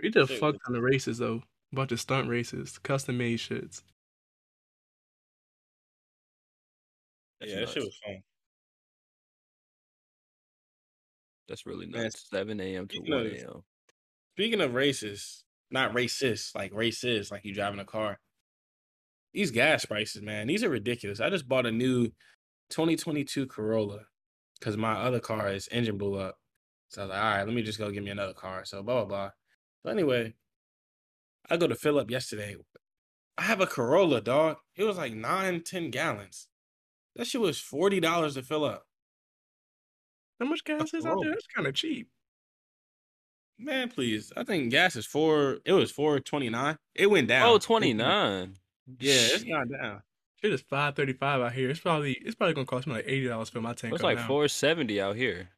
We 0.02 0.10
did 0.10 0.22
a 0.22 0.26
Shit 0.26 0.40
fuck 0.40 0.56
ton 0.66 0.76
of 0.76 0.82
races 0.82 1.18
though. 1.18 1.42
bunch 1.72 1.92
of 1.92 2.00
stunt 2.00 2.28
races, 2.28 2.78
custom 2.78 3.18
made 3.18 3.38
shits. 3.38 3.82
That's 7.40 7.52
yeah, 7.52 7.60
that 7.60 7.68
shit 7.68 7.82
was 7.82 7.98
fun. 8.04 8.22
That's 11.48 11.66
really 11.66 11.86
Man, 11.86 12.04
nuts. 12.04 12.28
7 12.30 12.60
a.m. 12.60 12.88
to 12.88 12.94
speaking 12.96 13.14
1 13.14 13.26
of- 13.26 13.32
a.m. 13.32 13.62
Speaking 14.36 14.60
of 14.60 14.74
races, 14.74 15.44
not 15.70 15.92
racist, 15.94 16.54
like 16.54 16.72
racist, 16.72 17.30
like 17.30 17.44
you 17.44 17.54
driving 17.54 17.80
a 17.80 17.84
car. 17.84 18.18
These 19.32 19.50
gas 19.50 19.84
prices, 19.84 20.22
man, 20.22 20.46
these 20.46 20.62
are 20.64 20.68
ridiculous. 20.68 21.20
I 21.20 21.30
just 21.30 21.48
bought 21.48 21.66
a 21.66 21.72
new 21.72 22.06
2022 22.70 23.46
Corolla 23.46 24.00
because 24.58 24.76
my 24.76 24.92
other 24.92 25.20
car, 25.20 25.48
is 25.50 25.68
engine 25.70 25.98
blew 25.98 26.16
up. 26.18 26.36
So 26.88 27.02
I 27.02 27.04
was 27.04 27.10
like, 27.10 27.18
all 27.22 27.30
right, 27.30 27.44
let 27.44 27.54
me 27.54 27.62
just 27.62 27.78
go 27.78 27.90
get 27.90 28.02
me 28.02 28.10
another 28.10 28.34
car. 28.34 28.64
So 28.64 28.82
blah 28.82 29.04
blah 29.04 29.04
blah. 29.04 29.30
So 29.86 29.92
anyway, 29.92 30.34
I 31.48 31.56
go 31.56 31.68
to 31.68 31.76
fill 31.76 32.00
up 32.00 32.10
yesterday. 32.10 32.56
I 33.38 33.42
have 33.42 33.60
a 33.60 33.68
Corolla, 33.68 34.20
dog. 34.20 34.56
It 34.74 34.82
was 34.82 34.96
like 34.96 35.14
nine, 35.14 35.62
ten 35.62 35.92
gallons. 35.92 36.48
That 37.14 37.28
shit 37.28 37.40
was 37.40 37.60
forty 37.60 38.00
dollars 38.00 38.34
to 38.34 38.42
fill 38.42 38.64
up. 38.64 38.84
How 40.40 40.46
much 40.46 40.64
gas 40.64 40.92
is 40.92 41.06
out 41.06 41.10
there? 41.10 41.14
Corolla. 41.14 41.30
That's 41.30 41.46
kind 41.46 41.68
of 41.68 41.74
cheap. 41.74 42.08
Man, 43.60 43.88
please. 43.88 44.32
I 44.36 44.42
think 44.42 44.72
gas 44.72 44.96
is 44.96 45.06
four. 45.06 45.58
It 45.64 45.72
was 45.72 45.92
four 45.92 46.18
twenty 46.18 46.50
nine. 46.50 46.76
It 46.96 47.08
went 47.08 47.28
down. 47.28 47.48
Oh, 47.48 47.58
29. 47.58 48.56
Yeah, 48.98 49.12
it's 49.14 49.44
gone 49.44 49.68
down. 49.68 50.02
Shit 50.42 50.52
is 50.52 50.62
five 50.62 50.96
thirty 50.96 51.12
five 51.12 51.40
out 51.40 51.52
here. 51.52 51.70
It's 51.70 51.78
probably 51.78 52.18
it's 52.24 52.34
probably 52.34 52.54
gonna 52.54 52.66
cost 52.66 52.88
me 52.88 52.94
like 52.94 53.04
eighty 53.06 53.28
dollars 53.28 53.50
for 53.50 53.60
my 53.60 53.72
tank. 53.72 53.94
It's 53.94 54.02
up 54.02 54.04
like 54.04 54.18
now. 54.18 54.26
470 54.26 55.00
out 55.00 55.14
here. 55.14 55.50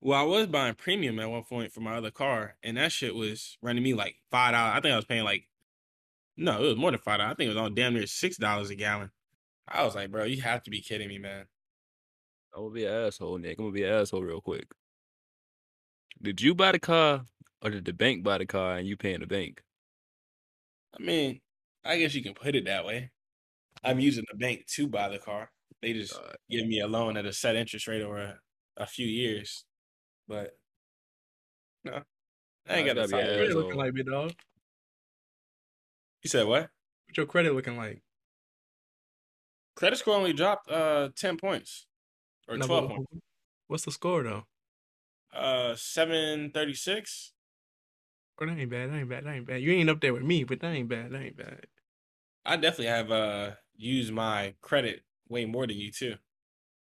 Well, 0.00 0.18
I 0.18 0.22
was 0.22 0.46
buying 0.46 0.74
premium 0.74 1.18
at 1.20 1.30
one 1.30 1.44
point 1.44 1.72
for 1.72 1.80
my 1.80 1.96
other 1.96 2.10
car, 2.10 2.56
and 2.62 2.76
that 2.76 2.92
shit 2.92 3.14
was 3.14 3.58
running 3.62 3.82
me 3.82 3.94
like 3.94 4.16
five 4.30 4.52
dollars. 4.52 4.76
I 4.76 4.80
think 4.80 4.92
I 4.92 4.96
was 4.96 5.04
paying 5.04 5.24
like 5.24 5.48
no, 6.36 6.62
it 6.64 6.68
was 6.68 6.76
more 6.76 6.90
than 6.92 7.00
five 7.00 7.18
dollars. 7.18 7.32
I 7.32 7.36
think 7.36 7.46
it 7.48 7.54
was 7.54 7.58
on 7.58 7.74
damn 7.74 7.94
near 7.94 8.06
six 8.06 8.36
dollars 8.38 8.70
a 8.70 8.76
gallon. 8.76 9.12
I 9.68 9.84
was 9.84 9.94
like, 9.96 10.10
bro, 10.12 10.24
you 10.24 10.42
have 10.42 10.62
to 10.64 10.70
be 10.70 10.82
kidding 10.82 11.08
me, 11.08 11.18
man. 11.18 11.46
I'm 12.54 12.62
gonna 12.62 12.74
be 12.74 12.84
an 12.84 12.92
asshole, 12.92 13.38
Nick. 13.38 13.58
I'm 13.58 13.64
gonna 13.66 13.72
be 13.74 13.82
an 13.84 13.92
asshole 13.92 14.22
real 14.22 14.40
quick. 14.40 14.68
Did 16.22 16.40
you 16.40 16.54
buy 16.54 16.72
the 16.72 16.78
car 16.78 17.26
or 17.60 17.70
did 17.70 17.84
the 17.84 17.92
bank 17.92 18.22
buy 18.22 18.38
the 18.38 18.46
car 18.46 18.76
and 18.76 18.86
you 18.88 18.96
paying 18.96 19.20
the 19.20 19.26
bank? 19.26 19.62
I 20.98 21.02
mean, 21.02 21.40
I 21.84 21.98
guess 21.98 22.14
you 22.14 22.22
can 22.22 22.34
put 22.34 22.54
it 22.54 22.64
that 22.66 22.84
way. 22.84 23.10
I'm 23.84 24.00
using 24.00 24.24
the 24.30 24.38
bank 24.38 24.66
to 24.68 24.88
buy 24.88 25.08
the 25.08 25.18
car. 25.18 25.52
They 25.82 25.92
just 25.94 26.14
Uh, 26.14 26.32
give 26.50 26.66
me 26.66 26.80
a 26.80 26.88
loan 26.88 27.16
at 27.16 27.26
a 27.26 27.32
set 27.32 27.56
interest 27.56 27.86
rate 27.88 28.02
over 28.02 28.18
a, 28.18 28.40
a 28.78 28.86
few 28.86 29.06
years. 29.06 29.64
But 30.30 30.56
no, 31.82 32.04
I 32.68 32.76
ain't 32.76 32.86
Nah, 32.86 32.94
got 32.94 33.02
it's 33.02 33.10
to 33.10 33.16
gotta 33.16 33.26
be 33.32 33.36
credit 33.36 33.56
looking 33.56 33.78
like, 33.78 33.94
big 33.94 34.06
dog? 34.06 34.32
You 36.22 36.30
said 36.30 36.46
what? 36.46 36.70
What 37.08 37.16
your 37.16 37.26
credit 37.26 37.52
looking 37.52 37.76
like? 37.76 38.00
Credit 39.74 39.96
score 39.96 40.14
only 40.14 40.32
dropped 40.32 40.70
uh 40.70 41.08
ten 41.16 41.36
points 41.36 41.88
or 42.46 42.56
No, 42.56 42.66
twelve 42.66 42.90
points. 42.90 43.12
What's 43.66 43.84
the 43.84 43.90
score 43.90 44.22
though? 44.22 44.44
Uh, 45.34 45.74
seven 45.74 46.52
thirty 46.52 46.74
six. 46.74 47.32
Oh, 48.40 48.46
that 48.46 48.56
ain't 48.56 48.70
bad. 48.70 48.90
That 48.90 48.96
ain't 48.98 49.08
bad. 49.08 49.24
That 49.24 49.34
ain't 49.34 49.46
bad. 49.46 49.62
You 49.62 49.72
ain't 49.72 49.90
up 49.90 50.00
there 50.00 50.14
with 50.14 50.22
me, 50.22 50.44
but 50.44 50.60
that 50.60 50.72
ain't 50.72 50.88
bad. 50.88 51.10
That 51.10 51.22
ain't 51.22 51.36
bad. 51.36 51.66
I 52.44 52.56
definitely 52.56 52.86
have 52.86 53.10
uh 53.10 53.50
used 53.76 54.12
my 54.12 54.54
credit 54.60 55.02
way 55.28 55.44
more 55.44 55.66
than 55.66 55.76
you 55.76 55.90
too. 55.90 56.16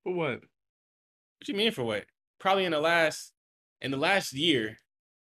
For 0.04 0.14
what? 0.14 0.42
What 0.42 1.48
you 1.48 1.54
mean 1.54 1.72
for 1.72 1.84
what? 1.84 2.06
Probably 2.40 2.66
in 2.66 2.72
the 2.72 2.80
last 2.80 3.34
in 3.82 3.92
the 3.92 3.98
last 3.98 4.34
year, 4.34 4.78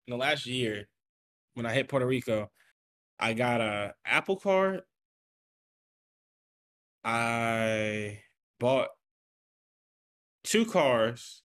in 0.07 0.11
the 0.11 0.17
last 0.17 0.45
year, 0.45 0.87
when 1.53 1.65
I 1.65 1.73
hit 1.73 1.87
Puerto 1.87 2.05
Rico, 2.05 2.49
I 3.19 3.33
got 3.33 3.61
a 3.61 3.93
Apple 4.05 4.37
Card. 4.37 4.81
I 7.03 8.19
bought 8.59 8.89
two 10.43 10.65
cars, 10.65 11.43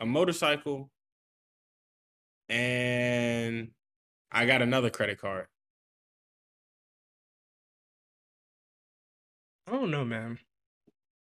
a 0.00 0.06
motorcycle, 0.06 0.90
and 2.48 3.70
I 4.32 4.46
got 4.46 4.62
another 4.62 4.90
credit 4.90 5.20
card. 5.20 5.46
I 9.66 9.72
don't 9.72 9.90
know, 9.90 10.04
man. 10.04 10.38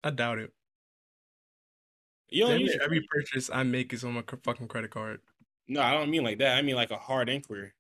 I 0.03 0.09
doubt 0.11 0.39
it. 0.39 0.53
You 2.31 2.47
don't 2.47 2.59
use 2.59 2.77
every 2.81 3.01
purchase 3.11 3.49
I 3.51 3.63
make 3.63 3.93
is 3.93 4.03
on 4.03 4.13
my 4.13 4.23
fucking 4.43 4.67
credit 4.67 4.89
card. 4.91 5.19
No, 5.67 5.81
I 5.81 5.93
don't 5.93 6.09
mean 6.09 6.23
like 6.23 6.39
that. 6.39 6.57
I 6.57 6.61
mean 6.61 6.75
like 6.75 6.91
a 6.91 6.97
hard 6.97 7.29
inquiry. 7.29 7.71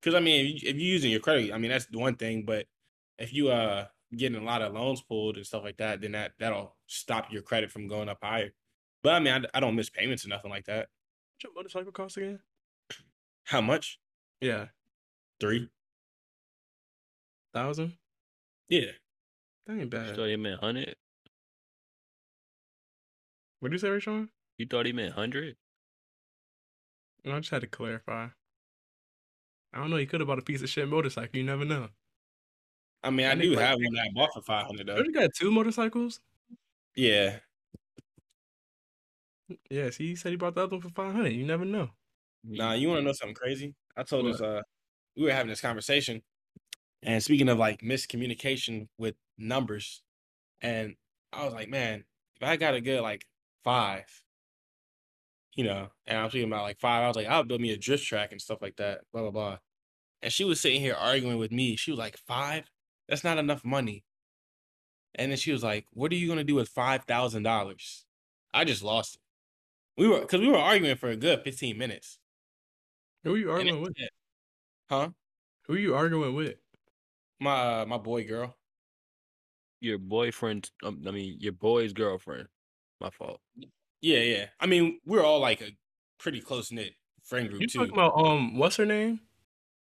Because 0.00 0.14
I 0.14 0.20
mean, 0.20 0.44
if, 0.44 0.62
you, 0.62 0.68
if 0.70 0.76
you're 0.76 0.92
using 0.92 1.10
your 1.10 1.20
credit, 1.20 1.52
I 1.52 1.58
mean 1.58 1.70
that's 1.70 1.86
the 1.86 1.98
one 1.98 2.16
thing. 2.16 2.44
But 2.44 2.66
if 3.18 3.32
you 3.32 3.48
uh 3.48 3.86
getting 4.16 4.40
a 4.40 4.44
lot 4.44 4.62
of 4.62 4.72
loans 4.74 5.02
pulled 5.02 5.36
and 5.36 5.46
stuff 5.46 5.64
like 5.64 5.76
that, 5.78 6.00
then 6.00 6.12
that 6.12 6.32
that'll 6.38 6.76
stop 6.86 7.32
your 7.32 7.42
credit 7.42 7.70
from 7.70 7.88
going 7.88 8.08
up 8.08 8.18
higher. 8.22 8.50
But 9.02 9.14
I 9.14 9.20
mean, 9.20 9.32
I, 9.32 9.56
I 9.56 9.60
don't 9.60 9.76
miss 9.76 9.88
payments 9.90 10.24
or 10.26 10.28
nothing 10.28 10.50
like 10.50 10.66
that. 10.66 10.88
What 10.88 11.44
your 11.44 11.52
motorcycle 11.54 11.92
cost 11.92 12.16
again? 12.16 12.40
How 13.44 13.60
much? 13.60 14.00
Yeah, 14.40 14.66
three 15.40 15.68
thousand. 17.54 17.94
Yeah. 18.68 18.90
That 19.66 19.72
ain't 19.72 19.80
You 19.82 19.86
bad. 19.86 20.16
thought 20.16 20.26
he 20.26 20.36
meant 20.36 20.62
100? 20.62 20.94
What 23.60 23.70
did 23.70 23.74
you 23.74 23.78
say, 23.78 23.88
Rayshawn? 23.88 24.28
You 24.58 24.66
thought 24.66 24.86
he 24.86 24.92
meant 24.92 25.16
100? 25.16 25.56
I 27.26 27.38
just 27.40 27.50
had 27.50 27.62
to 27.62 27.66
clarify. 27.66 28.28
I 29.72 29.78
don't 29.78 29.90
know. 29.90 29.96
You 29.96 30.06
could 30.06 30.20
have 30.20 30.28
bought 30.28 30.38
a 30.38 30.42
piece 30.42 30.62
of 30.62 30.68
shit 30.68 30.88
motorcycle. 30.88 31.36
You 31.36 31.44
never 31.44 31.64
know. 31.64 31.88
I 33.02 33.10
mean, 33.10 33.26
I 33.26 33.34
That 33.34 33.42
do 33.42 33.50
like 33.50 33.64
have 33.64 33.78
one 33.78 33.94
that 33.94 34.06
I 34.06 34.08
bought 34.14 34.32
for 34.34 34.42
five 34.42 34.66
hundred 34.66 34.86
though. 34.86 34.98
You 34.98 35.12
got 35.12 35.30
two 35.34 35.50
motorcycles? 35.50 36.20
Yeah. 36.94 37.40
Yeah. 39.70 39.90
See, 39.90 40.08
he 40.08 40.16
said 40.16 40.30
he 40.30 40.36
bought 40.36 40.54
the 40.54 40.62
other 40.62 40.72
one 40.76 40.80
for 40.82 40.88
five 40.90 41.14
hundred. 41.14 41.32
You 41.32 41.44
never 41.46 41.64
know. 41.64 41.90
Nah, 42.44 42.72
you 42.72 42.88
want 42.88 43.00
to 43.00 43.04
know 43.04 43.12
something 43.12 43.34
crazy? 43.34 43.74
I 43.96 44.02
told 44.02 44.24
What? 44.24 44.32
this 44.32 44.40
uh 44.40 44.62
we 45.16 45.24
were 45.24 45.32
having 45.32 45.48
this 45.48 45.60
conversation, 45.60 46.22
and 47.02 47.22
speaking 47.22 47.48
of 47.48 47.58
like 47.58 47.80
miscommunication 47.80 48.88
with 48.98 49.14
numbers, 49.38 50.02
and 50.60 50.96
I 51.32 51.44
was 51.44 51.54
like, 51.54 51.68
man, 51.68 52.04
if 52.40 52.46
I 52.46 52.56
got 52.56 52.74
a 52.74 52.80
good 52.80 53.00
like 53.02 53.26
five, 53.66 54.06
you 55.54 55.64
know, 55.64 55.88
and 56.06 56.18
I'm 56.18 56.30
thinking 56.30 56.50
about 56.50 56.62
like 56.64 56.78
five, 56.80 57.02
I 57.04 57.08
was 57.08 57.16
like, 57.16 57.26
I'll 57.26 57.44
build 57.44 57.60
me 57.60 57.70
a 57.72 57.78
drift 57.78 58.04
track 58.04 58.32
and 58.32 58.40
stuff 58.40 58.60
like 58.60 58.76
that, 58.76 59.02
blah 59.12 59.22
blah 59.22 59.30
blah. 59.30 59.58
And 60.22 60.32
she 60.32 60.44
was 60.44 60.60
sitting 60.60 60.80
here 60.80 60.94
arguing 60.94 61.38
with 61.38 61.52
me. 61.52 61.76
She 61.76 61.90
was 61.92 61.98
like, 61.98 62.18
five? 62.18 62.70
That's 63.08 63.24
not 63.24 63.38
enough 63.38 63.64
money. 63.64 64.04
And 65.14 65.30
then 65.30 65.38
she 65.38 65.52
was 65.52 65.62
like, 65.62 65.86
What 65.92 66.12
are 66.12 66.16
you 66.16 66.28
gonna 66.28 66.44
do 66.44 66.54
with 66.54 66.68
five 66.68 67.04
thousand 67.04 67.42
dollars? 67.42 68.06
I 68.52 68.64
just 68.64 68.82
lost 68.82 69.16
it. 69.16 69.20
We 69.96 70.08
were 70.08 70.20
because 70.20 70.40
we 70.40 70.48
were 70.48 70.58
arguing 70.58 70.96
for 70.96 71.08
a 71.10 71.16
good 71.16 71.42
15 71.44 71.78
minutes. 71.78 72.18
Who 73.24 73.34
are 73.34 73.38
you 73.38 73.50
And 73.56 73.70
arguing 73.70 73.76
it- 73.78 73.82
with? 73.82 73.96
Huh? 74.90 75.10
Who 75.66 75.74
are 75.74 75.78
you 75.78 75.94
arguing 75.94 76.34
with? 76.34 76.58
My 77.40 77.82
uh, 77.82 77.86
my 77.86 77.98
boy 77.98 78.26
girl. 78.26 78.58
Your 79.80 79.98
boyfriend, 79.98 80.70
um, 80.82 81.02
I 81.06 81.10
mean, 81.10 81.38
your 81.40 81.52
boy's 81.52 81.92
girlfriend. 81.92 82.48
My 83.00 83.10
fault. 83.10 83.40
Yeah, 84.00 84.20
yeah. 84.20 84.46
I 84.60 84.66
mean, 84.66 85.00
we're 85.04 85.24
all 85.24 85.40
like 85.40 85.60
a 85.60 85.76
pretty 86.18 86.40
close 86.40 86.72
knit 86.72 86.94
friend 87.24 87.48
group 87.48 87.60
You 87.62 87.68
too. 87.68 87.78
talking 87.80 87.92
about 87.92 88.14
um 88.16 88.56
what's 88.56 88.76
her 88.76 88.86
name? 88.86 89.20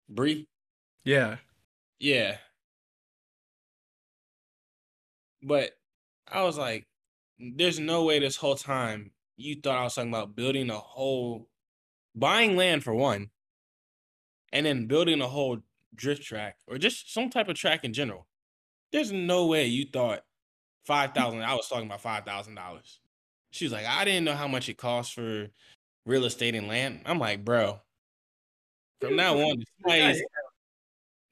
Bree? 0.09 0.47
Yeah. 1.05 1.37
Yeah. 1.99 2.37
But 5.43 5.73
I 6.29 6.43
was 6.43 6.57
like, 6.57 6.87
there's 7.39 7.81
no 7.81 8.05
way 8.05 8.19
this 8.21 8.37
whole 8.37 8.55
time 8.55 9.11
you 9.37 9.57
thought 9.61 9.79
I 9.79 9.85
was 9.85 9.95
talking 9.95 10.11
about 10.11 10.37
building 10.37 10.71
a 10.71 10.79
whole 10.79 11.49
buying 12.15 12.57
land 12.57 12.85
for 12.85 12.95
one, 12.95 13.31
and 14.53 14.65
then 14.67 14.87
building 14.87 15.21
a 15.21 15.29
whole 15.29 15.59
drift 15.95 16.23
track 16.23 16.59
or 16.67 16.79
just 16.79 17.13
some 17.13 17.29
type 17.31 17.49
of 17.49 17.57
track 17.57 17.85
in 17.85 17.93
general. 17.93 18.27
There's 18.93 19.11
no 19.13 19.47
way 19.47 19.67
you 19.67 19.87
thought 19.93 20.25
five 20.85 21.13
thousand. 21.13 21.43
I 21.43 21.55
was 21.55 21.69
talking 21.69 21.87
about 21.87 22.01
five 22.01 22.25
thousand 22.25 22.55
dollars. 22.55 23.01
She 23.51 23.65
was 23.65 23.73
like, 23.73 23.87
I 23.87 24.05
didn't 24.05 24.25
know 24.25 24.35
how 24.35 24.49
much 24.49 24.69
it 24.69 24.79
costs 24.79 25.13
for 25.13 25.49
real 26.07 26.25
estate 26.25 26.55
and 26.55 26.69
land. 26.69 27.03
I'm 27.07 27.19
like, 27.19 27.45
bro. 27.45 27.81
From 29.01 29.17
now 29.17 29.35
on, 29.37 29.61
if 29.61 29.69
somebody 29.81 30.03
is, 30.03 30.23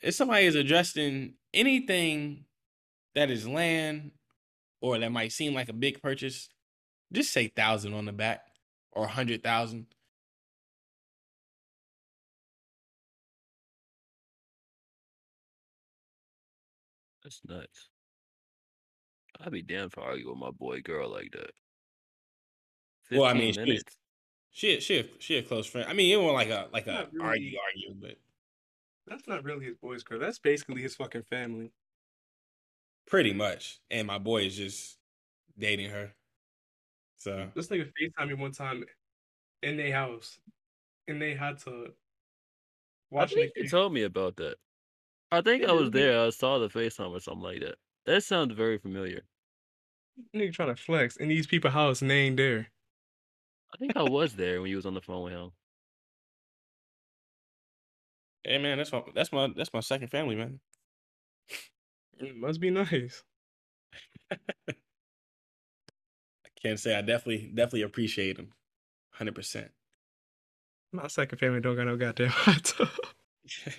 if 0.02 0.14
somebody 0.14 0.46
is 0.46 0.54
addressing 0.56 1.34
anything 1.54 2.44
that 3.14 3.30
is 3.30 3.46
land 3.46 4.10
or 4.80 4.98
that 4.98 5.12
might 5.12 5.32
seem 5.32 5.54
like 5.54 5.68
a 5.68 5.74
big 5.74 6.02
purchase, 6.02 6.48
just 7.12 7.32
say 7.32 7.48
thousand 7.48 7.94
on 7.94 8.06
the 8.06 8.12
back 8.12 8.42
or 8.92 9.04
a 9.04 9.08
hundred 9.08 9.42
thousand. 9.42 9.86
That's 17.22 17.40
nuts. 17.46 17.88
I'd 19.40 19.50
be 19.50 19.62
damned 19.62 19.92
for 19.92 20.02
arguing 20.02 20.28
with 20.30 20.38
my 20.38 20.52
boy 20.52 20.82
girl 20.82 21.08
like 21.10 21.32
that. 21.32 21.50
Well, 23.10 23.24
I 23.24 23.34
mean, 23.34 23.54
she 23.54 23.60
minutes. 23.60 23.96
She 24.50 24.80
she 24.80 24.98
a, 25.00 25.20
she 25.20 25.36
a 25.38 25.42
close 25.44 25.66
friend. 25.66 25.88
I 25.88 25.94
mean, 25.94 26.12
it 26.12 26.18
wasn't 26.22 26.34
like 26.36 26.48
a 26.50 26.68
like 26.72 26.86
a 26.88 26.92
Not 26.92 27.12
really. 27.12 27.24
argue 27.24 27.58
argue, 27.58 27.94
but 27.94 28.18
That's 29.04 29.26
not 29.26 29.44
really 29.44 29.66
his 29.66 29.76
boy's 29.76 30.02
girl. 30.04 30.18
That's 30.18 30.38
basically 30.38 30.80
his 30.80 30.96
fucking 30.96 31.24
family. 31.24 31.74
pretty 33.06 33.32
much. 33.32 33.80
And 33.90 34.06
my 34.06 34.18
boy 34.18 34.44
is 34.44 34.56
just 34.56 34.98
dating 35.58 35.90
her. 35.90 36.14
So 37.16 37.52
This 37.54 37.68
nigga 37.68 37.92
FaceTime 38.00 38.28
me 38.28 38.34
one 38.34 38.52
time 38.52 38.84
in 39.62 39.76
their 39.76 39.92
house. 39.92 40.40
In 41.08 41.18
their 41.20 41.36
hot 41.38 41.60
tub. 41.60 41.94
I 43.16 43.26
Watching 43.26 43.26
think 43.26 43.52
you 43.56 43.64
game. 43.64 43.70
told 43.70 43.92
me 43.92 44.02
about 44.02 44.36
that. 44.36 44.56
I 45.32 45.42
think 45.42 45.64
I 45.64 45.72
was 45.72 45.90
there. 45.92 46.26
I 46.26 46.30
saw 46.30 46.58
the 46.58 46.68
FaceTime 46.68 47.12
or 47.12 47.20
something 47.20 47.42
like 47.42 47.60
that. 47.60 47.78
That 48.06 48.24
sounds 48.24 48.54
very 48.54 48.78
familiar. 48.78 49.22
Nigga 50.34 50.52
trying 50.52 50.74
to 50.74 50.82
flex 50.82 51.16
in 51.16 51.28
these 51.28 51.46
people 51.46 51.70
house 51.70 52.02
and 52.02 52.10
they 52.10 52.20
ain't 52.20 52.36
there. 52.36 52.68
I 53.72 53.76
think 53.78 53.96
I 53.96 54.02
was 54.02 54.34
there 54.34 54.60
when 54.60 54.70
you 54.70 54.76
was 54.76 54.86
on 54.86 54.94
the 54.94 55.00
phone 55.00 55.24
with 55.24 55.32
him. 55.32 55.52
hey 58.44 58.58
man, 58.58 58.78
that's 58.78 58.92
my 58.92 59.02
that's 59.14 59.32
my 59.32 59.48
that's 59.56 59.72
my 59.72 59.80
second 59.80 60.08
family, 60.08 60.36
man. 60.36 60.60
It 62.18 62.36
must 62.36 62.60
be 62.60 62.70
nice. 62.70 63.22
I 64.32 64.36
can't 66.62 66.78
say 66.78 66.96
I 66.96 67.00
definitely 67.00 67.50
definitely 67.54 67.82
appreciate 67.82 68.38
him. 68.38 68.52
Hundred 69.12 69.34
percent. 69.34 69.70
My 70.92 71.06
second 71.06 71.38
family 71.38 71.60
don't 71.60 71.76
got 71.76 71.86
no 71.86 71.96
goddamn 71.96 72.28
hot 72.30 72.64
tub. 72.64 72.88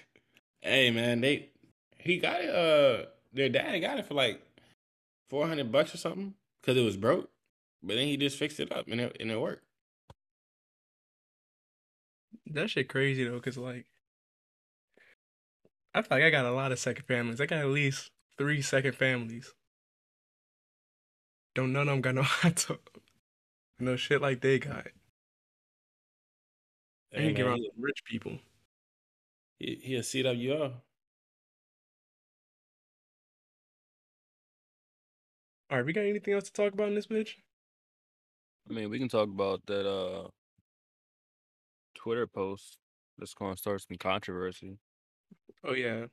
Hey 0.64 0.91
man, 0.91 1.22
they 1.22 1.49
he 1.98 2.19
got 2.19 2.41
it. 2.41 2.49
Uh, 2.52 3.07
their 3.34 3.49
dad 3.49 3.80
got 3.80 3.99
it 3.99 4.06
for 4.06 4.14
like 4.14 4.41
four 5.30 5.48
hundred 5.48 5.72
bucks 5.72 5.94
or 5.94 5.98
something 5.98 6.34
because 6.62 6.78
it 6.78 6.84
was 6.86 6.98
broke. 6.98 7.30
But 7.84 7.95
then 7.95 8.08
he 8.08 8.18
just 8.18 8.38
fixed 8.38 8.60
it 8.60 8.72
up 8.72 8.88
and 8.88 9.02
it 9.02 9.18
and 9.20 9.32
it 9.32 9.40
worked. 9.40 9.64
That 12.48 12.70
shit 12.70 12.90
crazy 12.90 13.24
though, 13.24 13.40
cause 13.40 13.58
like 13.58 13.86
I 15.94 16.02
feel 16.02 16.18
like 16.18 16.24
I 16.24 16.30
got 16.30 16.45
a 16.45 16.52
lot 16.52 16.72
of 16.72 16.80
second 16.80 17.06
families. 17.06 17.41
I 17.41 17.45
got 17.45 17.60
at 17.60 17.68
least 17.68 18.12
three 18.38 18.62
second 18.62 18.94
families. 18.95 19.53
Don't 21.56 21.72
none 21.74 21.88
of 21.88 21.94
them 21.94 22.02
got 22.02 22.16
no 22.16 22.24
hot 22.24 22.56
tub. 22.58 22.80
No 23.80 23.95
shit 23.95 24.22
like 24.22 24.41
they 24.41 24.60
got. 24.60 24.88
Hey, 27.12 27.28
ain't 27.28 27.36
get 27.36 27.45
around 27.45 27.62
rich 27.78 28.03
people. 28.06 28.40
he, 29.60 29.80
he 29.82 29.95
a 29.95 30.02
CWO. 30.02 30.74
All 35.72 35.77
right, 35.77 35.85
we 35.85 35.91
got 35.91 36.06
anything 36.06 36.35
else 36.35 36.43
to 36.43 36.53
talk 36.53 36.73
about 36.73 36.89
in 36.89 36.93
this 36.95 37.07
bitch? 37.07 37.38
I 38.69 38.73
mean, 38.73 38.89
we 38.89 38.99
can 38.99 39.10
talk 39.10 39.30
about 39.30 39.65
that 39.68 39.88
uh 39.88 40.30
Twitter 41.95 42.27
post 42.27 42.77
that's 43.18 43.34
going 43.34 43.53
to 43.53 43.57
start 43.57 43.81
some 43.81 43.98
controversy. 43.98 44.77
Oh 45.64 45.73
yeah, 45.73 46.07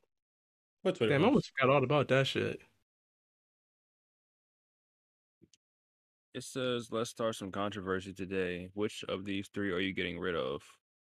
What 0.83 0.97
Twitter? 0.97 1.13
damn, 1.13 1.25
I 1.25 1.27
almost 1.27 1.51
forgot 1.57 1.75
all 1.75 1.85
about 1.85 2.09
that 2.09 2.27
shit. 2.27 2.61
It 6.33 6.43
says, 6.43 6.91
"Let's 6.91 7.11
start 7.11 7.35
some 7.37 7.53
controversy 7.53 8.15
today. 8.15 8.71
Which 8.73 9.05
of 9.05 9.27
these 9.27 9.49
three 9.49 9.71
are 9.73 9.79
you 9.81 9.93
getting 9.93 10.19
rid 10.19 10.35
of? 10.37 10.63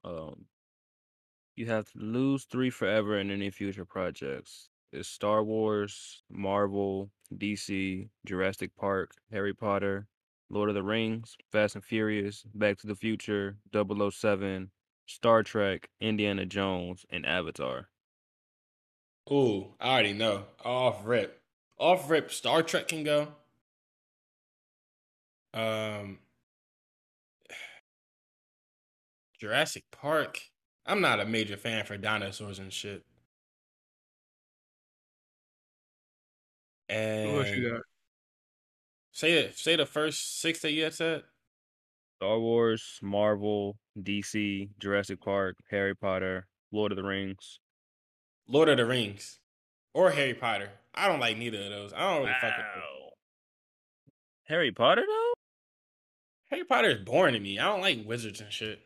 Um, 0.03 0.49
you 1.55 1.65
have 1.68 1.89
to 1.91 1.97
lose 1.99 2.43
three 2.45 2.69
forever 2.69 3.18
in 3.18 3.31
any 3.31 3.49
future 3.51 3.85
projects. 3.85 4.70
It's 4.93 5.07
Star 5.07 5.41
Wars, 5.41 6.22
Marvel, 6.30 7.11
DC, 7.34 8.09
Jurassic 8.26 8.72
Park, 8.76 9.11
Harry 9.31 9.53
Potter, 9.53 10.07
Lord 10.49 10.68
of 10.68 10.76
the 10.76 10.84
Rings, 10.84 11.38
Fast 11.49 11.76
and 11.76 11.84
Furious, 11.84 12.43
Back 12.53 12.77
to 12.80 12.88
the 12.88 12.95
Future, 12.95 13.55
007, 13.73 14.69
Star 15.05 15.43
Trek, 15.43 15.89
Indiana 16.01 16.45
Jones, 16.45 17.05
and 17.09 17.26
Avatar. 17.26 17.88
Ooh, 19.31 19.76
I 19.80 19.93
already 19.93 20.13
know. 20.13 20.43
Off 20.65 21.05
rip. 21.05 21.41
Off 21.77 22.09
rip. 22.09 22.30
Star 22.31 22.61
Trek 22.61 22.89
can 22.89 23.05
go. 23.05 23.30
Um, 25.53 26.19
Jurassic 29.39 29.85
Park. 29.89 30.41
I'm 30.85 30.99
not 30.99 31.22
a 31.22 31.26
major 31.26 31.55
fan 31.55 31.85
for 31.85 31.95
dinosaurs 31.95 32.59
and 32.59 32.73
shit. 32.73 33.05
And 36.91 37.63
got? 37.63 37.81
say 39.11 39.34
it. 39.34 39.57
Say 39.57 39.76
the 39.76 39.85
first 39.85 40.41
six 40.41 40.59
that 40.59 40.73
you 40.73 40.84
had 40.84 40.93
said. 40.93 41.23
Star 42.18 42.39
Wars, 42.39 42.99
Marvel, 43.01 43.77
DC, 43.97 44.69
Jurassic 44.80 45.22
Park, 45.22 45.55
Harry 45.72 45.95
Potter, 45.95 46.47
Lord 46.72 46.91
of 46.91 46.97
the 46.97 47.03
Rings. 47.03 47.59
Lord 48.47 48.69
of 48.69 48.77
the 48.77 48.85
Rings 48.85 49.39
or 49.93 50.11
Harry 50.11 50.34
Potter. 50.34 50.69
I 50.93 51.07
don't 51.07 51.19
like 51.19 51.38
neither 51.38 51.61
of 51.61 51.69
those. 51.69 51.93
I 51.93 51.99
don't 51.99 52.23
really 52.23 52.35
fuck 52.41 52.57
with 52.57 52.65
them. 52.76 52.84
Harry 54.45 54.72
Potter 54.72 55.03
though? 55.07 55.34
Harry 56.49 56.65
Potter 56.65 56.89
is 56.89 57.05
boring 57.05 57.34
to 57.34 57.39
me. 57.39 57.57
I 57.57 57.63
don't 57.63 57.81
like 57.81 58.05
wizards 58.05 58.41
and 58.41 58.51
shit. 58.51 58.81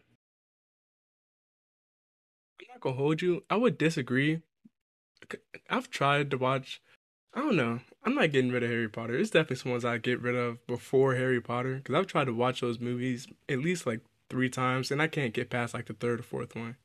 I'm 2.61 2.67
not 2.69 2.81
gonna 2.81 2.95
hold 2.95 3.21
you. 3.21 3.43
I 3.49 3.55
would 3.55 3.77
disagree. 3.77 4.41
I've 5.69 5.89
tried 5.89 6.29
to 6.31 6.37
watch. 6.37 6.81
I 7.35 7.39
don't 7.41 7.55
know. 7.55 7.81
I'm 8.03 8.15
not 8.15 8.31
getting 8.31 8.51
rid 8.51 8.63
of 8.63 8.69
Harry 8.71 8.89
Potter. 8.89 9.15
It's 9.15 9.29
definitely 9.29 9.57
some 9.57 9.71
ones 9.71 9.85
I'd 9.85 10.01
get 10.03 10.21
rid 10.21 10.35
of 10.35 10.65
before 10.67 11.13
Harry 11.15 11.39
Potter 11.41 11.75
because 11.75 11.93
I've 11.95 12.07
tried 12.07 12.25
to 12.25 12.33
watch 12.33 12.61
those 12.61 12.79
movies 12.79 13.27
at 13.49 13.59
least 13.59 13.85
like 13.85 14.01
three 14.29 14.49
times 14.49 14.89
and 14.89 15.01
I 15.01 15.07
can't 15.07 15.33
get 15.33 15.49
past 15.51 15.73
like 15.75 15.85
the 15.85 15.93
third 15.93 16.19
or 16.21 16.23
fourth 16.23 16.55
one. 16.55 16.77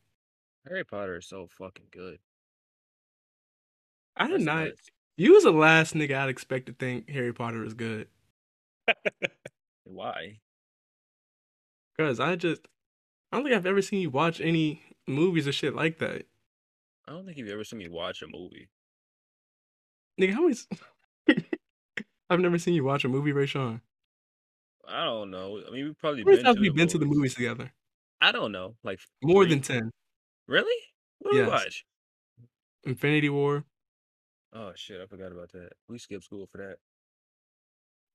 Harry 0.67 0.85
Potter 0.85 1.19
is 1.19 1.27
so 1.27 1.47
fucking 1.47 1.89
good. 1.91 2.19
I 4.17 4.29
did 4.29 4.41
That's 4.41 4.45
not. 4.45 4.71
nuts. 4.71 4.91
You 5.17 5.33
was 5.35 5.45
the 5.45 5.51
last 5.51 5.95
nigga 5.95 6.17
I'd 6.17 6.29
expect 6.29 6.67
to 6.67 6.73
think 6.73 7.09
Harry 7.11 7.33
Potter 7.35 7.65
is 7.65 7.75
good 7.75 8.09
Why? 9.85 10.41
because 11.97 12.19
I 12.21 12.37
just 12.37 12.67
I 13.33 13.37
don't 13.37 13.45
think 13.45 13.57
I've 13.57 13.67
ever 13.67 13.83
seen 13.83 14.01
you 14.01 14.11
watch 14.11 14.41
any 14.41 14.83
movies 15.07 15.49
or 15.49 15.53
shit 15.53 15.75
like 15.75 15.99
that. 15.99 16.27
I 17.07 17.13
don't 17.13 17.27
think 17.27 17.37
you've 17.37 17.49
ever 17.49 17.65
seen 17.65 17.79
me 17.81 17.89
watch 17.89 18.23
a 18.23 18.27
movie. 18.27 18.69
Nigga, 20.21 20.33
how 20.35 20.43
many? 20.43 20.53
s- 20.53 20.67
I've 22.31 22.41
never 22.41 22.59
seen 22.59 22.75
you 22.75 22.85
watch 22.85 23.05
a 23.05 23.09
movie, 23.09 23.33
Rayshawn. 23.33 23.81
I 24.87 25.05
don't 25.05 25.31
know. 25.31 25.61
I 25.67 25.71
mean, 25.71 25.85
we've 25.87 25.99
probably 25.99 26.25
many 26.25 26.37
been 26.39 26.45
times 26.45 26.57
to 26.57 26.61
we 26.61 26.69
the 26.69 26.75
been 26.75 26.89
to 26.89 26.99
the 26.99 27.07
movies. 27.07 27.35
together? 27.35 27.73
I 28.21 28.33
don't 28.33 28.53
know, 28.53 28.77
like 28.85 28.99
More 29.23 29.45
three? 29.45 29.55
than 29.55 29.63
ten. 29.63 29.91
Really? 30.47 30.77
What 31.21 31.35
Yes. 31.35 31.45
we 31.47 31.51
watch? 31.51 31.85
Infinity 32.85 33.29
War. 33.31 33.65
Oh 34.53 34.73
shit, 34.75 35.01
I 35.01 35.07
forgot 35.07 35.33
about 35.33 35.53
that. 35.53 35.71
We 35.89 35.99
skipped 35.99 36.25
school 36.25 36.47
for 36.51 36.77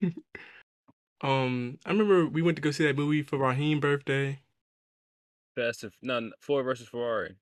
that. 0.02 0.14
Um, 1.24 1.80
I 1.86 1.92
remember 1.92 2.28
we 2.28 2.42
went 2.42 2.58
to 2.58 2.62
go 2.62 2.72
see 2.72 2.86
that 2.86 2.98
movie 2.98 3.24
for 3.24 3.38
Raheem 3.40 3.80
birthday. 3.80 4.42
Fast 5.56 5.84
and 5.86 5.94
no, 6.02 6.32
Ford 6.42 6.66
versus 6.66 6.90
Ferrari. 6.90 7.36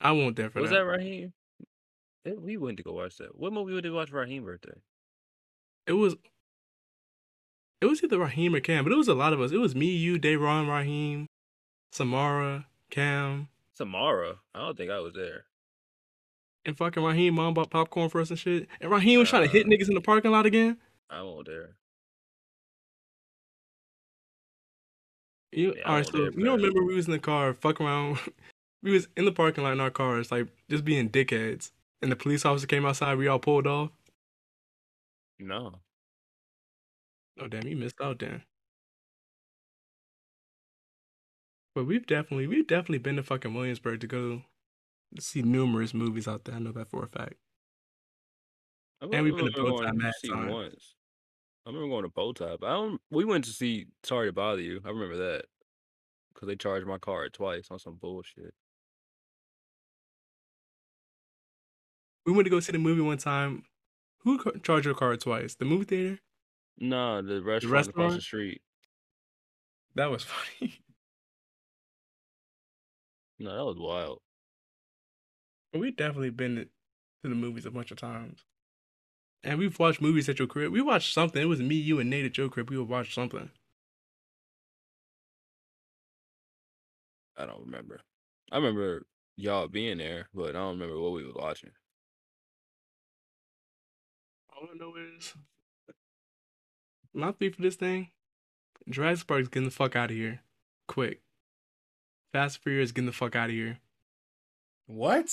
I 0.00 0.12
won't 0.12 0.36
there 0.36 0.50
for 0.50 0.60
Was 0.60 0.70
that. 0.70 0.76
Was 0.86 0.86
that 0.98 1.04
Raheem? 1.04 1.32
We 2.24 2.56
went 2.56 2.76
to 2.78 2.82
go 2.82 2.92
watch 2.92 3.16
that. 3.18 3.38
What 3.38 3.52
movie 3.52 3.72
did 3.74 3.84
we 3.84 3.90
watch 3.96 4.10
for 4.10 4.16
Raheem 4.20 4.44
birthday? 4.44 4.74
It 5.86 5.92
was. 5.94 6.16
It 7.80 7.86
was 7.86 8.02
either 8.02 8.18
Raheem 8.18 8.54
or 8.54 8.60
Cam, 8.60 8.84
but 8.84 8.92
it 8.92 8.96
was 8.96 9.08
a 9.08 9.14
lot 9.14 9.32
of 9.32 9.40
us. 9.40 9.52
It 9.52 9.56
was 9.56 9.74
me, 9.74 9.86
you, 9.86 10.18
Dayron, 10.18 10.68
Raheem, 10.68 11.26
Samara, 11.92 12.66
Cam, 12.90 13.48
Samara. 13.74 14.36
I 14.54 14.58
don't 14.58 14.76
think 14.76 14.90
I 14.90 14.98
was 15.00 15.14
there. 15.14 15.44
and 16.66 16.76
fucking 16.76 17.02
Raheem. 17.02 17.34
Mom 17.36 17.54
bought 17.54 17.70
popcorn 17.70 18.10
for 18.10 18.20
us 18.20 18.28
and 18.28 18.38
shit. 18.38 18.68
And 18.82 18.90
Raheem 18.90 19.18
was 19.18 19.30
trying 19.30 19.44
to 19.44 19.48
hit 19.48 19.64
Uh. 19.66 19.70
niggas 19.70 19.88
in 19.88 19.94
the 19.94 20.02
parking 20.02 20.30
lot 20.30 20.44
again. 20.44 20.76
I 21.08 21.22
wasn't 21.22 21.46
there. 21.46 21.76
You, 25.52 25.74
Yeah, 25.76 25.82
all 25.84 25.94
right, 25.96 26.06
so 26.06 26.18
you 26.18 26.44
don't 26.44 26.58
remember 26.60 26.84
we 26.84 26.94
was 26.94 27.06
in 27.06 27.12
the 27.12 27.18
car, 27.18 27.54
fuck 27.54 27.80
around. 27.80 28.18
we 28.82 28.92
was 28.92 29.08
in 29.16 29.24
the 29.24 29.32
parking 29.32 29.64
lot 29.64 29.72
in 29.72 29.80
our 29.80 29.90
cars, 29.90 30.30
like 30.30 30.48
just 30.68 30.84
being 30.84 31.08
dickheads. 31.08 31.70
And 32.02 32.10
the 32.10 32.16
police 32.16 32.44
officer 32.44 32.66
came 32.66 32.86
outside. 32.86 33.18
We 33.18 33.28
all 33.28 33.38
pulled 33.38 33.66
off. 33.66 33.90
No. 35.38 35.80
Oh 37.38 37.48
damn, 37.48 37.66
you 37.66 37.76
missed 37.76 38.00
out 38.00 38.18
then. 38.18 38.42
But 41.74 41.84
we've 41.84 42.06
definitely 42.06 42.46
we've 42.46 42.66
definitely 42.66 42.98
been 42.98 43.16
to 43.16 43.22
fucking 43.22 43.54
Williamsburg 43.54 44.00
to 44.00 44.06
go 44.06 44.42
to 45.14 45.22
see 45.22 45.42
numerous 45.42 45.94
movies 45.94 46.28
out 46.28 46.44
there. 46.44 46.54
I 46.54 46.58
know 46.58 46.72
that 46.72 46.90
for 46.90 47.04
a 47.04 47.08
fact. 47.08 47.34
And 49.00 49.10
we've 49.24 49.36
been 49.36 49.50
to 49.52 49.60
remember 49.60 49.70
Bow 49.70 49.84
Tie 49.84 49.90
going 49.92 50.12
see 50.20 50.28
Time. 50.28 50.48
once. 50.48 50.94
I 51.64 51.70
remember 51.70 51.88
going 51.88 52.02
to 52.02 52.10
Bow 52.10 52.32
Tie, 52.32 52.52
I 52.52 52.56
don't. 52.56 53.00
We 53.10 53.24
went 53.24 53.44
to 53.46 53.50
see 53.50 53.86
Sorry 54.02 54.28
to 54.28 54.32
Bother 54.32 54.60
You. 54.60 54.80
I 54.84 54.88
remember 54.88 55.16
that 55.16 55.44
because 56.34 56.48
they 56.48 56.56
charged 56.56 56.86
my 56.86 56.98
card 56.98 57.32
twice 57.32 57.68
on 57.70 57.78
some 57.78 57.96
bullshit. 57.96 58.54
We 62.30 62.36
went 62.36 62.46
to 62.46 62.50
go 62.50 62.60
see 62.60 62.70
the 62.70 62.78
movie 62.78 63.00
one 63.00 63.18
time. 63.18 63.64
Who 64.20 64.38
ca- 64.38 64.52
charged 64.62 64.86
your 64.86 64.94
card 64.94 65.20
twice? 65.20 65.56
The 65.56 65.64
movie 65.64 65.84
theater? 65.84 66.20
No, 66.78 67.20
the 67.22 67.42
restaurant, 67.42 67.64
across 67.64 67.86
restaurant? 67.88 68.14
the 68.14 68.20
street. 68.20 68.62
That 69.96 70.12
was 70.12 70.22
funny. 70.60 70.74
No, 73.40 73.56
that 73.56 73.64
was 73.64 73.78
wild. 73.80 74.20
We've 75.74 75.96
definitely 75.96 76.30
been 76.30 76.54
to 76.54 76.64
to 76.64 77.28
the 77.28 77.34
movies 77.34 77.66
a 77.66 77.70
bunch 77.72 77.90
of 77.90 77.96
times. 77.98 78.44
And 79.42 79.58
we've 79.58 79.76
watched 79.76 80.00
movies 80.00 80.28
at 80.28 80.38
your 80.38 80.46
crib. 80.46 80.70
We 80.70 80.80
watched 80.80 81.12
something. 81.12 81.42
It 81.42 81.46
was 81.46 81.60
me, 81.60 81.74
you, 81.74 81.98
and 81.98 82.08
Nate 82.10 82.26
at 82.26 82.38
your 82.38 82.48
crib. 82.48 82.70
We 82.70 82.78
would 82.78 82.88
watch 82.88 83.12
something. 83.12 83.50
I 87.36 87.44
don't 87.44 87.64
remember. 87.64 88.00
I 88.52 88.56
remember 88.58 89.04
y'all 89.36 89.66
being 89.66 89.98
there, 89.98 90.28
but 90.32 90.50
I 90.50 90.60
don't 90.60 90.78
remember 90.78 91.00
what 91.00 91.10
we 91.12 91.24
was 91.24 91.34
watching. 91.34 91.70
All 94.60 94.68
I 94.72 94.76
know 94.76 94.92
is 95.16 95.34
my 97.14 97.32
three 97.32 97.50
for 97.50 97.62
this 97.62 97.76
thing. 97.76 98.10
Jurassic 98.88 99.26
Park's 99.26 99.48
getting 99.48 99.68
the 99.68 99.74
fuck 99.74 99.96
out 99.96 100.10
of 100.10 100.16
here, 100.16 100.40
quick. 100.86 101.20
Fast 102.32 102.56
and 102.56 102.62
Furious 102.62 102.92
getting 102.92 103.06
the 103.06 103.12
fuck 103.12 103.34
out 103.34 103.48
of 103.48 103.54
here. 103.54 103.78
What? 104.86 105.30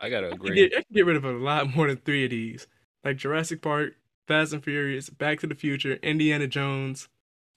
I 0.00 0.08
gotta 0.10 0.26
I 0.26 0.30
can, 0.30 0.38
agree. 0.38 0.54
get, 0.56 0.72
I 0.72 0.82
can 0.82 0.92
get 0.92 1.06
rid 1.06 1.16
of 1.16 1.24
a 1.24 1.32
lot 1.32 1.74
more 1.74 1.86
than 1.86 1.98
three 1.98 2.24
of 2.24 2.30
these, 2.30 2.66
like 3.04 3.16
Jurassic 3.16 3.62
Park, 3.62 3.92
Fast 4.26 4.52
and 4.52 4.64
Furious, 4.64 5.10
Back 5.10 5.40
to 5.40 5.46
the 5.46 5.54
Future, 5.54 5.94
Indiana 6.02 6.46
Jones. 6.48 7.08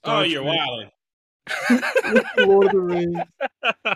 Oh, 0.04 0.10
Star 0.10 0.26
you're 0.26 0.44
Trek, 0.44 0.58
wilding. 0.58 0.91
Lord 2.48 2.68
of 2.68 2.72
the 2.74 2.80
Rings, 2.80 3.18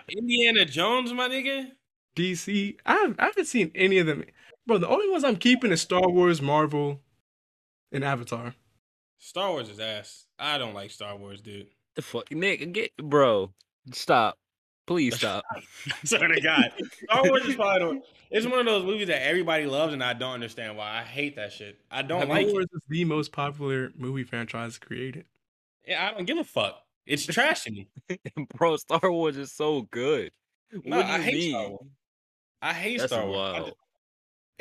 Indiana 0.08 0.64
Jones, 0.64 1.12
my 1.12 1.28
nigga. 1.28 1.70
DC. 2.16 2.76
I 2.84 2.94
have, 2.94 3.16
I 3.18 3.24
haven't 3.26 3.46
seen 3.46 3.70
any 3.74 3.98
of 3.98 4.06
them, 4.06 4.24
bro. 4.66 4.78
The 4.78 4.88
only 4.88 5.08
ones 5.10 5.24
I'm 5.24 5.36
keeping 5.36 5.72
is 5.72 5.80
Star 5.80 6.08
Wars, 6.08 6.40
Marvel, 6.42 7.00
and 7.90 8.04
Avatar. 8.04 8.54
Star 9.18 9.50
Wars 9.50 9.68
is 9.68 9.78
ass. 9.80 10.26
I 10.38 10.58
don't 10.58 10.74
like 10.74 10.90
Star 10.90 11.16
Wars, 11.16 11.40
dude. 11.40 11.68
the 11.94 12.02
fuck, 12.02 12.30
Nick, 12.32 12.72
get 12.72 12.96
bro, 12.96 13.52
stop, 13.92 14.38
please 14.86 15.14
stop. 15.16 15.44
Swear 16.04 16.28
to 16.28 16.40
God, 16.40 16.72
Star 17.04 17.22
Wars 17.28 17.44
is 17.44 17.54
probably 17.54 17.98
the, 17.98 18.02
it's 18.36 18.46
one 18.46 18.58
of 18.60 18.64
those 18.66 18.84
movies 18.84 19.08
that 19.08 19.24
everybody 19.26 19.66
loves, 19.66 19.92
and 19.92 20.02
I 20.02 20.12
don't 20.14 20.32
understand 20.34 20.76
why. 20.76 20.98
I 20.98 21.02
hate 21.02 21.36
that 21.36 21.52
shit. 21.52 21.78
I 21.90 22.02
don't 22.02 22.22
Star 22.22 22.34
like 22.34 22.48
Wars 22.48 22.64
it. 22.72 22.76
is 22.76 22.82
the 22.88 23.04
most 23.04 23.30
popular 23.32 23.92
movie 23.96 24.24
franchise 24.24 24.78
created. 24.78 25.26
Yeah, 25.86 26.08
I 26.08 26.14
don't 26.14 26.24
give 26.24 26.38
a 26.38 26.44
fuck. 26.44 26.82
It's 27.06 27.26
trash 27.26 27.64
to 27.64 27.70
me. 27.72 27.88
bro, 28.56 28.76
Star 28.76 29.10
Wars 29.12 29.36
is 29.36 29.52
so 29.52 29.82
good. 29.90 30.32
No, 30.84 30.96
what 30.96 31.06
do 31.06 31.12
I 31.12 31.16
you 31.18 31.22
hate 31.22 31.34
mean? 31.34 31.50
Star 31.52 31.68
Wars. 31.68 31.86
I 32.62 32.72
hate 32.72 32.98
That's 32.98 33.12
Star 33.12 33.26
Wars. 33.26 33.72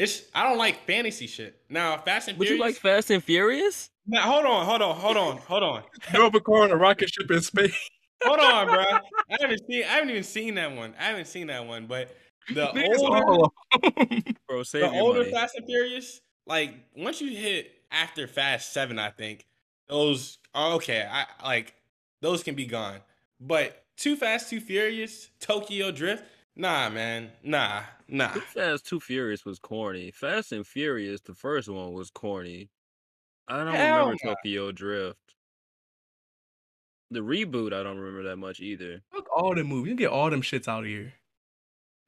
I 0.02 0.04
it's 0.04 0.24
I 0.34 0.44
don't 0.44 0.58
like 0.58 0.86
fantasy 0.86 1.28
shit. 1.28 1.60
Now, 1.70 1.98
Fast 1.98 2.28
and 2.28 2.38
Would 2.38 2.48
Furious. 2.48 2.60
Would 2.60 2.68
you 2.68 2.74
like 2.74 2.82
Fast 2.82 3.12
and 3.12 3.24
Furious? 3.24 3.90
Now, 4.08 4.22
hold 4.24 4.46
on, 4.46 4.66
hold 4.66 4.82
on, 4.82 4.96
hold 4.96 5.18
on, 5.18 5.38
hold 5.38 5.64
on, 5.64 5.84
Drove 6.14 6.34
a 6.36 6.40
car 6.40 6.64
on 6.64 6.72
a 6.72 6.76
rocket 6.76 7.14
ship 7.14 7.30
in 7.30 7.42
space. 7.42 7.90
hold 8.24 8.40
on, 8.40 8.68
bro. 8.68 8.80
I 8.80 9.00
haven't 9.40 9.62
seen. 9.68 9.84
I 9.84 9.88
haven't 9.88 10.10
even 10.10 10.24
seen 10.24 10.56
that 10.56 10.76
one. 10.76 10.94
I 11.00 11.04
haven't 11.04 11.28
seen 11.28 11.48
that 11.48 11.66
one. 11.66 11.86
But 11.86 12.16
the 12.50 12.68
Niggas 12.76 12.98
older, 13.00 13.24
all. 13.26 13.54
Bro, 14.48 14.64
save 14.64 14.82
the 14.82 15.00
older 15.00 15.20
money. 15.20 15.32
Fast 15.32 15.56
and 15.56 15.66
Furious, 15.66 16.22
like 16.48 16.74
once 16.96 17.22
you 17.22 17.36
hit 17.36 17.72
after 17.92 18.28
Fast 18.28 18.74
Seven, 18.74 18.98
I 18.98 19.10
think 19.10 19.46
those 19.88 20.40
are 20.56 20.74
okay. 20.74 21.08
I 21.10 21.26
like 21.44 21.76
those 22.22 22.44
can 22.44 22.56
be 22.56 22.66
gone. 22.66 23.00
But 23.40 23.84
Too 23.98 24.16
Fast, 24.16 24.50
Too 24.50 24.60
Furious, 24.60 25.30
Tokyo 25.40 25.92
Drift, 25.92 26.24
nah, 26.56 26.90
man, 26.90 27.32
nah, 27.44 27.84
nah. 28.08 28.34
Too 28.34 28.40
Fast, 28.42 28.86
Too 28.86 29.00
Furious 29.00 29.46
was 29.46 29.60
corny. 29.60 30.12
Fast 30.12 30.52
and 30.52 30.66
Furious, 30.66 31.22
the 31.22 31.34
first 31.36 31.70
one 31.70 31.94
was 31.94 32.10
corny. 32.10 32.70
I 33.48 33.58
don't 33.64 33.74
Hell 33.74 34.00
remember 34.06 34.18
no. 34.24 34.34
Tokyo 34.36 34.72
Drift. 34.72 35.18
The 37.10 37.20
reboot, 37.20 37.74
I 37.74 37.84
don't 37.84 37.98
remember 37.98 38.30
that 38.30 38.38
much 38.38 38.62
either. 38.62 39.02
Fuck 39.12 39.28
all 39.36 39.54
them 39.54 39.68
movies. 39.68 39.92
You 39.92 39.96
get 39.98 40.12
all 40.12 40.30
them 40.30 40.42
shits 40.42 40.68
out 40.70 40.84
of 40.84 40.90
here. 40.90 41.14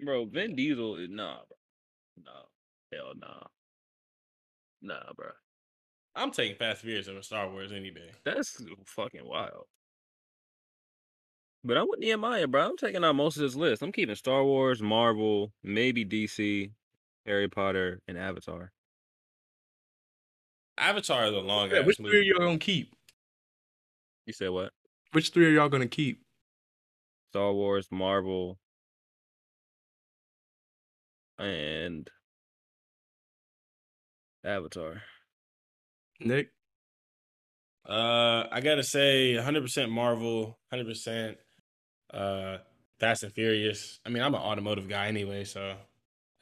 Bro, 0.04 0.26
Vin 0.26 0.56
Diesel, 0.56 0.96
is- 0.98 1.10
nah, 1.10 1.40
bro. 1.48 2.24
No. 2.26 2.42
Hell 2.94 3.14
nah. 3.18 3.44
Nah, 4.82 5.12
bro. 5.16 5.32
I'm 6.16 6.32
taking 6.32 6.56
Fast 6.56 6.84
and 6.84 6.90
Furious 6.90 7.08
over 7.08 7.22
Star 7.22 7.50
Wars 7.50 7.72
any 7.72 7.92
day. 7.92 8.12
That's 8.24 8.62
fucking 8.86 9.26
wild. 9.28 9.66
But 11.64 11.78
I'm 11.78 11.88
with 11.90 12.00
Nehemiah, 12.00 12.48
bro. 12.48 12.70
I'm 12.70 12.78
taking 12.78 13.04
out 13.06 13.16
most 13.16 13.38
of 13.38 13.42
this 13.44 13.56
list. 13.56 13.82
I'm 13.82 13.92
keeping 13.92 14.16
Star 14.16 14.44
Wars, 14.44 14.82
Marvel, 14.82 15.54
maybe 15.64 16.04
DC, 16.06 16.72
Harry 17.26 17.48
Potter, 17.48 18.02
and 18.08 18.18
Avatar. 18.18 18.72
Avatar 20.78 21.26
is 21.28 21.34
a 21.34 21.40
long 21.40 21.72
Yeah, 21.72 21.80
ass 21.80 21.86
which 21.86 21.98
three 22.06 22.20
are 22.20 22.22
movie. 22.22 22.28
y'all 22.28 22.40
gonna 22.40 22.58
keep? 22.58 22.94
You 24.26 24.34
said 24.34 24.50
what? 24.50 24.74
Which 25.12 25.30
three 25.30 25.46
are 25.46 25.50
y'all 25.52 25.70
gonna 25.70 25.88
keep? 25.88 26.22
Star 27.32 27.54
Wars, 27.54 27.88
Marvel, 27.92 28.60
and 31.38 32.10
Avatar. 34.44 35.04
Nick? 36.20 36.52
Uh, 37.88 38.48
I 38.52 38.62
gotta 38.62 38.84
say, 38.84 39.34
100% 39.36 39.90
Marvel, 39.90 40.58
100% 40.72 41.36
uh, 42.14 42.58
Fast 43.00 43.24
and 43.24 43.34
Furious. 43.34 44.00
I 44.06 44.10
mean, 44.10 44.24
I'm 44.24 44.36
an 44.36 44.42
automotive 44.42 44.88
guy 44.88 45.08
anyway, 45.08 45.44
so 45.44 45.76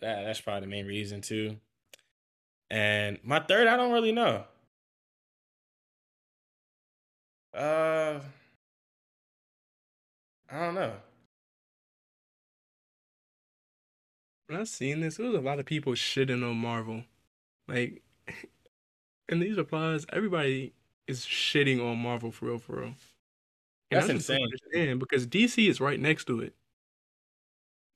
that 0.02 0.24
that's 0.24 0.42
probably 0.42 0.62
the 0.62 0.68
main 0.68 0.86
reason 0.86 1.22
too. 1.22 1.58
And 2.70 3.20
my 3.24 3.40
third, 3.40 3.68
I 3.68 3.76
don't 3.78 3.92
really 3.92 4.12
know. 4.12 4.46
Uh, 7.54 8.20
I 10.50 10.60
don't 10.60 10.76
know. 10.76 10.94
When 14.48 14.60
I 14.60 14.64
seen 14.66 15.00
this, 15.02 15.18
there 15.18 15.26
was 15.28 15.36
a 15.36 15.42
lot 15.42 15.60
of 15.60 15.66
people 15.66 15.94
shitting 15.94 16.44
on 16.50 16.58
Marvel. 16.58 17.04
Like, 17.68 18.04
in 19.30 19.40
these 19.40 19.58
replies, 19.58 20.06
everybody 20.12 20.74
is 21.08 21.26
shitting 21.26 21.82
on 21.82 21.98
Marvel 21.98 22.32
for 22.32 22.46
real, 22.48 22.60
for 22.60 22.82
real. 22.82 22.94
And 23.92 23.98
That's 24.00 24.10
I 24.10 24.14
just 24.14 24.30
insane. 24.30 24.46
Understand 24.46 25.00
because 25.00 25.28
DC 25.28 25.70
is 25.70 25.82
right 25.82 26.00
next 26.00 26.26
to 26.26 26.40
it. 26.40 26.56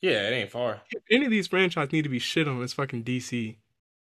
Yeah, 0.02 0.28
it 0.28 0.34
ain't 0.34 0.52
far. 0.52 0.82
Any 1.10 1.26
of 1.26 1.32
these 1.32 1.48
franchises 1.48 1.94
need 1.94 2.04
to 2.04 2.10
be 2.10 2.20
shit 2.20 2.48
on. 2.48 2.62
It's 2.62 2.74
fucking 2.74 3.04
DC. 3.04 3.56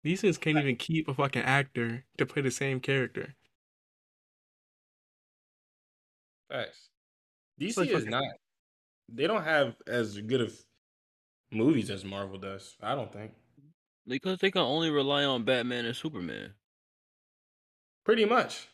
These 0.03 0.21
things 0.21 0.37
can't 0.37 0.57
even 0.57 0.75
keep 0.75 1.07
a 1.09 1.13
fucking 1.13 1.41
actor 1.41 2.05
to 2.17 2.25
play 2.25 2.41
the 2.41 2.51
same 2.51 2.79
character. 2.79 3.35
Facts. 6.49 6.89
DC 7.59 7.77
like 7.77 7.89
is 7.89 8.05
not. 8.05 8.23
They 9.09 9.27
don't 9.27 9.43
have 9.43 9.75
as 9.87 10.17
good 10.19 10.41
of 10.41 10.57
movies 11.51 11.89
as 11.89 12.05
Marvel 12.05 12.37
does. 12.37 12.77
I 12.81 12.95
don't 12.95 13.11
think. 13.11 13.33
Because 14.07 14.39
they 14.39 14.51
can 14.51 14.61
only 14.61 14.89
rely 14.89 15.25
on 15.25 15.43
Batman 15.43 15.85
and 15.85 15.95
Superman. 15.95 16.53
Pretty 18.05 18.25
much. 18.25 18.69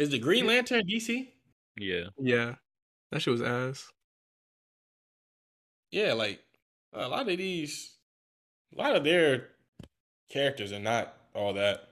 Is 0.00 0.08
the 0.08 0.18
Green 0.18 0.46
Lantern 0.46 0.86
DC? 0.86 1.28
Yeah. 1.76 2.04
Yeah, 2.18 2.54
that 3.12 3.22
shit 3.22 3.32
was 3.32 3.42
ass. 3.42 3.92
Yeah, 5.90 6.14
like 6.14 6.40
a 6.94 7.06
lot 7.06 7.28
of 7.28 7.36
these, 7.38 7.98
a 8.74 8.80
lot 8.80 8.96
of 8.96 9.04
their 9.04 9.50
characters 10.30 10.72
are 10.72 10.80
not 10.80 11.14
all 11.34 11.52
that. 11.54 11.88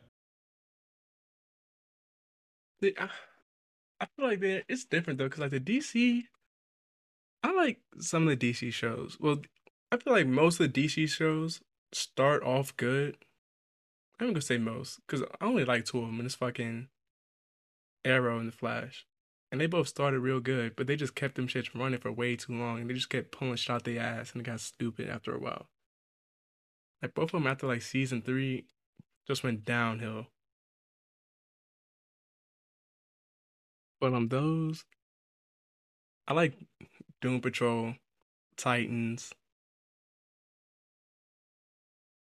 They- 2.81 2.95
I, 2.97 3.11
I 4.01 4.07
feel 4.07 4.27
like 4.27 4.41
they 4.41 4.65
it's 4.69 4.85
different 4.85 5.19
though, 5.19 5.27
because 5.27 5.41
like 5.41 5.51
the 5.51 5.61
DC, 5.61 6.29
I 7.43 7.53
like 7.53 7.81
some 8.01 8.29
of 8.29 8.31
the 8.31 8.37
DC 8.37 8.71
shows. 8.73 9.19
Well, 9.21 9.43
I 9.93 9.97
feel 9.99 10.13
like 10.13 10.27
most 10.27 10.61
of 10.61 10.73
the 10.73 10.83
DC 10.83 11.07
shows 11.07 11.61
start 11.93 12.43
off 12.43 12.77
good. 12.77 13.19
I'm 14.21 14.29
gonna 14.29 14.41
say 14.43 14.59
most, 14.59 15.01
because 15.07 15.23
I 15.41 15.45
only 15.47 15.65
like 15.65 15.85
two 15.85 15.99
of 16.01 16.07
them, 16.07 16.21
and 16.21 16.27
it's 16.27 16.35
fucking 16.37 16.89
Arrow 18.09 18.39
and 18.39 18.49
the 18.49 18.53
Flash, 18.53 19.07
and 19.53 19.61
they 19.61 19.67
both 19.67 19.89
started 19.89 20.21
real 20.21 20.41
good, 20.41 20.75
but 20.77 20.87
they 20.87 20.97
just 20.97 21.15
kept 21.15 21.35
them 21.37 21.49
shits 21.49 21.75
running 21.75 22.01
for 22.01 22.11
way 22.11 22.37
too 22.37 22.53
long, 22.53 22.81
and 22.81 22.91
they 22.91 22.95
just 22.95 23.11
kept 23.11 23.33
pulling 23.33 23.57
shot 23.57 23.85
their 23.85 24.01
ass, 24.01 24.33
and 24.33 24.41
it 24.41 24.45
got 24.45 24.61
stupid 24.61 25.09
after 25.09 25.35
a 25.35 25.39
while. 25.39 25.69
Like 27.03 27.15
both 27.15 27.35
of 27.35 27.43
them 27.43 27.47
after 27.47 27.67
like 27.67 27.83
season 27.83 28.23
three, 28.23 28.65
just 29.27 29.45
went 29.45 29.65
downhill. 29.65 30.27
But 34.01 34.15
um, 34.15 34.29
those 34.29 34.85
I 36.27 36.35
like 36.35 36.55
Doom 37.21 37.41
Patrol, 37.41 37.95
Titans, 38.57 39.33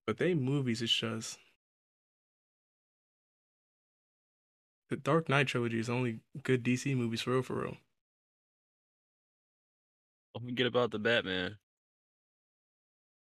but 0.08 0.18
they 0.18 0.34
movies 0.34 0.82
is 0.82 0.92
just 0.92 1.38
the 4.90 4.98
Dark 4.98 5.30
Knight 5.30 5.48
trilogy 5.48 5.80
is 5.80 5.88
the 5.88 5.94
only 5.94 6.20
good 6.44 6.64
DC 6.64 6.96
movies 6.96 7.22
for 7.22 7.32
real, 7.32 7.44
for 7.44 7.62
real. 7.62 7.78
Don't 10.36 10.46
forget 10.46 10.68
about 10.68 10.92
the 10.92 11.00
Batman. 11.00 11.58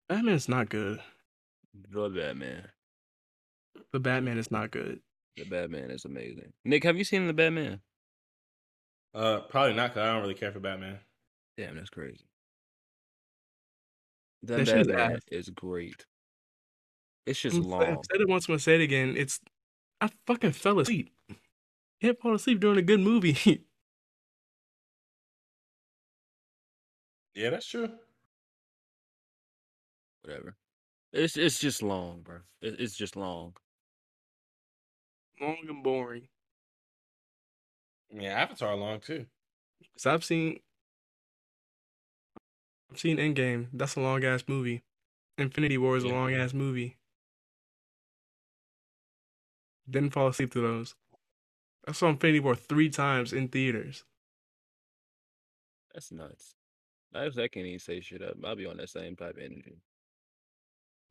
Batman's 0.07 0.47
not 0.47 0.69
good. 0.69 1.01
The 1.91 2.09
Batman. 2.09 2.69
The 3.91 3.99
Batman 3.99 4.37
is 4.37 4.51
not 4.51 4.71
good. 4.71 4.99
The 5.37 5.45
Batman 5.45 5.91
is 5.91 6.05
amazing. 6.05 6.53
Nick, 6.63 6.83
have 6.83 6.97
you 6.97 7.03
seen 7.03 7.27
the 7.27 7.33
Batman? 7.33 7.81
Uh, 9.13 9.41
probably 9.41 9.73
not 9.73 9.91
because 9.91 10.07
I 10.07 10.13
don't 10.13 10.21
really 10.21 10.35
care 10.35 10.51
for 10.51 10.59
Batman. 10.59 10.99
Damn, 11.57 11.75
that's 11.75 11.89
crazy. 11.89 12.25
That 14.43 14.65
That 14.65 14.77
is 14.77 14.87
Batman 14.87 15.19
is 15.31 15.49
great. 15.49 16.05
It's 17.25 17.39
just 17.39 17.57
I'm 17.57 17.63
long. 17.63 17.81
I've 17.81 17.97
said 18.11 18.21
it 18.21 18.29
once, 18.29 18.47
I'm 18.47 18.53
gonna 18.53 18.59
say 18.59 18.75
it 18.75 18.81
again. 18.81 19.15
It's 19.17 19.39
I 20.01 20.09
fucking 20.27 20.51
fell 20.51 20.79
asleep. 20.79 21.14
Can't 22.01 22.17
fall 22.19 22.35
asleep 22.35 22.61
during 22.61 22.77
a 22.77 22.81
good 22.81 23.01
movie. 23.01 23.65
Yeah, 27.35 27.49
that's 27.51 27.67
true. 27.67 27.89
Whatever. 30.23 30.57
It's 31.13 31.37
it's 31.37 31.59
just 31.59 31.83
long, 31.83 32.21
bro. 32.23 32.41
It, 32.61 32.79
it's 32.79 32.95
just 32.97 33.15
long. 33.15 33.55
Long 35.39 35.69
and 35.69 35.81
boring. 35.81 36.27
Yeah, 38.09 38.33
Avatar 38.41 38.75
long 38.75 38.99
too. 38.99 39.27
Cause 39.95 40.05
I've 40.05 40.23
seen, 40.23 40.59
I've 42.91 42.99
seen 42.99 43.17
Endgame. 43.17 43.67
That's 43.73 43.95
a 43.95 43.99
long 44.01 44.23
ass 44.23 44.45
movie. 44.47 44.83
Infinity 45.37 45.77
War 45.77 45.97
is 45.97 46.03
a 46.03 46.09
long 46.09 46.33
ass 46.33 46.53
movie. 46.53 46.97
Didn't 49.89 50.11
fall 50.11 50.27
asleep 50.27 50.51
to 50.51 50.61
those. 50.61 50.95
I 51.87 51.91
saw 51.91 52.09
Infinity 52.09 52.39
War 52.39 52.55
three 52.55 52.89
times 52.89 53.31
in 53.33 53.47
theaters. 53.47 54.03
That's 55.93 56.11
nuts. 56.11 56.55
I, 57.13 57.25
I 57.25 57.47
can't 57.47 57.65
even 57.65 57.79
say 57.79 58.01
shit 58.01 58.21
up. 58.21 58.35
I'll 58.43 58.55
be 58.55 58.65
on 58.65 58.77
that 58.77 58.89
same 58.89 59.15
type 59.15 59.37
of 59.37 59.43
energy. 59.43 59.77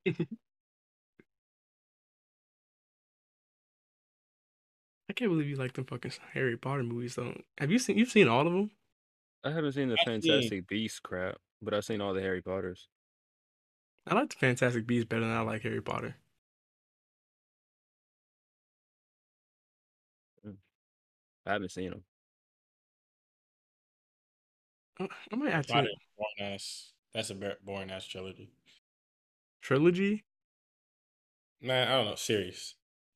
I 5.08 5.12
can't 5.12 5.30
believe 5.30 5.48
you 5.48 5.56
like 5.56 5.74
the 5.74 5.84
fucking 5.84 6.12
Harry 6.32 6.56
Potter 6.56 6.82
movies 6.82 7.14
though. 7.14 7.34
Have 7.58 7.70
you 7.70 7.78
seen? 7.78 7.98
You've 7.98 8.10
seen 8.10 8.28
all 8.28 8.46
of 8.46 8.52
them? 8.52 8.70
I 9.44 9.50
haven't 9.50 9.72
seen 9.72 9.88
the 9.88 9.96
I've 10.00 10.22
seen- 10.22 10.22
Fantastic 10.22 10.66
Beast 10.68 11.02
crap, 11.02 11.36
but 11.62 11.74
I've 11.74 11.84
seen 11.84 12.00
all 12.00 12.14
the 12.14 12.22
Harry 12.22 12.42
Potters. 12.42 12.88
I 14.06 14.14
like 14.14 14.30
the 14.30 14.36
Fantastic 14.36 14.86
Beasts 14.86 15.06
better 15.08 15.22
than 15.22 15.30
I 15.36 15.40
like 15.40 15.62
Harry 15.62 15.80
Potter. 15.82 16.16
I 21.46 21.52
haven't 21.52 21.72
seen 21.72 21.90
them. 21.90 22.02
I 24.98 25.04
uh, 25.04 25.08
I 25.32 25.36
might 25.36 25.52
actually 25.52 25.74
Potter, 25.74 25.88
boring 26.16 26.54
ass. 26.54 26.92
That's 27.12 27.30
a 27.30 27.34
bar- 27.34 27.58
boring 27.64 27.90
ass 27.90 28.06
trilogy. 28.06 28.50
trilogy. 29.60 30.24
Man, 31.60 31.88
I 31.88 31.92
don't 31.92 32.06
know. 32.06 32.14
Serious. 32.14 32.74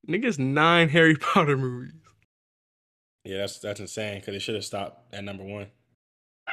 Niggas 0.09 0.39
nine 0.39 0.89
Harry 0.91 1.17
Potter 1.17 1.57
movies. 1.57 1.93
Yeah, 3.25 3.39
that's 3.39 3.59
that's 3.59 3.81
insane. 3.81 4.21
Because 4.21 4.35
they 4.35 4.39
should 4.39 4.55
have 4.55 4.65
stopped 4.65 5.15
at 5.15 5.25
number 5.25 5.45
one. 5.45 5.69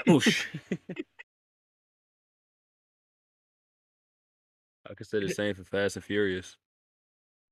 Oh. 0.07 0.22
I 4.88 4.93
could 4.93 5.07
say 5.07 5.19
the 5.19 5.30
same 5.30 5.56
for 5.56 5.64
Fast 5.64 5.95
and 5.95 6.06
Furious. 6.06 6.57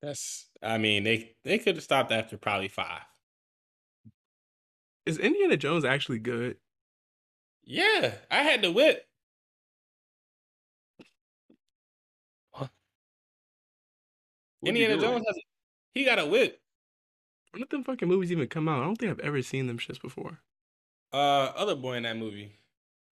That's. 0.02 0.48
I 0.62 0.78
mean, 0.78 1.04
they 1.04 1.36
they 1.44 1.58
could 1.58 1.76
have 1.76 1.84
stopped 1.84 2.12
after 2.12 2.38
probably 2.38 2.68
five. 2.68 3.02
Is 5.06 5.18
Indiana 5.18 5.58
Jones 5.58 5.84
actually 5.84 6.20
good? 6.20 6.58
Yeah, 7.66 8.14
I 8.32 8.44
had 8.44 8.62
the 8.62 8.72
whip. 8.72 9.06
What? 12.52 12.70
Indiana? 14.66 14.98
Jones 14.98 15.26
has. 15.28 15.36
A, 15.38 15.42
he 15.94 16.06
got 16.06 16.20
a 16.20 16.26
whip. 16.26 16.60
When 17.52 17.62
did 17.62 17.70
them 17.70 17.84
fucking 17.84 18.08
movies 18.08 18.32
even 18.32 18.48
come 18.48 18.68
out? 18.68 18.82
I 18.82 18.86
don't 18.86 18.96
think 18.96 19.12
I've 19.12 19.20
ever 19.20 19.42
seen 19.42 19.68
them 19.68 19.78
shits 19.78 20.02
before. 20.02 20.40
Uh, 21.12 21.52
other 21.56 21.76
boy 21.76 21.94
in 21.94 22.04
that 22.04 22.18
movie. 22.18 22.58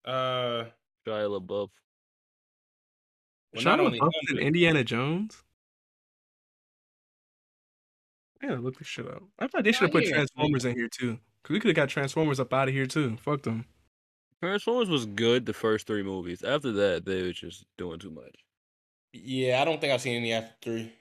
Uh, 0.04 0.66
Shia 1.06 1.30
LaBeouf. 1.40 1.70
well, 3.54 3.58
Shia 3.58 3.66
not 3.66 3.80
only 3.80 4.00
in 4.30 4.40
Indiana 4.40 4.84
Jones. 4.84 5.44
I 8.42 8.48
gotta 8.48 8.62
look 8.62 8.80
this 8.80 8.88
shit 8.88 9.08
up. 9.08 9.22
I 9.38 9.48
thought 9.48 9.64
they 9.64 9.72
should 9.72 9.84
have 9.84 9.92
put 9.92 10.04
he 10.04 10.12
Transformers 10.12 10.66
in 10.66 10.76
here 10.76 10.90
too. 10.90 11.20
Cause 11.44 11.54
we 11.54 11.60
could 11.60 11.70
have 11.70 11.76
got 11.76 11.90
Transformers 11.90 12.40
up 12.40 12.54
out 12.54 12.68
of 12.68 12.74
here 12.74 12.86
too. 12.86 13.18
Fuck 13.18 13.44
them. 13.44 13.66
Transformers 14.42 14.90
was 14.90 15.06
good 15.06 15.46
the 15.46 15.54
first 15.54 15.88
three 15.88 16.04
movies. 16.04 16.44
After 16.44 16.72
that, 16.72 17.06
they 17.06 17.24
were 17.24 17.32
just 17.32 17.66
doing 17.78 18.00
too 18.00 18.12
much. 18.12 18.44
Yeah, 19.14 19.62
I 19.62 19.66
don't 19.66 19.80
think 19.82 19.94
I've 19.94 20.02
seen 20.02 20.16
any 20.18 20.34
after 20.34 20.54
three. 20.62 20.94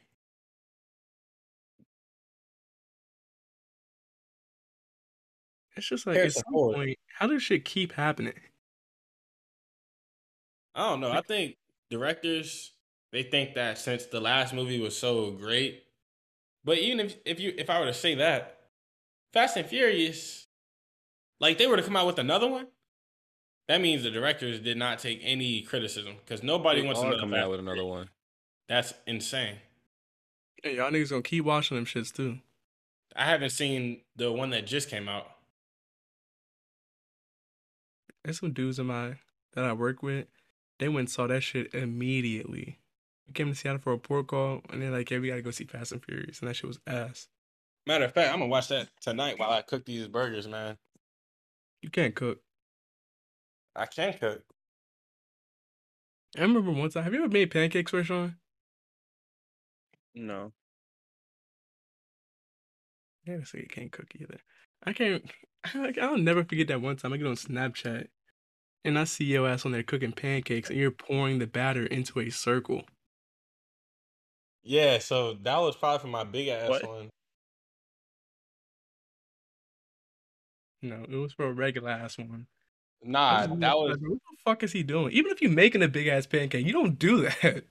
It's 5.76 5.88
just 5.88 6.06
like 6.06 6.16
Harrison 6.16 6.40
at 6.40 6.44
some 6.44 6.52
Ford. 6.52 6.76
point, 6.76 6.98
how 7.18 7.26
does 7.26 7.42
shit 7.42 7.64
keep 7.64 7.92
happening? 7.92 8.34
I 10.74 10.90
don't 10.90 11.00
know. 11.00 11.10
I 11.12 11.22
think 11.22 11.56
directors 11.90 12.72
they 13.12 13.22
think 13.24 13.54
that 13.54 13.78
since 13.78 14.06
the 14.06 14.20
last 14.20 14.54
movie 14.54 14.78
was 14.78 14.96
so 14.96 15.30
great, 15.32 15.84
but 16.64 16.78
even 16.78 17.00
if 17.00 17.16
if 17.24 17.40
you 17.40 17.54
if 17.56 17.70
I 17.70 17.80
were 17.80 17.86
to 17.86 17.94
say 17.94 18.16
that, 18.16 18.59
Fast 19.32 19.56
and 19.56 19.66
Furious, 19.66 20.46
like 21.38 21.58
they 21.58 21.66
were 21.66 21.76
to 21.76 21.82
come 21.82 21.96
out 21.96 22.06
with 22.06 22.18
another 22.18 22.48
one, 22.48 22.68
that 23.68 23.80
means 23.80 24.02
the 24.02 24.10
directors 24.10 24.58
did 24.58 24.76
not 24.76 24.98
take 24.98 25.20
any 25.22 25.62
criticism 25.62 26.16
because 26.24 26.42
nobody 26.42 26.80
They 26.80 26.86
wants 26.86 27.00
are 27.00 27.06
another 27.06 27.20
coming 27.20 27.38
out 27.38 27.50
with 27.50 27.60
another 27.60 27.84
one. 27.84 28.08
That's 28.68 28.92
insane. 29.06 29.56
Hey, 30.62 30.76
y'all 30.76 30.90
niggas 30.90 31.10
gonna 31.10 31.22
keep 31.22 31.44
watching 31.44 31.76
them 31.76 31.86
shits 31.86 32.12
too. 32.12 32.38
I 33.14 33.24
haven't 33.24 33.50
seen 33.50 34.02
the 34.16 34.32
one 34.32 34.50
that 34.50 34.66
just 34.66 34.88
came 34.90 35.08
out. 35.08 35.30
There's 38.24 38.40
some 38.40 38.52
dudes 38.52 38.78
in 38.78 38.86
my 38.86 39.16
that 39.54 39.64
I 39.64 39.72
work 39.72 40.02
with. 40.02 40.26
They 40.78 40.88
went 40.88 40.98
and 40.98 41.10
saw 41.10 41.26
that 41.26 41.42
shit 41.42 41.74
immediately. 41.74 42.78
We 43.26 43.32
came 43.34 43.48
to 43.48 43.54
Seattle 43.54 43.80
for 43.80 43.92
a 43.92 43.98
port 43.98 44.26
call, 44.26 44.62
and 44.70 44.82
they're 44.82 44.90
like, 44.90 45.10
"Yeah, 45.10 45.18
we 45.18 45.28
gotta 45.28 45.42
go 45.42 45.50
see 45.50 45.64
Fast 45.64 45.92
and 45.92 46.04
Furious," 46.04 46.40
and 46.40 46.48
that 46.48 46.54
shit 46.54 46.68
was 46.68 46.80
ass. 46.86 47.28
Matter 47.86 48.04
of 48.04 48.12
fact, 48.12 48.32
I'm 48.32 48.38
gonna 48.40 48.50
watch 48.50 48.68
that 48.68 48.88
tonight 49.00 49.38
while 49.38 49.50
I 49.50 49.62
cook 49.62 49.84
these 49.84 50.06
burgers, 50.08 50.46
man. 50.48 50.78
You 51.82 51.90
can't 51.90 52.14
cook. 52.14 52.40
I 53.74 53.86
can 53.86 54.12
cook. 54.18 54.44
I 56.36 56.42
remember 56.42 56.70
one 56.72 56.90
time. 56.90 57.04
Have 57.04 57.14
you 57.14 57.20
ever 57.24 57.32
made 57.32 57.50
pancakes, 57.50 57.92
Rayshawn? 57.92 58.36
No. 60.14 60.52
Yeah, 63.26 63.44
so 63.44 63.58
you 63.58 63.66
can't 63.68 63.92
cook 63.92 64.08
either. 64.18 64.38
I 64.84 64.92
can't. 64.92 65.24
I, 65.64 65.92
I'll 66.00 66.16
never 66.18 66.44
forget 66.44 66.68
that 66.68 66.80
one 66.80 66.96
time 66.96 67.12
I 67.12 67.16
get 67.18 67.26
on 67.26 67.34
Snapchat 67.34 68.08
and 68.84 68.98
I 68.98 69.04
see 69.04 69.24
your 69.24 69.48
ass 69.48 69.66
on 69.66 69.72
there 69.72 69.82
cooking 69.82 70.12
pancakes 70.12 70.70
and 70.70 70.78
you're 70.78 70.90
pouring 70.90 71.38
the 71.38 71.46
batter 71.46 71.84
into 71.86 72.20
a 72.20 72.30
circle. 72.30 72.84
Yeah, 74.62 74.98
so 74.98 75.34
that 75.34 75.58
was 75.58 75.76
probably 75.76 76.00
for 76.00 76.08
my 76.08 76.24
big 76.24 76.48
ass 76.48 76.68
What? 76.68 76.86
one. 76.86 77.10
No, 80.82 81.04
it 81.04 81.16
was 81.16 81.32
for 81.32 81.46
a 81.46 81.52
regular 81.54 81.88
ass 81.90 82.18
one. 82.18 82.46
Nah, 83.02 83.46
just 83.46 83.60
that 83.60 83.76
was 83.78 83.96
like, 84.00 84.00
what 84.00 84.18
the 84.30 84.36
fuck 84.44 84.62
is 84.62 84.72
he 84.72 84.82
doing? 84.82 85.12
Even 85.12 85.32
if 85.32 85.40
you're 85.42 85.50
making 85.50 85.82
a 85.82 85.88
big 85.88 86.06
ass 86.06 86.26
pancake, 86.26 86.66
you 86.66 86.72
don't 86.72 86.98
do 86.98 87.22
that. 87.22 87.64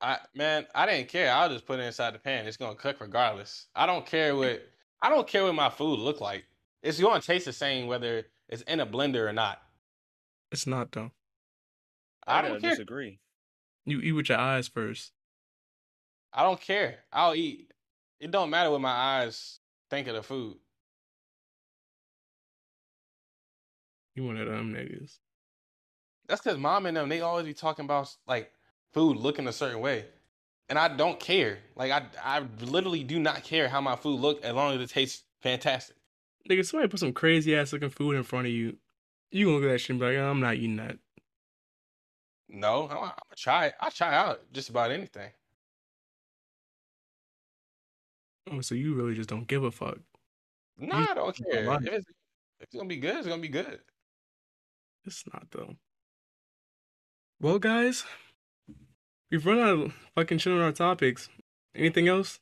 I 0.00 0.18
man, 0.34 0.66
I 0.74 0.86
didn't 0.86 1.08
care. 1.08 1.32
I'll 1.32 1.48
just 1.48 1.64
put 1.66 1.78
it 1.80 1.84
inside 1.84 2.14
the 2.14 2.18
pan. 2.18 2.46
It's 2.46 2.56
gonna 2.56 2.74
cook 2.74 3.00
regardless. 3.00 3.68
I 3.74 3.86
don't 3.86 4.04
care 4.06 4.34
what 4.36 4.62
I 5.00 5.08
don't 5.08 5.28
care 5.28 5.44
what 5.44 5.54
my 5.54 5.70
food 5.70 5.98
look 5.98 6.20
like. 6.20 6.44
It's 6.82 7.00
gonna 7.00 7.20
taste 7.20 7.44
the 7.46 7.52
same 7.52 7.86
whether 7.86 8.26
it's 8.48 8.62
in 8.62 8.80
a 8.80 8.86
blender 8.86 9.28
or 9.28 9.32
not. 9.32 9.62
It's 10.52 10.66
not 10.68 10.92
though. 10.92 11.10
I 12.26 12.40
I 12.40 12.42
don't 12.42 12.48
don't 12.48 12.60
care. 12.60 12.76
disagree. 12.76 13.20
You 13.84 14.00
eat 14.00 14.12
with 14.12 14.28
your 14.28 14.38
eyes 14.38 14.66
first. 14.66 15.12
I 16.32 16.42
don't 16.42 16.60
care. 16.60 17.04
I'll 17.12 17.34
eat. 17.34 17.72
It 18.20 18.30
don't 18.30 18.50
matter 18.50 18.70
what 18.70 18.80
my 18.80 18.90
eyes 18.90 19.60
think 19.90 20.08
of 20.08 20.14
the 20.14 20.22
food. 20.22 20.58
You 24.14 24.24
one 24.24 24.36
of 24.36 24.46
them 24.46 24.74
niggas. 24.74 25.18
That's 26.28 26.42
because 26.42 26.58
mom 26.58 26.86
and 26.86 26.96
them 26.96 27.08
they 27.08 27.20
always 27.20 27.46
be 27.46 27.54
talking 27.54 27.84
about 27.84 28.14
like 28.26 28.52
food 28.92 29.16
looking 29.16 29.48
a 29.48 29.52
certain 29.52 29.80
way, 29.80 30.06
and 30.68 30.78
I 30.78 30.88
don't 30.88 31.18
care. 31.18 31.58
Like 31.76 31.90
I 31.90 32.04
I 32.22 32.44
literally 32.60 33.04
do 33.04 33.18
not 33.18 33.42
care 33.42 33.68
how 33.68 33.80
my 33.80 33.96
food 33.96 34.20
look 34.20 34.44
as 34.44 34.54
long 34.54 34.74
as 34.74 34.80
it 34.80 34.90
tastes 34.90 35.24
fantastic. 35.40 35.96
Nigga, 36.48 36.64
somebody 36.64 36.90
put 36.90 37.00
some 37.00 37.12
crazy 37.12 37.56
ass 37.56 37.72
looking 37.72 37.90
food 37.90 38.16
in 38.16 38.22
front 38.22 38.46
of 38.46 38.52
you. 38.52 38.76
You 39.30 39.46
gonna 39.46 39.56
look 39.56 39.64
at 39.64 39.72
that 39.72 39.78
shit 39.78 39.90
and 39.90 40.00
be 40.00 40.06
like, 40.06 40.16
I'm 40.16 40.40
not 40.40 40.56
eating 40.56 40.76
that. 40.76 40.98
No, 42.48 42.84
I'm, 42.84 42.96
I'm 42.96 42.98
gonna 42.98 43.36
try 43.36 43.66
it. 43.66 43.74
I 43.80 43.90
try 43.90 44.14
out 44.14 44.40
just 44.52 44.68
about 44.68 44.90
anything. 44.90 45.30
Oh, 48.50 48.60
so 48.60 48.74
you 48.74 48.94
really 48.94 49.14
just 49.14 49.28
don't 49.28 49.46
give 49.46 49.64
a 49.64 49.70
fuck. 49.70 49.98
No, 50.78 50.96
I 50.96 51.14
don't 51.14 51.36
care. 51.36 51.72
If 51.74 51.82
it's, 51.86 52.08
if 52.08 52.62
it's 52.62 52.74
gonna 52.74 52.88
be 52.88 52.96
good, 52.96 53.16
it's 53.16 53.26
gonna 53.26 53.40
be 53.40 53.48
good. 53.48 53.80
It's 55.04 55.24
not 55.32 55.48
though. 55.50 55.76
Well, 57.40 57.58
guys, 57.58 58.04
we've 59.30 59.44
run 59.44 59.58
out 59.58 59.78
of 59.78 59.94
fucking 60.14 60.38
shit 60.38 60.52
on 60.52 60.60
our 60.60 60.72
topics. 60.72 61.28
Anything 61.74 62.06
else? 62.08 62.38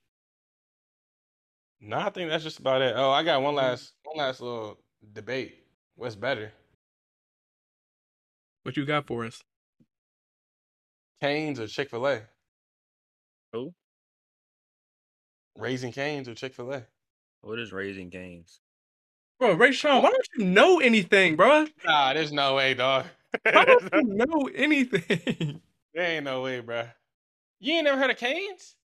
No, 1.80 1.98
I 1.98 2.10
think 2.10 2.28
that's 2.28 2.44
just 2.44 2.58
about 2.58 2.82
it. 2.82 2.94
Oh, 2.96 3.10
I 3.10 3.22
got 3.22 3.40
one 3.42 3.54
last 3.54 3.94
one 4.04 4.18
last 4.18 4.40
little 4.40 4.78
debate. 5.12 5.56
What's 5.96 6.16
better, 6.16 6.52
What 8.62 8.76
you 8.76 8.84
got 8.86 9.06
for 9.06 9.24
us? 9.24 9.42
Canes 11.20 11.60
or 11.60 11.66
Chick 11.66 11.90
Fil 11.90 12.06
A? 12.06 12.22
Who? 13.52 13.74
Raising 15.56 15.92
Canes 15.92 16.28
or 16.28 16.34
Chick 16.34 16.54
Fil 16.54 16.72
A? 16.72 16.86
What 17.42 17.58
is 17.58 17.72
Raising 17.72 18.10
Canes? 18.10 18.60
Bro, 19.40 19.56
Rayshawn, 19.56 20.02
why 20.02 20.10
don't 20.10 20.28
you 20.36 20.44
know 20.44 20.80
anything, 20.80 21.34
bro? 21.34 21.64
Nah, 21.86 22.12
there's 22.12 22.30
no 22.30 22.56
way, 22.56 22.74
dog. 22.74 23.06
Why 23.50 23.64
don't 23.64 23.82
you 23.94 24.02
know 24.02 24.50
anything? 24.54 25.62
there 25.94 26.04
ain't 26.04 26.24
no 26.24 26.42
way, 26.42 26.60
bro. 26.60 26.84
You 27.58 27.72
ain't 27.72 27.84
never 27.84 27.98
heard 27.98 28.10
of 28.10 28.18
Canes? 28.18 28.76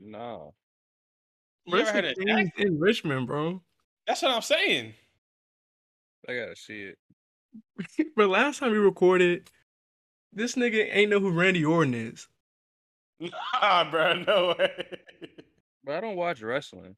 No. 0.00 0.54
You 1.66 1.72
Bro, 1.72 1.80
ever 1.80 1.92
heard 1.92 2.04
of 2.06 2.16
Cane's 2.16 2.50
in 2.56 2.80
Richmond, 2.80 3.26
bro. 3.26 3.60
That's 4.06 4.22
what 4.22 4.30
I'm 4.30 4.40
saying. 4.40 4.94
I 6.26 6.34
gotta 6.34 6.56
see 6.56 6.84
it. 6.84 8.06
but 8.16 8.30
last 8.30 8.60
time 8.60 8.72
we 8.72 8.78
recorded, 8.78 9.50
this 10.32 10.54
nigga 10.54 10.88
ain't 10.90 11.10
know 11.10 11.20
who 11.20 11.32
Randy 11.32 11.66
Orton 11.66 11.94
is. 11.94 12.26
Nah, 13.60 13.90
bro, 13.90 14.14
no 14.22 14.54
way. 14.56 14.86
But 15.82 15.96
I 15.96 16.00
don't 16.00 16.14
watch 16.14 16.40
wrestling. 16.40 16.94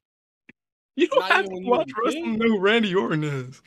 You 0.97 1.09
don't 1.09 1.21
Not 1.21 1.31
have 1.31 1.45
to 1.47 1.51
when 1.53 1.65
you 1.65 1.71
was 1.71 1.79
watch 1.79 1.91
wrestling 2.05 2.33
to 2.33 2.39
know 2.39 2.57
who 2.57 2.61
Randy 2.61 2.95
Orton 2.95 3.25
is. 3.25 3.62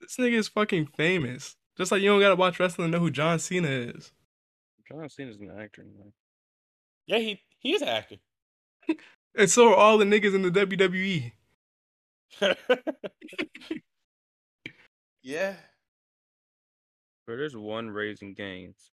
This 0.00 0.16
nigga 0.18 0.34
is 0.34 0.48
fucking 0.48 0.86
famous. 0.96 1.56
Just 1.78 1.92
like 1.92 2.02
you 2.02 2.08
don't 2.08 2.20
gotta 2.20 2.36
watch 2.36 2.58
wrestling 2.58 2.90
to 2.90 2.98
know 2.98 3.02
who 3.02 3.10
John 3.10 3.38
Cena 3.38 3.68
is. 3.68 4.12
John 4.90 5.08
Cena's 5.08 5.38
an 5.40 5.52
actor. 5.58 5.84
Man. 5.84 6.12
Yeah, 7.06 7.18
he 7.18 7.40
he 7.58 7.74
is 7.74 7.82
an 7.82 7.88
actor. 7.88 8.16
And 9.36 9.48
so 9.48 9.70
are 9.70 9.76
all 9.76 9.96
the 9.96 10.04
niggas 10.04 10.34
in 10.34 10.42
the. 10.42 10.50
WWE. 10.50 11.32
yeah. 15.22 15.54
But 17.26 17.36
there's 17.36 17.56
one 17.56 17.90
Raising 17.90 18.34
Canes. 18.34 18.90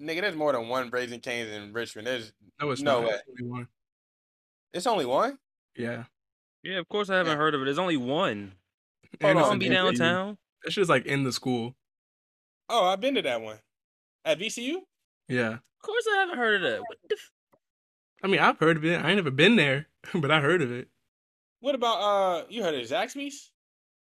Nigga, 0.00 0.20
there's 0.20 0.36
more 0.36 0.52
than 0.52 0.68
one 0.68 0.90
Raising 0.90 1.20
Canes 1.20 1.50
in 1.50 1.72
Richmond. 1.72 2.06
There's 2.06 2.32
No, 2.60 2.70
it's 2.70 2.82
No 2.82 3.00
not. 3.00 3.08
way. 3.10 3.14
It's 3.14 3.24
only 3.40 3.50
one. 3.50 3.68
it's 4.72 4.86
only 4.86 5.06
one? 5.06 5.38
Yeah. 5.76 6.04
Yeah, 6.62 6.78
of 6.78 6.88
course 6.88 7.08
I 7.10 7.16
haven't 7.16 7.32
Yeah. 7.32 7.36
heard 7.38 7.54
of 7.54 7.62
it. 7.62 7.64
There's 7.64 7.78
only 7.78 7.96
one. 7.96 8.52
Hold 9.22 9.30
And 9.30 9.38
on, 9.38 9.42
it's 9.44 9.48
Don't 9.50 9.58
be 9.60 9.68
downtown. 9.68 10.38
That 10.64 10.72
shit's 10.72 10.88
like 10.88 11.06
in 11.06 11.24
the 11.24 11.32
school. 11.32 11.74
Oh, 12.68 12.84
I've 12.86 13.00
been 13.00 13.14
to 13.14 13.22
that 13.22 13.40
one. 13.40 13.58
At 14.24 14.38
VCU? 14.38 14.82
Yeah. 15.28 15.54
Of 15.54 15.82
course 15.82 16.06
I 16.12 16.16
haven't 16.16 16.38
heard 16.38 16.56
of 16.64 16.70
that. 16.72 16.80
What 16.80 16.98
the 17.08 17.14
f- 17.14 17.30
I 18.22 18.26
mean, 18.26 18.40
I've 18.40 18.58
heard 18.58 18.76
of 18.76 18.84
it. 18.84 18.96
I 19.02 19.08
ain't 19.08 19.16
never 19.16 19.30
been 19.30 19.56
there, 19.56 19.86
but 20.14 20.30
I 20.30 20.40
heard 20.40 20.60
of 20.62 20.72
it. 20.72 20.88
What 21.60 21.74
about 21.74 22.00
uh 22.00 22.46
you 22.50 22.62
heard 22.62 22.74
of 22.74 22.82
Zaxby's? 22.86 23.52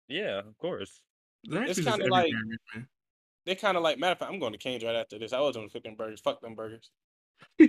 yeah, 0.09 0.39
of 0.39 0.57
course. 0.59 1.03
Zaxby's 1.47 1.79
is 1.79 1.85
kinda 1.85 1.93
everywhere 1.93 2.23
like- 2.23 2.33
in 2.33 2.49
Richmond. 2.49 2.89
They 3.47 3.55
kind 3.55 3.77
of 3.77 3.83
like 3.83 3.99
matter 3.99 4.13
of 4.13 4.19
fact, 4.19 4.33
I'm 4.33 4.39
going 4.39 4.53
to 4.53 4.59
Canes 4.59 4.85
right 4.85 4.95
after 4.95 5.19
this. 5.19 5.33
I 5.33 5.41
was 5.41 5.57
on 5.57 5.65
the 5.65 5.69
flipping 5.69 5.97
burgers. 5.97 6.21
Fuck 6.21 6.41
them 6.41 6.55
burgers. 6.55 6.91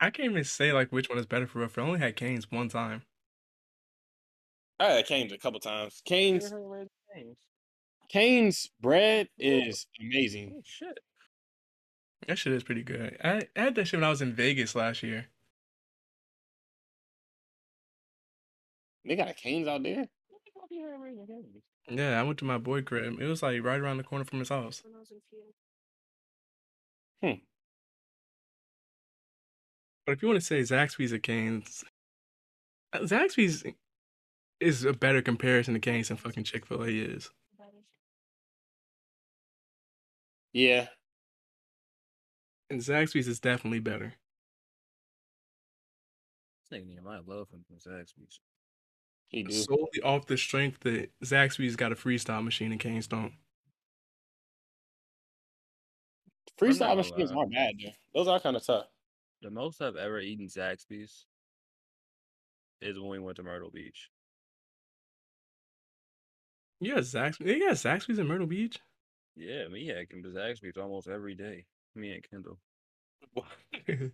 I 0.00 0.10
can't 0.10 0.30
even 0.30 0.44
say 0.44 0.72
like 0.72 0.90
which 0.90 1.08
one 1.08 1.18
is 1.18 1.26
better 1.26 1.46
for 1.46 1.58
real. 1.58 1.68
I 1.76 1.80
only 1.80 1.98
had 1.98 2.16
Canes 2.16 2.50
one 2.50 2.68
time. 2.68 3.02
I 4.80 4.86
had 4.86 5.06
Canes 5.06 5.32
a 5.32 5.38
couple 5.38 5.60
times. 5.60 6.02
Canes 6.04 6.44
Never 6.44 6.56
heard 6.56 6.64
of 6.64 6.70
Raising 6.70 6.88
Cane's. 7.14 7.36
Canes 8.08 8.70
bread 8.80 9.28
is 9.38 9.86
amazing. 10.00 10.54
Oh, 10.56 10.62
shit. 10.64 10.98
That 12.26 12.38
shit 12.38 12.52
is 12.52 12.62
pretty 12.62 12.82
good. 12.82 13.16
I, 13.22 13.42
I 13.56 13.60
had 13.60 13.74
that 13.74 13.86
shit 13.86 13.98
when 13.98 14.04
I 14.04 14.10
was 14.10 14.22
in 14.22 14.34
Vegas 14.34 14.74
last 14.74 15.02
year. 15.02 15.26
They 19.04 19.16
got 19.16 19.28
a 19.28 19.34
Canes 19.34 19.66
out 19.66 19.82
there. 19.82 20.06
Yeah, 21.88 22.20
I 22.20 22.22
went 22.22 22.38
to 22.38 22.44
my 22.44 22.58
boy 22.58 22.82
crib. 22.82 23.20
It 23.20 23.26
was 23.26 23.42
like 23.42 23.62
right 23.62 23.80
around 23.80 23.96
the 23.96 24.04
corner 24.04 24.24
from 24.24 24.40
his 24.40 24.50
house. 24.50 24.82
Hmm. 27.22 27.32
But 30.06 30.12
if 30.12 30.22
you 30.22 30.28
want 30.28 30.40
to 30.40 30.46
say 30.46 30.60
Zaxby's 30.60 31.12
or 31.12 31.18
Canes, 31.18 31.84
Zaxby's 32.94 33.64
is 34.60 34.84
a 34.84 34.92
better 34.92 35.22
comparison 35.22 35.74
to 35.74 35.80
Canes 35.80 36.08
than 36.08 36.16
fucking 36.16 36.44
Chick 36.44 36.66
Fil 36.66 36.82
A 36.82 36.88
is. 36.88 37.30
Yeah. 40.52 40.86
And 42.70 42.80
Zaxby's 42.80 43.28
is 43.28 43.40
definitely 43.40 43.80
better. 43.80 44.14
This 46.70 46.78
nigga 46.78 46.86
Nehemiah 46.86 47.20
love 47.26 47.48
him 47.50 47.64
from 47.66 47.76
Zaxby's. 47.76 48.40
He 49.28 49.42
do. 49.42 49.52
Solely 49.52 50.02
off 50.02 50.26
the 50.26 50.38
strength 50.38 50.80
that 50.80 51.10
Zaxby's 51.22 51.76
got 51.76 51.92
a 51.92 51.94
freestyle 51.94 52.42
machine 52.42 52.72
and 52.72 52.80
Canes 52.80 53.06
don't. 53.06 53.32
Freestyle 56.58 56.96
machines 56.96 57.30
aren't 57.30 57.52
bad 57.52 57.74
though. 57.82 57.90
Those 58.14 58.28
are 58.28 58.40
kind 58.40 58.56
of 58.56 58.64
tough. 58.64 58.86
The 59.42 59.50
most 59.50 59.80
I've 59.80 59.96
ever 59.96 60.18
eaten 60.18 60.46
Zaxby's 60.46 61.26
is 62.80 62.98
when 62.98 63.10
we 63.10 63.18
went 63.18 63.36
to 63.36 63.42
Myrtle 63.42 63.70
Beach. 63.70 64.10
Yeah, 66.80 66.98
Zaxby's. 66.98 67.38
They 67.38 67.60
got 67.60 67.74
Zaxby's 67.74 68.18
in 68.18 68.26
Myrtle 68.26 68.46
Beach. 68.46 68.78
Yeah, 69.36 69.68
me 69.68 69.86
hacking 69.86 70.22
to 70.24 70.30
Zaxby's 70.30 70.76
almost 70.76 71.06
every 71.06 71.34
day. 71.34 71.66
Me 71.94 72.12
and 72.12 72.28
Kendall. 72.28 72.58
Niggas 73.74 74.12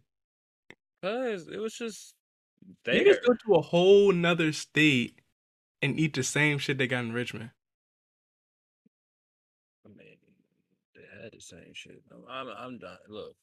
Cause 1.02 1.48
it 1.48 1.58
was 1.58 1.74
just 1.74 2.14
there. 2.84 3.18
go 3.26 3.34
to 3.46 3.54
a 3.54 3.62
whole 3.62 4.12
nother 4.12 4.52
state 4.52 5.20
and 5.82 5.98
eat 5.98 6.14
the 6.14 6.22
same 6.22 6.58
shit 6.58 6.78
they 6.78 6.86
got 6.86 7.04
in 7.04 7.12
Richmond. 7.12 7.50
I 9.84 9.88
mean, 9.88 10.16
they 10.94 11.22
had 11.22 11.32
the 11.32 11.40
same 11.40 11.72
shit. 11.74 12.02
I'm, 12.12 12.24
I'm, 12.28 12.48
I'm 12.56 12.78
done. 12.78 12.96
Look, 13.08 13.36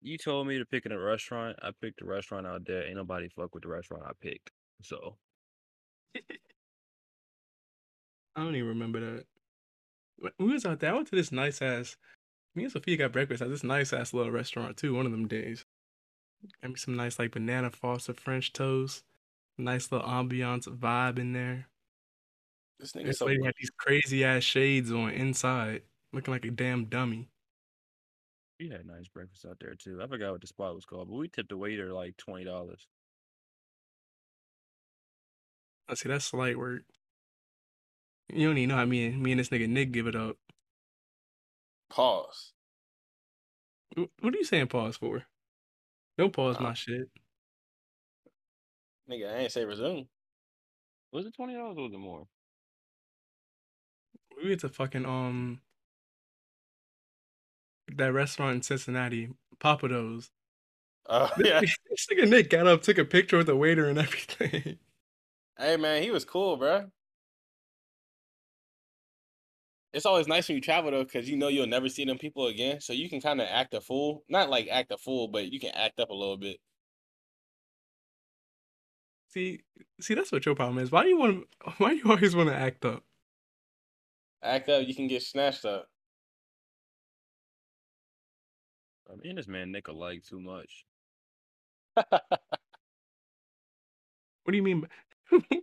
You 0.00 0.18
told 0.18 0.46
me 0.46 0.58
to 0.58 0.64
pick 0.64 0.86
in 0.86 0.92
a 0.92 0.98
restaurant. 0.98 1.58
I 1.62 1.70
picked 1.80 2.02
a 2.02 2.04
restaurant 2.04 2.46
out 2.46 2.66
there. 2.66 2.84
Ain't 2.86 2.96
nobody 2.96 3.28
fuck 3.28 3.54
with 3.54 3.64
the 3.64 3.68
restaurant 3.68 4.04
I 4.06 4.12
picked. 4.20 4.50
So 4.82 5.16
I 6.16 6.20
don't 8.36 8.54
even 8.54 8.68
remember 8.68 9.00
that. 9.00 9.24
When 10.18 10.32
we 10.38 10.52
was 10.52 10.66
out 10.66 10.80
there, 10.80 10.90
I 10.90 10.94
went 10.94 11.08
to 11.08 11.16
this 11.16 11.32
nice 11.32 11.62
ass. 11.62 11.96
Me 12.54 12.64
and 12.64 12.72
Sophia 12.72 12.96
got 12.96 13.12
breakfast 13.12 13.42
at 13.42 13.50
this 13.50 13.64
nice 13.64 13.92
ass 13.92 14.12
little 14.14 14.32
restaurant 14.32 14.76
too. 14.76 14.94
One 14.94 15.06
of 15.06 15.12
them 15.12 15.28
days. 15.28 15.64
Got 16.62 16.70
me 16.70 16.76
some 16.76 16.96
nice 16.96 17.18
like 17.18 17.32
banana 17.32 17.70
foster 17.70 18.14
French 18.14 18.52
toast. 18.52 19.04
Nice 19.58 19.90
little 19.90 20.08
ambiance 20.08 20.66
vibe 20.68 21.18
in 21.18 21.32
there. 21.32 21.68
This 22.78 22.92
nigga 22.92 23.06
This 23.06 23.18
so 23.18 23.26
lady 23.26 23.42
had 23.44 23.54
these 23.58 23.70
crazy 23.70 24.24
ass 24.24 24.42
shades 24.44 24.92
on 24.92 25.10
inside, 25.10 25.82
looking 26.12 26.32
like 26.32 26.44
a 26.44 26.50
damn 26.50 26.86
dummy. 26.86 27.28
we 28.60 28.68
had 28.68 28.86
nice 28.86 29.08
breakfast 29.08 29.46
out 29.46 29.58
there 29.60 29.74
too. 29.74 30.00
I 30.02 30.06
forgot 30.06 30.32
what 30.32 30.40
the 30.40 30.46
spot 30.46 30.74
was 30.74 30.84
called, 30.84 31.08
but 31.08 31.16
we 31.16 31.28
tipped 31.28 31.48
the 31.50 31.56
waiter 31.56 31.92
like 31.92 32.16
twenty 32.16 32.44
dollars. 32.44 32.86
I 35.88 35.94
see 35.94 36.08
that's 36.08 36.24
slight 36.26 36.56
work. 36.58 36.82
You 38.32 38.46
don't 38.48 38.56
even 38.58 38.68
know 38.70 38.76
how 38.76 38.84
me 38.86 39.06
and 39.06 39.22
me 39.22 39.32
and 39.32 39.40
this 39.40 39.48
nigga 39.50 39.68
Nick 39.68 39.92
give 39.92 40.06
it 40.06 40.16
up. 40.16 40.36
pause. 41.90 42.54
What 43.96 44.34
are 44.34 44.38
you 44.38 44.44
saying 44.44 44.68
pause 44.68 44.96
for? 44.96 45.26
Don't 46.18 46.32
pause 46.32 46.56
Uh, 46.58 46.62
my 46.64 46.74
shit. 46.74 47.08
Nigga, 49.10 49.32
I 49.32 49.38
ain't 49.38 49.52
say 49.52 49.64
resume. 49.64 50.06
Was 51.12 51.24
it 51.24 51.34
twenty 51.34 51.54
dollars 51.54 51.78
or 51.78 51.84
was 51.84 51.92
it 51.94 51.98
more? 51.98 52.26
We 54.36 54.48
went 54.48 54.60
to 54.60 54.68
fucking 54.68 55.06
um 55.06 55.60
that 57.96 58.12
restaurant 58.12 58.56
in 58.56 58.62
Cincinnati, 58.62 59.30
Papados. 59.58 60.28
Oh 61.08 61.30
yeah. 61.38 61.60
this 61.60 62.06
nigga 62.12 62.28
Nick 62.28 62.50
got 62.50 62.66
up, 62.66 62.82
took 62.82 62.98
a 62.98 63.04
picture 63.04 63.38
with 63.38 63.46
the 63.46 63.56
waiter 63.56 63.88
and 63.88 63.98
everything. 63.98 64.78
hey 65.58 65.76
man, 65.78 66.02
he 66.02 66.10
was 66.10 66.24
cool, 66.24 66.56
bro. 66.56 66.90
It's 69.98 70.06
always 70.06 70.28
nice 70.28 70.46
when 70.46 70.54
you 70.54 70.60
travel 70.60 70.92
though, 70.92 71.02
because 71.02 71.28
you 71.28 71.36
know 71.36 71.48
you'll 71.48 71.66
never 71.66 71.88
see 71.88 72.04
them 72.04 72.18
people 72.18 72.46
again. 72.46 72.80
So 72.80 72.92
you 72.92 73.10
can 73.10 73.20
kind 73.20 73.40
of 73.40 73.48
act 73.50 73.74
a 73.74 73.80
fool. 73.80 74.22
Not 74.28 74.48
like 74.48 74.68
act 74.70 74.92
a 74.92 74.96
fool, 74.96 75.26
but 75.26 75.50
you 75.50 75.58
can 75.58 75.72
act 75.74 75.98
up 75.98 76.10
a 76.10 76.14
little 76.14 76.36
bit. 76.36 76.58
See, 79.26 79.62
see, 80.00 80.14
that's 80.14 80.30
what 80.30 80.46
your 80.46 80.54
problem 80.54 80.78
is. 80.78 80.92
Why 80.92 81.02
do 81.02 81.08
you 81.08 81.18
want? 81.18 81.48
Why 81.78 81.90
do 81.90 81.96
you 81.96 82.04
always 82.12 82.36
want 82.36 82.48
to 82.48 82.54
act 82.54 82.84
up? 82.84 83.02
Act 84.40 84.68
up, 84.68 84.86
you 84.86 84.94
can 84.94 85.08
get 85.08 85.24
snatched 85.24 85.64
up. 85.64 85.88
I 89.12 89.16
mean, 89.16 89.34
this 89.34 89.48
man 89.48 89.72
Nick 89.72 89.88
alike 89.88 90.22
too 90.24 90.38
much. 90.38 90.84
What 94.44 94.52
do 94.52 94.56
you 94.56 94.62
mean? 94.62 94.86
by- 95.30 95.58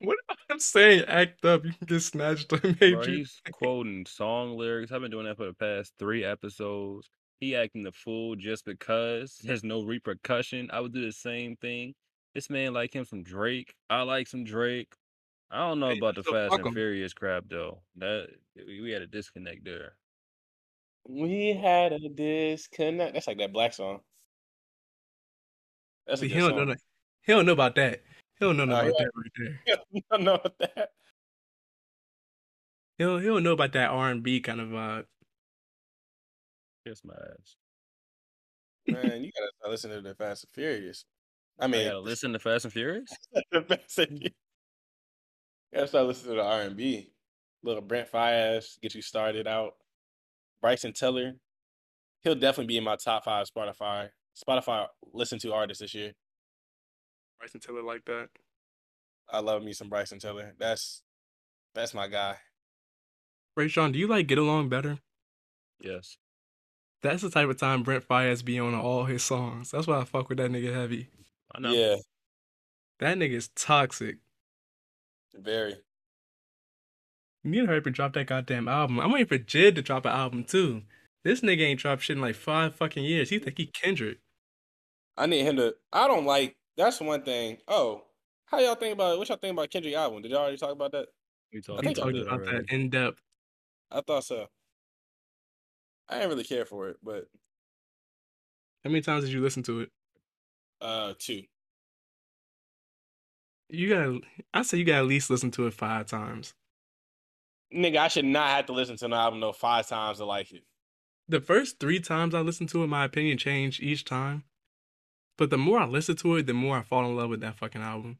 what 0.00 0.18
I'm 0.50 0.58
saying, 0.58 1.04
act 1.06 1.44
up. 1.44 1.64
You 1.64 1.72
can 1.72 1.86
get 1.86 2.00
snatched 2.00 2.52
up. 2.52 2.64
Made 2.80 2.80
Bro, 2.90 3.06
he's 3.06 3.40
quoting 3.52 4.06
song 4.06 4.56
lyrics. 4.56 4.92
I've 4.92 5.00
been 5.02 5.10
doing 5.10 5.26
that 5.26 5.36
for 5.36 5.46
the 5.46 5.54
past 5.54 5.92
three 5.98 6.24
episodes. 6.24 7.08
He 7.40 7.56
acting 7.56 7.82
the 7.84 7.92
fool 7.92 8.36
just 8.36 8.64
because 8.64 9.38
there's 9.44 9.64
no 9.64 9.82
repercussion. 9.82 10.70
I 10.72 10.80
would 10.80 10.92
do 10.92 11.04
the 11.04 11.12
same 11.12 11.56
thing. 11.56 11.94
This 12.34 12.50
man 12.50 12.72
like 12.74 12.94
him 12.94 13.04
from 13.04 13.22
Drake. 13.22 13.74
I 13.88 14.02
like 14.02 14.26
some 14.28 14.44
Drake. 14.44 14.94
I 15.50 15.58
don't 15.58 15.80
know 15.80 15.90
Hey, 15.90 15.98
about 15.98 16.14
the 16.14 16.22
so 16.22 16.32
Fast 16.32 16.52
and 16.54 16.60
and 16.60 16.68
'em. 16.68 16.74
Furious 16.74 17.12
crap 17.12 17.44
though. 17.48 17.82
That 17.96 18.28
we 18.56 18.80
we 18.80 18.90
had 18.92 19.02
a 19.02 19.06
disconnect 19.06 19.64
there. 19.64 19.96
We 21.08 21.52
had 21.52 21.92
a 21.92 22.08
disconnect. 22.08 23.12
That's 23.14 23.26
like 23.26 23.38
that 23.38 23.52
black 23.52 23.74
song. 23.74 24.00
That's 26.06 26.20
a 26.22 26.24
See, 26.24 26.28
good 26.28 26.34
he 26.34 26.40
don't 26.40 26.56
song. 26.56 26.66
that. 26.68 26.78
He 27.22 27.32
don't 27.32 27.46
know 27.46 27.52
about 27.52 27.74
that. 27.76 28.02
He 28.40 28.46
don't 28.46 28.56
know 28.56 28.64
about 28.64 28.84
that 28.86 29.10
right 29.14 29.32
there. 29.36 29.60
I 29.96 30.16
don't 30.16 30.24
know 30.24 30.32
what 30.32 30.58
that. 30.58 30.90
He 32.98 33.04
don't, 33.04 33.20
he 33.20 33.26
don't 33.28 33.42
know 33.42 33.52
about 33.52 33.72
that 33.72 33.90
R 33.90 34.10
and 34.10 34.22
B 34.22 34.40
kind 34.40 34.60
of 34.60 34.68
vibe. 34.68 35.04
Kiss 36.86 37.02
my 37.04 37.14
ass. 37.14 37.56
Man, 38.86 39.04
you 39.24 39.30
gotta 39.32 39.70
listen 39.70 39.90
to 39.90 40.00
the 40.00 40.14
Fast 40.14 40.44
and 40.44 40.52
Furious. 40.52 41.04
I 41.58 41.64
I 41.64 41.68
mean, 41.68 41.86
gotta 41.86 42.00
listen 42.00 42.32
to 42.32 42.38
Fast 42.38 42.64
and 42.64 42.72
Furious. 42.72 43.10
the 43.52 43.62
Fast 43.62 43.98
and 43.98 44.08
Furious. 44.08 44.34
You 45.72 45.76
gotta 45.76 45.88
start 45.88 46.06
listening 46.06 46.36
to 46.36 46.42
the 46.42 46.48
R 46.48 46.62
and 46.62 46.76
B. 46.76 47.12
Little 47.62 47.82
Brent 47.82 48.10
Faiyaz 48.10 48.80
get 48.80 48.94
you 48.94 49.02
started 49.02 49.46
out. 49.46 49.74
Bryson 50.62 50.92
Tiller, 50.92 51.34
he'll 52.22 52.34
definitely 52.34 52.66
be 52.66 52.78
in 52.78 52.84
my 52.84 52.96
top 52.96 53.24
five 53.24 53.46
Spotify 53.54 54.08
Spotify 54.46 54.86
listen 55.12 55.38
to 55.40 55.52
artists 55.52 55.82
this 55.82 55.94
year. 55.94 56.12
Bryson 57.40 57.60
Tiller 57.60 57.82
like 57.82 58.04
that. 58.04 58.28
I 59.32 59.40
love 59.40 59.62
me 59.62 59.72
some 59.72 59.88
Bryson 59.88 60.18
Tiller. 60.18 60.54
That's 60.58 61.02
that's 61.74 61.94
my 61.94 62.06
guy. 62.08 62.36
Rayshawn, 63.58 63.92
do 63.92 63.98
you 63.98 64.06
like 64.06 64.26
Get 64.26 64.38
Along 64.38 64.68
Better? 64.68 64.98
Yes. 65.80 66.16
That's 67.02 67.22
the 67.22 67.30
type 67.30 67.48
of 67.48 67.56
time 67.58 67.82
Brent 67.82 68.06
Faiyaz 68.06 68.44
be 68.44 68.58
on 68.58 68.74
all 68.74 69.04
his 69.06 69.22
songs. 69.22 69.70
That's 69.70 69.86
why 69.86 69.98
I 70.00 70.04
fuck 70.04 70.28
with 70.28 70.38
that 70.38 70.50
nigga 70.50 70.72
heavy. 70.74 71.08
I 71.54 71.60
know. 71.60 71.72
Yeah, 71.72 71.96
That 72.98 73.16
nigga 73.16 73.32
is 73.32 73.48
toxic. 73.56 74.18
very. 75.34 75.76
You 77.42 77.50
need 77.50 77.60
to 77.60 77.66
hurry 77.68 77.78
up 77.78 77.86
and 77.86 77.94
drop 77.94 78.12
that 78.12 78.26
goddamn 78.26 78.68
album. 78.68 79.00
I'm 79.00 79.12
waiting 79.12 79.26
for 79.26 79.38
JID 79.42 79.76
to 79.76 79.82
drop 79.82 80.04
an 80.04 80.12
album 80.12 80.44
too. 80.44 80.82
This 81.24 81.40
nigga 81.40 81.62
ain't 81.62 81.80
dropped 81.80 82.02
shit 82.02 82.16
in 82.16 82.22
like 82.22 82.34
five 82.34 82.74
fucking 82.74 83.02
years. 83.04 83.30
He 83.30 83.38
think 83.38 83.56
he 83.56 83.66
Kendrick. 83.66 84.18
I 85.16 85.24
need 85.26 85.44
him 85.46 85.56
to. 85.56 85.74
I 85.92 86.06
don't 86.06 86.26
like. 86.26 86.56
That's 86.80 86.98
one 86.98 87.22
thing. 87.22 87.58
Oh, 87.68 88.04
how 88.46 88.58
y'all 88.58 88.74
think 88.74 88.94
about 88.94 89.12
it? 89.12 89.18
what 89.18 89.28
y'all 89.28 89.36
think 89.36 89.52
about 89.52 89.70
Kendrick 89.70 89.94
album? 89.94 90.22
Did 90.22 90.30
y'all 90.30 90.40
already 90.40 90.56
talk 90.56 90.72
about 90.72 90.92
that? 90.92 91.08
We 91.52 91.58
I 91.58 91.60
talked 91.60 91.84
He 91.86 91.94
think 91.94 91.98
I 91.98 92.02
about 92.02 92.12
talked 92.12 92.16
that 92.16 92.22
about 92.34 92.40
already. 92.40 92.66
that 92.66 92.74
in 92.74 92.88
depth. 92.88 93.20
I 93.90 94.00
thought 94.00 94.24
so. 94.24 94.46
I 96.08 96.14
didn't 96.14 96.30
really 96.30 96.44
care 96.44 96.64
for 96.64 96.88
it, 96.88 96.96
but 97.02 97.26
How 98.82 98.88
many 98.90 99.02
times 99.02 99.24
did 99.24 99.32
you 99.34 99.42
listen 99.42 99.62
to 99.64 99.80
it? 99.80 99.90
uh, 100.80 101.12
two. 101.18 101.42
You 103.68 103.88
gotta. 103.90 104.20
I 104.54 104.62
say 104.62 104.78
you 104.78 104.84
gotta 104.84 105.00
at 105.00 105.06
least 105.06 105.28
listen 105.28 105.50
to 105.52 105.66
it 105.66 105.74
five 105.74 106.06
times. 106.06 106.54
Nigga, 107.74 107.98
I 107.98 108.08
should 108.08 108.24
not 108.24 108.48
have 108.48 108.66
to 108.66 108.72
listen 108.72 108.96
to 108.96 109.04
an 109.04 109.12
album 109.12 109.40
though 109.40 109.52
five 109.52 109.86
times 109.86 110.16
to 110.16 110.24
like 110.24 110.50
it. 110.52 110.64
The 111.28 111.42
first 111.42 111.78
three 111.78 112.00
times 112.00 112.34
I 112.34 112.40
listened 112.40 112.70
to 112.70 112.82
it, 112.82 112.86
my 112.86 113.04
opinion 113.04 113.36
changed 113.36 113.82
each 113.82 114.06
time. 114.06 114.44
But 115.40 115.48
the 115.48 115.56
more 115.56 115.78
I 115.78 115.86
listen 115.86 116.16
to 116.16 116.36
it, 116.36 116.46
the 116.46 116.52
more 116.52 116.76
I 116.76 116.82
fall 116.82 117.06
in 117.06 117.16
love 117.16 117.30
with 117.30 117.40
that 117.40 117.56
fucking 117.56 117.80
album. 117.80 118.18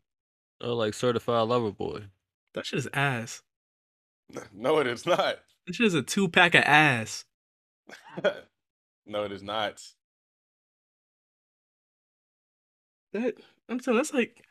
Oh, 0.59 0.74
like 0.74 0.94
certified 0.94 1.47
lover 1.48 1.70
boy. 1.70 2.05
That 2.55 2.64
shit 2.64 2.78
is 2.78 2.88
ass. 2.94 3.42
No, 4.55 4.78
it 4.78 4.86
is 4.86 5.05
not. 5.05 5.36
That 5.66 5.74
shit 5.74 5.86
is 5.86 5.94
a 5.94 6.02
two 6.02 6.28
pack 6.28 6.55
of 6.55 6.62
ass. 6.64 7.26
no, 9.06 9.24
it 9.24 9.32
is 9.32 9.42
not. 9.42 9.82
That 13.12 13.34
I'm 13.68 13.80
saying 13.80 13.98
that's 13.98 14.14
like 14.14 14.42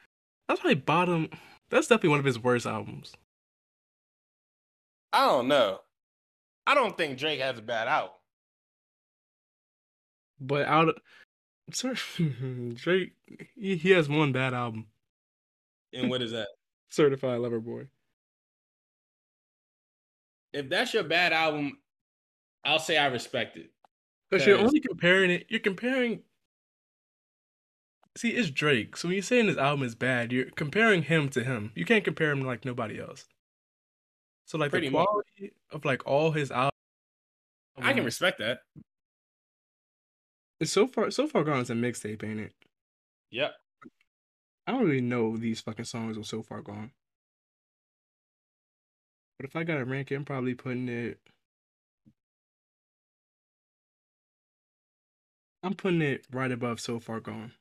that's 0.48 0.60
probably 0.60 0.76
bottom. 0.76 1.30
That's 1.72 1.88
definitely 1.88 2.10
one 2.10 2.20
of 2.20 2.26
his 2.26 2.38
worst 2.38 2.68
albums. 2.68 3.14
I 5.12 5.26
don't 5.26 5.48
know. 5.48 5.80
I 6.68 6.76
don't 6.76 6.96
think 6.96 7.18
Drake 7.18 7.40
has 7.40 7.58
a 7.58 7.64
bad 7.64 7.88
album. 7.88 8.16
But 10.40 10.68
out 10.68 10.90
of 10.90 10.96
sir, 11.74 11.96
Drake, 12.76 13.14
he, 13.56 13.76
he 13.78 13.92
has 13.92 14.10
one 14.10 14.32
bad 14.32 14.54
album. 14.54 14.88
And 15.94 16.10
what 16.10 16.22
is 16.22 16.32
that? 16.32 16.48
Certified 16.90 17.40
Lover 17.40 17.60
Boy. 17.60 17.88
If 20.54 20.70
that's 20.70 20.94
your 20.94 21.04
bad 21.04 21.34
album, 21.34 21.78
I'll 22.66 22.80
say 22.80 22.98
I 22.98 23.08
respect 23.08 23.58
it. 23.58 23.72
Because 24.30 24.46
you're 24.46 24.60
only 24.60 24.80
comparing 24.80 25.32
it. 25.32 25.46
You're 25.50 25.60
comparing. 25.60 26.22
See, 28.18 28.30
it's 28.30 28.50
Drake. 28.50 28.98
So 28.98 29.08
when 29.08 29.16
you're 29.16 29.24
saying 29.24 29.48
his 29.48 29.58
album 29.58 29.86
is 29.86 29.96
bad, 29.96 30.32
you're 30.32 30.50
comparing 30.52 31.04
him 31.04 31.30
to 31.30 31.44
him. 31.44 31.72
You 31.76 31.86
can't 31.86 32.04
compare 32.04 32.32
him 32.32 32.42
to 32.42 32.48
like 32.48 32.66
nobody 32.66 33.00
else. 33.00 33.26
So 34.46 34.58
like 34.58 34.72
Pretty 34.72 34.88
the 34.88 34.94
much. 34.94 35.06
quality 35.06 35.54
of 35.72 35.86
like 35.86 36.06
all 36.08 36.32
his 36.32 36.52
albums. 36.52 36.72
I 37.78 37.94
can 37.94 38.04
respect 38.04 38.40
that. 38.40 38.60
It's 40.60 40.72
so 40.72 40.88
far 40.88 41.10
so 41.12 41.28
far 41.28 41.44
gone 41.44 41.62
as 41.62 41.70
a 41.70 41.74
mixtape, 41.74 42.24
ain't 42.24 42.40
it? 42.40 42.54
Yep. 43.32 43.54
I 44.68 44.72
don't 44.72 44.86
really 44.86 45.02
know 45.02 45.38
these 45.38 45.62
fucking 45.62 45.86
songs 45.86 46.18
are 46.18 46.24
so 46.24 46.44
far 46.44 46.62
gone. 46.62 46.92
But 49.38 49.46
if 49.46 49.56
I 49.56 49.64
gotta 49.64 49.86
rank 49.86 50.12
it, 50.12 50.16
I'm 50.16 50.26
probably 50.26 50.54
putting 50.54 50.90
it. 50.90 51.20
I'm 55.64 55.74
putting 55.74 56.02
it 56.02 56.26
right 56.32 56.52
above 56.52 56.80
so 56.80 57.00
far 57.00 57.20
gone. 57.20 57.54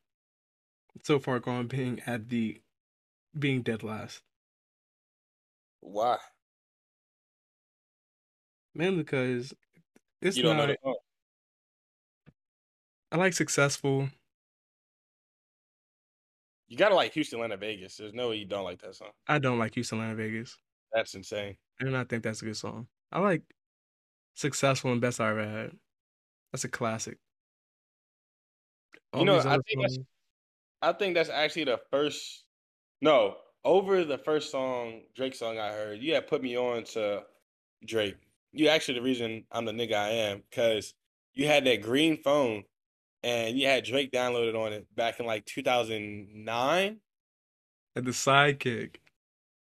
So 1.02 1.18
far 1.20 1.38
gone 1.38 1.68
being 1.68 2.00
at 2.06 2.28
the 2.28 2.60
being 3.38 3.62
dead 3.62 3.82
last. 3.82 4.22
Why? 5.80 6.18
Mainly 8.74 9.02
because 9.02 9.54
it's 10.20 10.36
you 10.36 10.42
don't 10.42 10.56
not 10.56 10.66
know 10.68 10.72
the 10.72 10.78
song. 10.82 10.96
I 13.10 13.16
like 13.16 13.32
successful. 13.32 14.08
You 16.68 16.76
gotta 16.76 16.94
like 16.94 17.12
Houston, 17.14 17.38
Atlanta, 17.38 17.56
Vegas. 17.56 17.96
There's 17.96 18.12
no 18.12 18.28
way 18.28 18.36
you 18.36 18.44
don't 18.44 18.64
like 18.64 18.80
that 18.82 18.94
song. 18.94 19.10
I 19.26 19.38
don't 19.38 19.58
like 19.58 19.74
Houston, 19.74 19.98
Atlanta, 19.98 20.16
Vegas. 20.16 20.58
That's 20.92 21.14
insane. 21.14 21.56
I 21.80 21.84
do 21.84 21.90
not 21.90 22.08
think 22.08 22.22
that's 22.22 22.42
a 22.42 22.44
good 22.44 22.56
song. 22.56 22.88
I 23.10 23.20
like 23.20 23.42
successful 24.34 24.92
and 24.92 25.00
best 25.00 25.20
I 25.20 25.30
ever 25.30 25.46
had. 25.48 25.72
That's 26.52 26.64
a 26.64 26.68
classic. 26.68 27.18
You 29.16 29.24
know, 29.24 29.38
I 29.38 29.58
think 29.66 29.80
that's- 29.80 29.98
I 30.82 30.92
think 30.92 31.14
that's 31.14 31.30
actually 31.30 31.64
the 31.64 31.80
first. 31.90 32.44
No, 33.00 33.38
over 33.64 34.04
the 34.04 34.18
first 34.18 34.50
song 34.50 35.02
Drake 35.14 35.34
song 35.34 35.58
I 35.58 35.72
heard. 35.72 36.00
You 36.00 36.14
had 36.14 36.26
put 36.26 36.42
me 36.42 36.56
on 36.56 36.84
to 36.84 37.24
Drake. 37.84 38.16
You 38.52 38.68
actually 38.68 38.94
the 38.98 39.02
reason 39.04 39.46
I'm 39.50 39.64
the 39.64 39.72
nigga 39.72 39.94
I 39.94 40.10
am 40.10 40.42
because 40.50 40.94
you 41.32 41.46
had 41.46 41.64
that 41.64 41.82
green 41.82 42.22
phone, 42.22 42.64
and 43.22 43.58
you 43.58 43.66
had 43.66 43.84
Drake 43.84 44.10
downloaded 44.12 44.54
on 44.54 44.72
it 44.72 44.86
back 44.94 45.20
in 45.20 45.26
like 45.26 45.44
2009. 45.46 47.00
and 47.96 48.06
the 48.06 48.10
sidekick. 48.12 48.96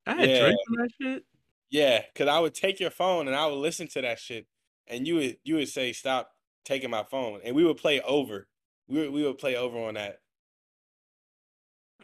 I 0.08 0.16
had 0.16 0.30
Yeah. 0.30 0.40
Drake 0.42 0.56
on 0.70 0.76
that 0.78 0.90
shit. 1.02 1.26
Yeah, 1.70 2.02
because 2.14 2.28
I 2.28 2.40
would 2.40 2.54
take 2.54 2.80
your 2.80 2.90
phone 2.92 3.28
and 3.28 3.36
I 3.36 3.46
would 3.48 3.56
listen 3.56 3.88
to 3.90 4.02
that 4.02 4.20
shit, 4.20 4.48
and 4.88 5.08
you 5.08 5.16
would 5.16 5.38
you 5.44 5.56
would 5.56 5.68
say 5.70 5.94
stop 5.94 6.32
taking 6.64 6.90
my 6.90 7.04
phone, 7.04 7.42
and 7.44 7.56
we 7.56 7.64
would 7.66 7.78
play 7.78 8.02
over. 8.02 8.48
We 8.88 9.00
would, 9.00 9.12
we 9.12 9.24
would 9.24 9.38
play 9.40 9.56
over 9.56 9.78
on 9.80 9.96
that. 9.96 10.20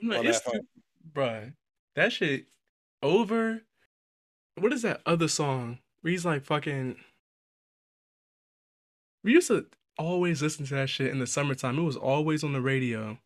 I'm 0.01 0.09
like, 0.09 0.19
on 0.19 0.25
that 0.25 0.43
phone. 0.43 0.61
bruh, 1.13 1.53
that 1.95 2.11
shit 2.11 2.47
over. 3.03 3.61
What 4.55 4.73
is 4.73 4.81
that 4.81 5.01
other 5.05 5.27
song 5.27 5.79
where 6.01 6.11
he's 6.11 6.25
like 6.25 6.43
fucking? 6.43 6.97
We 9.23 9.33
used 9.33 9.47
to 9.47 9.67
always 9.97 10.41
listen 10.41 10.65
to 10.67 10.75
that 10.75 10.89
shit 10.89 11.11
in 11.11 11.19
the 11.19 11.27
summertime. 11.27 11.77
It 11.79 11.83
was 11.83 11.97
always 11.97 12.43
on 12.43 12.53
the 12.53 12.61
radio. 12.61 13.19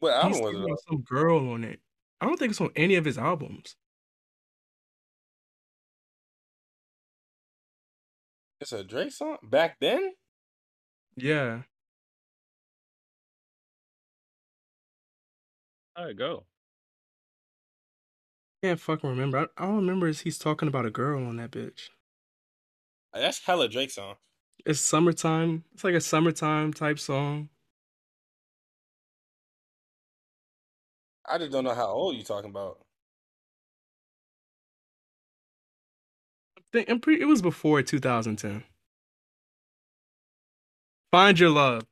What 0.00 0.14
He's 0.22 0.40
album 0.40 0.42
was 0.42 0.54
singing 0.54 0.68
it? 0.74 0.80
some 0.88 1.02
girl 1.02 1.50
on 1.52 1.64
it. 1.64 1.80
I 2.20 2.26
don't 2.26 2.38
think 2.38 2.50
it's 2.50 2.60
on 2.60 2.70
any 2.76 2.96
of 2.96 3.04
his 3.04 3.18
albums. 3.18 3.76
It's 8.60 8.72
a 8.72 8.82
Drake 8.84 9.12
song 9.12 9.38
back 9.42 9.78
then. 9.80 10.14
Yeah, 11.16 11.62
How'd 15.94 16.10
it 16.10 16.14
go? 16.16 16.46
can't 18.62 18.80
fucking 18.80 19.08
remember. 19.10 19.38
I, 19.56 19.62
all 19.62 19.72
I 19.72 19.76
remember 19.76 20.08
is 20.08 20.20
he's 20.20 20.38
talking 20.38 20.68
about 20.68 20.86
a 20.86 20.90
girl 20.90 21.26
on 21.26 21.36
that 21.36 21.50
bitch. 21.50 21.90
That's 23.12 23.40
hella 23.40 23.68
Drake 23.68 23.90
song. 23.90 24.14
It's 24.64 24.80
summertime. 24.80 25.64
It's 25.72 25.84
like 25.84 25.94
a 25.94 26.00
summertime 26.00 26.72
type 26.72 26.98
song. 26.98 27.48
I 31.28 31.38
just 31.38 31.52
don't 31.52 31.64
know 31.64 31.74
how 31.74 31.88
old 31.88 32.16
you 32.16 32.24
talking 32.24 32.50
about. 32.50 32.78
I 36.58 36.62
think 36.72 36.90
I'm 36.90 37.00
pretty. 37.00 37.22
It 37.22 37.26
was 37.26 37.42
before 37.42 37.82
2010. 37.82 38.64
Find 41.12 41.38
your 41.38 41.50
love. 41.50 41.82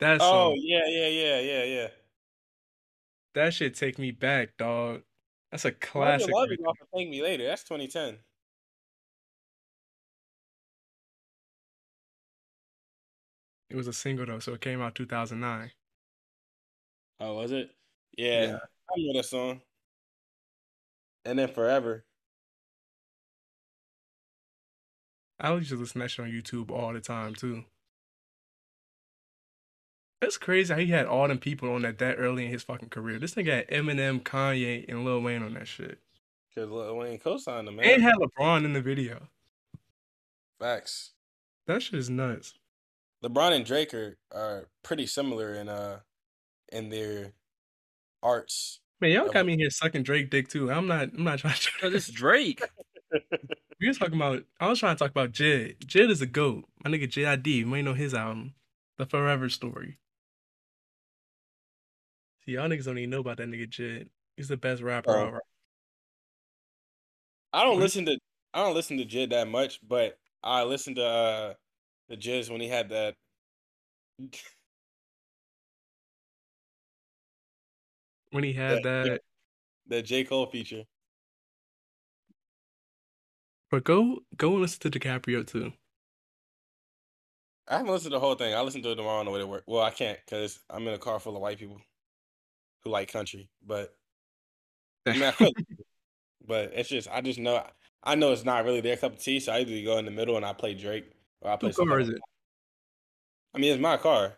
That 0.00 0.20
Oh 0.20 0.54
yeah, 0.56 0.86
yeah, 0.86 1.08
yeah, 1.08 1.40
yeah, 1.40 1.64
yeah. 1.64 1.88
That 3.34 3.54
shit 3.54 3.74
take 3.74 3.98
me 3.98 4.10
back, 4.10 4.56
dog. 4.58 5.02
That's 5.50 5.64
a 5.64 5.68
Love 5.68 5.76
Your 5.76 5.78
classic. 5.92 6.34
Love 6.34 6.52
is 6.52 6.58
off 6.66 6.80
of 6.80 6.88
Thank 6.94 7.10
Me 7.10 7.22
Later. 7.22 7.46
That's 7.46 7.64
2010. 7.64 8.18
It 13.70 13.76
was 13.76 13.86
a 13.86 13.92
single 13.92 14.26
though, 14.26 14.40
so 14.40 14.52
it 14.52 14.60
came 14.60 14.82
out 14.82 14.96
2009. 14.96 15.70
Oh, 17.20 17.34
was 17.34 17.52
it? 17.52 17.70
Yeah, 18.18 18.44
Yeah. 18.44 18.58
I 18.90 18.94
know 18.96 19.12
that 19.14 19.24
song. 19.24 19.60
And 21.24 21.38
then 21.38 21.48
Forever. 21.48 22.04
I 25.38 25.54
used 25.54 25.70
to 25.70 25.76
listen 25.76 26.00
to 26.00 26.04
that 26.04 26.10
shit 26.10 26.24
on 26.24 26.30
YouTube 26.30 26.70
all 26.70 26.92
the 26.92 27.00
time 27.00 27.34
too. 27.34 27.64
It's 30.20 30.36
crazy 30.36 30.74
how 30.74 30.80
he 30.80 30.88
had 30.88 31.06
all 31.06 31.28
them 31.28 31.38
people 31.38 31.72
on 31.72 31.82
that 31.82 31.98
that 31.98 32.16
early 32.18 32.44
in 32.44 32.50
his 32.50 32.62
fucking 32.62 32.90
career. 32.90 33.18
This 33.18 33.34
nigga 33.34 33.56
had 33.56 33.68
Eminem, 33.68 34.20
Kanye, 34.20 34.86
and 34.86 35.04
Lil 35.04 35.22
Wayne 35.22 35.42
on 35.42 35.54
that 35.54 35.66
shit. 35.66 35.98
Cause 36.54 36.68
Lil 36.68 36.96
Wayne 36.96 37.18
co-signed 37.18 37.68
him, 37.68 37.76
man. 37.76 37.86
And 37.86 38.02
had 38.02 38.16
LeBron 38.16 38.64
in 38.64 38.74
the 38.74 38.82
video. 38.82 39.28
Facts. 40.58 41.12
That 41.66 41.82
shit 41.82 41.98
is 41.98 42.10
nuts. 42.10 42.54
LeBron 43.24 43.52
and 43.52 43.64
Drake 43.64 43.92
are, 43.94 44.16
are 44.32 44.68
pretty 44.82 45.06
similar 45.06 45.54
in 45.54 45.68
uh 45.68 46.00
in 46.72 46.88
their 46.88 47.32
arts. 48.22 48.80
Man, 49.00 49.10
y'all 49.12 49.30
got 49.30 49.46
me 49.46 49.56
here 49.56 49.70
sucking 49.70 50.02
Drake 50.02 50.30
dick 50.30 50.48
too. 50.48 50.70
I'm 50.70 50.86
not. 50.86 51.08
I'm 51.16 51.24
not 51.24 51.38
trying 51.38 51.54
to. 51.54 51.70
Cause 51.80 51.94
it's 51.94 52.08
Drake. 52.08 52.62
We 53.80 53.88
was 53.88 53.96
talking 53.98 54.14
about. 54.14 54.44
I 54.60 54.68
was 54.68 54.78
trying 54.78 54.94
to 54.94 54.98
talk 54.98 55.10
about 55.10 55.32
JID. 55.32 55.78
JID 55.86 56.10
is 56.10 56.20
a 56.20 56.26
goat. 56.26 56.66
My 56.84 56.90
nigga 56.90 57.08
JID. 57.08 57.46
You 57.46 57.74
ain't 57.74 57.86
know 57.86 57.94
his 57.94 58.12
album, 58.12 58.52
The 58.98 59.06
Forever 59.06 59.48
Story. 59.48 59.96
See, 62.44 62.52
y'all 62.52 62.68
niggas 62.68 62.84
don't 62.84 62.98
even 62.98 63.08
know 63.08 63.20
about 63.20 63.38
that 63.38 63.48
nigga 63.48 63.68
JID. 63.70 64.08
He's 64.36 64.48
the 64.48 64.58
best 64.58 64.82
rapper. 64.82 65.10
Oh. 65.16 65.26
ever. 65.28 65.42
I 67.54 67.62
don't 67.64 67.76
What? 67.76 67.80
listen 67.84 68.04
to 68.04 68.18
I 68.52 68.62
don't 68.64 68.74
listen 68.74 68.98
to 68.98 69.06
JID 69.06 69.30
that 69.30 69.48
much, 69.48 69.80
but 69.86 70.18
I 70.42 70.64
listen 70.64 70.94
to 70.96 71.04
uh 71.04 71.54
the 72.10 72.16
Jizz 72.16 72.50
when 72.50 72.60
he 72.60 72.68
had 72.68 72.90
that 72.90 73.14
When 78.30 78.44
he 78.44 78.52
had 78.52 78.82
Yeah, 78.84 79.04
that. 79.04 79.22
the 79.86 80.02
J 80.02 80.24
Cole 80.24 80.46
feature. 80.46 80.84
But 83.70 83.84
go 83.84 84.20
go 84.36 84.52
and 84.52 84.62
listen 84.62 84.90
to 84.90 84.98
DiCaprio 84.98 85.46
2. 85.46 85.72
I 87.68 87.78
haven't 87.78 87.92
listened 87.92 88.10
to 88.10 88.16
the 88.16 88.20
whole 88.20 88.34
thing. 88.34 88.52
I 88.54 88.60
listened 88.62 88.82
to 88.84 88.90
it 88.90 88.96
tomorrow 88.96 89.20
on 89.20 89.26
the 89.26 89.30
way 89.30 89.38
to 89.38 89.46
work. 89.46 89.62
Well, 89.66 89.82
I 89.82 89.90
can't 89.90 90.18
because 90.24 90.58
I'm 90.68 90.86
in 90.88 90.94
a 90.94 90.98
car 90.98 91.20
full 91.20 91.36
of 91.36 91.42
white 91.42 91.58
people 91.58 91.80
who 92.82 92.90
like 92.90 93.12
country. 93.12 93.48
But 93.64 93.94
I 95.06 95.14
mean, 95.14 95.32
I 95.40 95.50
but 96.46 96.72
it's 96.74 96.88
just 96.88 97.08
I 97.10 97.20
just 97.20 97.38
know 97.38 97.64
I 98.02 98.14
know 98.16 98.32
it's 98.32 98.44
not 98.44 98.64
really 98.64 98.80
their 98.80 98.96
cup 98.96 99.12
of 99.14 99.22
tea. 99.22 99.40
So 99.40 99.52
I 99.52 99.60
either 99.60 99.84
go 99.84 99.98
in 99.98 100.04
the 100.04 100.10
middle 100.10 100.36
and 100.36 100.44
I 100.44 100.52
play 100.52 100.74
Drake 100.74 101.12
or 101.42 101.50
I 101.50 101.56
play. 101.56 101.68
Whose 101.68 101.76
car 101.76 102.00
is 102.00 102.08
it? 102.08 102.20
I 103.54 103.58
mean, 103.58 103.72
it's 103.72 103.80
my 103.80 103.96
car. 103.96 104.34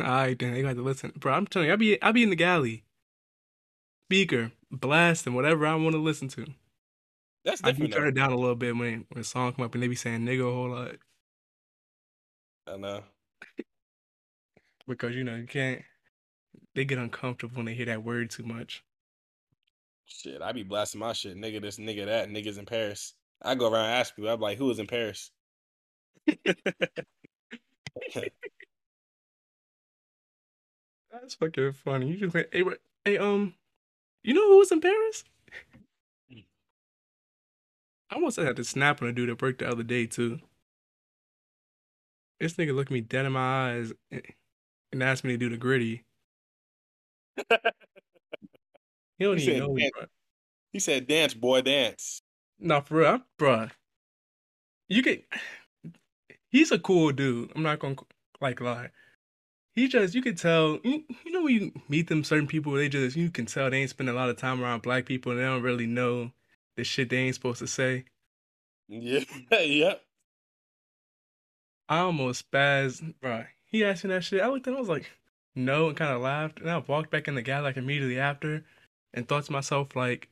Alright, 0.00 0.38
then 0.38 0.54
you 0.54 0.62
got 0.62 0.76
to 0.76 0.82
listen, 0.82 1.12
bro. 1.16 1.34
I'm 1.34 1.46
telling 1.46 1.68
you, 1.68 1.74
I 1.74 1.76
be 1.76 2.02
I 2.02 2.12
be 2.12 2.22
in 2.22 2.30
the 2.30 2.36
galley, 2.36 2.84
speaker, 4.06 4.52
blasting 4.70 5.34
whatever 5.34 5.66
I 5.66 5.74
want 5.74 5.94
to 5.94 6.00
listen 6.00 6.28
to. 6.28 6.46
That's 7.44 7.62
I 7.64 7.72
do 7.72 7.88
turn 7.88 8.08
it 8.08 8.14
down 8.14 8.32
a 8.32 8.36
little 8.36 8.54
bit 8.54 8.76
when 8.76 9.04
when 9.08 9.20
a 9.20 9.24
song 9.24 9.52
come 9.52 9.64
up 9.64 9.74
and 9.74 9.82
they 9.82 9.88
be 9.88 9.96
saying 9.96 10.20
nigga 10.20 10.48
a 10.48 10.54
whole 10.54 10.70
lot 10.70 10.96
I 12.66 12.76
know. 12.76 13.02
because 14.88 15.14
you 15.14 15.24
know 15.24 15.36
you 15.36 15.46
can't. 15.46 15.82
They 16.74 16.84
get 16.84 16.98
uncomfortable 16.98 17.56
when 17.56 17.66
they 17.66 17.74
hear 17.74 17.86
that 17.86 18.04
word 18.04 18.30
too 18.30 18.44
much. 18.44 18.82
Shit, 20.06 20.40
I 20.40 20.52
be 20.52 20.62
blasting 20.62 21.00
my 21.00 21.12
shit. 21.12 21.36
Nigga, 21.36 21.60
this 21.60 21.78
nigga, 21.78 22.06
that 22.06 22.28
niggas 22.28 22.58
in 22.58 22.66
Paris. 22.66 23.14
I 23.42 23.54
go 23.54 23.70
around 23.70 23.86
and 23.86 23.94
ask 23.94 24.14
people. 24.14 24.30
I'm 24.30 24.40
like, 24.40 24.58
who 24.58 24.70
is 24.70 24.78
in 24.78 24.86
Paris? 24.86 25.30
That's 31.10 31.34
fucking 31.34 31.72
funny. 31.72 32.08
You 32.08 32.16
just 32.30 32.36
hey, 32.52 32.62
wait, 32.62 32.78
hey 33.04 33.18
um, 33.18 33.54
you 34.24 34.34
know 34.34 34.48
who 34.48 34.58
was 34.58 34.72
in 34.72 34.80
Paris? 34.80 35.24
I 38.10 38.14
almost 38.14 38.36
had 38.36 38.54
to 38.56 38.64
snap 38.64 39.02
on 39.02 39.08
a 39.08 39.12
dude 39.12 39.28
at 39.30 39.42
work 39.42 39.58
the 39.58 39.68
other 39.68 39.82
day 39.82 40.06
too. 40.06 40.40
This 42.40 42.54
nigga 42.56 42.74
looked 42.74 42.90
me 42.90 43.00
dead 43.00 43.24
in 43.24 43.32
my 43.32 43.70
eyes 43.70 43.92
and- 44.10 45.02
asked 45.02 45.24
me 45.24 45.32
to 45.32 45.38
do 45.38 45.48
the 45.48 45.56
gritty. 45.56 46.04
He 49.18 49.24
don't 49.24 49.38
He 49.38 49.44
even 49.44 49.58
know 49.60 49.72
me, 49.72 49.90
bro. 49.94 50.06
he 50.72 50.78
said, 50.80 51.06
"Dance, 51.06 51.34
boy, 51.34 51.62
dance." 51.62 52.22
Nah, 52.58 52.80
for 52.80 52.98
real, 52.98 53.22
bruh. 53.38 53.72
You 54.88 55.02
get. 55.02 55.24
He's 56.52 56.70
a 56.70 56.78
cool 56.78 57.12
dude. 57.12 57.50
I'm 57.56 57.62
not 57.62 57.78
gonna 57.78 57.96
like 58.40 58.60
lie. 58.60 58.90
He 59.74 59.88
just, 59.88 60.14
you 60.14 60.20
could 60.20 60.36
tell. 60.36 60.78
You, 60.84 61.02
you 61.24 61.32
know 61.32 61.42
when 61.42 61.54
you 61.54 61.72
meet 61.88 62.08
them 62.08 62.24
certain 62.24 62.46
people, 62.46 62.72
they 62.72 62.90
just 62.90 63.16
you 63.16 63.30
can 63.30 63.46
tell 63.46 63.70
they 63.70 63.80
ain't 63.80 63.90
spend 63.90 64.10
a 64.10 64.12
lot 64.12 64.28
of 64.28 64.36
time 64.36 64.62
around 64.62 64.82
black 64.82 65.06
people 65.06 65.32
and 65.32 65.40
they 65.40 65.44
don't 65.44 65.62
really 65.62 65.86
know 65.86 66.30
the 66.76 66.84
shit 66.84 67.08
they 67.08 67.16
ain't 67.16 67.34
supposed 67.34 67.60
to 67.60 67.66
say. 67.66 68.04
Yeah, 68.86 69.24
yep. 69.50 70.02
I 71.88 71.98
almost 72.00 72.50
spazzed, 72.50 73.14
bruh. 73.22 73.46
He 73.64 73.82
asked 73.82 74.04
me 74.04 74.10
that 74.10 74.24
shit. 74.24 74.42
I 74.42 74.48
looked 74.48 74.66
at 74.66 74.72
him, 74.72 74.76
I 74.76 74.80
was 74.80 74.88
like, 74.90 75.10
no, 75.54 75.88
and 75.88 75.96
kind 75.96 76.12
of 76.12 76.20
laughed. 76.20 76.60
And 76.60 76.70
I 76.70 76.78
walked 76.78 77.10
back 77.10 77.28
in 77.28 77.34
the 77.34 77.42
guy 77.42 77.60
like 77.60 77.78
immediately 77.78 78.18
after 78.18 78.64
and 79.14 79.26
thought 79.26 79.44
to 79.44 79.52
myself, 79.52 79.96
like, 79.96 80.28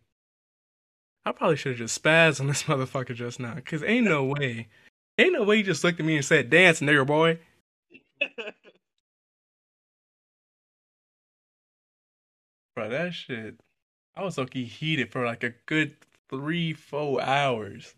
I 1.24 1.32
probably 1.32 1.56
should 1.56 1.72
have 1.72 1.78
just 1.78 2.02
spazzed 2.02 2.40
on 2.40 2.46
this 2.46 2.62
motherfucker 2.64 3.14
just 3.14 3.40
now. 3.40 3.56
Cause 3.64 3.82
ain't 3.82 4.06
no 4.06 4.24
way. 4.24 4.68
Ain't 5.20 5.34
no 5.34 5.44
way 5.44 5.58
he 5.58 5.62
just 5.62 5.84
looked 5.84 6.00
at 6.00 6.06
me 6.06 6.16
and 6.16 6.24
said, 6.24 6.48
"Dance, 6.50 6.80
nigger 6.80 7.06
boy." 7.06 7.38
Bro, 12.74 12.88
that 12.90 13.14
shit. 13.14 13.60
I 14.16 14.24
was 14.24 14.38
lucky 14.38 14.64
heated 14.64 15.12
for 15.12 15.26
like 15.26 15.44
a 15.44 15.54
good 15.66 15.96
three, 16.30 16.72
four 16.72 17.22
hours. 17.22 17.94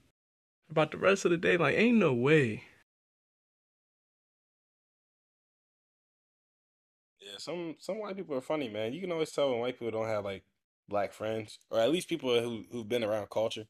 About 0.71 0.91
the 0.91 0.99
rest 0.99 1.25
of 1.25 1.31
the 1.31 1.37
day, 1.37 1.57
like, 1.57 1.77
ain't 1.77 1.99
no 1.99 2.13
way. 2.15 2.65
Yeah, 7.21 7.39
some 7.39 7.77
some 7.79 7.99
white 8.01 8.17
people 8.17 8.37
are 8.37 8.41
funny, 8.41 8.69
man. 8.69 8.93
You 8.93 9.01
can 9.01 9.13
always 9.13 9.31
tell 9.31 9.51
when 9.51 9.61
white 9.61 9.79
people 9.79 9.93
don't 9.93 10.09
have 10.09 10.25
like 10.25 10.45
black 10.89 11.13
friends, 11.13 11.59
or 11.71 11.81
at 11.81 11.91
least 11.91 12.09
people 12.09 12.39
who 12.41 12.65
who've 12.71 12.89
been 12.89 13.05
around 13.05 13.31
culture. 13.31 13.67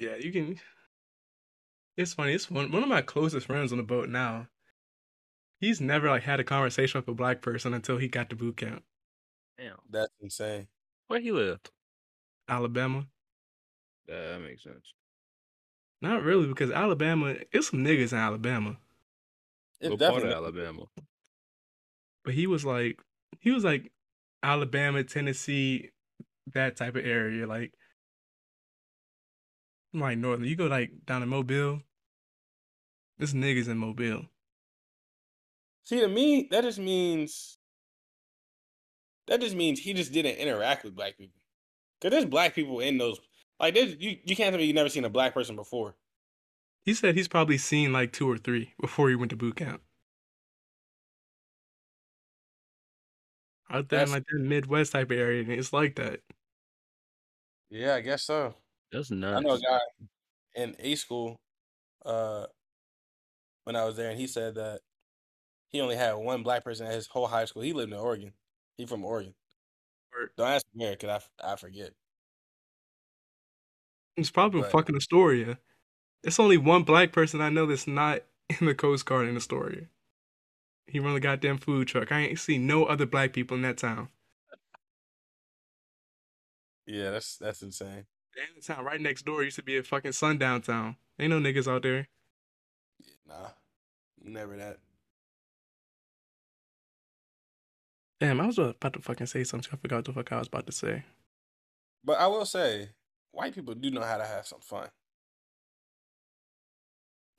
Yeah, 0.00 0.16
you 0.16 0.32
can. 0.32 0.58
It's 1.96 2.14
funny. 2.14 2.32
It's 2.32 2.50
one 2.50 2.70
one 2.70 2.82
of 2.82 2.88
my 2.88 3.02
closest 3.02 3.46
friends 3.46 3.72
on 3.72 3.78
the 3.78 3.84
boat 3.84 4.08
now. 4.08 4.48
He's 5.60 5.80
never 5.80 6.08
like 6.08 6.22
had 6.22 6.40
a 6.40 6.44
conversation 6.44 6.98
with 6.98 7.08
a 7.08 7.14
black 7.14 7.42
person 7.42 7.74
until 7.74 7.98
he 7.98 8.08
got 8.08 8.30
to 8.30 8.36
boot 8.36 8.56
camp, 8.56 8.82
Damn. 9.58 9.76
That's 9.90 10.12
insane. 10.20 10.68
Where 11.08 11.20
he 11.20 11.32
lived? 11.32 11.70
Alabama. 12.48 13.06
Yeah, 14.08 14.32
that 14.32 14.40
makes 14.40 14.62
sense. 14.62 14.94
Not 16.02 16.22
really, 16.22 16.46
because 16.48 16.70
Alabama, 16.70 17.36
it's 17.52 17.70
some 17.70 17.84
niggas 17.84 18.12
in 18.12 18.18
Alabama. 18.18 18.78
It's 19.80 19.90
What 19.90 20.00
part 20.00 20.22
of 20.24 20.30
definitely 20.30 20.34
Alabama? 20.34 20.86
But 22.24 22.34
he 22.34 22.46
was 22.46 22.64
like, 22.64 23.00
he 23.40 23.50
was 23.50 23.64
like 23.64 23.92
Alabama, 24.42 25.04
Tennessee, 25.04 25.90
that 26.54 26.76
type 26.76 26.96
of 26.96 27.04
area. 27.04 27.46
Like, 27.46 27.74
like 29.92 30.18
northern. 30.18 30.46
You 30.46 30.56
go 30.56 30.66
like 30.66 30.92
down 31.06 31.20
to 31.20 31.26
Mobile. 31.26 31.82
This 33.18 33.32
niggas 33.32 33.68
in 33.68 33.76
Mobile. 33.78 34.26
see 35.84 36.00
to 36.00 36.08
me 36.08 36.48
that 36.50 36.62
just 36.62 36.78
means 36.78 37.58
that 39.26 39.40
just 39.40 39.54
means 39.54 39.78
he 39.80 39.92
just 39.92 40.12
didn't 40.12 40.36
interact 40.36 40.84
with 40.84 40.94
black 40.94 41.16
people. 41.18 41.40
Cause 42.00 42.10
there's 42.10 42.24
black 42.24 42.54
people 42.54 42.80
in 42.80 42.96
those 42.98 43.20
like 43.58 43.74
there's 43.74 43.94
you 43.98 44.16
you 44.24 44.34
can't 44.36 44.52
tell 44.52 44.58
me 44.58 44.64
you 44.64 44.72
never 44.72 44.88
seen 44.88 45.04
a 45.04 45.10
black 45.10 45.34
person 45.34 45.54
before. 45.56 45.96
He 46.84 46.94
said 46.94 47.14
he's 47.14 47.28
probably 47.28 47.58
seen 47.58 47.92
like 47.92 48.12
two 48.12 48.28
or 48.30 48.38
three 48.38 48.72
before 48.80 49.10
he 49.10 49.14
went 49.16 49.30
to 49.30 49.36
boot 49.36 49.56
camp. 49.56 49.82
Out 53.68 53.88
there 53.88 54.00
in 54.00 54.10
That's- 54.10 54.10
like 54.10 54.24
that 54.26 54.40
Midwest 54.40 54.92
type 54.92 55.10
of 55.10 55.16
area, 55.18 55.42
and 55.42 55.52
it's 55.52 55.72
like 55.72 55.96
that. 55.96 56.20
Yeah, 57.70 57.94
I 57.94 58.00
guess 58.00 58.24
so. 58.24 58.54
That's 58.92 59.10
not. 59.10 59.36
I 59.36 59.40
know 59.40 59.54
a 59.54 59.60
guy 59.60 59.78
in 60.54 60.74
A 60.78 60.94
school, 60.96 61.40
uh, 62.04 62.46
when 63.64 63.76
I 63.76 63.84
was 63.84 63.96
there, 63.96 64.10
and 64.10 64.18
he 64.18 64.26
said 64.26 64.56
that 64.56 64.80
he 65.70 65.80
only 65.80 65.96
had 65.96 66.14
one 66.14 66.42
black 66.42 66.64
person 66.64 66.86
at 66.86 66.92
his 66.94 67.06
whole 67.06 67.26
high 67.28 67.44
school. 67.44 67.62
He 67.62 67.72
lived 67.72 67.92
in 67.92 67.98
Oregon. 67.98 68.32
He 68.76 68.86
from 68.86 69.04
Oregon. 69.04 69.34
Don't 70.36 70.48
ask 70.48 70.66
me 70.74 70.84
where, 70.84 70.96
cause 70.96 71.28
I 71.42 71.56
forget. 71.56 71.92
It's 74.16 74.30
probably 74.30 74.62
But- 74.62 74.72
fucking 74.72 74.96
Astoria. 74.96 75.58
It's 76.22 76.38
only 76.40 76.58
one 76.58 76.82
black 76.82 77.12
person 77.12 77.40
I 77.40 77.48
know 77.48 77.64
that's 77.66 77.86
not 77.86 78.22
in 78.60 78.66
the 78.66 78.74
Coast 78.74 79.06
Guard 79.06 79.28
in 79.28 79.36
Astoria. 79.36 79.86
He 80.86 80.98
run 80.98 81.14
a 81.14 81.20
goddamn 81.20 81.58
food 81.58 81.86
truck. 81.86 82.10
I 82.10 82.20
ain't 82.20 82.38
seen 82.40 82.66
no 82.66 82.84
other 82.84 83.06
black 83.06 83.32
people 83.32 83.56
in 83.56 83.62
that 83.62 83.78
town. 83.78 84.08
Yeah, 86.86 87.12
that's 87.12 87.36
that's 87.36 87.62
insane. 87.62 88.06
Damn, 88.34 88.54
the 88.56 88.62
town 88.62 88.84
right 88.84 89.00
next 89.00 89.24
door 89.24 89.42
used 89.42 89.56
to 89.56 89.62
be 89.62 89.76
a 89.76 89.82
fucking 89.82 90.12
sundown 90.12 90.62
town. 90.62 90.96
Ain't 91.18 91.30
no 91.30 91.40
niggas 91.40 91.70
out 91.70 91.82
there. 91.82 92.08
Nah, 93.26 93.50
never 94.22 94.56
that. 94.56 94.78
Damn, 98.20 98.40
I 98.40 98.46
was 98.46 98.58
about 98.58 98.92
to 98.92 99.00
fucking 99.00 99.26
say 99.26 99.44
something. 99.44 99.70
I 99.72 99.76
forgot 99.76 99.96
what 99.96 100.04
the 100.04 100.12
fuck 100.12 100.32
I 100.32 100.38
was 100.38 100.48
about 100.48 100.66
to 100.66 100.72
say. 100.72 101.04
But 102.04 102.18
I 102.18 102.26
will 102.26 102.44
say, 102.44 102.90
white 103.32 103.54
people 103.54 103.74
do 103.74 103.90
know 103.90 104.02
how 104.02 104.18
to 104.18 104.26
have 104.26 104.46
some 104.46 104.60
fun. 104.60 104.88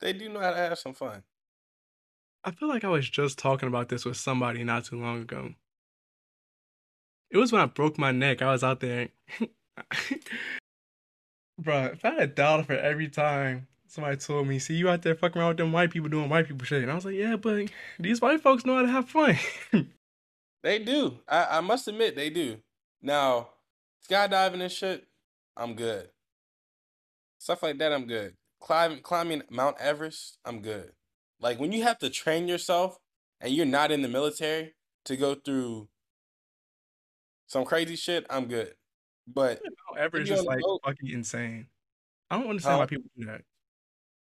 They 0.00 0.12
do 0.12 0.28
know 0.28 0.40
how 0.40 0.50
to 0.50 0.56
have 0.56 0.78
some 0.78 0.94
fun. 0.94 1.22
I 2.44 2.50
feel 2.50 2.68
like 2.68 2.82
I 2.82 2.88
was 2.88 3.08
just 3.08 3.38
talking 3.38 3.68
about 3.68 3.88
this 3.88 4.04
with 4.04 4.16
somebody 4.16 4.64
not 4.64 4.84
too 4.84 5.00
long 5.00 5.22
ago. 5.22 5.54
It 7.30 7.38
was 7.38 7.52
when 7.52 7.62
I 7.62 7.66
broke 7.66 7.98
my 7.98 8.10
neck. 8.10 8.42
I 8.42 8.50
was 8.50 8.64
out 8.64 8.80
there. 8.80 9.08
Bruh, 11.60 11.92
if 11.92 12.04
I 12.04 12.10
had 12.10 12.22
a 12.22 12.26
dollar 12.26 12.64
for 12.64 12.74
every 12.74 13.08
time 13.08 13.66
somebody 13.86 14.16
told 14.16 14.46
me, 14.48 14.58
see 14.58 14.74
you 14.74 14.88
out 14.88 15.02
there 15.02 15.14
fucking 15.14 15.40
around 15.40 15.48
with 15.48 15.56
them 15.58 15.72
white 15.72 15.90
people 15.90 16.08
doing 16.08 16.28
white 16.28 16.46
people 16.48 16.64
shit. 16.64 16.82
And 16.82 16.90
I 16.90 16.94
was 16.94 17.04
like, 17.04 17.14
yeah, 17.14 17.36
but 17.36 17.68
these 17.98 18.20
white 18.20 18.40
folks 18.40 18.64
know 18.64 18.76
how 18.76 18.82
to 18.82 18.88
have 18.88 19.08
fun. 19.08 19.38
They 20.62 20.78
do. 20.78 21.18
I, 21.28 21.58
I 21.58 21.60
must 21.60 21.88
admit 21.88 22.14
they 22.14 22.30
do. 22.30 22.58
Now, 23.02 23.48
skydiving 24.08 24.60
and 24.60 24.70
shit, 24.70 25.06
I'm 25.56 25.74
good. 25.74 26.08
Stuff 27.38 27.62
like 27.64 27.78
that, 27.78 27.92
I'm 27.92 28.06
good. 28.06 28.34
Climbing 28.60 29.42
Mount 29.50 29.76
Everest, 29.80 30.38
I'm 30.44 30.62
good. 30.62 30.92
Like 31.40 31.58
when 31.58 31.72
you 31.72 31.82
have 31.82 31.98
to 31.98 32.08
train 32.08 32.46
yourself 32.46 32.98
and 33.40 33.52
you're 33.52 33.66
not 33.66 33.90
in 33.90 34.02
the 34.02 34.08
military 34.08 34.74
to 35.04 35.16
go 35.16 35.34
through 35.34 35.88
some 37.48 37.64
crazy 37.64 37.96
shit, 37.96 38.24
I'm 38.30 38.46
good. 38.46 38.74
But 39.26 39.60
Mount 39.64 39.98
Everest 40.00 40.30
is 40.30 40.40
on 40.40 40.46
like 40.46 40.60
boat? 40.60 40.80
Oh 40.84 40.88
fucking 40.90 41.10
insane. 41.10 41.68
I 42.30 42.38
don't 42.38 42.48
understand 42.48 42.72
How- 42.74 42.78
why 42.80 42.86
people 42.86 43.10
do 43.16 43.26
that. 43.26 43.42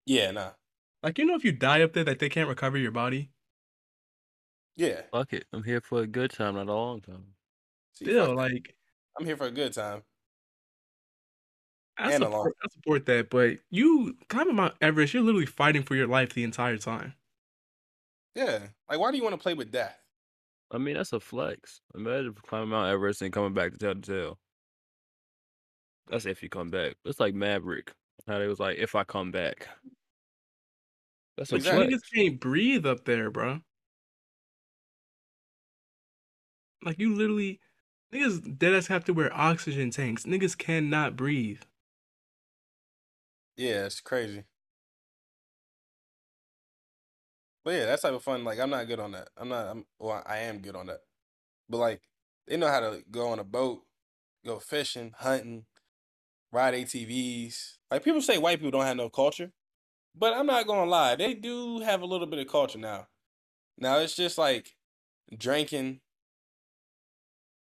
yeah, 0.07 0.31
nah. 0.31 0.51
Like, 1.03 1.19
you 1.19 1.27
know, 1.27 1.37
if 1.37 1.45
you 1.45 1.53
die 1.53 1.83
up 1.83 1.93
there, 1.93 2.03
that 2.05 2.19
they 2.19 2.29
can't 2.29 2.49
recover 2.49 2.77
your 2.77 2.91
body. 2.91 3.31
Yeah. 4.75 5.03
Fuck 5.12 5.33
it. 5.33 5.45
I'm 5.53 5.62
here 5.62 5.81
for 5.81 6.03
a 6.03 6.07
good 6.09 6.33
time, 6.33 6.55
not 6.57 6.66
a 6.69 6.73
long 6.73 7.01
time. 7.01 7.35
See, 7.95 8.05
Still, 8.07 8.27
that. 8.29 8.35
like, 8.35 8.75
I'm 9.19 9.25
here 9.25 9.37
for 9.37 9.47
a 9.47 9.51
good 9.53 9.73
time. 9.73 10.03
I 11.97 12.12
And 12.12 12.25
a 12.25 12.29
long 12.29 12.43
support, 12.45 12.57
I 12.65 12.69
support 12.73 13.07
that, 13.07 13.31
but 13.31 13.59
you 13.70 14.16
climbing 14.29 14.57
Mount 14.57 14.75
Everest, 14.81 15.15
you're 15.15 15.23
literally 15.23 15.47
fighting 15.47 15.83
for 15.83 15.95
your 15.95 16.07
life 16.09 16.33
the 16.33 16.45
entire 16.45 16.79
time. 16.79 17.15
Yeah. 18.35 18.69
Like 18.89 18.99
why 19.01 19.11
do 19.11 19.16
you 19.16 19.23
want 19.25 19.35
to 19.35 19.43
play 19.43 19.55
with 19.55 19.70
death? 19.73 19.97
I 20.70 20.79
mean, 20.79 20.95
that's 20.95 21.12
a 21.12 21.19
flex. 21.20 21.81
Imagine 21.95 22.35
climbing 22.35 22.69
Mount 22.70 22.89
Everest 22.93 23.23
and 23.23 23.33
coming 23.33 23.53
back 23.55 23.73
to 23.73 23.79
tell 23.79 23.95
the 23.95 24.01
tale. 24.01 24.39
That's 26.10 26.26
if 26.26 26.43
you 26.43 26.48
come 26.48 26.70
back. 26.70 26.97
It's 27.05 27.20
like 27.20 27.35
Maverick. 27.35 27.93
How 28.26 28.39
they 28.39 28.47
was 28.47 28.60
like, 28.60 28.78
if 28.78 28.94
I 28.94 29.05
come 29.05 29.30
back. 29.30 29.68
That's 31.36 31.52
a 31.52 31.55
Like, 31.55 31.64
Exactly. 31.64 31.86
niggas 31.89 32.01
can't 32.12 32.40
breathe 32.40 32.85
up 32.86 33.05
there, 33.05 33.30
bro. 33.30 33.60
Like, 36.82 36.98
you 36.98 37.14
literally, 37.14 37.60
niggas 38.12 38.59
dead 38.59 38.74
ass 38.74 38.86
have 38.89 39.05
to 39.06 39.12
wear 39.12 39.32
oxygen 39.35 39.90
tanks. 39.90 40.24
Niggas 40.24 40.56
cannot 40.56 41.16
breathe. 41.16 41.62
Yeah, 43.56 43.86
it's 43.86 44.01
crazy. 44.01 44.44
But 47.64 47.72
yeah, 47.74 47.86
that's 47.86 48.02
type 48.02 48.14
of 48.14 48.22
fun, 48.22 48.44
like 48.44 48.59
I'm 48.59 48.70
not 48.70 48.86
good 48.86 49.01
on 49.01 49.12
that. 49.12 49.28
I'm 49.36 49.48
not 49.48 49.66
I'm 49.68 49.86
well, 49.98 50.22
I 50.26 50.39
am 50.39 50.60
good 50.60 50.76
on 50.76 50.86
that. 50.86 51.01
But 51.68 51.78
like 51.78 52.02
they 52.47 52.56
know 52.59 52.68
how 52.68 52.80
to 52.80 53.05
go 53.10 53.28
on 53.28 53.39
a 53.40 53.44
boat, 53.44 53.85
go 54.47 54.60
fishing, 54.60 55.14
hunting, 55.18 55.66
ride 56.53 56.75
ATVs. 56.75 57.77
Like 57.91 58.05
people 58.05 58.23
say 58.23 58.39
white 58.39 58.59
people 58.59 58.70
don't 58.70 58.87
have 58.87 58.97
no 58.97 59.09
culture. 59.09 59.53
But 60.15 60.35
I'm 60.35 60.47
not 60.47 60.66
gonna 60.66 60.91
lie, 60.91 61.15
they 61.15 61.35
do 61.35 61.81
have 61.81 62.03
a 62.03 62.07
little 62.07 62.27
bit 62.27 62.41
of 62.41 62.49
culture 62.49 62.79
now. 62.79 63.07
Now 63.77 63.99
it's 63.99 64.16
just 64.16 64.37
like 64.37 64.75
drinking 65.37 66.01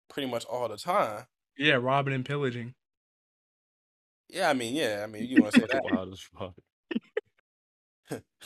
pretty 0.10 0.30
much 0.30 0.45
all 0.45 0.68
the 0.68 0.78
time. 0.78 1.26
Yeah, 1.58 1.76
robbing 1.76 2.14
and 2.14 2.26
pillaging. 2.26 2.74
Yeah, 4.30 4.50
I 4.50 4.54
mean, 4.54 4.76
yeah, 4.76 5.02
I 5.04 5.08
mean 5.08 5.26
you 5.26 5.41
wanna 5.41 5.52
say 5.54 5.66
that. 5.72 5.84
Wild 5.91 6.14
as 6.14 6.20
fuck. 6.20 6.54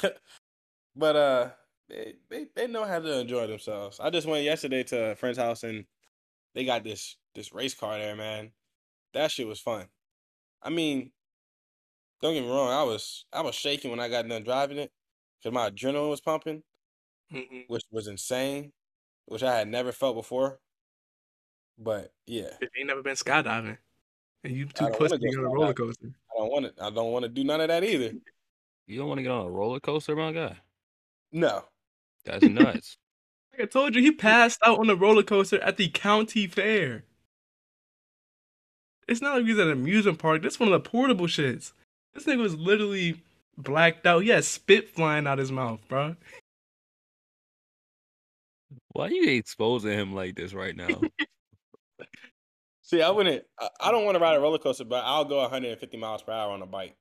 but 0.95 1.15
uh 1.15 1.49
they, 1.89 2.15
they 2.29 2.47
they 2.55 2.67
know 2.67 2.85
how 2.85 2.99
to 2.99 3.19
enjoy 3.19 3.47
themselves. 3.47 3.99
I 3.99 4.09
just 4.09 4.27
went 4.27 4.43
yesterday 4.43 4.83
to 4.83 5.11
a 5.11 5.15
friend's 5.15 5.37
house 5.37 5.63
and 5.63 5.85
they 6.53 6.65
got 6.65 6.83
this 6.83 7.15
this 7.33 7.53
race 7.53 7.73
car 7.73 7.97
there, 7.97 8.15
man. 8.15 8.51
That 9.13 9.31
shit 9.31 9.47
was 9.47 9.59
fun. 9.59 9.87
I 10.67 10.69
mean, 10.69 11.11
don't 12.21 12.33
get 12.33 12.43
me 12.43 12.49
wrong, 12.49 12.69
I 12.69 12.83
was 12.83 13.25
I 13.31 13.41
was 13.41 13.55
shaking 13.55 13.89
when 13.89 14.01
I 14.01 14.09
got 14.09 14.27
done 14.27 14.43
driving 14.43 14.77
it 14.77 14.91
because 15.39 15.53
my 15.53 15.69
adrenaline 15.69 16.09
was 16.09 16.19
pumping, 16.19 16.61
Mm-mm. 17.33 17.63
which 17.69 17.83
was 17.89 18.07
insane, 18.07 18.73
which 19.27 19.43
I 19.43 19.57
had 19.57 19.69
never 19.69 19.93
felt 19.93 20.17
before. 20.17 20.59
But 21.79 22.11
yeah, 22.25 22.49
you 22.61 22.67
ain't 22.77 22.87
never 22.87 23.01
been 23.01 23.15
skydiving, 23.15 23.77
and 24.43 24.53
you 24.53 24.65
too 24.65 24.89
pussy 24.89 25.17
to 25.17 25.23
get 25.23 25.37
on 25.37 25.45
a 25.45 25.49
roller 25.49 25.73
coaster. 25.73 26.09
I 26.35 26.39
don't 26.39 26.51
want 26.51 26.75
to. 26.75 26.83
I 26.83 26.89
don't 26.89 27.13
want 27.13 27.23
to 27.23 27.29
do 27.29 27.45
none 27.45 27.61
of 27.61 27.69
that 27.69 27.85
either. 27.85 28.11
You 28.87 28.99
don't 28.99 29.07
want 29.07 29.19
to 29.19 29.23
get 29.23 29.31
on 29.31 29.45
a 29.45 29.49
roller 29.49 29.79
coaster, 29.79 30.17
my 30.17 30.33
guy? 30.33 30.57
No, 31.31 31.63
That's 32.25 32.43
nuts. 32.43 32.97
Like 33.53 33.69
I 33.69 33.71
told 33.71 33.95
you, 33.95 34.03
he 34.03 34.11
passed 34.11 34.59
out 34.63 34.77
on 34.77 34.85
the 34.85 34.95
roller 34.95 35.23
coaster 35.23 35.59
at 35.61 35.77
the 35.77 35.89
county 35.89 36.45
fair. 36.45 37.05
It's 39.07 39.21
not 39.21 39.35
like 39.35 39.45
he's 39.45 39.57
at 39.57 39.67
an 39.67 39.73
amusement 39.73 40.19
park. 40.19 40.41
This 40.41 40.59
one 40.59 40.71
of 40.71 40.83
the 40.83 40.89
portable 40.89 41.27
shits. 41.27 41.71
This 42.13 42.25
nigga 42.25 42.39
was 42.39 42.55
literally 42.55 43.21
blacked 43.57 44.05
out. 44.05 44.23
He 44.23 44.29
had 44.29 44.43
spit 44.43 44.89
flying 44.89 45.27
out 45.27 45.37
his 45.37 45.51
mouth, 45.51 45.79
bro. 45.87 46.15
Why 48.91 49.07
are 49.07 49.11
you 49.11 49.37
exposing 49.37 49.93
him 49.93 50.13
like 50.13 50.35
this 50.35 50.53
right 50.53 50.75
now? 50.75 50.87
See, 52.81 53.01
I 53.01 53.09
wouldn't. 53.09 53.43
I, 53.59 53.69
I 53.81 53.91
don't 53.91 54.05
want 54.05 54.15
to 54.15 54.19
ride 54.21 54.35
a 54.35 54.39
roller 54.39 54.59
coaster, 54.59 54.85
but 54.85 55.03
I'll 55.05 55.25
go 55.25 55.41
150 55.41 55.97
miles 55.97 56.23
per 56.23 56.31
hour 56.31 56.51
on 56.51 56.61
a 56.61 56.65
bike. 56.65 56.95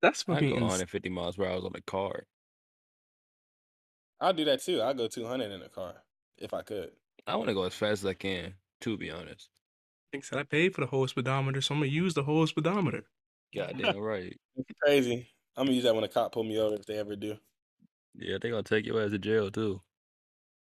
That's 0.00 0.24
I 0.28 0.34
fucking 0.34 0.50
go 0.50 0.54
150 0.56 1.08
miles 1.10 1.36
per 1.36 1.46
hour 1.46 1.56
on 1.58 1.72
a 1.74 1.80
car. 1.82 2.26
I'll 4.20 4.32
do 4.32 4.44
that 4.44 4.62
too. 4.62 4.80
I'll 4.80 4.94
go 4.94 5.08
200 5.08 5.50
in 5.50 5.62
a 5.62 5.68
car 5.68 5.94
if 6.38 6.52
I 6.52 6.62
could. 6.62 6.90
I 7.26 7.36
want 7.36 7.48
to 7.48 7.54
go 7.54 7.62
as 7.64 7.74
fast 7.74 8.02
as 8.02 8.06
I 8.06 8.14
can. 8.14 8.54
To 8.82 8.96
be 8.96 9.10
honest, 9.12 9.48
Thinks 10.12 10.28
that 10.28 10.38
I 10.38 10.42
paid 10.42 10.74
for 10.74 10.82
the 10.82 10.86
whole 10.86 11.08
speedometer, 11.08 11.62
so 11.62 11.74
I'm 11.74 11.80
gonna 11.80 11.90
use 11.90 12.12
the 12.12 12.22
whole 12.22 12.46
speedometer. 12.46 13.04
goddamn 13.54 13.96
right. 13.98 14.36
It's 14.56 14.70
crazy. 14.82 15.26
I'm 15.56 15.64
gonna 15.64 15.74
use 15.74 15.84
that 15.84 15.94
when 15.94 16.04
a 16.04 16.08
cop 16.08 16.32
pull 16.32 16.44
me 16.44 16.58
over 16.58 16.74
if 16.74 16.84
they 16.84 16.98
ever 16.98 17.16
do. 17.16 17.36
Yeah, 18.14 18.36
they 18.40 18.50
gonna 18.50 18.62
take 18.62 18.84
your 18.84 19.02
ass 19.02 19.10
to 19.10 19.18
jail 19.18 19.50
too. 19.50 19.80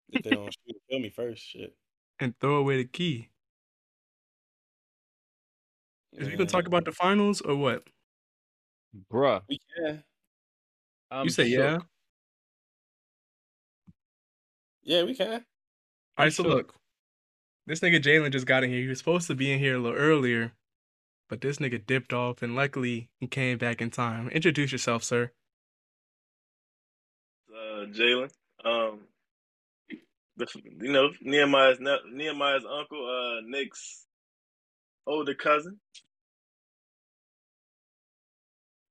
If 0.10 0.24
they 0.24 0.30
don't 0.32 0.46
shoot, 0.68 0.78
kill 0.90 1.00
me 1.00 1.10
first. 1.10 1.44
Shit. 1.44 1.76
And 2.20 2.34
throw 2.40 2.56
away 2.56 2.78
the 2.78 2.86
key. 2.86 3.30
Is 6.14 6.30
we 6.30 6.38
gonna 6.38 6.50
talk 6.50 6.66
about 6.68 6.86
the 6.86 6.94
finals 6.94 7.42
or 7.42 7.58
what? 7.58 7.84
Bruh, 9.12 9.42
Yeah. 9.50 9.98
I'm 11.12 11.26
you 11.26 11.30
say 11.30 11.50
shook. 11.50 11.60
yeah? 11.60 11.78
Yeah, 14.84 15.04
we 15.04 15.14
can. 15.14 15.44
Alright, 16.18 16.32
so 16.32 16.44
shook. 16.44 16.54
look. 16.54 16.76
This 17.68 17.80
nigga 17.82 18.02
Jalen 18.02 18.32
just 18.32 18.46
got 18.46 18.64
in 18.64 18.70
here. 18.70 18.82
He 18.82 18.88
was 18.88 19.00
supposed 19.00 19.28
to 19.28 19.36
be 19.36 19.52
in 19.52 19.60
here 19.60 19.76
a 19.76 19.80
little 19.80 19.98
earlier, 19.98 20.54
but 21.30 21.42
this 21.42 21.58
nigga 21.58 21.86
dipped 21.86 22.14
off 22.14 22.42
and 22.44 22.56
luckily 22.56 23.10
he 23.20 23.28
came 23.28 23.58
back 23.58 23.82
in 23.82 23.90
time. 23.92 24.30
Introduce 24.30 24.72
yourself, 24.72 25.04
sir. 25.04 25.32
uh, 27.54 27.86
Jalen. 27.88 28.30
Um, 28.66 29.00
you 30.82 30.92
know 30.92 31.10
Nehemiah's 31.22 31.80
Nehemiah's 31.80 32.66
uncle, 32.66 33.06
uh, 33.08 33.42
Nick's 33.48 34.06
older 35.08 35.34
cousin. 35.36 35.80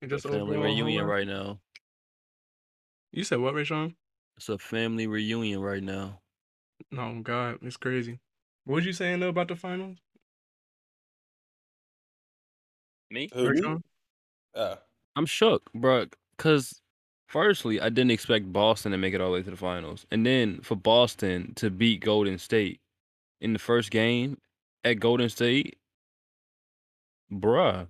And 0.03 0.11
It's 0.13 0.23
just 0.23 0.27
a 0.27 0.31
family 0.31 0.57
overall 0.57 0.65
reunion 0.65 0.87
homework. 1.01 1.09
right 1.09 1.27
now. 1.27 1.61
You 3.13 3.25
said 3.25 3.41
what, 3.41 3.55
Rayshawn? 3.55 3.95
It's 4.37 4.49
a 4.49 4.59
family 4.59 5.07
reunion 5.07 5.61
right 5.61 5.83
now. 5.83 6.21
No, 6.91 7.21
God, 7.23 7.59
it's 7.63 7.77
crazy. 7.77 8.21
What 8.65 8.77
was 8.77 8.87
you 8.87 8.93
saying 8.93 9.21
though 9.21 9.29
about 9.29 9.49
the 9.49 9.57
finals? 9.57 9.99
Me? 13.11 13.31
Who? 13.33 13.51
me? 13.51 13.61
Rayshawn? 13.61 13.83
Uh, 14.55 14.77
I'm 15.17 15.27
shook, 15.27 15.73
bro. 15.75 16.07
Cause 16.39 16.81
firstly, 17.29 17.81
I 17.81 17.89
didn't 17.89 18.13
expect 18.13 18.53
Boston 18.53 18.93
to 18.93 18.99
make 18.99 19.15
it 19.15 19.21
all 19.21 19.29
the 19.31 19.35
way 19.35 19.43
to 19.43 19.51
the 19.51 19.57
finals, 19.57 20.07
and 20.11 20.27
then 20.27 20.61
for 20.63 20.77
Boston 20.77 21.55
to 21.57 21.71
beat 21.71 22.01
Golden 22.03 22.39
State 22.39 22.81
in 23.41 23.53
the 23.53 23.59
first 23.59 23.91
game 23.91 24.39
at 24.85 25.01
Golden 25.01 25.29
State, 25.29 25.79
bruh. 27.33 27.89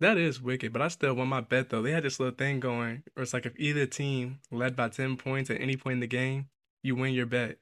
That 0.00 0.18
is 0.18 0.42
wicked, 0.42 0.72
but 0.72 0.82
I 0.82 0.88
still 0.88 1.14
won 1.14 1.28
my 1.28 1.42
bet 1.42 1.70
though. 1.70 1.82
They 1.82 1.92
had 1.92 2.02
this 2.04 2.18
little 2.18 2.34
thing 2.34 2.58
going, 2.60 3.04
where 3.14 3.22
it's 3.22 3.34
like 3.34 3.46
if 3.46 3.54
either 3.56 3.86
team 3.86 4.40
led 4.50 4.74
by 4.76 4.88
ten 4.88 5.16
points 5.16 5.50
at 5.50 5.60
any 5.60 5.76
point 5.76 5.94
in 5.94 6.00
the 6.00 6.08
game, 6.08 6.48
you 6.82 6.96
win 6.96 7.14
your 7.14 7.26
bet. 7.26 7.59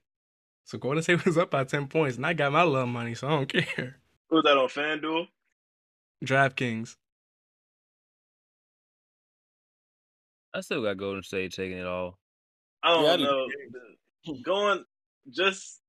So 0.68 0.76
Golden 0.76 1.02
State 1.02 1.24
was 1.24 1.38
up 1.38 1.50
by 1.50 1.64
ten 1.64 1.86
points, 1.88 2.18
and 2.18 2.26
I 2.26 2.34
got 2.34 2.52
my 2.52 2.60
love 2.60 2.88
money, 2.88 3.14
so 3.14 3.26
I 3.26 3.30
don't 3.30 3.48
care. 3.48 3.96
Who 4.28 4.36
was 4.36 4.44
that 4.44 4.58
on 4.58 4.68
FanDuel? 4.68 5.26
DraftKings. 6.22 6.94
I 10.52 10.60
still 10.60 10.82
got 10.82 10.98
Golden 10.98 11.22
State 11.22 11.52
taking 11.54 11.78
it 11.78 11.86
all. 11.86 12.18
I 12.82 12.92
don't 12.92 13.20
Yeah, 13.20 13.26
know. 13.26 13.46
The- 14.26 14.42
Going 14.42 14.84
just 15.30 15.80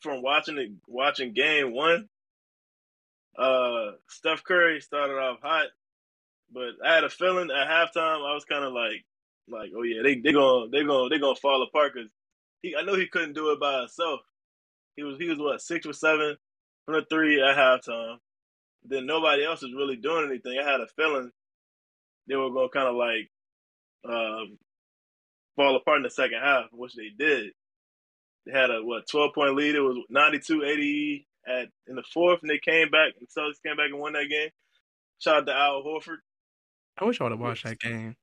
from 0.00 0.20
watching 0.20 0.58
it, 0.58 0.72
watching 0.86 1.32
game 1.32 1.72
one. 1.72 2.06
Uh, 3.38 3.92
Steph 4.10 4.44
Curry 4.44 4.82
started 4.82 5.14
off 5.14 5.38
hot, 5.40 5.68
but 6.52 6.72
I 6.84 6.94
had 6.94 7.04
a 7.04 7.08
feeling 7.08 7.50
at 7.50 7.66
halftime 7.66 8.28
I 8.28 8.34
was 8.34 8.44
kind 8.44 8.62
of 8.62 8.74
like, 8.74 9.06
like, 9.48 9.70
oh 9.74 9.84
yeah, 9.84 10.02
they 10.02 10.16
they 10.16 10.32
gonna 10.32 10.68
they 10.68 10.84
gonna 10.84 11.08
they 11.08 11.18
gonna 11.18 11.34
fall 11.36 11.62
apart 11.62 11.94
because 11.94 12.10
he 12.62 12.74
I 12.76 12.82
know 12.82 12.94
he 12.94 13.06
couldn't 13.08 13.34
do 13.34 13.50
it 13.52 13.60
by 13.60 13.80
himself. 13.80 14.20
He 14.96 15.02
was 15.02 15.18
he 15.18 15.28
was 15.28 15.38
what 15.38 15.60
six 15.60 15.86
or 15.86 15.92
seven 15.92 16.36
from 16.86 16.94
the 16.94 17.04
three 17.08 17.40
at 17.42 17.56
halftime. 17.56 18.16
Then 18.84 19.06
nobody 19.06 19.44
else 19.44 19.62
was 19.62 19.74
really 19.74 19.96
doing 19.96 20.26
anything. 20.28 20.58
I 20.58 20.68
had 20.70 20.80
a 20.80 20.86
feeling 20.96 21.30
they 22.28 22.36
were 22.36 22.50
gonna 22.50 22.68
kind 22.68 22.88
of 22.88 22.94
like 22.96 23.30
um, 24.04 24.58
fall 25.56 25.76
apart 25.76 25.98
in 25.98 26.02
the 26.02 26.10
second 26.10 26.40
half, 26.42 26.66
which 26.72 26.94
they 26.94 27.08
did. 27.16 27.52
They 28.46 28.52
had 28.52 28.70
a 28.70 28.82
what 28.82 29.08
twelve 29.08 29.34
point 29.34 29.54
lead. 29.54 29.74
It 29.74 29.80
was 29.80 30.04
92-80 30.12 31.24
at 31.46 31.68
in 31.86 31.96
the 31.96 32.02
fourth, 32.12 32.40
and 32.42 32.50
they 32.50 32.58
came 32.58 32.90
back. 32.90 33.12
And 33.18 33.28
Celtics 33.28 33.62
came 33.64 33.76
back 33.76 33.90
and 33.90 34.00
won 34.00 34.14
that 34.14 34.28
game. 34.28 34.50
Shout 35.20 35.36
out 35.36 35.46
to 35.46 35.54
Al 35.54 35.82
Horford. 35.84 36.18
I 36.98 37.04
wish 37.04 37.20
I 37.20 37.24
would 37.24 37.32
have 37.32 37.40
watched 37.40 37.64
that 37.64 37.78
game. 37.78 38.16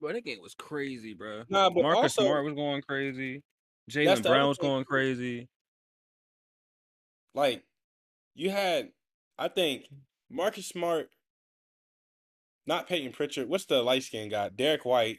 Bro, 0.00 0.14
that 0.14 0.24
game 0.24 0.40
was 0.42 0.54
crazy, 0.54 1.14
bro. 1.14 1.44
Nah, 1.48 1.70
but 1.70 1.82
Marcus 1.82 2.02
also- 2.18 2.22
Smart 2.24 2.44
was 2.44 2.54
going 2.54 2.82
crazy. 2.82 3.42
That's 3.94 4.20
Jaylen 4.20 4.22
the 4.22 4.28
Brown 4.28 4.48
was 4.48 4.58
going 4.58 4.84
crazy. 4.84 5.48
like 7.34 7.62
you 8.34 8.50
had, 8.50 8.90
I 9.38 9.48
think 9.48 9.86
Marcus 10.30 10.66
Smart, 10.66 11.10
not 12.66 12.88
Payton 12.88 13.12
Pritchard. 13.12 13.48
What's 13.48 13.66
the 13.66 13.82
light 13.82 14.02
skinned 14.02 14.30
guy? 14.30 14.48
Derrick 14.48 14.84
White, 14.84 15.18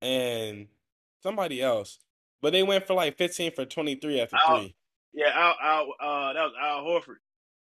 and 0.00 0.66
somebody 1.22 1.62
else. 1.62 1.98
But 2.40 2.52
they 2.52 2.62
went 2.62 2.86
for 2.86 2.94
like 2.94 3.16
15 3.16 3.52
for 3.52 3.64
23 3.64 4.20
after 4.20 4.36
Al- 4.36 4.58
three. 4.58 4.74
Yeah, 5.14 5.30
Al, 5.34 5.54
Al 5.62 5.82
uh, 6.00 6.32
that 6.32 6.42
was 6.42 6.52
Al 6.60 6.82
Horford. 6.82 7.18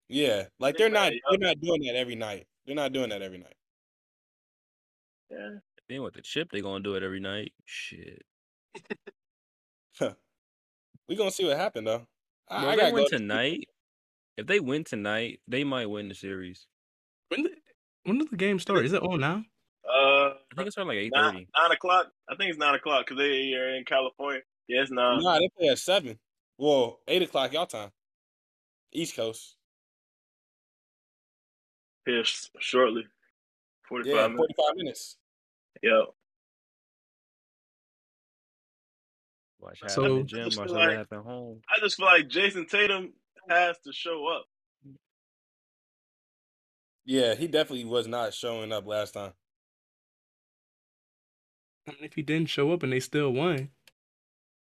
Yeah, 0.09 0.45
like 0.59 0.77
they're 0.77 0.89
not 0.91 1.13
they're 1.31 1.39
not 1.39 1.61
doing 1.61 1.83
that 1.83 1.97
every 1.97 2.17
night. 2.17 2.47
They're 2.67 2.75
not 2.75 2.93
doing 2.93 3.11
that 3.11 3.23
every 3.23 3.39
night. 3.39 3.55
Yeah, 5.31 5.59
Then 5.89 6.03
with 6.03 6.15
the 6.15 6.23
chip, 6.23 6.51
they're 6.51 6.63
gonna 6.63 6.83
do 6.83 6.95
it 6.95 7.03
every 7.03 7.21
night. 7.21 7.53
Shit. 7.65 8.23
we 11.09 11.17
gonna 11.17 11.31
see 11.31 11.45
what 11.47 11.57
happened 11.57 11.87
though. 11.87 12.07
Bro, 12.49 12.59
I, 12.59 12.65
I 12.65 12.71
if 12.71 12.71
they 12.71 12.77
gotta 12.83 12.95
win 12.95 13.05
go 13.05 13.09
to- 13.09 13.19
tonight, 13.19 13.69
if 14.37 14.47
they 14.47 14.61
win 14.61 14.85
tonight, 14.85 15.41
they 15.47 15.65
might 15.65 15.87
win 15.87 16.09
the 16.09 16.15
series. 16.15 16.67
When 17.29 17.45
the, 17.45 17.51
when 18.05 18.19
does 18.19 18.29
the 18.29 18.37
game 18.37 18.59
start? 18.59 18.85
Is 18.85 18.93
it 18.93 19.03
on 19.03 19.21
now? 19.21 19.45
uh, 19.89 20.31
I 20.31 20.33
think 20.57 20.69
it's 20.69 20.77
around 20.79 20.89
like 20.89 20.97
eight 20.99 21.13
nine, 21.15 21.33
thirty. 21.35 21.49
nine 21.57 21.71
o'clock. 21.73 22.07
I 22.29 22.37
think 22.37 22.51
it's 22.51 22.59
nine 22.59 22.75
o'clock 22.75 23.07
because 23.07 23.19
they 23.19 23.53
are 23.55 23.75
in 23.77 23.85
California. 23.85 24.41
Yeah, 24.69 24.83
it's 24.83 24.91
nine. 24.91 25.21
Nah, 25.23 25.39
they 25.39 25.49
play 25.59 25.69
at 25.69 25.79
seven. 25.79 26.19
Well, 26.59 27.01
eight 27.09 27.23
o'clock 27.23 27.53
y'all 27.53 27.67
time. 27.67 27.91
East 28.93 29.17
Coast. 29.17 29.57
Here 32.07 32.23
shortly. 32.59 33.05
Forty-five 33.89 34.15
Yeah, 34.17 34.23
minutes. 34.29 34.37
forty-five 34.39 34.77
minutes. 34.77 35.17
Yeah. 35.83 36.03
Watch 39.61 39.81
So- 39.87 40.03
half 40.03 40.11
in 40.11 40.17
the 40.19 40.25
gym, 40.25 40.45
watch 40.45 40.55
the 40.69 40.73
like- 40.75 40.97
half 40.97 41.13
at 41.13 41.19
home. 41.21 41.63
I 41.69 41.79
just 41.81 41.97
feel 41.97 42.07
like 42.07 42.29
Jayson 42.29 42.67
Tatum 42.69 43.13
has 43.49 43.79
to 43.81 43.93
show 43.93 44.27
up. 44.29 44.47
Yeah, 47.05 47.35
he 47.35 47.47
definitely 47.47 47.85
was 47.87 48.07
not 48.07 48.35
showing 48.35 48.73
up 48.73 48.87
last 48.87 49.13
time. 49.13 49.33
I 51.89 51.95
if 52.01 52.15
he 52.15 52.23
didn't 52.23 52.51
show 52.51 52.73
up 52.73 52.83
and 52.83 52.93
they 52.93 53.01
still 53.01 53.33
won, 53.33 53.71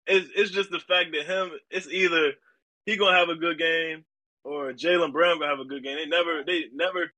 It's 0.07 0.29
it's 0.35 0.51
just 0.51 0.71
the 0.71 0.79
fact 0.79 1.11
that 1.13 1.27
him. 1.27 1.51
It's 1.71 1.89
either 1.89 2.35
he 2.85 2.97
gonna 2.97 3.17
have 3.17 3.29
a 3.29 3.35
good 3.37 3.59
game 3.59 4.05
or 4.45 4.73
Jaylen 4.73 5.13
Brown 5.13 5.39
gonna 5.39 5.51
have 5.51 5.59
a 5.61 5.65
good 5.65 5.83
game. 5.83 5.97
They 5.97 6.07
never. 6.07 6.45
They 6.45 6.67
never. 6.73 7.13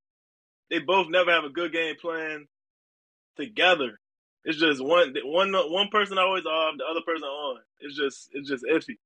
They 0.71 0.79
both 0.79 1.09
never 1.09 1.31
have 1.31 1.45
a 1.45 1.51
good 1.51 1.73
game 1.73 1.97
plan 1.97 2.47
together. 3.37 3.99
It's 4.49 4.59
just 4.59 4.83
one 4.83 5.15
one 5.25 5.53
one 5.53 5.89
person 5.89 6.17
always 6.17 6.47
off, 6.47 6.75
the 6.79 6.85
other 6.91 7.03
person 7.05 7.25
on. 7.29 7.61
It's 7.81 7.95
just 7.95 8.31
it's 8.33 8.49
just 8.49 8.65
iffy. 8.65 8.97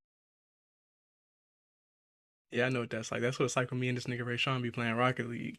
yeah, 2.53 2.67
I 2.67 2.69
know 2.69 2.81
what 2.81 2.91
that's 2.91 3.11
like. 3.11 3.23
That's 3.23 3.41
what 3.41 3.47
it's 3.47 3.57
like 3.57 3.73
when 3.73 3.81
me 3.81 3.89
and 3.89 3.97
this 3.97 4.05
nigga 4.05 4.21
Rayshawn 4.21 4.63
be 4.63 4.71
playing 4.71 4.95
Rocket 4.95 5.29
League. 5.29 5.59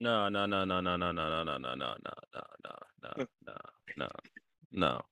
No, 0.00 0.28
no, 0.28 0.44
no, 0.44 0.66
no, 0.66 0.82
no, 0.82 0.96
no, 0.96 1.12
no, 1.12 1.28
no, 1.30 1.44
no, 1.44 1.56
no, 1.56 1.74
no, 1.76 1.94
no, 2.04 2.34
no, 2.34 2.74
no, 3.16 3.24
no, 3.46 3.56
no, 3.96 4.08
no. 4.72 5.02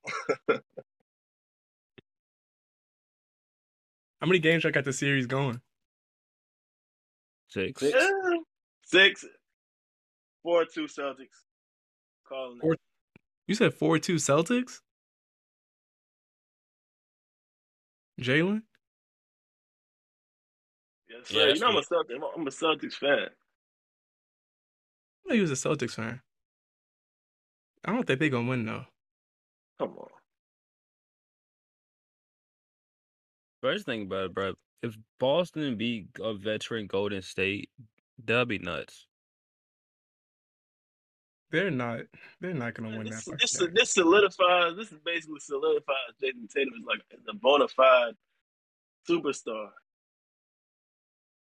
How 4.21 4.27
many 4.27 4.37
games 4.37 4.65
I 4.65 4.69
got 4.69 4.85
the 4.85 4.93
series 4.93 5.25
going? 5.25 5.61
Six. 7.47 7.79
Six. 7.81 7.95
Yeah. 7.95 8.37
Six, 8.83 9.25
four, 10.43 10.65
two 10.71 10.85
Celtics. 10.85 11.41
Calling 12.29 12.59
Four- 12.61 12.73
it. 12.73 12.79
You 13.47 13.55
said 13.55 13.73
four 13.73 13.99
two 13.99 14.15
Celtics. 14.15 14.81
Jalen. 18.19 18.63
Yes, 21.09 21.31
Yeah, 21.31 21.41
sir. 21.41 21.47
that's 21.47 21.59
you 21.59 21.65
know 21.65 21.67
I'm 21.71 21.75
a 21.77 21.81
good. 21.81 21.87
Celtics. 21.89 22.29
I'm 22.35 22.47
a 22.47 22.49
Celtics 22.51 22.93
fan. 22.95 23.27
I 25.25 25.29
know 25.29 25.35
he 25.35 25.41
was 25.41 25.51
a 25.51 25.55
Celtics 25.55 25.95
fan. 25.95 26.21
I 27.83 27.91
don't 27.93 28.05
think 28.05 28.19
they're 28.19 28.29
gonna 28.29 28.49
win 28.49 28.65
though. 28.65 28.85
Come 29.79 29.97
on. 29.97 30.09
First 33.61 33.85
thing 33.85 34.03
about 34.03 34.25
it, 34.25 34.33
bro. 34.33 34.53
If 34.81 34.95
Boston 35.19 35.75
beat 35.77 36.07
a 36.21 36.33
veteran 36.33 36.87
Golden 36.87 37.21
State, 37.21 37.69
that'd 38.23 38.47
be 38.47 38.59
nuts. 38.59 39.07
They're 41.55 41.71
not. 41.71 42.01
They're 42.41 42.53
not 42.53 42.73
gonna 42.73 42.89
win 42.89 43.05
that. 43.05 43.11
This, 43.11 43.23
fucking 43.23 43.37
this, 43.39 43.73
this 43.73 43.91
solidifies. 43.91 44.75
This 44.75 44.91
is 44.91 44.99
basically 45.05 45.39
solidifies 45.39 45.95
Jayson 46.21 46.49
Tatum 46.53 46.73
is 46.77 46.85
like 46.85 46.99
the 47.25 47.33
bona 47.33 47.69
fide 47.69 48.15
superstar. 49.09 49.69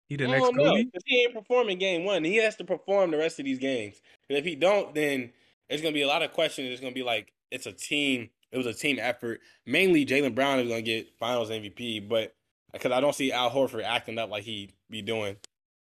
He 0.09 0.17
the 0.17 0.25
I 0.25 0.31
next 0.31 0.41
don't 0.41 0.57
know 0.57 0.75
he 1.05 1.23
ain't 1.23 1.33
performing 1.33 1.79
game 1.79 2.03
one. 2.03 2.25
He 2.25 2.35
has 2.37 2.57
to 2.57 2.65
perform 2.65 3.11
the 3.11 3.17
rest 3.17 3.39
of 3.39 3.45
these 3.45 3.57
games. 3.57 4.01
And 4.29 4.37
if 4.37 4.43
he 4.43 4.57
don't, 4.57 4.93
then 4.93 5.31
it's 5.69 5.81
gonna 5.81 5.93
be 5.93 6.01
a 6.01 6.07
lot 6.09 6.23
of 6.23 6.33
questions. 6.33 6.69
It's 6.69 6.81
gonna 6.81 6.93
be 6.93 7.03
like 7.03 7.31
it's 7.49 7.65
a 7.65 7.71
team. 7.71 8.29
It 8.51 8.57
was 8.57 8.67
a 8.67 8.73
team 8.73 8.97
effort. 8.99 9.39
Mainly, 9.65 10.05
Jaylen 10.05 10.35
Brown 10.35 10.59
is 10.59 10.67
gonna 10.67 10.81
get 10.81 11.17
Finals 11.17 11.49
MVP, 11.49 12.09
but 12.09 12.35
because 12.73 12.91
I 12.91 12.99
don't 12.99 13.15
see 13.15 13.31
Al 13.31 13.49
Horford 13.49 13.85
acting 13.85 14.17
up 14.17 14.29
like 14.29 14.43
he 14.43 14.71
be 14.89 15.01
doing 15.01 15.37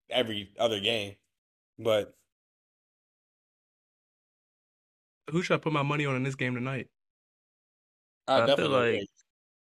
every 0.09 0.51
other 0.59 0.81
game. 0.81 1.17
But 1.79 2.15
Who 5.31 5.43
should 5.43 5.55
I 5.55 5.59
put 5.59 5.73
my 5.73 5.83
money 5.83 6.07
on 6.07 6.17
in 6.17 6.23
this 6.23 6.35
game 6.35 6.55
tonight? 6.55 6.89
I, 8.27 8.43
I 8.43 8.57
feel 8.57 8.69
like. 8.69 9.07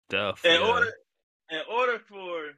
Duff. 0.09 0.43
In 0.43 0.59
yeah. 0.59 0.67
order, 0.67 0.93
in 1.51 1.61
order 1.71 1.99
for 2.07 2.51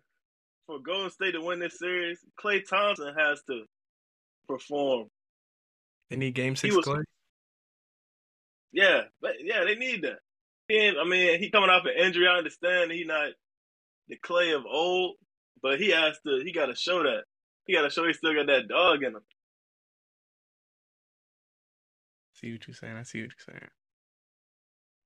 for 0.65 0.80
Golden 0.80 1.11
State 1.11 1.34
to 1.34 1.41
win 1.41 1.60
this 1.60 1.78
series, 1.78 2.20
Klay 2.41 2.61
Thompson 2.68 3.14
has 3.18 3.41
to 3.49 3.64
perform. 4.48 5.07
They 6.10 6.15
need 6.15 6.34
game 6.34 6.53
He 6.53 6.57
six 6.57 6.76
was- 6.76 6.86
Klay. 6.86 7.03
Yeah, 8.72 9.02
but 9.22 9.34
yeah, 9.40 9.64
they 9.65 9.76
need 9.76 10.02
that. 10.02 10.18
He 10.68 10.90
I 10.90 11.03
mean, 11.03 11.40
he 11.40 11.52
coming 11.52 11.70
off 11.70 11.86
an 11.86 11.94
injury. 12.03 12.28
I 12.28 12.38
understand 12.38 12.91
he 12.91 13.03
not 13.03 13.32
the 14.07 14.18
Klay 14.18 14.56
of 14.56 14.65
old, 14.65 15.15
but 15.61 15.80
he 15.80 15.91
has 15.91 16.18
to. 16.26 16.41
He 16.44 16.52
got 16.52 16.68
to 16.68 16.76
show 16.76 17.03
that. 17.03 17.24
He 17.68 17.74
got 17.74 17.84
to 17.84 17.90
show 17.91 18.07
he 18.07 18.14
still 18.14 18.34
got 18.34 18.48
that 18.48 18.68
dog 18.68 19.03
in 19.03 19.14
him. 19.15 19.22
See 22.44 22.52
what 22.52 22.68
you're 22.68 22.76
saying. 22.76 22.98
I 22.98 23.03
see 23.03 23.22
what 23.24 23.32
you're 23.32 23.56
saying. 23.56 23.70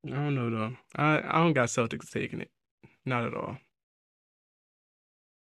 I 0.07 0.09
don't 0.11 0.35
know 0.35 0.49
though. 0.49 0.77
I 0.95 1.19
I 1.19 1.39
don't 1.43 1.53
got 1.53 1.69
Celtics 1.69 2.09
taking 2.11 2.41
it. 2.41 2.51
Not 3.05 3.26
at 3.26 3.35
all. 3.35 3.57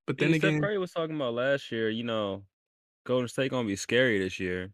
But 0.08 0.18
then 0.20 0.32
Yeah, 0.32 0.36
Steph 0.36 0.56
again, 0.56 0.62
Curry 0.62 0.78
was 0.80 0.92
talking 0.92 1.16
about 1.16 1.36
last 1.36 1.72
year, 1.72 1.90
you 1.90 2.04
know, 2.04 2.44
Golden 3.06 3.28
State 3.28 3.52
gonna 3.52 3.68
be 3.68 3.76
scary 3.76 4.20
this 4.20 4.40
year, 4.40 4.74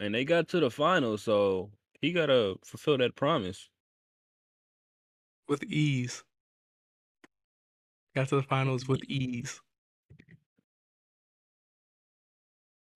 and 0.00 0.14
they 0.14 0.24
got 0.24 0.48
to 0.48 0.60
the 0.60 0.70
finals, 0.70 1.22
so 1.22 1.72
he 2.00 2.12
gotta 2.12 2.56
fulfill 2.64 2.98
that 2.98 3.16
promise. 3.16 3.70
with 5.48 5.64
ease. 5.64 6.24
Got 8.14 8.28
to 8.28 8.36
the 8.36 8.42
finals 8.42 8.88
with 8.88 9.02
ease. 9.04 9.60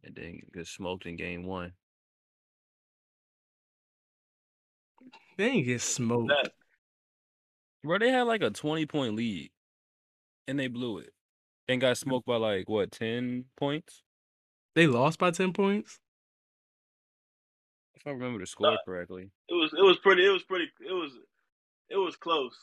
And 0.05 0.15
then 0.15 0.41
get 0.53 0.67
smoked 0.67 1.07
in 1.07 1.17
game 1.17 1.45
one. 1.47 1.73
They 5.37 5.47
ain't 5.51 5.67
get 5.67 5.81
smoked. 5.81 6.29
That 6.29 6.53
Bro, 7.83 7.99
they 7.99 8.11
had 8.11 8.23
like 8.23 8.43
a 8.43 8.51
twenty 8.51 8.87
point 8.87 9.15
lead, 9.15 9.51
and 10.49 10.59
they 10.59 10.69
blew 10.69 10.99
it, 10.99 11.11
and 11.69 11.81
got 11.81 11.99
smoked 11.99 12.27
by 12.27 12.37
like 12.37 12.69
what 12.69 12.91
ten 12.93 13.45
points, 13.57 14.03
They 14.75 14.87
lost 14.87 15.19
by 15.19 15.31
ten 15.33 15.53
points. 15.53 15.99
if 17.95 18.07
I 18.07 18.11
remember 18.11 18.39
the 18.41 18.47
score 18.47 18.71
Nah. 18.71 18.79
correctly. 18.87 19.31
it 19.49 19.55
was. 19.55 19.73
It 19.77 19.83
was 19.83 19.99
pretty. 19.99 20.25
It 20.27 20.31
was 20.31 20.43
pretty. 20.45 20.67
It 20.81 20.93
was. 20.93 21.13
It 21.91 21.97
was 21.97 22.17
close. 22.17 22.57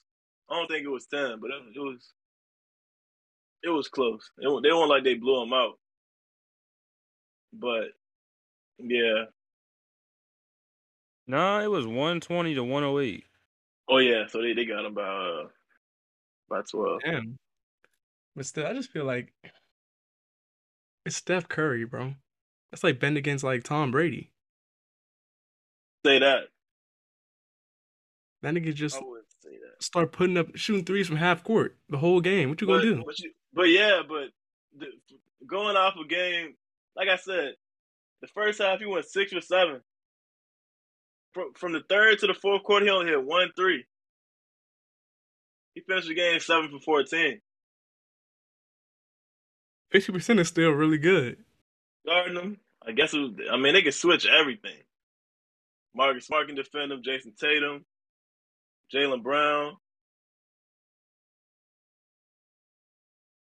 I 0.50 0.56
don't 0.56 0.68
think 0.68 0.86
it 0.86 0.90
was 0.90 1.06
ten, 1.06 1.40
but 1.40 1.52
it, 1.52 1.62
it 1.76 1.80
was. 1.80 2.14
It 3.64 3.70
was 3.70 3.88
close. 3.90 4.32
It, 4.40 4.64
they 4.64 4.72
weren't 4.74 4.90
like 4.90 5.04
they 5.04 5.14
blew 5.14 5.40
them 5.42 5.54
out. 5.54 5.78
But 7.54 7.90
yeah. 8.80 9.26
Nah, 11.32 11.62
it 11.62 11.72
was 11.72 11.88
one 11.88 12.20
twenty 12.20 12.56
to 12.56 12.64
one 12.64 12.84
oh 12.84 13.00
eight. 13.00 13.24
Oh 13.88 14.00
yeah. 14.00 14.28
So 14.28 14.42
they, 14.42 14.52
they 14.52 14.66
got 14.66 14.84
them 14.84 14.94
by 14.94 15.04
uh, 15.04 15.48
by 16.50 16.62
twelve. 16.70 17.00
Damn. 17.06 17.38
But 18.36 18.46
still, 18.46 18.68
I 18.68 18.74
just 18.74 18.92
feel 18.92 19.06
like 19.06 19.32
it's 21.06 21.16
Steph 21.16 21.48
Curry, 21.48 21.86
bro. 21.86 22.16
That's 22.70 22.84
like 22.84 23.00
bend 23.00 23.16
against 23.16 23.46
like 23.46 23.64
Tom 23.64 23.92
Brady. 23.92 24.30
Say 26.06 26.20
that. 26.20 26.50
That 28.42 28.54
nigga 28.54 28.76
just 28.76 28.98
I 28.98 29.00
wouldn't 29.00 29.28
say 29.42 29.52
that. 29.52 29.82
start 29.82 30.12
putting 30.12 30.38
up 30.38 30.48
shooting 30.58 30.84
threes 30.84 31.08
from 31.08 31.16
half 31.16 31.46
court 31.46 31.78
the 31.88 31.98
whole 31.98 32.20
game. 32.20 32.50
What 32.50 32.60
you 32.60 32.68
gonna 32.68 32.82
do? 32.82 33.04
But, 33.06 33.20
you, 33.20 33.32
but 33.54 33.70
yeah, 33.70 34.02
but 34.06 34.32
the, 34.78 34.88
going 35.48 35.78
off 35.78 35.94
a 35.96 36.06
game, 36.06 36.56
like 36.98 37.08
I 37.08 37.16
said, 37.16 37.54
the 38.20 38.28
first 38.28 38.62
half 38.62 38.80
he 38.80 38.86
went 38.86 39.06
six 39.06 39.32
or 39.32 39.40
seven. 39.40 39.80
From, 41.34 41.54
from 41.54 41.72
the 41.72 41.82
third 41.88 42.20
to 42.20 42.28
the 42.28 42.34
fourth 42.34 42.64
quarter, 42.64 42.86
he 42.86 42.92
only 42.92 43.08
hit 43.08 43.24
one 43.24 43.52
three. 43.56 43.86
He 45.74 45.82
finished 45.82 46.10
the 46.10 46.16
game 46.16 46.40
seven 46.40 46.70
for 46.70 46.80
fourteen. 46.80 47.40
Fifty 49.92 50.12
percent 50.12 50.40
is 50.40 50.50
still 50.50 50.72
really 50.72 50.98
good. 50.98 51.38
Guarding 52.06 52.34
them, 52.36 52.58
I 52.86 52.92
guess. 52.92 53.14
Was, 53.14 53.32
I 53.52 53.58
mean, 53.58 53.74
they 53.74 53.82
can 53.82 53.92
switch 53.92 54.26
everything. 54.26 54.78
Marcus 55.96 56.26
Smart 56.26 56.48
can 56.48 56.56
defend 56.56 56.92
him. 56.92 57.02
Jayson 57.04 57.38
Tatum, 57.38 57.86
Jaylen 58.94 59.24
Brown. 59.24 59.78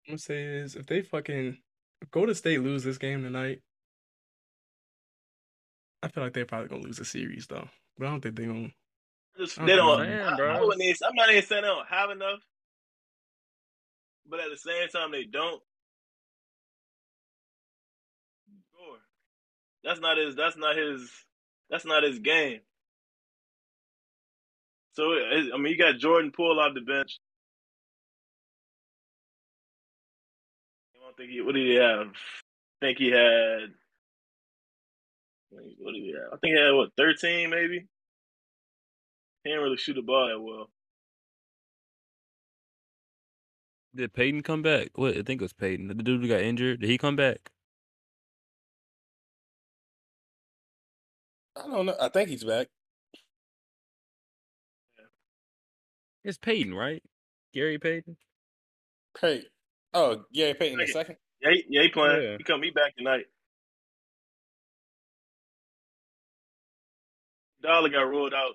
I'm 0.07 0.13
gonna 0.13 0.19
say 0.19 0.45
is 0.45 0.75
if 0.75 0.87
they 0.87 1.03
fucking 1.03 1.59
if 2.01 2.11
Golden 2.11 2.35
State 2.35 2.61
lose 2.61 2.85
this 2.85 2.99
game 2.99 3.23
tonight, 3.23 3.61
I 6.03 6.09
feel 6.09 6.25
like 6.25 6.33
they're 6.33 6.45
probably 6.45 6.69
gonna 6.69 6.83
lose 6.83 6.99
the 6.99 7.05
series 7.05 7.47
though. 7.47 7.69
But 7.99 8.07
I 8.07 8.11
don't 8.11 8.21
think 8.21 8.37
they're 8.37 8.47
gonna. 8.47 8.73
Just, 9.39 9.59
I'm 9.61 9.67
they 9.67 9.77
don't. 9.77 9.99
saying, 10.01 10.19
I, 10.19 10.27
I 10.29 10.59
am 10.59 11.15
not 11.15 11.31
even 11.31 11.43
saying 11.45 11.63
they 11.63 11.69
don't 11.69 11.89
have 11.89 12.11
enough, 12.11 12.41
but 14.29 14.41
at 14.41 14.51
the 14.51 14.57
same 14.57 14.89
time 14.89 15.13
they 15.13 15.25
don't. 15.25 15.63
Sure, 18.73 18.99
that's 19.85 20.01
not 20.01 20.19
his. 20.19 20.35
That's 20.37 20.57
not 20.57 20.77
his. 20.77 21.11
That's 21.71 21.87
not 21.87 22.03
his 22.03 22.19
game. 22.19 22.61
So 24.95 25.05
I 25.15 25.57
mean, 25.59 25.73
you 25.73 25.79
got 25.79 25.99
Jordan 25.99 26.33
Poole 26.33 26.61
off 26.61 26.75
the 26.75 26.81
bench. 26.83 27.19
I 30.95 31.05
don't 31.05 31.17
think 31.17 31.31
he. 31.31 31.41
What 31.41 31.55
did 31.55 31.67
he 31.67 31.77
have? 31.77 32.09
I 32.09 32.87
think 32.87 32.99
he 32.99 33.11
had. 33.11 33.73
What 35.53 35.93
did 35.93 36.03
he 36.03 36.13
have? 36.13 36.33
I 36.33 36.37
think 36.37 36.55
he 36.55 36.61
had 36.61 36.71
what 36.73 36.91
thirteen 36.97 37.51
maybe. 37.51 37.87
He 39.45 39.51
didn't 39.51 39.63
really 39.63 39.77
shoot 39.77 39.95
the 39.95 40.03
ball 40.03 40.29
that 40.29 40.41
well. 40.41 40.71
Did 43.95 44.15
Payton 44.15 44.43
come 44.43 44.63
back? 44.63 44.91
What 44.95 45.17
I 45.17 45.23
think 45.23 45.41
it 45.41 45.45
was 45.45 45.53
Payton. 45.53 45.89
The 45.89 45.95
dude 45.95 46.23
who 46.23 46.29
got 46.29 46.41
injured. 46.41 46.81
Did 46.81 46.89
he 46.89 46.97
come 46.97 47.17
back? 47.17 47.51
I 51.57 51.69
don't 51.69 51.87
know. 51.87 51.97
I 52.01 52.09
think 52.09 52.31
he's 52.31 52.45
back. 52.45 52.69
It's 56.25 56.39
Payton, 56.39 56.73
right? 56.73 57.03
Gary 57.53 57.79
Payton. 57.79 58.17
Hey, 59.21 59.43
oh 59.93 60.25
Gary 60.33 60.55
Payton 60.55 60.79
the 60.79 60.87
Second. 60.87 61.01
second. 61.01 61.17
Yeah, 61.43 61.51
he, 61.51 61.65
yeah, 61.69 61.83
he 61.83 61.89
playing. 61.91 62.23
Yeah. 62.23 62.37
He 62.39 62.45
come. 62.45 62.63
He 62.63 62.71
back 62.71 62.97
tonight. 62.97 63.27
Dollar 67.63 67.89
got 67.89 68.09
ruled 68.09 68.35
out 68.35 68.55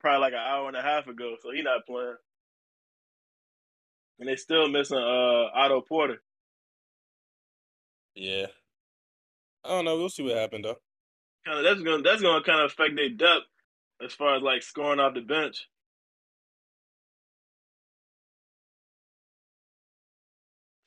probably 0.00 0.20
like 0.20 0.32
an 0.32 0.38
hour 0.38 0.68
and 0.68 0.76
a 0.76 0.82
half 0.82 1.06
ago, 1.06 1.36
so 1.42 1.50
he 1.52 1.62
not 1.62 1.86
playing. 1.86 2.16
And 4.18 4.28
they 4.28 4.36
still 4.36 4.68
missing 4.68 4.98
uh 4.98 5.50
Otto 5.54 5.80
Porter. 5.82 6.22
Yeah. 8.14 8.46
I 9.64 9.68
don't 9.70 9.84
know. 9.84 9.96
We'll 9.96 10.08
see 10.08 10.22
what 10.22 10.36
happened 10.36 10.64
though. 10.64 10.76
Kind 11.44 11.58
of 11.58 11.64
that's 11.64 11.82
gonna 11.82 12.02
that's 12.02 12.22
gonna 12.22 12.42
kind 12.42 12.60
of 12.60 12.70
affect 12.70 12.96
their 12.96 13.10
depth 13.10 13.46
as 14.04 14.12
far 14.12 14.36
as 14.36 14.42
like 14.42 14.62
scoring 14.62 15.00
off 15.00 15.14
the 15.14 15.20
bench. 15.20 15.68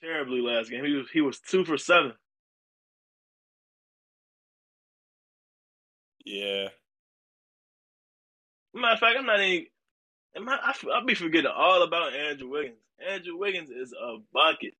Terribly 0.01 0.41
last 0.41 0.69
game. 0.69 0.85
He 0.85 0.93
was 0.93 1.09
he 1.11 1.21
was 1.21 1.39
two 1.39 1.65
for 1.65 1.77
seven. 1.77 2.13
Yeah. 6.25 6.69
Matter 8.73 8.93
of 8.93 8.99
fact, 8.99 9.15
I'm 9.17 9.25
not 9.25 9.39
even. 9.41 9.65
Am 10.35 10.47
I, 10.47 10.59
I, 10.61 10.73
I'll 10.93 11.05
be 11.05 11.15
forgetting 11.15 11.51
all 11.53 11.83
about 11.83 12.13
Andrew 12.13 12.49
Wiggins. 12.49 12.77
Andrew 13.07 13.37
Wiggins 13.37 13.69
is 13.69 13.93
a 13.93 14.17
bucket. 14.31 14.73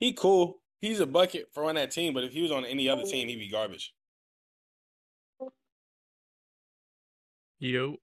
He 0.00 0.12
cool. 0.12 0.58
He's 0.80 1.00
a 1.00 1.06
bucket 1.06 1.48
for 1.52 1.64
on 1.64 1.76
that 1.76 1.90
team, 1.92 2.12
but 2.12 2.24
if 2.24 2.32
he 2.32 2.42
was 2.42 2.52
on 2.52 2.66
any 2.66 2.88
other 2.88 3.04
team, 3.04 3.28
he'd 3.28 3.38
be 3.38 3.48
garbage. 3.48 3.94
Yo. 7.58 7.96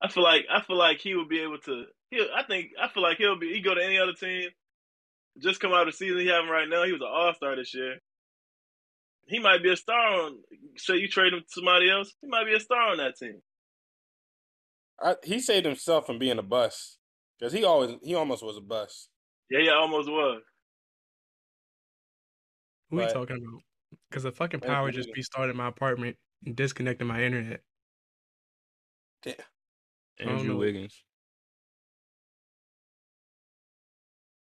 I 0.00 0.08
feel 0.08 0.22
like 0.22 0.46
I 0.50 0.62
feel 0.62 0.78
like 0.78 1.00
he 1.00 1.14
would 1.14 1.28
be 1.28 1.40
able 1.40 1.58
to. 1.58 1.84
He, 2.10 2.26
I 2.34 2.42
think 2.44 2.70
I 2.80 2.88
feel 2.88 3.02
like 3.02 3.18
he'll 3.18 3.38
be. 3.38 3.52
He 3.52 3.60
go 3.60 3.74
to 3.74 3.84
any 3.84 3.98
other 3.98 4.14
team. 4.14 4.48
Just 5.38 5.60
come 5.60 5.72
out 5.72 5.86
of 5.86 5.92
the 5.92 5.96
season 5.96 6.18
he 6.18 6.28
having 6.28 6.50
right 6.50 6.68
now. 6.68 6.84
He 6.84 6.92
was 6.92 7.02
an 7.02 7.08
All 7.10 7.34
Star 7.34 7.54
this 7.56 7.74
year. 7.74 7.98
He 9.26 9.38
might 9.38 9.62
be 9.62 9.72
a 9.72 9.76
star 9.76 10.24
on. 10.24 10.38
Say 10.76 10.96
you 10.96 11.08
trade 11.08 11.32
him 11.32 11.40
to 11.40 11.46
somebody 11.48 11.90
else, 11.90 12.12
he 12.20 12.28
might 12.28 12.44
be 12.44 12.54
a 12.54 12.60
star 12.60 12.90
on 12.90 12.98
that 12.98 13.16
team. 13.16 13.40
I, 15.00 15.16
he 15.24 15.40
saved 15.40 15.66
himself 15.66 16.06
from 16.06 16.18
being 16.18 16.38
a 16.38 16.42
bust 16.42 16.98
because 17.38 17.52
he 17.52 17.64
always 17.64 17.96
he 18.02 18.14
almost 18.14 18.44
was 18.44 18.56
a 18.56 18.60
bust. 18.60 19.08
Yeah, 19.50 19.60
yeah, 19.60 19.72
almost 19.72 20.08
was. 20.08 20.42
Who 22.90 23.00
are 23.00 23.02
you 23.04 23.12
talking 23.12 23.36
about? 23.36 23.62
Because 24.08 24.22
the 24.22 24.32
fucking 24.32 24.60
power 24.60 24.90
just 24.90 25.08
Davis. 25.08 25.18
restarted 25.18 25.56
my 25.56 25.68
apartment 25.68 26.16
and 26.44 26.54
disconnected 26.54 27.06
my 27.06 27.22
internet. 27.22 27.60
Damn. 29.22 29.34
Andrew. 30.20 30.58
Wiggins. 30.58 31.04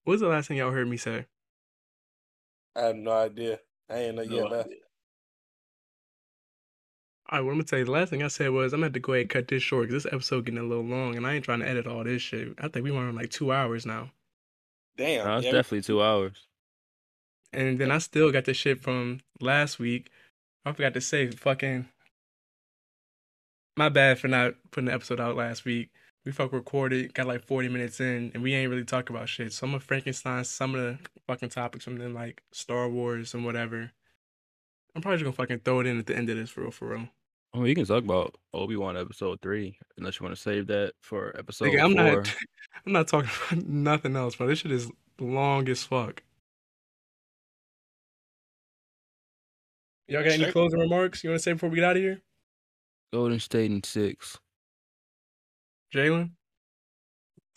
What 0.03 0.13
was 0.13 0.21
the 0.21 0.27
last 0.27 0.47
thing 0.47 0.57
y'all 0.57 0.71
heard 0.71 0.87
me 0.87 0.97
say? 0.97 1.25
I 2.75 2.81
have 2.81 2.95
no 2.95 3.11
idea. 3.11 3.59
I 3.91 3.97
ain't 3.99 4.15
know 4.15 4.23
you 4.23 4.37
No 4.37 4.39
had 4.39 4.49
left. 4.49 4.69
idea. 4.69 4.79
All 7.29 7.39
right, 7.39 7.45
what 7.45 7.51
I'm 7.51 7.57
gonna 7.57 7.63
tell 7.65 7.79
you. 7.79 7.85
The 7.85 7.91
last 7.91 8.09
thing 8.09 8.23
I 8.23 8.27
said 8.27 8.51
was 8.51 8.73
I'm 8.73 8.79
gonna 8.79 8.87
have 8.87 8.93
to 8.93 8.99
go 8.99 9.13
ahead 9.13 9.21
and 9.23 9.29
cut 9.29 9.47
this 9.47 9.63
short 9.63 9.87
because 9.87 10.03
this 10.03 10.13
episode 10.13 10.45
getting 10.45 10.59
a 10.59 10.63
little 10.63 10.83
long, 10.83 11.15
and 11.15 11.25
I 11.25 11.33
ain't 11.35 11.45
trying 11.45 11.59
to 11.61 11.67
edit 11.69 11.87
all 11.87 12.03
this 12.03 12.21
shit. 12.21 12.53
I 12.59 12.67
think 12.67 12.83
we 12.83 12.91
went 12.91 13.07
on 13.07 13.15
like 13.15 13.29
two 13.31 13.51
hours 13.53 13.85
now, 13.85 14.11
Damn. 14.97 15.25
No, 15.25 15.37
it's 15.37 15.47
yeah, 15.47 15.51
definitely 15.51 15.81
two 15.83 16.01
hours. 16.01 16.47
and 17.53 17.79
then 17.79 17.91
I 17.91 17.97
still 17.99 18.31
got 18.31 18.45
the 18.45 18.53
shit 18.53 18.81
from 18.81 19.21
last 19.39 19.79
week. 19.79 20.09
I 20.65 20.73
forgot 20.73 20.93
to 20.95 21.01
say, 21.01 21.31
fucking. 21.31 21.87
My 23.77 23.89
bad 23.89 24.19
for 24.19 24.27
not 24.27 24.55
putting 24.71 24.85
the 24.87 24.93
episode 24.93 25.19
out 25.19 25.35
last 25.35 25.65
week. 25.65 25.91
We 26.25 26.31
fuck 26.31 26.53
recorded, 26.53 27.13
got 27.15 27.25
like 27.25 27.45
40 27.45 27.69
minutes 27.69 27.99
in, 27.99 28.31
and 28.33 28.43
we 28.43 28.53
ain't 28.53 28.69
really 28.69 28.83
talk 28.83 29.09
about 29.09 29.27
shit. 29.27 29.51
Some 29.53 29.73
of 29.73 29.83
Frankenstein, 29.83 30.43
some 30.43 30.75
of 30.75 30.81
the 30.81 30.99
fucking 31.25 31.49
topics 31.49 31.83
from 31.83 31.97
them, 31.97 32.13
like 32.13 32.43
Star 32.51 32.87
Wars 32.87 33.33
and 33.33 33.43
whatever. 33.43 33.91
I'm 34.95 35.01
probably 35.01 35.17
just 35.17 35.23
gonna 35.23 35.35
fucking 35.35 35.59
throw 35.59 35.79
it 35.79 35.87
in 35.87 35.97
at 35.97 36.05
the 36.05 36.15
end 36.15 36.29
of 36.29 36.37
this 36.37 36.51
for 36.51 36.61
real, 36.61 36.71
for 36.71 36.89
real. 36.89 37.07
Oh, 37.53 37.63
you 37.65 37.73
can 37.73 37.85
talk 37.85 38.03
about 38.03 38.35
Obi 38.53 38.75
Wan 38.75 38.95
episode 38.95 39.41
three, 39.41 39.77
unless 39.97 40.19
you 40.19 40.23
want 40.23 40.35
to 40.35 40.41
save 40.41 40.67
that 40.67 40.93
for 41.01 41.35
episode 41.37 41.65
Nigga, 41.65 41.83
I'm 41.83 41.95
four. 41.95 42.03
not. 42.03 42.35
I'm 42.85 42.91
not 42.93 43.07
talking 43.07 43.29
about 43.49 43.65
nothing 43.67 44.15
else, 44.15 44.35
bro. 44.35 44.47
This 44.47 44.59
shit 44.59 44.71
is 44.71 44.89
long 45.19 45.67
as 45.69 45.83
fuck. 45.83 46.23
Y'all 50.07 50.23
got 50.23 50.33
any 50.33 50.51
closing 50.51 50.79
remarks 50.79 51.23
you 51.23 51.29
want 51.29 51.39
to 51.39 51.43
say 51.43 51.53
before 51.53 51.69
we 51.69 51.75
get 51.75 51.85
out 51.85 51.95
of 51.95 52.03
here, 52.03 52.21
Golden 53.13 53.39
State 53.39 53.71
in 53.71 53.81
six. 53.83 54.37
Jalen, 55.93 56.31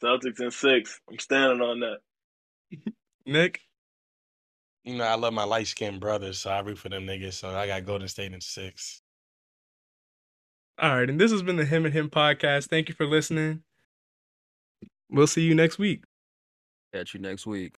Celtics 0.02 0.40
in 0.40 0.50
six. 0.50 1.00
I'm 1.10 1.18
standing 1.18 1.60
on 1.60 1.80
that. 1.80 1.98
Nick? 3.26 3.60
You 4.84 4.96
know, 4.96 5.04
I 5.04 5.14
love 5.14 5.32
my 5.32 5.44
light 5.44 5.66
skinned 5.66 6.00
brothers, 6.00 6.38
so 6.38 6.50
I 6.50 6.60
root 6.60 6.78
for 6.78 6.90
them 6.90 7.06
niggas. 7.06 7.34
So 7.34 7.48
I 7.50 7.66
got 7.66 7.86
Golden 7.86 8.08
State 8.08 8.32
in 8.32 8.40
six. 8.40 9.00
All 10.78 10.94
right, 10.96 11.08
and 11.08 11.20
this 11.20 11.30
has 11.30 11.42
been 11.42 11.56
the 11.56 11.64
Him 11.64 11.86
and 11.86 11.94
Him 11.94 12.10
podcast. 12.10 12.68
Thank 12.68 12.88
you 12.88 12.94
for 12.94 13.06
listening. 13.06 13.62
We'll 15.08 15.26
see 15.26 15.42
you 15.42 15.54
next 15.54 15.78
week. 15.78 16.04
Catch 16.92 17.14
you 17.14 17.20
next 17.20 17.46
week. 17.46 17.72